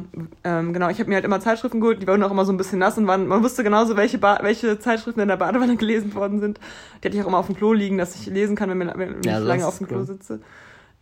ähm, 0.45 0.72
genau, 0.72 0.89
ich 0.91 0.99
habe 0.99 1.09
mir 1.09 1.14
halt 1.16 1.24
immer 1.24 1.41
Zeitschriften 1.41 1.81
geholt, 1.81 2.03
die 2.03 2.07
waren 2.07 2.22
auch 2.22 2.31
immer 2.31 2.45
so 2.45 2.53
ein 2.53 2.57
bisschen 2.57 2.79
nass 2.79 2.99
und 2.99 3.07
waren, 3.07 3.27
man 3.27 3.43
wusste 3.43 3.62
genauso, 3.64 3.97
welche, 3.97 4.18
ba 4.18 4.39
welche 4.43 4.79
Zeitschriften 4.79 5.20
in 5.20 5.29
der 5.29 5.37
Badewanne 5.37 5.77
gelesen 5.77 6.14
worden 6.14 6.41
sind. 6.41 6.59
Die 7.03 7.09
hatte 7.09 7.16
ich 7.16 7.22
auch 7.22 7.29
immer 7.29 7.39
auf 7.39 7.47
dem 7.47 7.57
Klo 7.57 7.72
liegen, 7.72 7.99
dass 7.99 8.14
ich 8.16 8.27
lesen 8.27 8.57
kann, 8.57 8.68
wenn, 8.70 8.93
wenn 8.97 9.22
Ja, 9.24 9.39
ich 9.41 9.45
lange 9.45 9.66
auf 9.66 9.79
dem 9.79 9.87
Klo 9.89 9.99
cool. 9.99 10.07
sitze. 10.07 10.41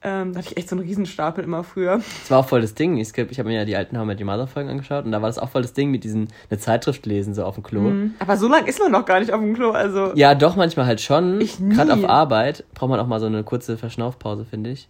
Ähm, 0.06 0.34
da 0.34 0.40
hatte 0.40 0.50
ich 0.50 0.56
echt 0.58 0.68
so 0.68 0.76
einen 0.76 0.84
Riesenstapel 0.84 1.42
immer 1.42 1.64
früher. 1.64 1.96
Das 1.96 2.30
war 2.30 2.40
auch 2.40 2.48
voll 2.48 2.60
das 2.60 2.74
Ding. 2.74 2.98
Ich, 2.98 3.16
ich 3.16 3.38
habe 3.38 3.48
mir 3.48 3.56
ja 3.56 3.64
die 3.64 3.74
alten 3.74 3.98
How 3.98 4.04
Met 4.04 4.20
Your 4.20 4.26
Mother 4.26 4.46
Folgen 4.46 4.68
angeschaut 4.68 5.06
und 5.06 5.12
da 5.12 5.22
war 5.22 5.30
das 5.30 5.38
auch 5.38 5.48
voll 5.48 5.62
das 5.62 5.72
Ding 5.72 5.90
mit 5.90 6.04
diesen 6.04 6.28
eine 6.50 6.58
Zeitschrift 6.58 7.06
lesen 7.06 7.34
so 7.34 7.42
auf 7.42 7.54
dem 7.54 7.64
Klo. 7.64 7.80
Mhm. 7.80 8.14
Aber 8.18 8.36
so 8.36 8.46
lange 8.46 8.68
ist 8.68 8.78
man 8.78 8.92
noch 8.92 9.06
gar 9.06 9.20
nicht 9.20 9.32
auf 9.32 9.40
dem 9.40 9.54
Klo, 9.54 9.70
also. 9.70 10.12
Ja, 10.14 10.34
doch 10.34 10.56
manchmal 10.56 10.84
halt 10.84 11.00
schon. 11.00 11.40
Ich 11.40 11.58
nie. 11.58 11.74
Gerade 11.74 11.94
auf 11.94 12.04
Arbeit 12.06 12.64
braucht 12.74 12.90
man 12.90 13.00
auch 13.00 13.06
mal 13.06 13.18
so 13.18 13.26
eine 13.26 13.44
kurze 13.44 13.78
Verschnaufpause, 13.78 14.44
finde 14.44 14.70
ich. 14.70 14.88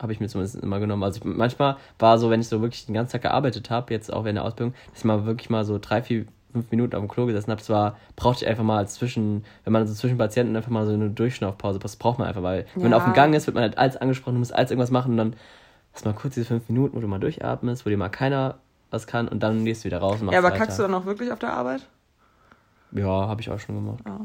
Habe 0.00 0.12
ich 0.12 0.20
mir 0.20 0.28
zumindest 0.28 0.56
immer 0.56 0.80
genommen. 0.80 1.02
Also 1.02 1.18
ich, 1.18 1.24
manchmal 1.24 1.76
war 1.98 2.18
so, 2.18 2.30
wenn 2.30 2.40
ich 2.40 2.48
so 2.48 2.62
wirklich 2.62 2.86
den 2.86 2.94
ganzen 2.94 3.12
Tag 3.12 3.22
gearbeitet 3.22 3.68
habe, 3.68 3.92
jetzt 3.92 4.10
auch 4.10 4.24
während 4.24 4.38
der 4.38 4.44
Ausbildung, 4.46 4.72
dass 4.90 5.00
ich 5.00 5.04
mal 5.04 5.26
wirklich 5.26 5.50
mal 5.50 5.66
so 5.66 5.78
drei, 5.78 6.00
vier, 6.00 6.24
fünf 6.54 6.70
Minuten 6.70 6.94
auf 6.96 7.02
dem 7.02 7.08
Klo 7.08 7.26
gesessen 7.26 7.50
habe. 7.50 7.60
Zwar 7.62 7.96
brauchte 8.16 8.44
ich 8.44 8.50
einfach 8.50 8.64
mal 8.64 8.88
zwischen, 8.88 9.44
wenn 9.64 9.72
man 9.72 9.86
so 9.86 9.92
zwischen 9.94 10.16
Patienten 10.18 10.56
einfach 10.56 10.70
mal 10.70 10.86
so 10.86 10.92
eine 10.94 11.10
Durchschnaufpause, 11.10 11.78
das 11.78 11.96
braucht 11.96 12.18
man 12.18 12.28
einfach, 12.28 12.42
weil 12.42 12.64
wenn 12.74 12.84
man 12.84 12.92
Ja. 12.92 12.96
auf 12.98 13.04
dem 13.04 13.12
Gang 13.12 13.34
ist, 13.34 13.46
wird 13.46 13.54
man 13.54 13.62
halt 13.64 13.76
als 13.78 13.96
angesprochen, 13.96 14.34
du 14.34 14.38
musst 14.38 14.54
als 14.54 14.70
irgendwas 14.70 14.90
machen 14.90 15.12
und 15.12 15.16
dann 15.18 15.36
hast 15.92 16.04
du 16.04 16.08
mal 16.08 16.14
kurz 16.16 16.34
diese 16.34 16.46
fünf 16.46 16.68
Minuten, 16.68 16.96
wo 16.96 17.00
du 17.00 17.06
mal 17.08 17.20
durchatmest, 17.20 17.84
wo 17.84 17.90
dir 17.90 17.96
mal 17.98 18.08
keiner 18.08 18.54
was 18.90 19.06
kann 19.06 19.26
und 19.28 19.42
dann 19.42 19.64
gehst 19.64 19.82
du 19.82 19.86
wieder 19.86 19.98
raus 19.98 20.20
und 20.20 20.26
machst 20.26 20.32
Ja, 20.34 20.38
aber 20.38 20.48
weiter. 20.48 20.58
kackst 20.58 20.78
du 20.78 20.82
dann 20.84 20.94
auch 20.94 21.04
wirklich 21.04 21.32
auf 21.32 21.38
der 21.40 21.52
Arbeit? 21.52 21.86
Ja, 22.92 23.06
habe 23.08 23.40
ich 23.40 23.50
auch 23.50 23.58
schon 23.58 23.74
gemacht. 23.74 23.98
Ja. 24.06 24.20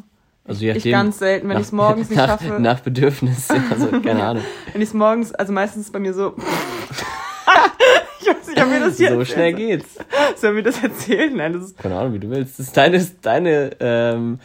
Also 0.48 0.66
Ich 0.66 0.74
nachdem, 0.76 0.92
ganz 0.92 1.20
selten, 1.20 1.50
wenn 1.50 1.58
ich 1.58 1.64
es 1.64 1.72
morgens 1.72 2.10
nicht 2.10 2.18
nach, 2.20 2.28
schaffe. 2.28 2.60
Nach 2.60 2.80
Bedürfnis, 2.80 3.50
also 3.72 3.88
keine 4.02 4.24
Ahnung. 4.24 4.44
Wenn 4.74 4.82
ich 4.82 4.90
es 4.90 4.94
morgens, 4.94 5.34
also 5.34 5.52
meistens 5.54 5.88
ist 5.88 5.92
bei 5.94 6.00
mir 6.00 6.14
so. 6.14 6.36
Ich 8.22 8.28
weiß 8.28 8.48
nicht, 8.48 8.62
ob 8.62 8.70
mir 8.70 8.80
das 8.80 8.98
hier 8.98 9.14
So 9.14 9.26
schnell 9.26 9.54
geht's. 9.54 9.98
Sollen 10.36 10.56
wir 10.56 10.64
das 10.64 10.82
erzählen? 10.84 11.36
Nein, 11.36 11.54
das 11.54 11.64
ist. 11.64 11.78
Keine 11.78 11.98
Ahnung, 11.98 12.14
wie 12.14 12.20
du 12.20 12.30
willst. 12.30 12.60
Das 12.60 12.68
ist 12.68 12.78
deine, 12.78 13.06
deine 13.22 13.72
ähm, 13.80 14.40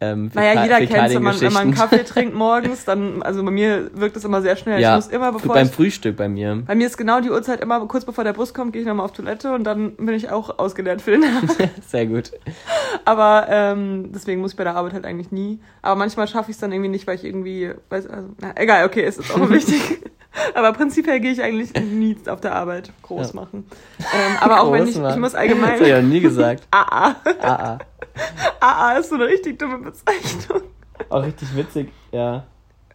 ähm, 0.00 0.30
Naja, 0.32 0.62
jeder 0.62 0.78
kennt 0.78 1.08
es, 1.08 1.14
wenn 1.14 1.22
man, 1.22 1.40
wenn 1.40 1.52
man 1.52 1.62
einen. 1.62 1.74
Kaffee 1.74 2.04
trinkt 2.04 2.34
morgens, 2.34 2.84
dann, 2.84 3.20
also 3.22 3.42
bei 3.42 3.50
mir 3.50 3.90
wirkt 3.94 4.16
es 4.16 4.24
immer 4.24 4.40
sehr 4.42 4.54
schnell. 4.54 4.80
Ja, 4.80 4.96
ich 4.96 5.04
muss 5.04 5.12
immer, 5.12 5.32
bevor 5.32 5.54
beim 5.54 5.66
ich, 5.66 5.72
Frühstück 5.72 6.16
bei 6.16 6.28
mir. 6.28 6.62
bei 6.66 6.76
mir 6.76 6.86
ist 6.86 6.96
genau 6.96 7.20
die 7.20 7.30
Uhrzeit 7.30 7.60
immer, 7.60 7.84
kurz 7.88 8.04
bevor 8.04 8.22
der 8.22 8.32
Bus 8.32 8.54
kommt, 8.54 8.72
gehe 8.72 8.82
ich 8.82 8.86
nochmal 8.86 9.06
auf 9.06 9.12
Toilette 9.12 9.52
und 9.52 9.64
dann 9.64 9.96
bin 9.96 10.10
ich 10.10 10.30
auch 10.30 10.58
ausgelernt 10.60 11.02
für 11.02 11.12
den 11.12 11.22
Tag. 11.58 11.70
Sehr 11.88 12.06
gut. 12.06 12.30
Aber 13.04 13.46
ähm, 13.48 14.12
deswegen 14.12 14.40
muss 14.40 14.52
ich 14.52 14.56
bei 14.56 14.64
der 14.64 14.76
Arbeit 14.76 14.92
halt 14.92 15.04
eigentlich 15.04 15.32
nie. 15.32 15.58
Aber 15.82 15.96
manchmal 15.96 16.28
schaffe 16.28 16.50
ich 16.50 16.56
es 16.56 16.60
dann 16.60 16.70
irgendwie 16.70 16.90
nicht, 16.90 17.08
weil 17.08 17.16
ich 17.16 17.24
irgendwie, 17.24 17.72
weiß, 17.90 18.06
also, 18.06 18.28
na, 18.40 18.52
egal, 18.54 18.86
okay, 18.86 19.02
es 19.02 19.18
ist 19.18 19.34
auch 19.34 19.50
wichtig. 19.50 19.80
Aber 20.54 20.72
prinzipiell 20.72 21.20
gehe 21.20 21.32
ich 21.32 21.42
eigentlich 21.42 21.72
nie 21.74 22.16
auf 22.28 22.40
der 22.40 22.54
Arbeit 22.54 22.92
groß 23.02 23.32
Ja. 23.34 23.40
machen. 23.40 23.66
Ähm, 24.00 24.36
aber 24.40 24.60
auch 24.62 24.72
wenn 24.72 24.80
Groß 24.80 24.90
ich, 24.90 24.96
ich 24.96 25.02
machen. 25.02 25.20
muss 25.20 25.32
Das 25.32 25.40
habe 25.40 25.52
ich 25.52 25.60
allgemein. 25.60 26.02
noch 26.04 26.08
nie 26.10 26.20
gesagt. 26.20 26.64
AA. 26.70 27.16
Ah. 27.42 27.78
AA 28.60 28.92
ist 28.98 29.10
so 29.10 29.14
eine 29.16 29.26
richtig 29.26 29.58
dumme 29.58 29.78
Bezeichnung. 29.78 30.62
Auch 31.08 31.22
richtig 31.24 31.54
witzig, 31.56 31.90
ja. 32.12 32.36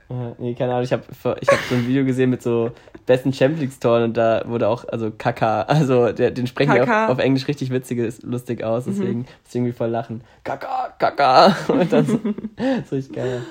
Äh, 0.09 0.13
Nee, 0.37 0.53
keine 0.53 0.71
Ahnung, 0.73 0.83
ich 0.83 0.91
habe 0.93 1.03
ich 1.39 1.47
hab 1.49 1.59
so 1.69 1.75
ein 1.75 1.87
Video 1.87 2.03
gesehen 2.03 2.29
mit 2.29 2.43
so 2.43 2.71
besten 3.05 3.31
Champions 3.33 3.61
League 3.61 3.81
Toren 3.81 4.03
und 4.03 4.17
da 4.17 4.43
wurde 4.45 4.67
auch, 4.67 4.85
also 4.89 5.11
Kaka, 5.17 5.61
also 5.63 6.11
der, 6.11 6.31
den 6.31 6.45
sprechen 6.45 6.75
Kaka. 6.75 7.05
auf, 7.05 7.11
auf 7.13 7.19
Englisch 7.19 7.47
richtig 7.47 7.71
witzig, 7.71 7.97
ist 7.99 8.21
lustig 8.23 8.63
aus, 8.63 8.83
deswegen 8.85 9.19
muss 9.21 9.27
ich 9.49 9.55
irgendwie 9.55 9.71
voll 9.71 9.87
lachen. 9.89 10.21
Kaka, 10.43 10.93
Kaka. 10.99 11.55
Und 11.69 11.91
dann 11.91 12.05
so, 12.05 12.19
so 12.89 12.95
richtig 12.95 13.15
geil. 13.15 13.41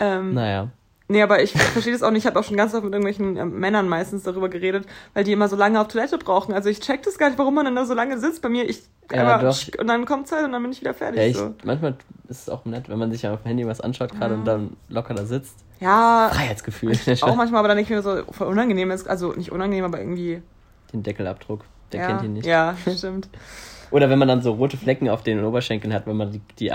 Ähm, 0.00 0.34
Naja. 0.34 0.68
Nee, 1.10 1.22
aber 1.22 1.42
ich 1.42 1.52
verstehe 1.52 1.92
das 1.92 2.04
auch 2.04 2.12
nicht. 2.12 2.22
Ich 2.22 2.26
habe 2.26 2.38
auch 2.38 2.44
schon 2.44 2.56
ganz 2.56 2.72
oft 2.72 2.84
mit 2.84 2.92
irgendwelchen 2.92 3.36
äh, 3.36 3.44
Männern 3.44 3.88
meistens 3.88 4.22
darüber 4.22 4.48
geredet, 4.48 4.86
weil 5.12 5.24
die 5.24 5.32
immer 5.32 5.48
so 5.48 5.56
lange 5.56 5.80
auf 5.80 5.88
Toilette 5.88 6.18
brauchen. 6.18 6.54
Also 6.54 6.68
ich 6.68 6.78
check 6.78 7.02
das 7.02 7.18
gar 7.18 7.28
nicht, 7.28 7.38
warum 7.38 7.52
man 7.56 7.64
dann 7.64 7.74
da 7.74 7.84
so 7.84 7.94
lange 7.94 8.16
sitzt. 8.20 8.42
Bei 8.42 8.48
mir, 8.48 8.70
ich 8.70 8.84
Ja, 9.12 9.24
aber, 9.24 9.48
und 9.78 9.86
dann 9.88 10.04
kommt 10.04 10.28
Zeit 10.28 10.44
und 10.44 10.52
dann 10.52 10.62
bin 10.62 10.70
ich 10.70 10.80
wieder 10.80 10.94
fertig. 10.94 11.20
Ja, 11.20 11.26
ich, 11.26 11.36
so. 11.36 11.52
manchmal 11.64 11.96
ist 12.28 12.42
es 12.42 12.48
auch 12.48 12.64
nett, 12.64 12.88
wenn 12.88 12.98
man 12.98 13.10
sich 13.10 13.22
ja 13.22 13.34
auf 13.34 13.42
dem 13.42 13.48
Handy 13.48 13.66
was 13.66 13.80
anschaut 13.80 14.12
gerade 14.12 14.34
und 14.34 14.44
dann 14.44 14.76
locker 14.88 15.14
da 15.14 15.24
sitzt. 15.24 15.56
ja 15.80 16.30
Freiheitsgefühl. 16.32 16.96
auch 17.22 17.34
manchmal, 17.34 17.58
aber 17.58 17.68
dann 17.68 17.78
ich 17.78 17.90
mir 17.90 18.02
so, 18.02 18.22
voll 18.30 18.46
unangenehm 18.46 18.92
ist. 18.92 19.08
Also 19.08 19.32
nicht 19.32 19.50
unangenehm, 19.50 19.84
aber 19.84 19.98
irgendwie. 19.98 20.42
Den 20.92 21.02
Deckelabdruck. 21.02 21.64
Der 21.90 22.02
ja, 22.02 22.06
kennt 22.06 22.22
ihn 22.22 22.32
nicht. 22.34 22.46
Ja, 22.46 22.76
stimmt. 22.96 23.28
Oder 23.90 24.10
wenn 24.10 24.18
man 24.20 24.28
dann 24.28 24.42
so 24.42 24.52
rote 24.52 24.76
Flecken 24.76 25.08
auf 25.08 25.24
den 25.24 25.44
Oberschenkeln 25.44 25.92
hat, 25.92 26.06
wenn 26.06 26.16
man 26.16 26.30
die. 26.30 26.40
die 26.60 26.72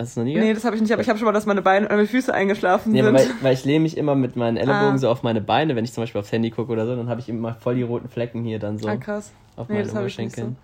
hast 0.00 0.16
du 0.16 0.20
noch 0.20 0.24
nie 0.24 0.34
Nee, 0.34 0.40
gehört? 0.40 0.56
das 0.58 0.64
habe 0.64 0.76
ich 0.76 0.82
nicht, 0.82 0.92
aber 0.92 1.02
ich 1.02 1.08
habe 1.08 1.18
schon 1.18 1.26
mal, 1.26 1.32
dass 1.32 1.46
meine 1.46 1.62
Beine, 1.62 1.88
meine 1.88 2.06
Füße 2.06 2.32
eingeschlafen 2.32 2.92
Nee, 2.92 3.02
sind. 3.02 3.14
weil, 3.14 3.26
weil 3.42 3.54
ich 3.54 3.64
lehne 3.64 3.80
mich 3.80 3.96
immer 3.96 4.14
mit 4.14 4.36
meinen 4.36 4.56
Ellenbogen 4.56 4.94
Ah. 4.94 4.98
so 4.98 5.08
auf 5.10 5.22
meine 5.22 5.40
Beine, 5.40 5.76
wenn 5.76 5.84
ich 5.84 5.92
zum 5.92 6.02
Beispiel 6.02 6.20
aufs 6.20 6.32
Handy 6.32 6.50
gucke 6.50 6.70
oder 6.72 6.86
so, 6.86 6.94
dann 6.96 7.08
habe 7.08 7.20
ich 7.20 7.28
immer 7.28 7.54
voll 7.54 7.74
die 7.74 7.82
roten 7.82 8.08
Flecken 8.08 8.44
hier 8.44 8.58
dann 8.58 8.78
so 8.78 8.88
ah, 8.88 8.96
krass. 8.96 9.32
auf 9.56 9.68
Nee, 9.68 9.82
meinen 9.82 9.90
Oberschenkeln. 9.90 10.56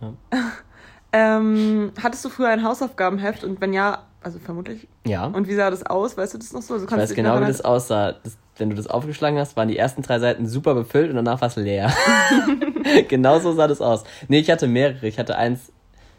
Und- 0.00 0.16
Ähm, 1.10 1.92
hattest 2.02 2.22
du 2.24 2.28
früher 2.28 2.48
ein 2.48 2.62
Hausaufgabenheft 2.62 3.42
und 3.42 3.62
wenn 3.62 3.72
ja, 3.72 4.02
also 4.22 4.38
vermutlich. 4.38 4.86
Ja, 5.06 5.24
Und 5.24 5.48
wie 5.48 5.54
sah 5.54 5.70
das 5.70 5.86
aus? 5.86 6.18
Weißt 6.18 6.34
du 6.34 6.38
das 6.38 6.52
noch 6.52 6.60
so? 6.60 6.74
Also 6.74 6.84
ich 6.86 6.92
weiß 6.92 7.14
genau, 7.14 7.40
wie 7.40 7.46
das 7.46 7.62
aussah. 7.62 8.12
Das, 8.12 8.36
wenn 8.58 8.68
du 8.68 8.76
das 8.76 8.88
aufgeschlagen 8.88 9.38
hast, 9.38 9.56
waren 9.56 9.68
die 9.68 9.78
ersten 9.78 10.02
drei 10.02 10.18
Seiten 10.18 10.46
super 10.46 10.74
befüllt 10.74 11.08
und 11.08 11.16
danach 11.16 11.40
war 11.40 11.48
es 11.48 11.56
leer. 11.56 11.90
genau 13.08 13.38
so 13.38 13.52
sah 13.54 13.66
das 13.68 13.80
aus. 13.80 14.04
Nee, 14.28 14.40
ich 14.40 14.50
hatte 14.50 14.66
mehrere. 14.66 15.06
Ich 15.06 15.18
hatte 15.18 15.36
eins, 15.38 15.72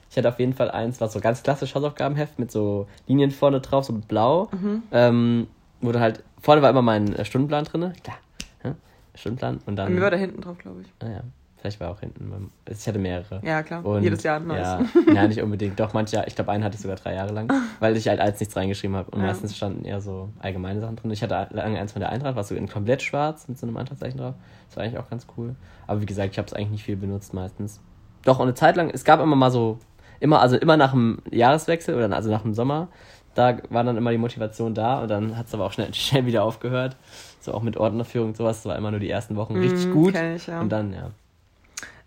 ich 0.09 0.17
hatte 0.17 0.29
auf 0.29 0.39
jeden 0.39 0.53
Fall 0.53 0.71
eins, 0.71 0.99
was 1.01 1.13
so 1.13 1.19
ganz 1.19 1.43
klassisch 1.43 1.75
Hausaufgabenheft 1.75 2.39
mit 2.39 2.51
so 2.51 2.87
Linien 3.07 3.31
vorne 3.31 3.61
drauf, 3.61 3.85
so 3.85 3.93
blau. 3.93 4.49
Mhm. 4.51 4.83
Ähm, 4.91 5.47
wo 5.81 5.93
halt, 5.93 6.23
vorne 6.41 6.61
war 6.61 6.69
immer 6.69 6.81
mein 6.81 7.13
äh, 7.15 7.23
Stundenplan 7.25 7.65
drin. 7.65 7.93
Klar. 8.03 8.17
Ja? 8.63 8.75
Stundenplan 9.15 9.59
und 9.65 9.75
dann. 9.75 9.93
mir 9.93 10.01
war 10.01 10.11
da 10.11 10.17
hinten 10.17 10.41
drauf, 10.41 10.57
glaube 10.57 10.81
ich. 10.81 10.87
Ah 10.99 11.09
ja, 11.11 11.21
vielleicht 11.57 11.79
war 11.79 11.91
auch 11.91 11.99
hinten. 11.99 12.51
Ich 12.67 12.87
hatte 12.87 12.97
mehrere. 12.99 13.39
Ja, 13.45 13.61
klar. 13.63 13.85
Und, 13.85 14.01
Jedes 14.03 14.23
Jahr 14.23 14.37
ein 14.37 14.47
neues. 14.47 14.67
Ja, 15.07 15.13
ja, 15.13 15.27
nicht 15.27 15.41
unbedingt. 15.41 15.79
Doch, 15.79 15.93
manche, 15.93 16.23
ich 16.27 16.35
glaube, 16.35 16.51
einen 16.51 16.63
hatte 16.63 16.75
ich 16.75 16.81
sogar 16.81 16.97
drei 16.97 17.13
Jahre 17.13 17.31
lang, 17.33 17.53
weil 17.79 17.95
ich 17.95 18.07
halt 18.07 18.19
als 18.19 18.39
nichts 18.39 18.55
reingeschrieben 18.55 18.95
habe. 18.97 19.11
Und 19.11 19.21
Ja. 19.21 19.27
meistens 19.27 19.55
standen 19.55 19.85
eher 19.85 20.01
so 20.01 20.29
allgemeine 20.39 20.81
Sachen 20.81 20.95
drin. 20.95 21.11
Ich 21.11 21.21
hatte 21.21 21.47
lange 21.51 21.79
eins 21.79 21.91
von 21.93 21.99
der 21.99 22.09
Eintracht, 22.09 22.35
was 22.35 22.47
so 22.47 22.55
in 22.55 22.67
komplett 22.67 23.03
schwarz 23.03 23.47
mit 23.47 23.59
so 23.59 23.67
einem 23.67 23.77
Eintragtzeichen 23.77 24.19
drauf. 24.19 24.33
Das 24.67 24.77
war 24.77 24.83
eigentlich 24.83 24.97
auch 24.99 25.09
ganz 25.09 25.27
cool. 25.37 25.55
Aber 25.85 26.01
wie 26.01 26.05
gesagt, 26.07 26.31
ich 26.33 26.37
habe 26.39 26.47
es 26.47 26.53
eigentlich 26.53 26.71
nicht 26.71 26.83
viel 26.83 26.97
benutzt 26.97 27.33
meistens. 27.33 27.79
Doch, 28.25 28.39
und 28.39 28.43
eine 28.47 28.53
Zeit 28.55 28.75
lang, 28.75 28.89
es 28.89 29.05
gab 29.05 29.21
immer 29.21 29.35
mal 29.37 29.49
so, 29.51 29.79
immer, 30.19 30.41
also 30.41 30.57
immer 30.57 30.77
nach 30.77 30.91
dem 30.91 31.19
Jahreswechsel 31.31 31.95
oder 31.95 32.13
also 32.15 32.29
nach 32.29 32.41
dem 32.43 32.53
Sommer, 32.53 32.89
da 33.35 33.57
war 33.69 33.83
dann 33.83 33.97
immer 33.97 34.11
die 34.11 34.17
Motivation 34.17 34.73
da 34.73 35.01
und 35.01 35.09
dann 35.09 35.37
hat 35.37 35.47
es 35.47 35.53
aber 35.53 35.65
auch 35.65 35.71
schnell, 35.73 35.93
schnell 35.93 36.25
wieder 36.25 36.43
aufgehört. 36.43 36.97
So 37.41 37.53
auch 37.53 37.61
mit 37.63 37.77
Ordnerführung 37.77 38.29
und 38.29 38.37
sowas, 38.37 38.57
das 38.57 38.65
war 38.65 38.75
immer 38.77 38.91
nur 38.91 38.99
die 38.99 39.09
ersten 39.09 39.35
Wochen 39.35 39.55
richtig 39.57 39.89
Mm, 39.89 39.91
gut. 39.91 40.13
kenn 40.13 40.35
ich, 40.35 40.47
ja. 40.47 40.61
Und 40.61 40.69
dann, 40.69 40.93
ja. 40.93 41.11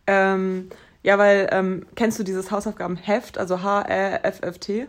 Ähm, 0.06 0.70
ja, 1.02 1.18
weil, 1.18 1.48
ähm, 1.52 1.86
kennst 1.94 2.18
du 2.18 2.22
dieses 2.22 2.50
Hausaufgabenheft, 2.50 3.38
also 3.38 3.62
H-R-F-F-T? 3.62 4.86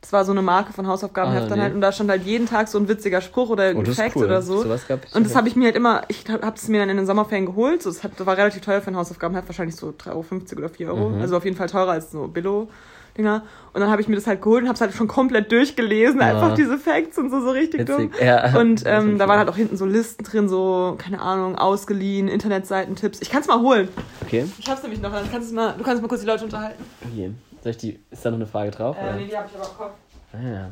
Das 0.00 0.12
war 0.12 0.24
so 0.24 0.30
eine 0.32 0.42
Marke 0.42 0.72
von 0.72 0.86
Hausaufgabenheftern 0.86 1.52
Ah, 1.52 1.56
nee. 1.56 1.62
halt 1.62 1.74
und 1.74 1.80
da 1.80 1.90
stand 1.90 2.08
halt 2.08 2.22
jeden 2.24 2.46
Tag 2.46 2.68
so 2.68 2.78
ein 2.78 2.88
witziger 2.88 3.20
Spruch 3.20 3.50
oder 3.50 3.72
Oh, 3.74 3.80
ein 3.80 3.84
ist 3.84 3.96
Fact 3.96 4.14
cool. 4.16 4.26
oder 4.26 4.42
so. 4.42 4.64
Ich 4.64 5.14
Und 5.14 5.26
das 5.26 5.34
habe 5.34 5.48
ich 5.48 5.56
mir 5.56 5.66
halt 5.66 5.76
immer, 5.76 6.02
ich 6.08 6.24
habe 6.28 6.54
es 6.56 6.68
mir 6.68 6.78
dann 6.80 6.88
in 6.88 6.96
den 6.98 7.06
Sommerferien 7.06 7.46
geholt. 7.46 7.82
So, 7.82 7.90
das, 7.90 8.04
hat, 8.04 8.12
war 8.24 8.36
relativ 8.36 8.62
teuer 8.62 8.80
für 8.80 8.90
ein 8.92 8.96
Hausaufgabenheft, 8.96 9.48
wahrscheinlich 9.48 9.74
so 9.74 9.88
3,50 9.88 10.10
Euro 10.12 10.58
oder 10.58 10.68
4 10.68 10.88
Euro. 10.88 11.08
Mhm. 11.10 11.20
Also 11.20 11.36
auf 11.36 11.44
jeden 11.44 11.56
Fall 11.56 11.68
teurer 11.68 11.90
als 11.90 12.12
so 12.12 12.28
Billo-Dinger. 12.28 13.42
Und 13.72 13.80
dann 13.80 13.90
habe 13.90 14.00
ich 14.00 14.06
mir 14.06 14.14
das 14.14 14.28
halt 14.28 14.40
geholt 14.40 14.62
und 14.62 14.68
habe 14.68 14.76
es 14.76 14.80
halt 14.80 14.94
schon 14.94 15.08
komplett 15.08 15.50
durchgelesen. 15.50 16.20
Ja. 16.20 16.26
Einfach 16.28 16.54
diese 16.54 16.78
Facts 16.78 17.18
und 17.18 17.30
so, 17.30 17.40
so 17.40 17.50
richtig 17.50 17.84
dumm. 17.86 18.12
Witzig. 18.12 18.24
Ja. 18.24 18.56
Und 18.58 18.82
ähm, 18.86 19.18
da 19.18 19.26
waren 19.26 19.38
halt 19.40 19.48
auch 19.48 19.56
hinten 19.56 19.76
so 19.76 19.84
Listen 19.84 20.22
drin, 20.22 20.48
so, 20.48 20.94
keine 20.96 21.20
Ahnung, 21.20 21.56
ausgeliehen, 21.56 22.28
Internetseitentipps. 22.28 23.20
Ich 23.20 23.30
kann 23.30 23.40
es 23.42 23.48
mal 23.48 23.60
holen. 23.60 23.88
Okay. 24.22 24.46
Ich 24.58 24.70
hab's 24.70 24.82
nämlich 24.84 25.02
noch, 25.02 25.12
dann 25.12 25.28
kannst 25.30 25.50
du 25.50 25.56
mal, 25.56 25.74
du 25.76 25.82
kannst 25.82 26.00
mal 26.02 26.08
kurz 26.08 26.20
die 26.20 26.26
Leute 26.28 26.44
unterhalten. 26.44 26.84
okay. 27.04 27.32
Soll 27.62 27.70
ich 27.70 27.76
die, 27.78 28.00
ist 28.10 28.24
da 28.24 28.30
noch 28.30 28.38
eine 28.38 28.46
Frage 28.46 28.70
drauf? 28.70 28.96
oder? 29.00 29.18
Äh, 29.18 29.26
die 29.26 29.36
habe 29.36 29.48
ich 29.48 29.54
aber 29.56 29.68
im 29.68 29.76
Kopf. 29.76 29.92
Ah, 30.32 30.48
ja. 30.48 30.70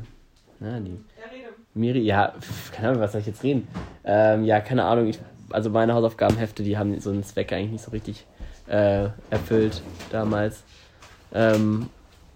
Na, 0.61 0.81
die. 0.81 0.91
Ja, 0.91 1.31
rede. 1.31 1.49
Miri, 1.75 2.01
ja, 2.01 2.33
pf, 2.41 2.73
keine 2.73 2.89
Ahnung, 2.89 3.03
was 3.03 3.13
soll 3.13 3.21
ich 3.21 3.27
jetzt 3.27 3.43
reden? 3.43 3.69
Ähm, 4.05 4.45
ja, 4.45 4.61
keine 4.61 4.85
Ahnung. 4.85 5.09
Ich, 5.09 5.19
also 5.51 5.69
meine 5.71 5.95
Hausaufgabenhefte, 5.95 6.63
die 6.63 6.79
haben 6.79 6.99
so 7.01 7.11
einen 7.11 7.25
Zweck 7.25 7.53
eigentlich 7.53 7.73
nicht 7.73 7.85
so 7.85 7.91
richtig 7.91 8.27
äh, 8.69 9.09
erfüllt 9.31 9.83
damals. 10.11 10.63
Ähm, 11.33 11.89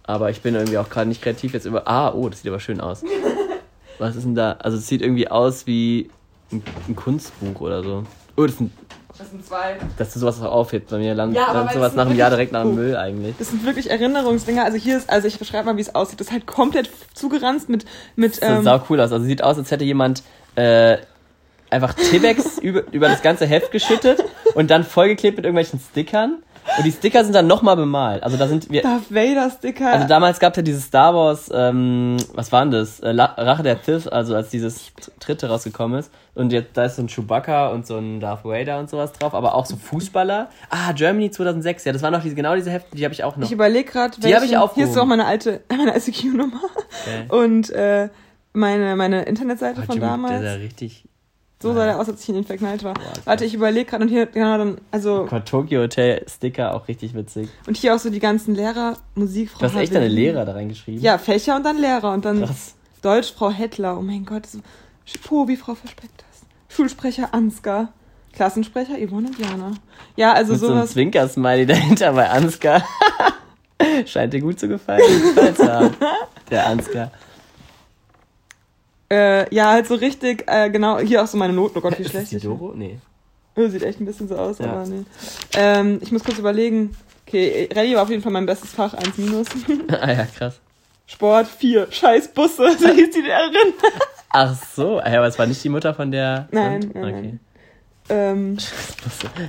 aber 0.03 0.31
ich 0.31 0.43
bin 0.43 0.55
irgendwie 0.55 0.79
auch 0.79 0.91
gerade 0.91 1.09
nicht 1.09 1.23
kreativ 1.23 1.55
jetzt 1.55 1.65
über. 1.67 1.87
Ah, 1.89 2.13
oh, 2.13 2.29
das 2.29 2.43
sieht 2.43 2.51
aber 2.51 2.61
schön 2.61 2.81
aus. 2.81 3.03
Was 3.99 4.17
ist 4.17 4.25
denn 4.25 4.35
da? 4.35 4.53
Also 4.53 4.77
es 4.79 4.87
sieht 4.87 5.03
irgendwie 5.03 5.29
aus 5.29 5.67
wie 5.67 6.11
ein, 6.53 6.63
ein 6.89 6.97
Kunstbuch 6.97 7.61
oder 7.61 7.83
so. 7.83 8.05
Oh, 8.37 8.43
das 8.43 8.55
ist 8.55 8.61
ein, 8.61 8.73
Das 9.21 9.31
sind 9.31 9.45
zwei. 9.45 9.77
dass 9.99 10.15
du 10.15 10.19
sowas 10.19 10.41
auch 10.41 10.51
aufhebst. 10.51 10.89
Bei 10.89 10.97
mir 10.97 11.15
landet 11.15 11.37
Ja, 11.37 11.69
sowas 11.73 11.95
nach 11.95 12.07
einem 12.07 12.17
Jahr 12.17 12.31
direkt 12.31 12.53
nach 12.53 12.63
dem. 12.63 12.75
Müll 12.75 12.97
eigentlich. 12.97 13.35
Das 13.39 13.51
sind 13.51 13.67
wirklich 13.67 13.91
Erinnerungsdinger. 13.91 14.65
Also 14.65 14.79
hier 14.79 14.97
ist, 14.97 15.11
also 15.11 15.29
ich 15.29 15.39
beschreibe 15.39 15.67
mal, 15.67 15.77
wie 15.77 15.83
es 15.83 15.95
aussieht. 15.95 16.19
Das 16.21 16.29
ist 16.29 16.33
halt 16.33 16.47
komplett 16.47 16.89
zugeranzt 17.13 17.69
mit, 17.69 17.85
mit, 18.17 18.33
Das 18.33 18.41
sah 18.41 18.57
ähm, 18.57 18.65
sau 18.65 18.83
cool 18.89 18.99
aus. 18.99 19.13
Also 19.13 19.27
sieht 19.27 19.45
aus, 19.45 19.59
als 19.59 19.71
hätte 19.71 19.85
jemand 19.85 20.23
äh, 20.55 20.97
einfach 21.69 21.93
Tibex 21.93 22.57
über, 22.63 22.83
über 22.93 23.09
das 23.09 23.21
ganze 23.21 23.45
Heft 23.45 23.73
geschüttet 23.73 24.25
und 24.55 24.71
dann 24.71 24.85
vollgeklebt 24.85 25.37
mit 25.37 25.45
irgendwelchen 25.45 25.81
Stickern. 25.81 26.39
Und 26.81 26.87
die 26.87 26.93
Sticker 26.93 27.25
sind 27.25 27.35
dann 27.35 27.47
nochmal 27.47 27.77
bemalt. 27.77 28.23
Also 28.23 28.37
da 28.37 28.49
sind 28.49 28.71
wir. 28.71 28.83
Darth 28.83 29.11
Vader 29.15 29.51
Sticker. 29.51 29.93
Also 29.93 30.09
damals 30.09 30.41
gab 30.41 30.53
es 30.53 30.57
ja 30.59 30.63
dieses 30.63 30.85
Star 30.85 31.15
Wars, 31.15 31.51
ähm, 31.55 32.17
was 32.35 32.51
war 32.53 32.63
denn 32.63 32.71
das? 32.73 33.01
Äh, 33.01 33.11
Rache 33.11 33.63
der 33.63 33.79
Sith, 33.83 34.07
also 34.09 34.35
als 34.35 34.51
dieses 34.51 34.93
dritte 35.21 35.49
rausgekommen 35.49 35.99
ist. 36.01 36.11
Und 36.35 36.53
jetzt 36.53 36.77
da 36.77 36.85
ist 36.85 36.97
so 36.97 37.03
ein 37.03 37.09
Chewbacca 37.09 37.69
und 37.69 37.87
so 37.87 37.97
ein 37.99 38.21
Darth 38.21 38.45
Vader 38.45 38.79
und 38.79 38.89
sowas 38.89 39.13
drauf, 39.13 39.35
aber 39.35 39.55
auch 39.55 39.67
so 39.67 39.77
Fußballer. 39.77 40.49
Ah, 40.71 40.93
Germany 40.93 41.31
2006, 41.31 41.85
ja, 41.85 41.93
das 41.93 42.03
waren 42.03 42.13
noch 42.13 42.23
diese, 42.23 42.35
genau 42.35 42.55
diese 42.55 42.71
Hefte, 42.71 42.97
die 42.97 43.05
habe 43.05 43.13
ich 43.13 43.25
auch 43.25 43.37
noch. 43.37 43.47
ich 43.47 43.53
überlege 43.53 43.91
gerade, 43.91 44.19
Die 44.21 44.35
hab 44.35 44.43
ich 44.43 44.57
aufgehoben. 44.57 44.75
Hier 44.75 44.87
ist 44.87 44.99
auch 44.99 45.07
meine 45.07 45.27
alte, 45.27 45.61
meine 45.69 45.97
ICQ-Nummer. 45.97 46.61
Okay. 47.05 47.25
Und 47.47 47.71
äh, 47.71 48.09
meine, 48.53 48.97
meine 48.97 49.23
Internetseite 49.23 49.81
Oh, 49.83 49.87
von 49.87 49.97
Jimmy, 49.97 50.07
damals. 50.07 50.41
Der 50.41 50.53
sah 50.53 50.59
richtig 50.59 51.05
So 51.63 51.75
sah 51.75 51.85
der 51.85 52.01
aus, 52.01 52.09
als 52.09 52.23
ich 52.23 52.29
in 52.31 52.37
ihn 52.37 52.45
verknallt 52.45 52.83
war. 52.85 52.95
Warte, 53.25 53.45
ich 53.45 53.53
überlege 53.53 53.85
gerade 53.91 54.05
und 54.05 54.09
hier, 54.09 54.25
genau, 54.27 54.57
dann, 54.57 54.79
also, 54.91 55.27
Gott, 55.29 55.47
Tokyo 55.47 55.83
Hotel 55.83 56.25
Sticker 56.27 56.75
auch 56.75 56.89
richtig 56.89 57.13
witzig. 57.15 57.51
und 57.67 57.77
hier 57.77 57.95
auch 57.95 57.99
so 57.99 58.09
die 58.09 58.19
ganzen 58.19 58.55
Lehrer, 58.55 58.97
Musik, 59.15 59.51
Frau 59.51 59.59
Du 59.61 59.65
hast 59.67 59.77
echt 59.77 59.95
deine. 59.95 60.09
Lehrer 60.09 60.47
da 60.47 60.53
reingeschrieben? 60.53 61.03
Ja, 61.03 61.19
Fächer 61.19 61.57
und 61.57 61.65
dann 61.65 61.77
Lehrer 61.79 62.13
und 62.15 62.25
dann 62.25 62.45
Krass. 62.45 62.75
Deutsch, 63.03 63.33
Frau 63.35 63.51
Hettler, 63.51 63.99
oh 63.99 64.03
mein 64.03 64.25
Gott, 64.25 64.47
so, 64.47 64.59
Pobi, 65.23 65.57
Frau 65.57 65.75
Verspeckters. 65.75 66.27
Schulsprecher 66.69 67.35
Ansgar. 67.35 67.93
Klassensprecher 68.33 68.95
Yvonne 68.97 69.29
und 69.29 69.39
Jana. 69.41 69.73
Ja, 70.17 70.33
also 70.33 70.53
Mit 70.53 70.61
so 70.61 70.67
einem 70.69 70.77
sowas. 70.77 70.91
Zwinker-Smiley 70.93 71.67
dahinter 71.67 72.13
bei 72.13 72.31
Ansgar. 72.31 72.83
Scheint 74.07 74.33
dir 74.33 74.41
gut 74.41 74.61
zu 74.61 74.69
gefallen. 74.69 75.03
Der 76.51 76.67
Ansgar. 76.67 77.11
Äh, 79.13 79.53
ja, 79.55 79.71
halt 79.73 79.89
so 79.89 79.95
richtig, 79.97 80.45
äh, 80.47 80.71
genau, 80.71 80.99
hier 81.01 81.23
auch 81.23 81.27
so 81.27 81.37
meine 81.37 81.53
Noten. 81.53 81.79
Oh 81.79 81.81
Gott, 81.81 81.99
wie 81.99 82.03
Ist 82.03 82.11
schlecht 82.11 82.31
die 82.31 82.37
ich 82.37 82.43
bin. 82.43 82.51
Doro? 82.59 82.73
Nee. 82.77 82.99
Oh, 83.57 83.67
Sieht 83.69 83.83
echt 83.83 84.01
ein 84.01 84.07
bisschen 84.07 84.29
so 84.29 84.37
aus, 84.37 84.59
Ja. 84.59 84.67
aber 84.73 84.87
nee. 84.87 85.03
Ähm, 85.55 85.99
ich 86.01 86.13
muss 86.13 86.23
kurz 86.25 86.39
überlegen. 86.39 86.97
Okay, 87.27 87.69
Rallye 87.75 87.95
war 87.97 88.03
auf 88.03 88.11
jeden 88.11 88.23
Fall 88.23 88.33
mein 88.33 88.47
bestes 88.47 88.71
Fach, 88.71 88.95
1 88.95 89.19
minus. 89.19 89.47
ah 90.01 90.13
ja, 90.13 90.25
krass. 90.27 90.61
Sport 91.07 91.49
4, 91.49 91.89
scheiß 91.91 92.29
Busse, 92.29 92.71
so 92.79 92.89
hieß 92.89 93.11
die 93.11 93.21
Lehrerin. 93.21 93.75
Ach 94.31 94.55
so, 94.77 94.99
ja, 94.99 95.05
aber 95.19 95.27
es 95.27 95.39
war 95.39 95.47
nicht 95.47 95.63
die 95.65 95.69
Mutter 95.69 95.93
von 95.93 96.13
der. 96.13 96.49
Nein, 96.53 96.91
nein, 96.95 97.05
okay. 97.05 97.13
nein. 97.13 97.41
Ähm, 98.09 98.57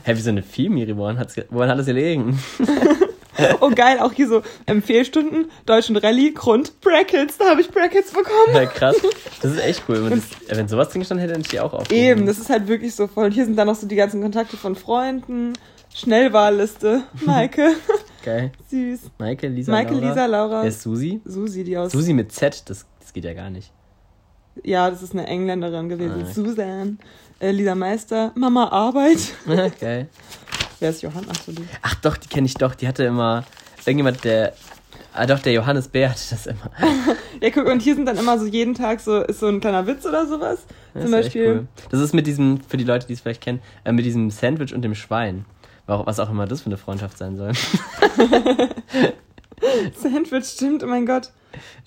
Hä, 0.04 0.16
wie 0.16 0.22
so 0.22 0.30
eine 0.30 0.44
Vielmiri, 0.44 0.96
woran, 0.98 1.18
hat's 1.20 1.36
woran 1.50 1.70
hat 1.70 1.80
es 1.80 1.86
gelegen? 1.86 2.40
oh 3.62 3.70
geil, 3.70 4.00
auch 4.00 4.12
hier 4.12 4.28
so 4.28 4.42
Empfehlstunden, 4.66 5.52
Deutsch 5.66 5.90
und 5.90 5.98
Rallye, 5.98 6.34
Grund, 6.34 6.80
Brackets, 6.82 7.38
da 7.38 7.50
habe 7.50 7.62
ich 7.62 7.70
Brackets 7.70 8.12
bekommen. 8.12 8.54
Ja, 8.54 8.66
krass. 8.66 8.98
Das 9.42 9.52
ist 9.52 9.60
echt 9.60 9.84
cool. 9.88 10.04
Wenn, 10.04 10.22
das, 10.48 10.58
wenn 10.58 10.68
sowas 10.68 10.90
drin 10.90 11.02
gestanden 11.02 11.28
hätte, 11.28 11.40
ich 11.40 11.48
die 11.48 11.60
auch 11.60 11.74
aufgehoben. 11.74 12.04
Eben, 12.04 12.26
das 12.26 12.40
ist 12.40 12.50
halt 12.50 12.68
wirklich 12.68 12.96
so 12.96 13.08
voll. 13.08 13.26
Und 13.26 13.32
hier 13.32 13.46
sind 13.46 13.56
dann 13.56 13.68
noch 13.68 13.76
so 13.76 13.88
die 13.88 13.96
ganzen 13.96 14.22
Kontakte 14.22 14.58
von 14.58 14.76
Freunden, 14.76 15.54
Schnellwahlliste, 15.94 17.04
Maike, 17.26 17.74
Geil. 18.24 18.52
süß. 18.70 19.00
Maike, 19.18 19.48
Lisa, 19.48 19.72
Maike, 19.72 19.94
Laura. 19.94 20.08
Lisa, 20.10 20.26
Laura, 20.26 20.62
Wer 20.62 20.70
ist 20.70 20.82
Susi? 20.82 21.22
Susi, 21.26 21.64
die 21.64 21.78
aus... 21.78 21.92
Susi 21.92 22.14
mit 22.14 22.32
Z, 22.32 22.64
das, 22.70 22.86
das 23.00 23.14
geht 23.14 23.26
ja 23.26 23.34
gar 23.34 23.50
nicht. 23.50 23.72
Ja, 24.64 24.90
das 24.90 25.02
ist 25.02 25.14
eine 25.14 25.28
Engländerin 25.28 25.90
gewesen. 25.90 26.26
Ah. 26.28 26.34
Susan. 26.34 27.00
Äh, 27.40 27.52
Lisa 27.52 27.74
Meister. 27.74 28.32
Mama 28.36 28.68
Arbeit. 28.68 29.18
Geil. 29.80 30.10
Wer 30.82 30.90
ist 30.90 31.02
Johann? 31.02 31.24
Ach 31.30 31.36
so, 31.46 31.52
die. 31.54 31.64
Ach 31.82 31.96
doch, 31.96 32.18
die 32.18 32.28
kenne 32.28 32.46
ich 32.48 32.56
doch. 32.56 32.76
Die 32.76 32.88
hatte 32.88 33.04
immer. 33.06 33.46
Irgendjemand, 33.86 34.24
der. 34.26 34.54
Ah 35.14 35.26
doch, 35.26 35.40
der 35.40 35.54
Johannes 35.54 35.88
Bär 35.90 36.10
hatte 36.10 36.22
das 36.30 36.48
immer. 36.48 36.72
Ja, 37.42 37.50
guck, 37.50 37.66
und 37.68 37.82
hier 37.82 37.96
sind 37.96 38.06
dann 38.06 38.18
immer 38.18 38.38
so 38.40 38.46
jeden 38.46 38.74
Tag 38.76 39.00
so, 39.02 39.22
ist 39.22 39.40
so 39.42 39.48
ein 39.48 39.60
kleiner 39.60 39.86
Witz 39.88 40.06
oder 40.06 40.26
sowas. 40.26 40.66
Das 40.94 41.04
Zum 41.04 41.12
Beispiel. 41.12 41.48
Cool. 41.48 41.68
Das 41.90 42.00
ist 42.00 42.14
mit 42.14 42.28
diesem, 42.28 42.62
für 42.68 42.78
die 42.78 42.84
Leute, 42.84 43.08
die 43.08 43.14
es 43.14 43.22
vielleicht 43.22 43.42
kennen, 43.42 43.62
äh, 43.84 43.92
mit 43.92 44.06
diesem 44.06 44.30
Sandwich 44.30 44.74
und 44.74 44.82
dem 44.84 44.96
Schwein. 44.96 45.46
Wa- 45.86 46.04
Was 46.06 46.20
auch 46.20 46.30
immer 46.30 46.46
das 46.48 46.62
für 46.62 46.68
eine 46.68 46.78
Freundschaft 46.78 47.18
sein 47.18 47.36
soll. 47.36 47.52
Sandwich, 49.96 50.46
stimmt, 50.46 50.84
oh 50.84 50.88
mein 50.88 51.06
Gott. 51.06 51.32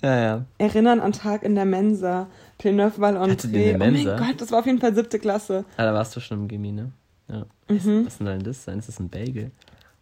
ja, 0.02 0.20
ja. 0.20 0.44
Erinnern 0.58 1.00
an 1.00 1.12
Tag 1.12 1.42
in 1.42 1.54
der 1.54 1.64
Mensa. 1.64 2.28
Plenöf 2.58 2.98
Wallon. 2.98 3.30
Hatte 3.30 3.48
die 3.48 3.64
eine 3.64 3.74
Oh 3.74 3.78
mein 3.78 3.92
Mensa? 3.94 4.16
Gott, 4.16 4.40
das 4.40 4.52
war 4.52 4.60
auf 4.60 4.66
jeden 4.66 4.78
Fall 4.80 4.94
siebte 4.94 5.18
Klasse. 5.18 5.64
Ah, 5.76 5.84
da 5.84 5.94
warst 5.94 6.14
du 6.14 6.20
schon 6.20 6.40
im 6.40 6.48
Gimmi, 6.48 6.72
ne? 6.72 6.92
Ja. 7.28 7.46
Mhm. 7.68 8.06
Was 8.06 8.18
soll 8.18 8.26
denn 8.26 8.42
das 8.42 8.64
sein? 8.64 8.78
Ist 8.78 8.88
das 8.88 9.00
ein 9.00 9.08
Bagel? 9.08 9.50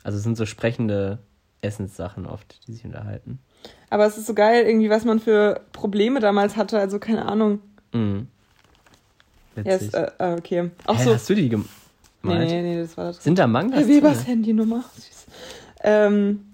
Also 0.03 0.19
es 0.19 0.25
sind 0.25 0.37
so 0.37 0.47
sprechende 0.47 1.19
Essenssachen 1.61 2.27
oft, 2.27 2.67
die 2.67 2.73
sich 2.73 2.85
unterhalten. 2.85 3.39
Aber 3.91 4.07
es 4.07 4.19
ist 4.19 4.27
so 4.27 4.35
geil, 4.35 4.67
irgendwie, 4.67 4.91
was 4.91 5.05
man 5.05 5.21
für 5.21 5.61
Probleme 5.73 6.21
damals 6.21 6.57
hatte. 6.57 6.79
Also, 6.79 6.99
keine 6.99 7.27
Ahnung. 7.27 7.61
Mhm. 7.93 8.27
Witzig. 9.55 9.89
ist, 9.89 9.95
äh, 9.95 10.11
äh, 10.19 10.33
okay. 10.35 10.71
Auch 10.87 10.99
Hä, 10.99 11.05
so. 11.05 11.15
hast 11.15 11.29
du 11.31 11.35
die 11.35 11.49
gemalt? 11.49 11.69
Nee, 12.23 12.39
nee, 12.39 12.63
nee, 12.63 12.81
das 12.81 12.97
war 12.97 13.07
das. 13.07 13.23
Sind 13.23 13.39
da 13.39 13.47
Mangas 13.47 13.81
Herr 13.81 13.89
Webers? 13.89 14.27
Handynummer. 14.27 14.85
Süß. 14.95 15.27
Ähm, 15.83 16.47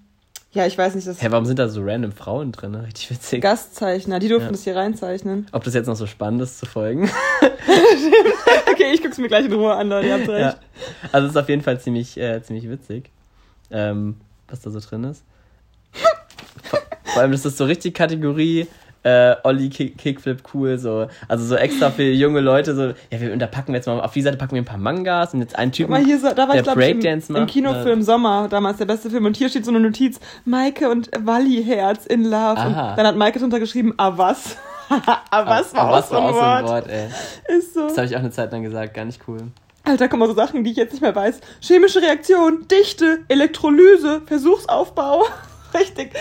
ja, 0.51 0.65
ich 0.65 0.77
weiß 0.77 0.95
nicht, 0.95 1.07
das 1.07 1.21
Hä, 1.21 1.27
warum 1.29 1.45
sind 1.45 1.59
da 1.59 1.69
so 1.69 1.81
random 1.83 2.11
Frauen 2.11 2.51
drin? 2.51 2.73
Richtig 2.75 3.11
witzig. 3.11 3.41
Gastzeichner, 3.41 4.19
die 4.19 4.27
durften 4.29 4.47
Ja. 4.47 4.51
das 4.51 4.63
hier 4.63 4.75
reinzeichnen. 4.75 5.47
Ob 5.51 5.63
das 5.63 5.73
jetzt 5.75 5.87
noch 5.87 5.95
so 5.95 6.07
spannend 6.07 6.41
ist 6.41 6.59
zu 6.59 6.65
folgen? 6.65 7.09
Okay, 8.71 8.91
ich 8.93 9.01
guck's 9.03 9.17
mir 9.17 9.27
gleich 9.27 9.45
in 9.45 9.53
Ruhe 9.53 9.73
an, 9.73 9.89
Leute, 9.89 10.07
ihr 10.07 10.13
habt 10.13 10.29
recht. 10.29 10.39
ja. 10.39 10.55
Also 11.11 11.27
es 11.27 11.33
ist 11.33 11.37
auf 11.37 11.49
jeden 11.49 11.61
Fall 11.61 11.79
ziemlich, 11.81 12.17
äh, 12.17 12.41
ziemlich 12.41 12.69
witzig, 12.69 13.09
ähm, 13.71 14.15
was 14.47 14.61
da 14.61 14.69
so 14.69 14.79
drin 14.79 15.03
ist. 15.03 15.23
vor, 16.63 16.79
vor 17.03 17.21
allem, 17.21 17.31
das 17.31 17.45
ist 17.45 17.57
so 17.57 17.65
richtig 17.65 17.93
Kategorie 17.93 18.67
äh, 19.03 19.35
Olli 19.43 19.69
Kick, 19.69 19.97
Kickflip 19.97 20.43
cool, 20.53 20.77
so. 20.77 21.07
Also 21.27 21.45
so 21.45 21.55
extra 21.55 21.89
für 21.89 22.03
junge 22.03 22.41
Leute, 22.41 22.75
so, 22.75 22.87
ja, 23.11 23.21
wir, 23.21 23.31
und 23.31 23.39
da 23.39 23.47
packen 23.47 23.69
wir 23.73 23.75
jetzt 23.77 23.85
mal, 23.85 23.99
auf 24.01 24.11
die 24.13 24.21
Seite 24.21 24.37
packen 24.37 24.55
wir 24.55 24.61
ein 24.61 24.65
paar 24.65 24.77
Mangas 24.77 25.33
und 25.33 25.39
jetzt 25.41 25.55
einen 25.57 25.71
Guck 25.71 25.77
Typen. 25.77 25.91
mal, 25.91 26.03
hier, 26.03 26.19
so- 26.19 26.33
da 26.33 26.47
war 26.47 26.47
der 26.47 26.55
ich, 26.57 26.63
glaube 26.63 26.83
ich, 26.83 26.89
im, 26.89 26.99
Breakdance 26.99 27.33
im 27.33 27.39
macht, 27.39 27.51
Kinofilm 27.51 28.01
Sommer, 28.01 28.47
damals 28.49 28.77
der 28.77 28.85
beste 28.85 29.09
Film. 29.09 29.25
Und 29.25 29.37
hier 29.37 29.49
steht 29.49 29.65
so 29.65 29.71
eine 29.71 29.79
Notiz, 29.79 30.19
Maike 30.45 30.89
und 30.89 31.09
Walli 31.19 31.63
Herz 31.63 32.05
in 32.05 32.23
Love. 32.23 32.57
Aha. 32.57 32.89
Und 32.91 32.97
dann 32.97 33.07
hat 33.07 33.15
Maike 33.15 33.39
drunter 33.39 33.59
geschrieben, 33.59 33.93
ah 33.97 34.13
was? 34.17 34.57
ah 34.89 35.45
was 35.45 35.73
war 35.73 35.87
auch 35.87 35.91
was 35.93 36.09
so 36.09 36.15
war 36.15 36.21
ein 36.21 36.27
auch 36.29 36.33
so 36.33 36.39
ein 36.41 36.63
Wort. 36.65 36.69
Wort, 36.69 36.87
ey. 36.89 37.57
Ist 37.57 37.73
so. 37.73 37.87
Das 37.87 37.97
habe 37.97 38.07
ich 38.07 38.15
auch 38.15 38.19
eine 38.19 38.31
Zeit 38.31 38.51
lang 38.51 38.63
gesagt, 38.63 38.93
gar 38.95 39.05
nicht 39.05 39.21
cool. 39.27 39.37
Alter, 39.85 40.07
kommen 40.09 40.19
mal 40.19 40.27
so 40.27 40.35
Sachen, 40.35 40.63
die 40.63 40.71
ich 40.71 40.77
jetzt 40.77 40.91
nicht 40.91 41.01
mehr 41.01 41.15
weiß. 41.15 41.39
Chemische 41.61 42.01
Reaktion, 42.01 42.67
Dichte, 42.67 43.19
Elektrolyse, 43.27 44.21
Versuchsaufbau. 44.25 45.23
Richtig. 45.73 46.11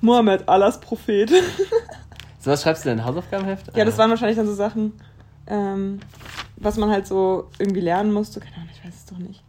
Mohammed, 0.00 0.48
Allahs 0.48 0.80
Prophet. 0.80 1.30
So 2.40 2.50
was 2.50 2.62
schreibst 2.62 2.84
du 2.84 2.88
denn 2.88 2.98
in 2.98 3.04
Hausaufgabenheft? 3.04 3.76
Ja, 3.76 3.84
das 3.84 3.94
Ah. 3.94 3.98
waren 3.98 4.10
wahrscheinlich 4.10 4.36
dann 4.36 4.46
so 4.46 4.54
Sachen, 4.54 4.92
ähm, 5.46 6.00
was 6.56 6.76
man 6.76 6.90
halt 6.90 7.06
so 7.06 7.48
irgendwie 7.58 7.80
lernen 7.80 8.12
musste. 8.12 8.40
Keine 8.40 8.56
Ahnung, 8.56 8.68
ich 8.74 8.84
weiß 8.84 8.94
es 8.94 9.06
doch 9.06 9.18
nicht. 9.18 9.42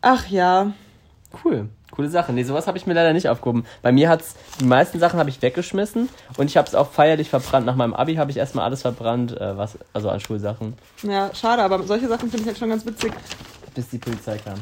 Ach 0.00 0.26
ja. 0.28 0.72
Cool. 1.44 1.68
Coole 1.90 2.08
Sache. 2.08 2.32
Nee, 2.32 2.42
sowas 2.44 2.66
habe 2.66 2.78
ich 2.78 2.86
mir 2.86 2.94
leider 2.94 3.12
nicht 3.12 3.28
aufgehoben. 3.28 3.64
Bei 3.82 3.92
mir 3.92 4.08
hat's, 4.08 4.34
die 4.60 4.64
meisten 4.64 4.98
Sachen 4.98 5.18
habe 5.18 5.28
ich 5.28 5.42
weggeschmissen 5.42 6.08
und 6.38 6.46
ich 6.46 6.56
habe 6.56 6.66
es 6.66 6.74
auch 6.74 6.90
feierlich 6.90 7.28
verbrannt. 7.30 7.66
Nach 7.66 7.76
meinem 7.76 7.92
Abi 7.94 8.14
habe 8.14 8.30
ich 8.30 8.36
erstmal 8.38 8.64
alles 8.64 8.82
verbrannt, 8.82 9.38
äh, 9.38 9.56
was, 9.58 9.78
also 9.92 10.08
an 10.08 10.20
Schulsachen, 10.20 10.74
Ja, 11.02 11.34
schade, 11.34 11.62
aber 11.62 11.82
solche 11.82 12.08
Sachen 12.08 12.30
finde 12.30 12.42
ich 12.42 12.46
halt 12.46 12.58
schon 12.58 12.70
ganz 12.70 12.86
witzig. 12.86 13.12
bis 13.74 13.88
die 13.90 13.98
Polizei 13.98 14.38
kam. 14.38 14.54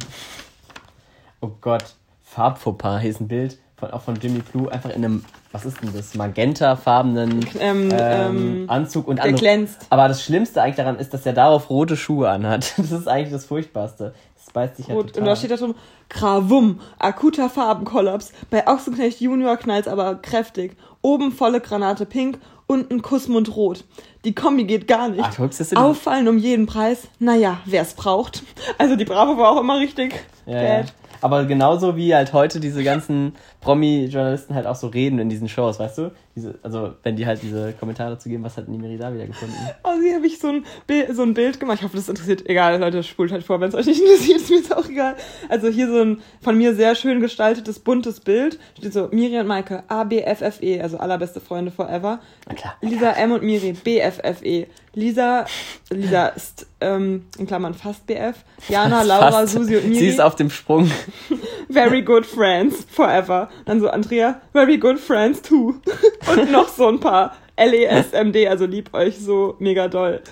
Oh 1.41 1.51
Gott. 1.61 1.85
Farbfauxpas, 2.23 3.01
hier 3.01 3.11
ist 3.11 3.21
ein 3.21 3.29
Bild 3.29 3.59
von, 3.81 3.91
auch 3.91 4.03
von 4.03 4.17
Jimmy 4.17 4.41
Blue, 4.41 4.71
einfach 4.71 4.91
in 4.91 5.05
einem, 5.05 5.25
was 5.51 5.65
ist 5.65 5.83
denn 5.83 5.93
das, 5.93 6.15
magentafarbenen 6.15 7.45
Ähm, 7.59 7.89
ähm, 7.91 7.91
ähm, 7.93 8.65
Anzug 8.69 9.09
und 9.09 9.17
der 9.17 9.33
glänzt. 9.33 9.87
Aber 9.91 10.07
das 10.07 10.23
Schlimmste 10.23 10.63
eigentlich 10.63 10.77
daran 10.77 10.99
ist, 10.99 11.13
dass 11.13 11.27
er 11.27 11.33
darauf 11.33 11.71
rote 11.71 11.97
Schuhe 11.97 12.29
anhat. 12.29 12.75
Das 12.81 12.93
ist 12.93 13.09
eigentlich 13.09 13.33
das 13.33 13.45
Furchtbarste. 13.47 14.15
Das 14.37 14.53
beißt 14.53 14.77
sich 14.77 14.89
ja 14.89 14.95
Rot. 14.95 15.09
total. 15.09 15.23
Und 15.23 15.27
da 15.27 15.37
steht 15.37 15.51
da 15.51 15.57
drin, 15.57 15.75
Gravum, 16.09 16.81
akuter 16.99 17.49
Farbenkollaps. 17.49 18.33
Bei 18.51 18.67
Ochsenknecht 18.67 19.21
Junior 19.21 19.57
knallt's 19.57 19.89
aber 19.89 20.17
kräftig. 20.17 20.77
Oben 21.03 21.33
volle 21.33 21.61
Granate 21.61 22.05
pink, 22.07 22.39
unten 22.67 23.03
Kussmund 23.03 23.55
rot. 23.57 23.85
Die 24.25 24.35
Kombi 24.35 24.65
geht 24.65 24.87
gar 24.87 25.09
nicht. 25.09 25.23
Ach, 25.23 25.77
Auffallen 25.77 26.29
um 26.29 26.39
jeden 26.39 26.67
Preis. 26.67 27.09
Naja, 27.19 27.61
wer's 27.65 27.95
braucht. 27.95 28.43
Also 28.79 28.97
die 28.97 29.05
Bravo 29.05 29.37
war 29.39 29.51
auch 29.51 29.61
immer 29.61 29.79
richtig 29.79 30.15
Ja, 30.47 30.63
ja. 30.63 30.85
Aber 31.21 31.45
genauso 31.45 31.97
wie 31.97 32.15
halt 32.15 32.33
heute 32.33 32.61
diese 32.61 32.83
ganzen 32.83 33.35
Promi-Journalisten 33.61 34.55
halt 34.55 34.67
auch 34.67 34.77
so 34.77 34.89
reden 34.89 35.19
in 35.19 35.29
diesen 35.29 35.49
Shows, 35.49 35.79
weißt 35.79 35.99
du? 35.99 36.11
Diese, 36.37 36.59
also, 36.63 36.95
wenn 37.03 37.17
die 37.17 37.27
halt 37.27 37.43
diese 37.43 37.73
Kommentare 37.73 38.17
zu 38.19 38.29
geben, 38.29 38.45
was 38.45 38.57
hat 38.57 38.69
Nimiri 38.69 38.97
da 38.97 39.13
wieder 39.13 39.27
gefunden? 39.27 39.55
Oh, 39.83 40.01
hier 40.01 40.15
habe 40.15 40.27
ich 40.27 40.39
so 40.39 40.49
ein, 40.49 40.65
Bild, 40.87 41.15
so 41.15 41.23
ein 41.23 41.35
Bild 41.35 41.59
gemacht. 41.59 41.79
Ich 41.79 41.85
hoffe, 41.85 41.97
das 41.97 42.09
interessiert. 42.09 42.49
Egal, 42.49 42.79
Leute, 42.79 43.03
spult 43.03 43.33
halt 43.33 43.43
vor, 43.43 43.61
wenn 43.61 43.69
es 43.69 43.75
euch 43.75 43.87
nicht 43.87 44.01
interessiert, 44.01 44.37
ist 44.41 44.51
mir 44.51 44.57
jetzt 44.59 44.77
auch 44.77 44.89
egal. 44.89 45.17
Also 45.49 45.69
hier 45.69 45.89
so 45.89 46.01
ein 46.01 46.23
von 46.41 46.57
mir 46.57 46.75
sehr 46.77 46.95
schön 46.95 47.21
gestaltetes, 47.21 47.81
buntes 47.81 48.21
Bild. 48.21 48.61
Steht 48.79 48.93
so 48.93 49.09
Miri 49.11 49.41
und 49.41 49.49
Maike, 49.49 49.83
A, 49.89 50.05
B, 50.05 50.21
F, 50.21 50.41
F, 50.41 50.63
E, 50.63 50.81
also 50.81 50.99
allerbeste 50.99 51.41
Freunde 51.41 51.73
forever. 51.73 52.21
Na 52.47 52.55
klar. 52.55 52.77
Lisa 52.81 53.11
M 53.11 53.33
und 53.33 53.43
Miri, 53.43 53.73
B, 53.73 53.99
F, 53.99 54.21
F, 54.23 54.43
E. 54.45 54.67
Lisa, 54.93 55.47
Lisa 55.91 56.29
ist, 56.29 56.67
ähm, 56.81 57.27
in 57.39 57.47
Klammern 57.47 57.75
fast 57.75 58.07
BF. 58.07 58.37
Jana, 58.69 59.03
Laura, 59.03 59.31
Fast. 59.31 59.53
Susi 59.53 59.77
und 59.77 59.89
Miri. 59.89 60.01
Sie 60.01 60.09
ist 60.09 60.21
auf 60.21 60.35
dem 60.35 60.51
Sprung. 60.51 60.91
Very 61.69 62.03
good 62.03 62.27
friends 62.27 62.85
forever. 62.91 63.49
Dann 63.67 63.81
so 63.81 63.89
Andrea, 63.89 64.41
very 64.53 64.77
good 64.77 64.99
friends 64.99 65.41
too. 65.41 65.77
Und 66.29 66.51
noch 66.51 66.69
so 66.69 66.89
ein 66.89 67.01
paar. 67.01 67.33
L-E-S-M-D, 67.61 68.49
also 68.49 68.65
lieb 68.65 68.95
euch 68.95 69.19
so 69.19 69.55
mega 69.59 69.87
doll. 69.89 70.23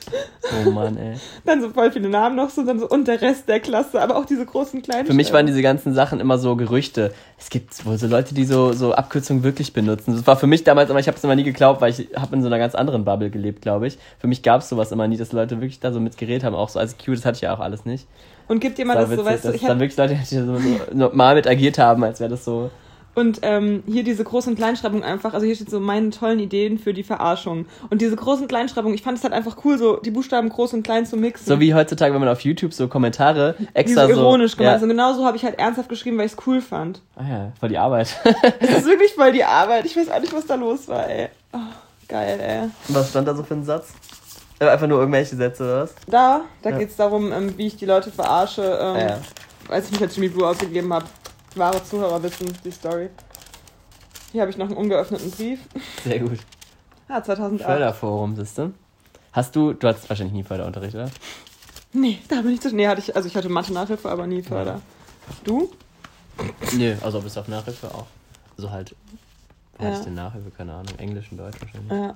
Oh 0.67 0.71
Mann, 0.71 0.97
ey. 0.97 1.17
Dann 1.45 1.61
so 1.61 1.69
voll 1.69 1.93
viele 1.93 2.09
Namen 2.09 2.37
noch 2.37 2.49
so, 2.49 2.65
dann 2.65 2.81
so 2.81 2.89
und 2.89 3.07
der 3.07 3.21
Rest 3.21 3.51
der 3.51 3.61
Klasse, 3.61 4.01
aber 4.01 4.17
auch 4.17 4.25
diese 4.25 4.47
großen 4.47 4.81
kleinen. 4.81 5.07
Für 5.07 5.13
mich 5.13 5.31
waren 5.31 5.45
diese 5.45 5.61
ganzen 5.61 5.93
Sachen 5.93 6.21
immer 6.21 6.39
so 6.39 6.57
Gerüchte. 6.57 7.13
Es 7.37 7.51
gibt 7.51 7.85
wohl 7.85 7.99
so 7.99 8.07
Leute, 8.07 8.35
die 8.35 8.47
so, 8.47 8.73
so 8.73 8.95
Abkürzungen 8.95 9.43
wirklich 9.43 9.75
benutzen. 9.75 10.15
Das 10.17 10.27
war 10.27 10.37
für 10.37 10.47
mich 10.47 10.65
damals, 10.65 10.89
aber 10.89 11.01
ich 11.01 11.07
habe 11.07 11.19
es 11.19 11.25
immer 11.25 11.37
nie 11.37 11.45
geglaubt, 11.45 11.83
weil 11.83 11.91
ich 11.91 12.09
habe 12.17 12.35
in 12.35 12.41
so 12.41 12.47
einer 12.47 12.59
ganz 12.59 12.75
anderen 12.75 13.05
Bubble 13.05 13.29
gelebt, 13.29 13.61
glaube 13.61 13.89
ich. 13.89 13.99
Für 14.19 14.27
mich 14.27 14.43
gab 14.43 14.63
es 14.63 14.71
sowas 14.71 14.91
immer 14.91 15.07
nie, 15.07 15.19
dass 15.19 15.33
Leute 15.33 15.57
wirklich 15.57 15.81
da 15.81 15.93
so 15.93 16.01
mit 16.01 16.17
geredet 16.17 16.45
haben. 16.45 16.55
Auch 16.55 16.71
so 16.71 16.79
als 16.79 16.97
Q, 16.97 17.13
das 17.13 17.27
hatte 17.27 17.37
ich 17.37 17.43
ja 17.43 17.55
auch 17.55 17.61
alles 17.61 17.85
nicht. 17.85 18.07
Und 18.49 18.61
gibt 18.61 18.79
jemand 18.79 19.01
das 19.01 19.11
so, 19.11 19.17
witzig, 19.17 19.27
weißt 19.27 19.45
du, 19.45 19.53
ich 19.53 19.61
dann 19.61 19.71
hab, 19.73 19.81
wirklich 19.81 19.99
Leute 19.99 20.15
die 20.15 20.35
so, 20.35 20.47
so 20.47 20.61
normal 20.95 21.35
mit 21.35 21.47
agiert 21.47 21.77
haben, 21.77 22.03
als 22.05 22.21
wäre 22.21 22.31
das 22.31 22.43
so 22.43 22.71
Und 23.19 23.41
ähm, 23.43 23.83
hier 23.87 24.05
diese 24.05 24.23
Groß- 24.23 24.49
und 24.49 24.55
Kleinschreibung 24.57 25.03
einfach, 25.03 25.35
also 25.35 25.45
hier 25.45 25.55
steht 25.55 25.71
so 25.71 25.81
meine 25.81 26.11
tollen 26.11 26.39
Ideen 26.39 26.79
für 26.79 26.95
die 26.95 27.03
Verarschung. 27.03 27.67
Und 27.91 28.01
diese 28.01 28.15
Groß- 28.17 28.43
und 28.43 28.49
Kleinschreibung, 28.49 28.95
ich 28.95 29.03
fand 29.03 29.19
es 29.19 29.25
halt 29.25 29.33
einfach 29.33 29.57
cool, 29.65 29.77
so 29.79 29.97
die 29.97 30.11
Buchstaben 30.11 30.49
groß 30.49 30.75
und 30.75 30.83
klein 30.83 31.05
zu 31.07 31.17
mixen. 31.17 31.47
So 31.47 31.59
wie 31.61 31.75
heutzutage, 31.75 32.13
wenn 32.15 32.21
man 32.21 32.29
auf 32.29 32.43
YouTube 32.43 32.73
so 32.73 32.87
Kommentare 32.89 33.57
extra 33.75 34.05
so 34.07 34.11
ironisch 34.13 34.53
so. 34.53 34.59
gemacht. 34.59 34.69
Ja. 34.71 34.75
Also 34.75 34.87
genauso 34.87 35.25
habe 35.25 35.37
ich 35.37 35.45
halt 35.45 35.59
ernsthaft 35.59 35.89
geschrieben, 35.89 36.17
weil 36.19 36.27
ich 36.27 36.33
es 36.33 36.39
cool 36.47 36.61
fand. 36.61 37.01
Ah 37.17 37.23
ja, 37.29 37.53
voll 37.59 37.69
die 37.71 37.79
Arbeit. 37.79 38.17
Das 38.61 38.71
ist 38.79 38.87
wirklich 38.87 39.13
voll 39.15 39.33
die 39.33 39.45
Arbeit. 39.45 39.85
Ich 39.87 39.97
weiß 39.97 40.11
auch 40.11 40.21
nicht, 40.21 40.33
was 40.35 40.47
da 40.47 40.55
los 40.55 40.87
war, 40.89 41.09
ey. 41.09 41.29
Oh, 41.53 41.59
geil, 42.09 42.39
ey. 42.41 42.69
was 42.89 43.11
stand 43.11 43.27
da 43.27 43.35
so 43.35 43.43
für 43.43 43.55
ein 43.55 43.65
Satz? 43.65 43.89
Äh, 44.61 44.69
Einfach 44.69 44.87
nur 44.87 44.99
irgendwelche 44.99 45.37
Sätze 45.37 45.63
oder 45.65 45.83
was? 45.83 45.95
Da, 46.09 46.41
da 46.63 46.71
Ja. 46.71 46.79
geht's 46.79 46.97
darum, 46.97 47.33
ähm, 47.33 47.55
wie 47.57 47.67
ich 47.69 47.77
die 47.77 47.87
Leute 47.87 48.11
verarsche, 48.11 48.63
ähm, 48.63 48.97
Ah, 48.97 48.99
ja. 49.01 49.19
als 49.69 49.87
ich 49.87 49.93
mich 49.93 50.03
als 50.03 50.15
Jimmy 50.17 50.29
Blue 50.29 50.47
ausgegeben 50.47 50.93
habe. 50.93 51.07
Wahre 51.55 51.83
Zuhörer 51.85 52.23
wissen 52.23 52.53
die 52.65 52.71
Story. 52.71 53.11
Hier 54.33 54.43
habe 54.43 54.51
ich 54.51 54.57
noch 54.59 54.67
einen 54.67 54.77
ungeöffneten 54.77 55.31
Brief. 55.31 55.61
Sehr 56.05 56.21
gut. 56.21 56.39
Ah, 57.11 57.23
2008. 57.23 57.65
Förderforum, 57.65 58.37
siehst 58.37 58.59
du? 58.59 58.75
Hast 59.33 59.57
du, 59.57 59.73
du 59.73 59.89
hattest 59.89 60.11
wahrscheinlich 60.11 60.35
nie 60.35 60.43
Förderunterricht, 60.45 60.95
oder? 60.95 61.11
Nee, 61.95 62.19
da 62.29 62.43
bin 62.43 62.51
ich 62.53 62.61
zu. 62.61 62.69
Nee, 62.77 62.87
hatte 62.87 63.01
ich, 63.01 63.17
also 63.17 63.27
ich 63.27 63.35
hatte 63.35 63.49
Mathe-Nachhilfe, 63.49 64.11
aber 64.11 64.27
nie 64.27 64.43
Förder. 64.43 64.83
Du? 65.43 65.71
Nö, 66.75 66.97
also 67.03 67.23
bis 67.23 67.39
auf 67.39 67.49
Nachhilfe 67.49 67.87
auch. 67.95 68.05
Also 68.59 68.71
halt, 68.71 68.95
wo 69.79 69.85
Ja. 69.85 69.89
hatte 69.89 70.01
ich 70.01 70.05
denn 70.05 70.17
Nachhilfe? 70.17 70.51
Keine 70.51 70.75
Ahnung. 70.75 70.95
Englisch 70.99 71.29
und 71.33 71.39
Deutsch 71.39 71.57
wahrscheinlich. 71.63 71.91
Ja. 71.91 72.15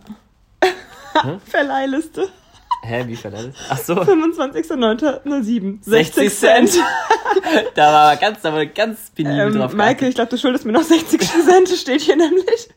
Hm? 1.22 1.41
Verleihliste. 1.47 2.28
Hä, 2.85 3.05
wie 3.07 3.14
verletzt? 3.14 3.57
Ach 3.70 3.78
so, 3.78 3.95
25.09.07. 3.95 5.78
60 5.83 6.35
Cent. 6.35 6.70
da 7.74 7.93
war 7.93 8.11
aber 8.11 8.20
ganz, 8.20 8.41
da 8.43 8.53
wurde 8.53 8.66
ganz 8.66 9.11
penibel 9.14 9.39
Ähm, 9.39 9.55
drauf 9.55 9.72
Michael, 9.72 10.09
ich 10.09 10.16
glaube, 10.16 10.30
du 10.30 10.37
schuldest 10.37 10.64
mir 10.64 10.72
noch 10.72 10.83
60 10.83 11.20
Cent, 11.47 11.68
steht 11.68 12.01
hier 12.01 12.16
nämlich. 12.16 12.68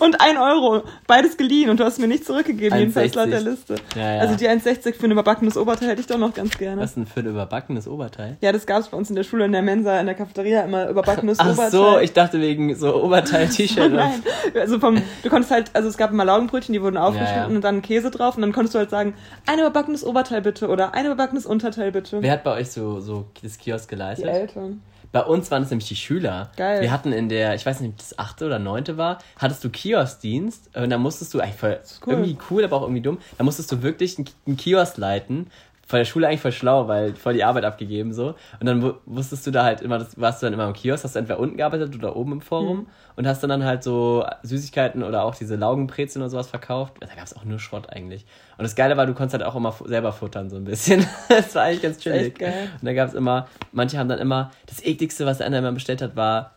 Und 0.00 0.20
1 0.20 0.38
Euro. 0.38 0.82
Beides 1.06 1.36
geliehen 1.36 1.70
und 1.70 1.80
du 1.80 1.84
hast 1.84 1.98
mir 1.98 2.06
nicht 2.06 2.24
zurückgegeben, 2.24 2.78
jedenfalls 2.78 3.14
laut 3.14 3.30
der 3.30 3.40
1,60. 3.40 3.44
Liste. 3.44 3.76
Ja, 3.96 4.14
ja. 4.16 4.20
Also 4.20 4.36
die 4.36 4.48
1,60 4.48 4.94
für 4.94 5.06
ein 5.06 5.12
überbackenes 5.12 5.56
Oberteil 5.56 5.88
hätte 5.88 6.00
ich 6.00 6.06
doch 6.06 6.18
noch 6.18 6.34
ganz 6.34 6.58
gerne. 6.58 6.82
Was 6.82 6.90
ist 6.90 6.96
denn 6.96 7.06
für 7.06 7.20
ein 7.20 7.26
überbackenes 7.26 7.88
Oberteil? 7.88 8.36
Ja, 8.40 8.52
das 8.52 8.66
gab 8.66 8.80
es 8.80 8.88
bei 8.88 8.96
uns 8.96 9.08
in 9.08 9.16
der 9.16 9.24
Schule, 9.24 9.44
in 9.46 9.52
der 9.52 9.62
Mensa, 9.62 9.98
in 10.00 10.06
der 10.06 10.14
Cafeteria 10.14 10.62
immer 10.62 10.88
überbackenes 10.88 11.38
Ach 11.38 11.52
Oberteil. 11.52 11.70
so, 11.70 11.98
ich 11.98 12.12
dachte 12.12 12.40
wegen 12.40 12.74
so 12.74 13.02
Oberteil-T-Shirt. 13.02 13.92
Nein, 13.92 14.22
also 14.54 14.78
vom, 14.78 15.00
du 15.22 15.30
konntest 15.30 15.50
halt, 15.50 15.70
also 15.72 15.88
es 15.88 15.96
gab 15.96 16.10
immer 16.10 16.24
Laugenbrötchen, 16.24 16.72
die 16.72 16.82
wurden 16.82 16.98
aufgeschnitten 16.98 17.50
ja. 17.50 17.56
und 17.56 17.62
dann 17.62 17.80
Käse 17.80 18.10
drauf 18.10 18.36
und 18.36 18.42
dann 18.42 18.52
konntest 18.52 18.74
du 18.74 18.80
halt 18.80 18.90
sagen, 18.90 19.14
ein 19.46 19.58
überbackenes 19.58 20.04
Oberteil 20.04 20.42
bitte 20.42 20.68
oder 20.68 20.94
ein 20.94 21.06
überbackenes 21.06 21.46
Unterteil 21.46 21.92
bitte. 21.92 22.22
Wer 22.22 22.32
hat 22.32 22.44
bei 22.44 22.52
euch 22.52 22.70
so, 22.70 23.00
so 23.00 23.26
das 23.42 23.58
Kiosk 23.58 23.88
Die 23.88 23.96
geleistet? 23.96 24.26
Eltern. 24.26 24.82
Bei 25.12 25.22
uns 25.22 25.48
waren 25.52 25.62
es 25.62 25.70
nämlich 25.70 25.86
die 25.86 25.94
Schüler. 25.96 26.50
Geil. 26.56 26.82
Wir 26.82 26.90
hatten 26.90 27.12
in 27.12 27.28
der, 27.28 27.54
ich 27.54 27.64
weiß 27.64 27.78
nicht, 27.78 27.90
ob 27.90 27.98
das 27.98 28.18
achte 28.18 28.46
oder 28.46 28.58
neunte 28.58 28.96
war, 28.96 29.18
hattest 29.38 29.62
du 29.62 29.70
Kioskdienst 29.70 30.76
und 30.76 30.90
da 30.90 30.98
musstest 30.98 31.32
du, 31.32 31.40
eigentlich 31.40 31.54
voll, 31.54 31.78
cool. 32.04 32.12
irgendwie 32.14 32.36
cool, 32.50 32.64
aber 32.64 32.76
auch 32.76 32.82
irgendwie 32.82 33.02
dumm, 33.02 33.18
da 33.38 33.44
musstest 33.44 33.70
du 33.70 33.82
wirklich 33.82 34.16
einen 34.18 34.56
Kiosk 34.56 34.96
leiten. 34.96 35.52
Von 35.86 35.98
der 35.98 36.04
Schule 36.06 36.26
eigentlich 36.28 36.40
voll 36.40 36.52
schlau, 36.52 36.88
weil 36.88 37.14
voll 37.14 37.34
die 37.34 37.44
Arbeit 37.44 37.64
abgegeben 37.64 38.12
so. 38.14 38.34
Und 38.58 38.66
dann 38.66 38.82
wu- 38.82 38.94
wusstest 39.04 39.46
du 39.46 39.50
da 39.50 39.64
halt 39.64 39.82
immer, 39.82 39.98
das 39.98 40.18
warst 40.18 40.40
du 40.42 40.46
dann 40.46 40.54
immer 40.54 40.66
im 40.66 40.72
Kiosk, 40.72 41.04
hast 41.04 41.14
du 41.14 41.18
entweder 41.18 41.38
unten 41.38 41.58
gearbeitet 41.58 41.94
oder 41.94 42.16
oben 42.16 42.32
im 42.32 42.40
Forum 42.40 42.78
Mhm. 42.78 42.86
und 43.16 43.26
hast 43.26 43.42
dann, 43.42 43.50
dann 43.50 43.64
halt 43.64 43.82
so 43.82 44.24
Süßigkeiten 44.42 45.02
oder 45.02 45.24
auch 45.24 45.34
diese 45.34 45.56
Laugenbrezeln 45.56 46.22
oder 46.22 46.30
sowas 46.30 46.48
verkauft. 46.48 46.94
Da 47.00 47.06
gab 47.14 47.24
es 47.26 47.36
auch 47.36 47.44
nur 47.44 47.58
Schrott 47.58 47.90
eigentlich. 47.90 48.24
Und 48.56 48.62
das 48.62 48.74
Geile 48.76 48.96
war, 48.96 49.04
du 49.06 49.12
konntest 49.14 49.34
halt 49.34 49.42
auch 49.44 49.56
immer 49.56 49.74
selber 49.84 50.12
futtern 50.12 50.48
so 50.48 50.56
ein 50.56 50.64
bisschen. 50.64 51.06
das 51.28 51.54
war 51.54 51.64
eigentlich 51.64 51.82
ganz 51.82 51.98
chillig. 51.98 52.34
Und 52.40 52.86
da 52.86 52.92
gab 52.94 53.08
es 53.08 53.14
immer, 53.14 53.46
manche 53.72 53.98
haben 53.98 54.08
dann 54.08 54.18
immer, 54.20 54.52
das 54.66 54.82
ekligste, 54.84 55.26
was 55.26 55.38
der 55.38 55.46
andere 55.46 55.60
immer 55.60 55.72
bestellt 55.72 56.00
hat, 56.00 56.16
war 56.16 56.52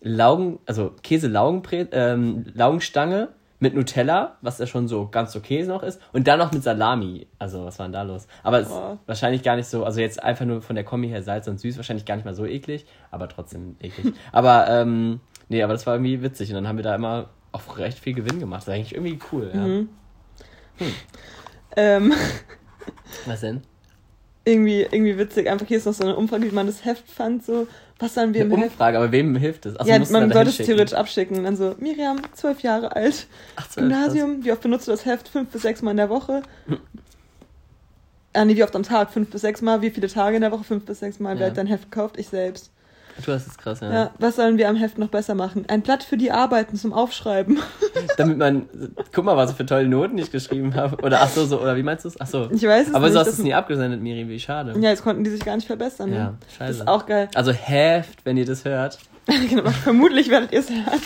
Laugen, 0.00 0.58
also 0.66 0.92
Käse-Laugenbre 1.02 1.88
ähm, 1.92 2.44
Laugenstange 2.54 3.28
mit 3.60 3.74
Nutella, 3.74 4.36
was 4.40 4.58
ja 4.58 4.66
schon 4.66 4.88
so 4.88 5.08
ganz 5.08 5.34
okay 5.36 5.62
noch 5.64 5.82
ist, 5.82 6.00
und 6.12 6.26
dann 6.26 6.38
noch 6.38 6.52
mit 6.52 6.62
Salami. 6.62 7.26
Also, 7.38 7.64
was 7.64 7.78
war 7.78 7.86
denn 7.86 7.92
da 7.92 8.02
los? 8.02 8.26
Aber 8.42 8.60
es 8.60 8.68
ist 8.68 8.80
wahrscheinlich 9.06 9.42
gar 9.42 9.56
nicht 9.56 9.66
so, 9.66 9.84
also 9.84 10.00
jetzt 10.00 10.22
einfach 10.22 10.44
nur 10.44 10.60
von 10.62 10.76
der 10.76 10.84
Kombi 10.84 11.08
her 11.08 11.22
Salz 11.22 11.48
und 11.48 11.60
süß, 11.60 11.76
wahrscheinlich 11.76 12.04
gar 12.04 12.16
nicht 12.16 12.24
mal 12.24 12.34
so 12.34 12.46
eklig, 12.46 12.86
aber 13.10 13.28
trotzdem 13.28 13.76
eklig. 13.80 14.14
aber, 14.32 14.68
ähm, 14.68 15.20
nee, 15.48 15.62
aber 15.62 15.72
das 15.72 15.86
war 15.86 15.94
irgendwie 15.94 16.22
witzig 16.22 16.50
und 16.50 16.56
dann 16.56 16.68
haben 16.68 16.76
wir 16.76 16.84
da 16.84 16.94
immer 16.94 17.30
auch 17.52 17.78
recht 17.78 17.98
viel 17.98 18.14
Gewinn 18.14 18.40
gemacht. 18.40 18.62
Das 18.62 18.68
ist 18.68 18.74
eigentlich 18.74 18.94
irgendwie 18.94 19.18
cool, 19.32 19.50
ja. 19.54 19.60
Mhm. 19.60 19.88
Ähm, 21.76 22.12
Was 23.26 23.40
denn? 23.40 23.62
Irgendwie, 24.44 24.82
irgendwie 24.82 25.16
witzig. 25.18 25.48
Einfach 25.48 25.66
hier 25.66 25.78
ist 25.78 25.86
noch 25.86 25.94
so 25.94 26.04
eine 26.04 26.16
Umfrage, 26.16 26.44
wie 26.50 26.54
man 26.54 26.66
das 26.66 26.84
Heft 26.84 27.08
fand, 27.10 27.44
so, 27.44 27.66
was 27.98 28.14
sollen 28.14 28.34
wir 28.34 28.42
im 28.42 28.50
Heft? 28.52 28.72
Umfrage, 28.72 28.98
aber 28.98 29.10
wem 29.12 29.34
hilft 29.36 29.66
es? 29.66 29.76
Achso, 29.76 29.90
Ja, 29.90 29.98
man 29.98 30.28
dann 30.28 30.32
sollte 30.32 30.50
es 30.50 30.56
theoretisch 30.58 30.94
abschicken. 30.94 31.38
Und 31.38 31.44
dann 31.44 31.56
so, 31.56 31.74
Miriam, 31.78 32.20
zwölf 32.34 32.60
Jahre 32.60 32.94
alt, 32.94 33.26
Ach, 33.56 33.68
zwölf, 33.68 33.88
Gymnasium, 33.88 34.44
wie 34.44 34.52
oft 34.52 34.60
benutzt 34.60 34.86
du 34.86 34.92
das 34.92 35.04
Heft? 35.06 35.28
Fünf 35.28 35.50
bis 35.50 35.62
sechs 35.62 35.80
Mal 35.82 35.92
in 35.92 35.96
der 35.98 36.10
Woche? 36.10 36.42
Ah, 38.32 38.44
nee, 38.44 38.56
wie 38.56 38.64
oft 38.64 38.74
am 38.74 38.82
Tag? 38.82 39.12
Fünf 39.12 39.30
bis 39.30 39.42
sechs 39.42 39.62
Mal. 39.62 39.80
Wie 39.80 39.90
viele 39.90 40.08
Tage 40.08 40.34
in 40.36 40.42
der 40.42 40.50
Woche? 40.50 40.64
Fünf 40.64 40.84
bis 40.84 40.98
sechs 41.00 41.20
Mal. 41.20 41.36
Wer 41.38 41.46
Ja. 41.46 41.50
hat 41.50 41.56
dein 41.58 41.68
Heft 41.68 41.90
gekauft? 41.92 42.18
Ich 42.18 42.28
selbst. 42.28 42.72
Du 43.24 43.32
hast 43.32 43.46
es 43.46 43.56
krass, 43.58 43.80
ja. 43.80 43.92
Ja. 43.92 44.10
was 44.18 44.36
sollen 44.36 44.58
wir 44.58 44.68
am 44.68 44.76
Heft 44.76 44.98
noch 44.98 45.08
besser 45.08 45.34
machen? 45.34 45.64
Ein 45.68 45.82
Blatt 45.82 46.02
für 46.02 46.16
die 46.16 46.32
Arbeiten 46.32 46.76
zum 46.76 46.92
Aufschreiben. 46.92 47.58
Damit 48.16 48.38
man, 48.38 48.68
guck 49.12 49.24
mal, 49.24 49.36
was 49.36 49.52
für 49.52 49.64
tolle 49.66 49.86
Noten 49.88 50.18
ich 50.18 50.30
geschrieben 50.32 50.74
habe. 50.74 50.96
Oder 51.04 51.20
ach 51.22 51.28
so, 51.28 51.44
so, 51.46 51.60
oder 51.60 51.76
wie 51.76 51.82
meinst 51.82 52.04
du 52.04 52.08
es? 52.08 52.20
Ach 52.20 52.26
so. 52.26 52.48
Ich 52.50 52.62
weiß 52.64 52.88
es 52.88 52.94
Aber 52.94 53.04
nicht. 53.06 53.12
so 53.14 53.18
hast 53.20 53.26
du 53.26 53.30
das- 53.30 53.38
es 53.38 53.44
nie 53.44 53.54
abgesendet, 53.54 54.00
Miri, 54.00 54.28
wie 54.28 54.40
schade. 54.40 54.74
ja, 54.80 54.90
jetzt 54.90 55.02
konnten 55.04 55.22
die 55.24 55.30
sich 55.30 55.44
gar 55.44 55.54
nicht 55.56 55.66
verbessern. 55.66 56.10
Ne? 56.10 56.16
Ja, 56.16 56.34
Das 56.40 56.54
scheiße. 56.56 56.72
ist 56.80 56.88
auch 56.88 57.06
geil. 57.06 57.28
Also 57.34 57.52
Heft, 57.52 58.24
wenn 58.24 58.36
ihr 58.36 58.46
das 58.46 58.64
hört. 58.64 58.98
genau, 59.48 59.70
vermutlich 59.70 60.28
werdet 60.28 60.52
ihr 60.52 60.60
es 60.60 60.68
hören. 60.70 61.00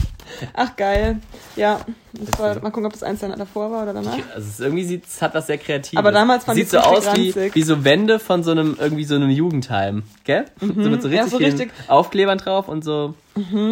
Ach, 0.54 0.76
geil. 0.76 1.18
Ja, 1.56 1.80
das 2.12 2.38
war, 2.38 2.54
mal 2.60 2.70
gucken, 2.70 2.86
ob 2.86 2.92
das 2.92 3.02
eins 3.02 3.20
dann 3.20 3.36
davor 3.38 3.70
war 3.70 3.82
oder 3.84 3.92
danach. 3.94 4.14
Also 4.34 4.46
es 4.46 4.46
ist 4.54 4.60
irgendwie 4.60 4.84
sieht, 4.84 5.04
hat 5.20 5.34
was 5.34 5.46
sehr 5.46 5.58
Kreatives. 5.58 5.98
Aber 5.98 6.12
damals 6.12 6.44
fand 6.44 6.56
Sieht 6.58 6.68
so 6.70 6.78
aus 6.78 7.04
wie, 7.14 7.30
ranzig. 7.30 7.54
wie 7.54 7.62
so 7.62 7.84
Wände 7.84 8.18
von 8.18 8.42
so 8.42 8.50
einem, 8.50 8.76
irgendwie 8.78 9.04
so 9.04 9.14
einem 9.14 9.30
Jugendheim. 9.30 10.02
Gell? 10.24 10.44
So 10.60 10.66
mit 10.66 11.02
so 11.02 11.08
ja, 11.08 11.22
richtig 11.22 11.30
so 11.32 11.38
vielen 11.38 11.50
richtig- 11.52 11.72
Aufklebern 11.88 12.38
drauf 12.38 12.68
und 12.68 12.84
so. 12.84 13.14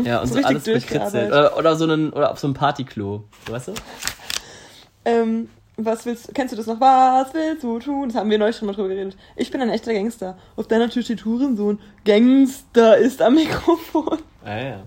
Ja, 0.04 0.20
und 0.20 0.28
So 0.28 0.34
so, 0.34 0.40
richtig 0.40 0.44
alles 0.46 0.64
bekritzelt. 0.64 1.28
Oder, 1.32 1.56
oder 1.58 1.76
so 1.76 1.84
einen, 1.84 2.12
oder 2.12 2.30
auf 2.30 2.38
so 2.38 2.46
einem 2.46 2.54
Partyklo. 2.54 3.24
Weißt 3.50 3.68
du? 3.68 3.74
Ähm, 5.04 5.48
was 5.76 6.06
willst 6.06 6.34
kennst 6.34 6.52
du 6.52 6.56
das 6.56 6.66
noch? 6.66 6.80
Was 6.80 7.34
willst 7.34 7.62
du 7.62 7.78
tun? 7.78 8.08
Das 8.08 8.16
haben 8.16 8.30
wir 8.30 8.38
neulich 8.38 8.56
schon 8.56 8.66
mal 8.66 8.74
drüber 8.74 8.88
geredet. 8.88 9.16
Ich 9.36 9.50
bin 9.50 9.60
ein 9.60 9.68
echter 9.70 9.92
Gangster. 9.92 10.38
Auf 10.56 10.66
deiner 10.68 10.88
Tür 10.88 11.02
steht 11.02 11.24
Hurensohn. 11.24 11.78
Gangster 12.04 12.96
ist 12.96 13.20
am 13.20 13.34
Mikrofon. 13.34 14.18
Ah, 14.46 14.56
ja. 14.58 14.82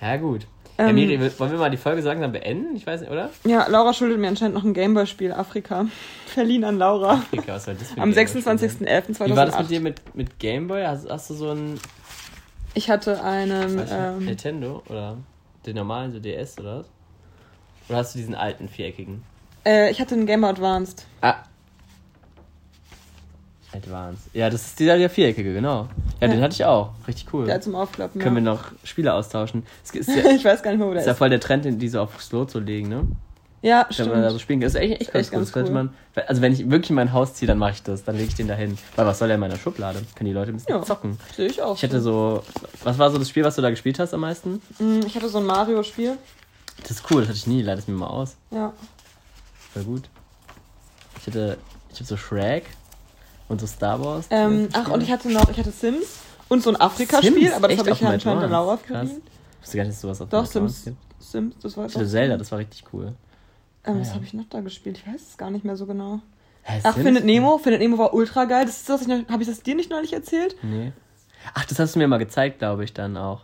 Ja, 0.00 0.16
gut. 0.18 0.46
ja, 0.78 0.88
Ähm, 0.88 0.94
Miri, 0.96 1.18
wollen 1.38 1.50
wir 1.52 1.58
mal 1.58 1.70
die 1.70 1.76
Folge 1.78 2.02
so 2.02 2.08
langsam 2.08 2.32
beenden? 2.32 2.76
Ich 2.76 2.86
weiß 2.86 3.00
nicht, 3.00 3.10
oder? 3.10 3.30
Ja, 3.44 3.66
Laura 3.66 3.94
schuldet 3.94 4.18
mir 4.18 4.28
anscheinend 4.28 4.54
noch 4.54 4.64
ein 4.64 4.74
Gameboy-Spiel, 4.74 5.32
Afrika. 5.32 5.86
Verliehen 6.26 6.64
an 6.64 6.76
Laura. 6.78 7.12
Afrika, 7.12 7.54
was 7.54 7.66
war 7.66 7.74
das 7.74 7.88
für 7.88 7.96
ein 7.96 8.02
Am 8.02 8.12
Gameboy-Spiel? 8.12 8.86
26.11.2008. 8.86 9.26
Wie 9.26 9.36
war 9.36 9.46
das 9.46 9.58
mit 9.58 9.70
dir 9.70 9.80
mit, 9.80 10.14
mit 10.14 10.38
Gameboy? 10.38 10.84
Hast, 10.84 11.08
hast 11.08 11.30
du 11.30 11.34
so 11.34 11.50
ein 11.52 11.80
Ich 12.74 12.90
hatte 12.90 13.22
einen, 13.24 13.82
ähm, 13.90 14.24
Nintendo 14.26 14.82
oder 14.90 15.16
den 15.64 15.76
normalen, 15.76 16.12
so 16.12 16.20
DS 16.20 16.58
oder 16.58 16.80
was? 16.80 16.86
Oder 17.88 17.98
hast 17.98 18.14
du 18.14 18.18
diesen 18.18 18.34
alten 18.34 18.68
viereckigen? 18.68 19.22
äh, 19.66 19.90
ich 19.90 19.98
hatte 20.00 20.14
einen 20.14 20.26
Game 20.26 20.42
Boy 20.42 20.50
Advanced. 20.50 21.06
Ah. 21.22 21.36
Advanced. 23.74 24.22
Ja, 24.34 24.50
das 24.50 24.66
ist 24.66 24.78
dieser 24.78 24.96
der 24.98 25.10
viereckige, 25.10 25.52
genau. 25.52 25.88
Ja, 26.20 26.26
Ja. 26.28 26.34
den 26.34 26.42
hatte 26.42 26.54
ich 26.54 26.64
auch. 26.64 26.90
Richtig 27.08 27.32
cool. 27.32 27.46
Der 27.46 27.60
zum 27.60 27.74
Aufklappen. 27.74 28.20
Können 28.20 28.36
wir 28.36 28.42
ja. 28.42 28.52
noch 28.52 28.64
Spiele 28.84 29.12
austauschen. 29.14 29.64
Ist 29.82 29.94
ja, 30.08 30.30
ich 30.34 30.44
weiß 30.44 30.62
gar 30.62 30.70
nicht 30.70 30.78
mehr, 30.80 30.88
wo 30.88 30.92
der 30.92 31.00
ist 31.00 31.06
ja 31.06 31.12
ist. 31.12 31.18
voll 31.18 31.30
der 31.30 31.40
Trend, 31.40 31.64
die 31.82 31.88
so 31.88 32.00
auf 32.00 32.22
Slow 32.22 32.46
zu 32.46 32.60
legen, 32.60 32.88
ne? 32.88 33.06
Ja, 33.62 33.86
Wenn 33.96 34.08
man 34.10 34.20
da 34.20 34.24
so 34.30 34.38
stimmt. 34.38 34.42
spielen 34.42 34.60
kann. 34.60 34.66
Das 34.66 34.74
ist 34.74 34.80
echt, 34.82 35.00
echt, 35.00 35.12
ganz 35.12 35.26
Echt 35.26 35.32
cool. 35.32 35.38
ganz 35.38 35.46
Das 35.48 35.52
könnte 35.54 35.70
cool. 35.70 35.74
man, 36.14 36.26
also 36.26 36.42
wenn 36.42 36.52
ich 36.52 36.70
wirklich 36.70 36.90
in 36.90 36.96
mein 36.96 37.12
Haus 37.14 37.32
ziehe, 37.32 37.46
dann 37.46 37.56
mache 37.56 37.70
ich 37.72 37.82
das. 37.82 38.04
Dann 38.04 38.14
lege 38.16 38.28
ich 38.28 38.34
den 38.34 38.46
da 38.46 38.52
hin. 38.54 38.76
Weil 38.94 39.06
was 39.06 39.18
soll 39.18 39.28
der 39.28 39.36
in 39.36 39.40
meiner 39.40 39.56
Schublade? 39.56 40.02
Können 40.14 40.28
die 40.28 40.34
Leute 40.34 40.50
ein 40.52 40.56
bisschen 40.56 40.74
Ja. 40.76 40.82
zocken. 40.82 41.18
Sehe 41.34 41.46
ich 41.46 41.62
auch. 41.62 41.74
Ich 41.74 41.82
hätte 41.82 42.00
so. 42.02 42.42
Was 42.82 42.98
war 42.98 43.10
so 43.10 43.16
das 43.16 43.28
Spiel, 43.30 43.42
was 43.42 43.56
du 43.56 43.62
da 43.62 43.70
gespielt 43.70 43.98
hast 43.98 44.12
am 44.12 44.20
meisten? 44.20 44.60
Mm, 44.78 45.00
Ich 45.06 45.14
hatte 45.16 45.30
so 45.30 45.38
ein 45.38 45.46
Mario-Spiel. 45.46 46.18
Das 46.82 46.90
ist 46.90 47.04
cool, 47.10 47.20
das 47.22 47.28
hatte 47.28 47.38
ich 47.38 47.46
nie. 47.46 47.62
Leite 47.62 47.78
es 47.80 47.88
mir 47.88 47.94
mal 47.94 48.08
aus. 48.08 48.36
Ja. 48.50 48.74
Voll 49.72 49.84
gut. 49.84 50.02
Ich 51.22 51.26
hatte. 51.28 51.56
Ich 51.90 51.96
habe 52.00 52.04
so 52.06 52.16
Shrek 52.18 52.64
und 53.48 53.60
so 53.60 53.66
Star 53.66 54.02
Wars. 54.04 54.26
Ähm, 54.30 54.68
ach, 54.72 54.88
und 54.90 55.02
ich 55.02 55.10
hatte 55.10 55.30
noch, 55.30 55.48
ich 55.50 55.58
hatte 55.58 55.70
Sims 55.70 56.18
und 56.48 56.62
so 56.62 56.70
ein 56.70 56.80
Afrika-Spiel, 56.80 57.52
aber 57.52 57.68
das 57.68 57.78
habe 57.78 57.90
ich 57.90 58.00
ja 58.00 58.10
anscheinend 58.10 58.42
der 58.42 58.48
Advance? 58.50 58.52
Laura 58.52 58.76
verdient. 58.76 59.22
Ich 59.26 59.62
wusste 59.62 59.76
gar 59.76 59.84
nicht, 59.84 59.94
dass 59.94 60.00
sowas 60.02 60.20
auf 60.20 60.28
Doch, 60.28 60.46
Sims. 60.46 60.90
Sims, 61.18 61.54
das 61.62 61.76
war 61.76 61.86
Ich 61.86 61.94
hatte 61.94 62.06
Zelda, 62.06 62.36
das 62.36 62.50
war 62.52 62.58
richtig 62.58 62.84
cool. 62.92 63.14
Ähm, 63.86 63.96
Ah, 63.96 64.00
was 64.00 64.08
ja. 64.08 64.14
habe 64.14 64.24
ich 64.24 64.34
noch 64.34 64.44
da 64.50 64.60
gespielt? 64.60 64.98
Ich 64.98 65.06
weiß 65.12 65.20
es 65.30 65.36
gar 65.36 65.50
nicht 65.50 65.64
mehr 65.64 65.76
so 65.76 65.86
genau. 65.86 66.20
Hä, 66.62 66.80
Ach, 66.84 66.94
Sims? 66.94 67.04
Findet 67.04 67.24
Nemo. 67.24 67.58
Findet 67.58 67.80
Nemo 67.80 67.98
war 67.98 68.14
ultra 68.14 68.44
geil. 68.46 68.64
Das 68.66 68.76
ist 68.78 68.88
das, 68.88 69.06
habe 69.08 69.42
ich 69.42 69.48
das 69.48 69.62
dir 69.62 69.74
nicht 69.74 69.90
neulich 69.90 70.12
erzählt? 70.12 70.56
Nee. 70.62 70.92
Ach, 71.52 71.64
das 71.66 71.78
hast 71.78 71.94
du 71.94 71.98
mir 71.98 72.08
mal 72.08 72.16
gezeigt, 72.18 72.58
glaube 72.60 72.84
ich, 72.84 72.94
dann 72.94 73.16
auch. 73.18 73.42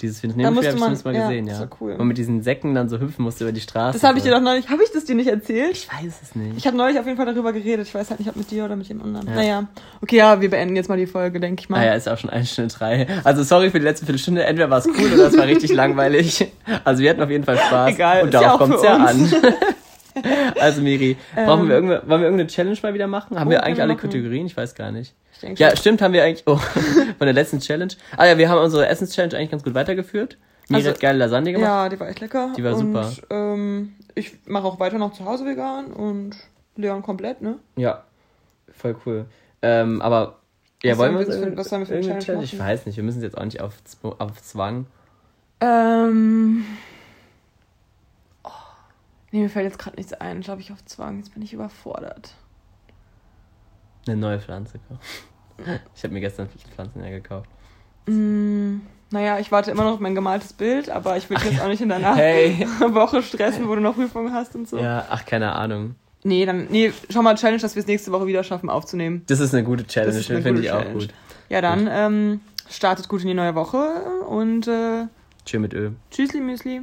Dieses 0.00 0.22
Vietnamese 0.22 0.48
habe 0.48 0.64
ich 0.64 0.70
zumindest 0.70 1.04
mal 1.04 1.14
ja, 1.14 1.28
gesehen, 1.28 1.46
das 1.46 1.56
ja. 1.56 1.60
war 1.62 1.78
cool. 1.80 1.92
Und 1.92 2.08
mit 2.08 2.18
diesen 2.18 2.42
Säcken 2.42 2.74
dann 2.74 2.88
so 2.88 2.98
hüpfen 2.98 3.22
musste 3.24 3.44
über 3.44 3.52
die 3.52 3.60
Straße. 3.60 3.98
Das 3.98 4.08
habe 4.08 4.18
ich 4.18 4.24
dir 4.24 4.30
so. 4.30 4.36
doch 4.36 4.42
neulich, 4.42 4.68
habe 4.68 4.82
ich 4.82 4.90
das 4.92 5.04
dir 5.04 5.14
nicht 5.14 5.28
erzählt? 5.28 5.72
Ich 5.72 5.88
weiß 5.88 6.20
es 6.22 6.34
nicht. 6.34 6.56
Ich 6.56 6.66
habe 6.66 6.76
neulich 6.76 6.98
auf 6.98 7.06
jeden 7.06 7.16
Fall 7.16 7.26
darüber 7.26 7.52
geredet. 7.52 7.86
Ich 7.86 7.94
weiß 7.94 8.10
halt 8.10 8.20
nicht, 8.20 8.28
ob 8.28 8.36
mit 8.36 8.50
dir 8.50 8.64
oder 8.64 8.76
mit 8.76 8.88
dem 8.88 9.02
anderen. 9.02 9.26
Ja. 9.28 9.34
Naja. 9.34 9.68
Okay, 10.00 10.16
ja, 10.16 10.40
wir 10.40 10.50
beenden 10.50 10.76
jetzt 10.76 10.88
mal 10.88 10.98
die 10.98 11.06
Folge, 11.06 11.40
denke 11.40 11.60
ich 11.60 11.68
mal. 11.68 11.80
Ah 11.80 11.86
ja, 11.86 11.94
ist 11.94 12.08
auch 12.08 12.18
schon 12.18 12.30
eine 12.30 12.46
Stunde 12.46 12.72
drei. 12.72 13.06
Also 13.24 13.42
sorry 13.42 13.70
für 13.70 13.78
die 13.78 13.84
letzte 13.84 14.06
Viertelstunde. 14.06 14.44
Entweder 14.44 14.70
war 14.70 14.78
es 14.78 14.86
cool 14.86 15.12
oder 15.12 15.28
es 15.28 15.36
war 15.36 15.46
richtig 15.46 15.72
langweilig. 15.74 16.48
Also 16.84 17.02
wir 17.02 17.10
hatten 17.10 17.22
auf 17.22 17.30
jeden 17.30 17.44
Fall 17.44 17.58
Spaß. 17.58 17.90
Egal, 17.90 18.22
Und 18.22 18.34
ja 18.34 18.40
darauf 18.40 18.54
auch 18.54 18.58
kommt 18.58 18.74
es 18.74 18.82
ja 18.82 18.96
an. 18.96 19.32
also 20.60 20.80
Miri, 20.82 21.16
brauchen 21.34 21.62
Ähm. 21.62 21.68
wir 21.68 21.74
irgende, 21.76 22.02
wollen 22.06 22.20
wir 22.20 22.26
irgendeine 22.28 22.46
Challenge 22.48 22.78
mal 22.82 22.94
wieder 22.94 23.06
machen? 23.06 23.38
Haben 23.38 23.48
Oh, 23.48 23.50
wir 23.50 23.62
eigentlich 23.62 23.76
wir 23.78 23.82
alle 23.84 23.94
machen. 23.94 24.02
Kategorien? 24.10 24.46
Ich 24.46 24.56
weiß 24.56 24.74
gar 24.74 24.90
nicht. 24.90 25.14
Ich 25.32 25.40
denke 25.40 25.62
Ja, 25.62 25.74
stimmt, 25.76 26.02
haben 26.02 26.12
wir 26.12 26.24
eigentlich. 26.24 26.44
Oh, 26.46 26.56
von 27.18 27.26
der 27.26 27.32
letzten 27.32 27.60
Challenge. 27.60 27.92
Ah 28.16 28.26
ja, 28.26 28.38
wir 28.38 28.48
haben 28.48 28.60
unsere 28.60 28.86
Essens-Challenge 28.88 29.36
eigentlich 29.36 29.50
ganz 29.50 29.62
gut 29.64 29.74
weitergeführt. 29.74 30.36
Miri 30.68 30.80
Also- 30.82 30.90
hat 30.90 31.00
geile 31.00 31.18
Lasagne 31.18 31.52
gemacht. 31.52 31.66
Ja, 31.68 31.88
die 31.88 31.98
war 32.00 32.08
echt 32.08 32.20
lecker. 32.20 32.52
Die 32.56 32.64
war 32.64 32.74
und, 32.74 32.78
super. 32.80 33.10
Ähm, 33.30 33.94
ich 34.14 34.32
mache 34.46 34.64
auch 34.66 34.78
weiter 34.80 34.98
noch 34.98 35.12
zu 35.12 35.24
Hause 35.24 35.44
vegan 35.46 35.92
und 35.92 36.36
Leon 36.76 37.02
komplett, 37.02 37.40
ne? 37.42 37.56
Ja, 37.76 38.04
voll 38.76 38.96
cool. 39.06 39.24
Ähm, 39.62 40.00
aber 40.02 40.36
ja, 40.82 40.92
Was 40.92 40.98
wollen 40.98 41.18
wir 41.18 41.26
wir 41.26 41.32
für- 41.34 41.56
was 41.56 41.68
sollen 41.68 41.82
wir 41.82 41.86
für 41.86 41.92
eine 41.94 42.00
irgendeine 42.02 42.24
Challenge 42.24 42.44
Ich 42.44 42.58
weiß 42.58 42.86
nicht, 42.86 42.96
wir 42.96 43.02
müssen 43.04 43.18
es 43.18 43.24
jetzt 43.24 43.38
auch 43.38 43.44
nicht 43.44 43.60
auf, 43.60 43.74
auf 44.02 44.42
Zwang. 44.42 44.86
Ähm. 45.60 46.64
Nee, 49.30 49.40
mir 49.40 49.50
fällt 49.50 49.66
jetzt 49.66 49.78
gerade 49.78 49.96
nichts 49.96 50.12
ein. 50.14 50.40
Glaube 50.40 50.60
ich 50.60 50.72
auf 50.72 50.84
Zwang. 50.84 51.18
Jetzt 51.18 51.34
bin 51.34 51.42
ich 51.42 51.52
überfordert. 51.52 52.34
Eine 54.06 54.16
neue 54.16 54.40
Pflanze 54.40 54.78
kaufen. 54.88 55.00
Ich 55.96 56.04
habe 56.04 56.14
mir 56.14 56.20
gestern 56.20 56.48
Pflanzen 56.48 57.02
ja 57.02 57.10
gekauft. 57.10 57.50
Mm, 58.06 58.76
naja, 59.10 59.40
ich 59.40 59.50
warte 59.50 59.72
immer 59.72 59.82
noch 59.82 59.94
auf 59.94 59.98
mein 59.98 60.14
gemaltes 60.14 60.52
Bild, 60.52 60.88
aber 60.88 61.16
ich 61.16 61.28
will 61.28 61.36
dich 61.36 61.50
jetzt 61.50 61.60
auch 61.60 61.66
nicht 61.66 61.82
in 61.82 61.88
deiner 61.88 62.14
Hey. 62.14 62.64
Woche 62.90 63.24
stressen, 63.24 63.66
wo 63.68 63.74
du 63.74 63.80
noch 63.80 63.96
Prüfungen 63.96 64.32
hast 64.32 64.54
und 64.54 64.68
so. 64.68 64.78
Ja, 64.78 65.06
ach, 65.10 65.26
keine 65.26 65.52
Ahnung. 65.52 65.96
Nee, 66.22 66.46
dann, 66.46 66.68
nee, 66.70 66.92
schau 67.10 67.22
mal 67.22 67.34
Challenge, 67.34 67.60
dass 67.60 67.74
wir 67.74 67.80
es 67.80 67.88
nächste 67.88 68.12
Woche 68.12 68.28
wieder 68.28 68.44
schaffen 68.44 68.70
aufzunehmen. 68.70 69.24
Das 69.26 69.40
ist 69.40 69.52
eine 69.52 69.64
gute 69.64 69.84
Challenge, 69.84 70.20
finde 70.20 70.60
ich 70.60 70.70
auch 70.70 70.92
gut. 70.92 71.08
Ja, 71.48 71.60
dann 71.60 71.88
ähm, 71.90 72.40
startet 72.68 73.08
gut 73.08 73.22
in 73.22 73.26
die 73.28 73.34
neue 73.34 73.56
Woche 73.56 73.78
und 74.28 74.68
äh, 74.68 75.06
Tschö 75.44 75.58
mit 75.58 75.74
Ö. 75.74 75.90
Tschüssli 76.10 76.40
Müsli. 76.40 76.82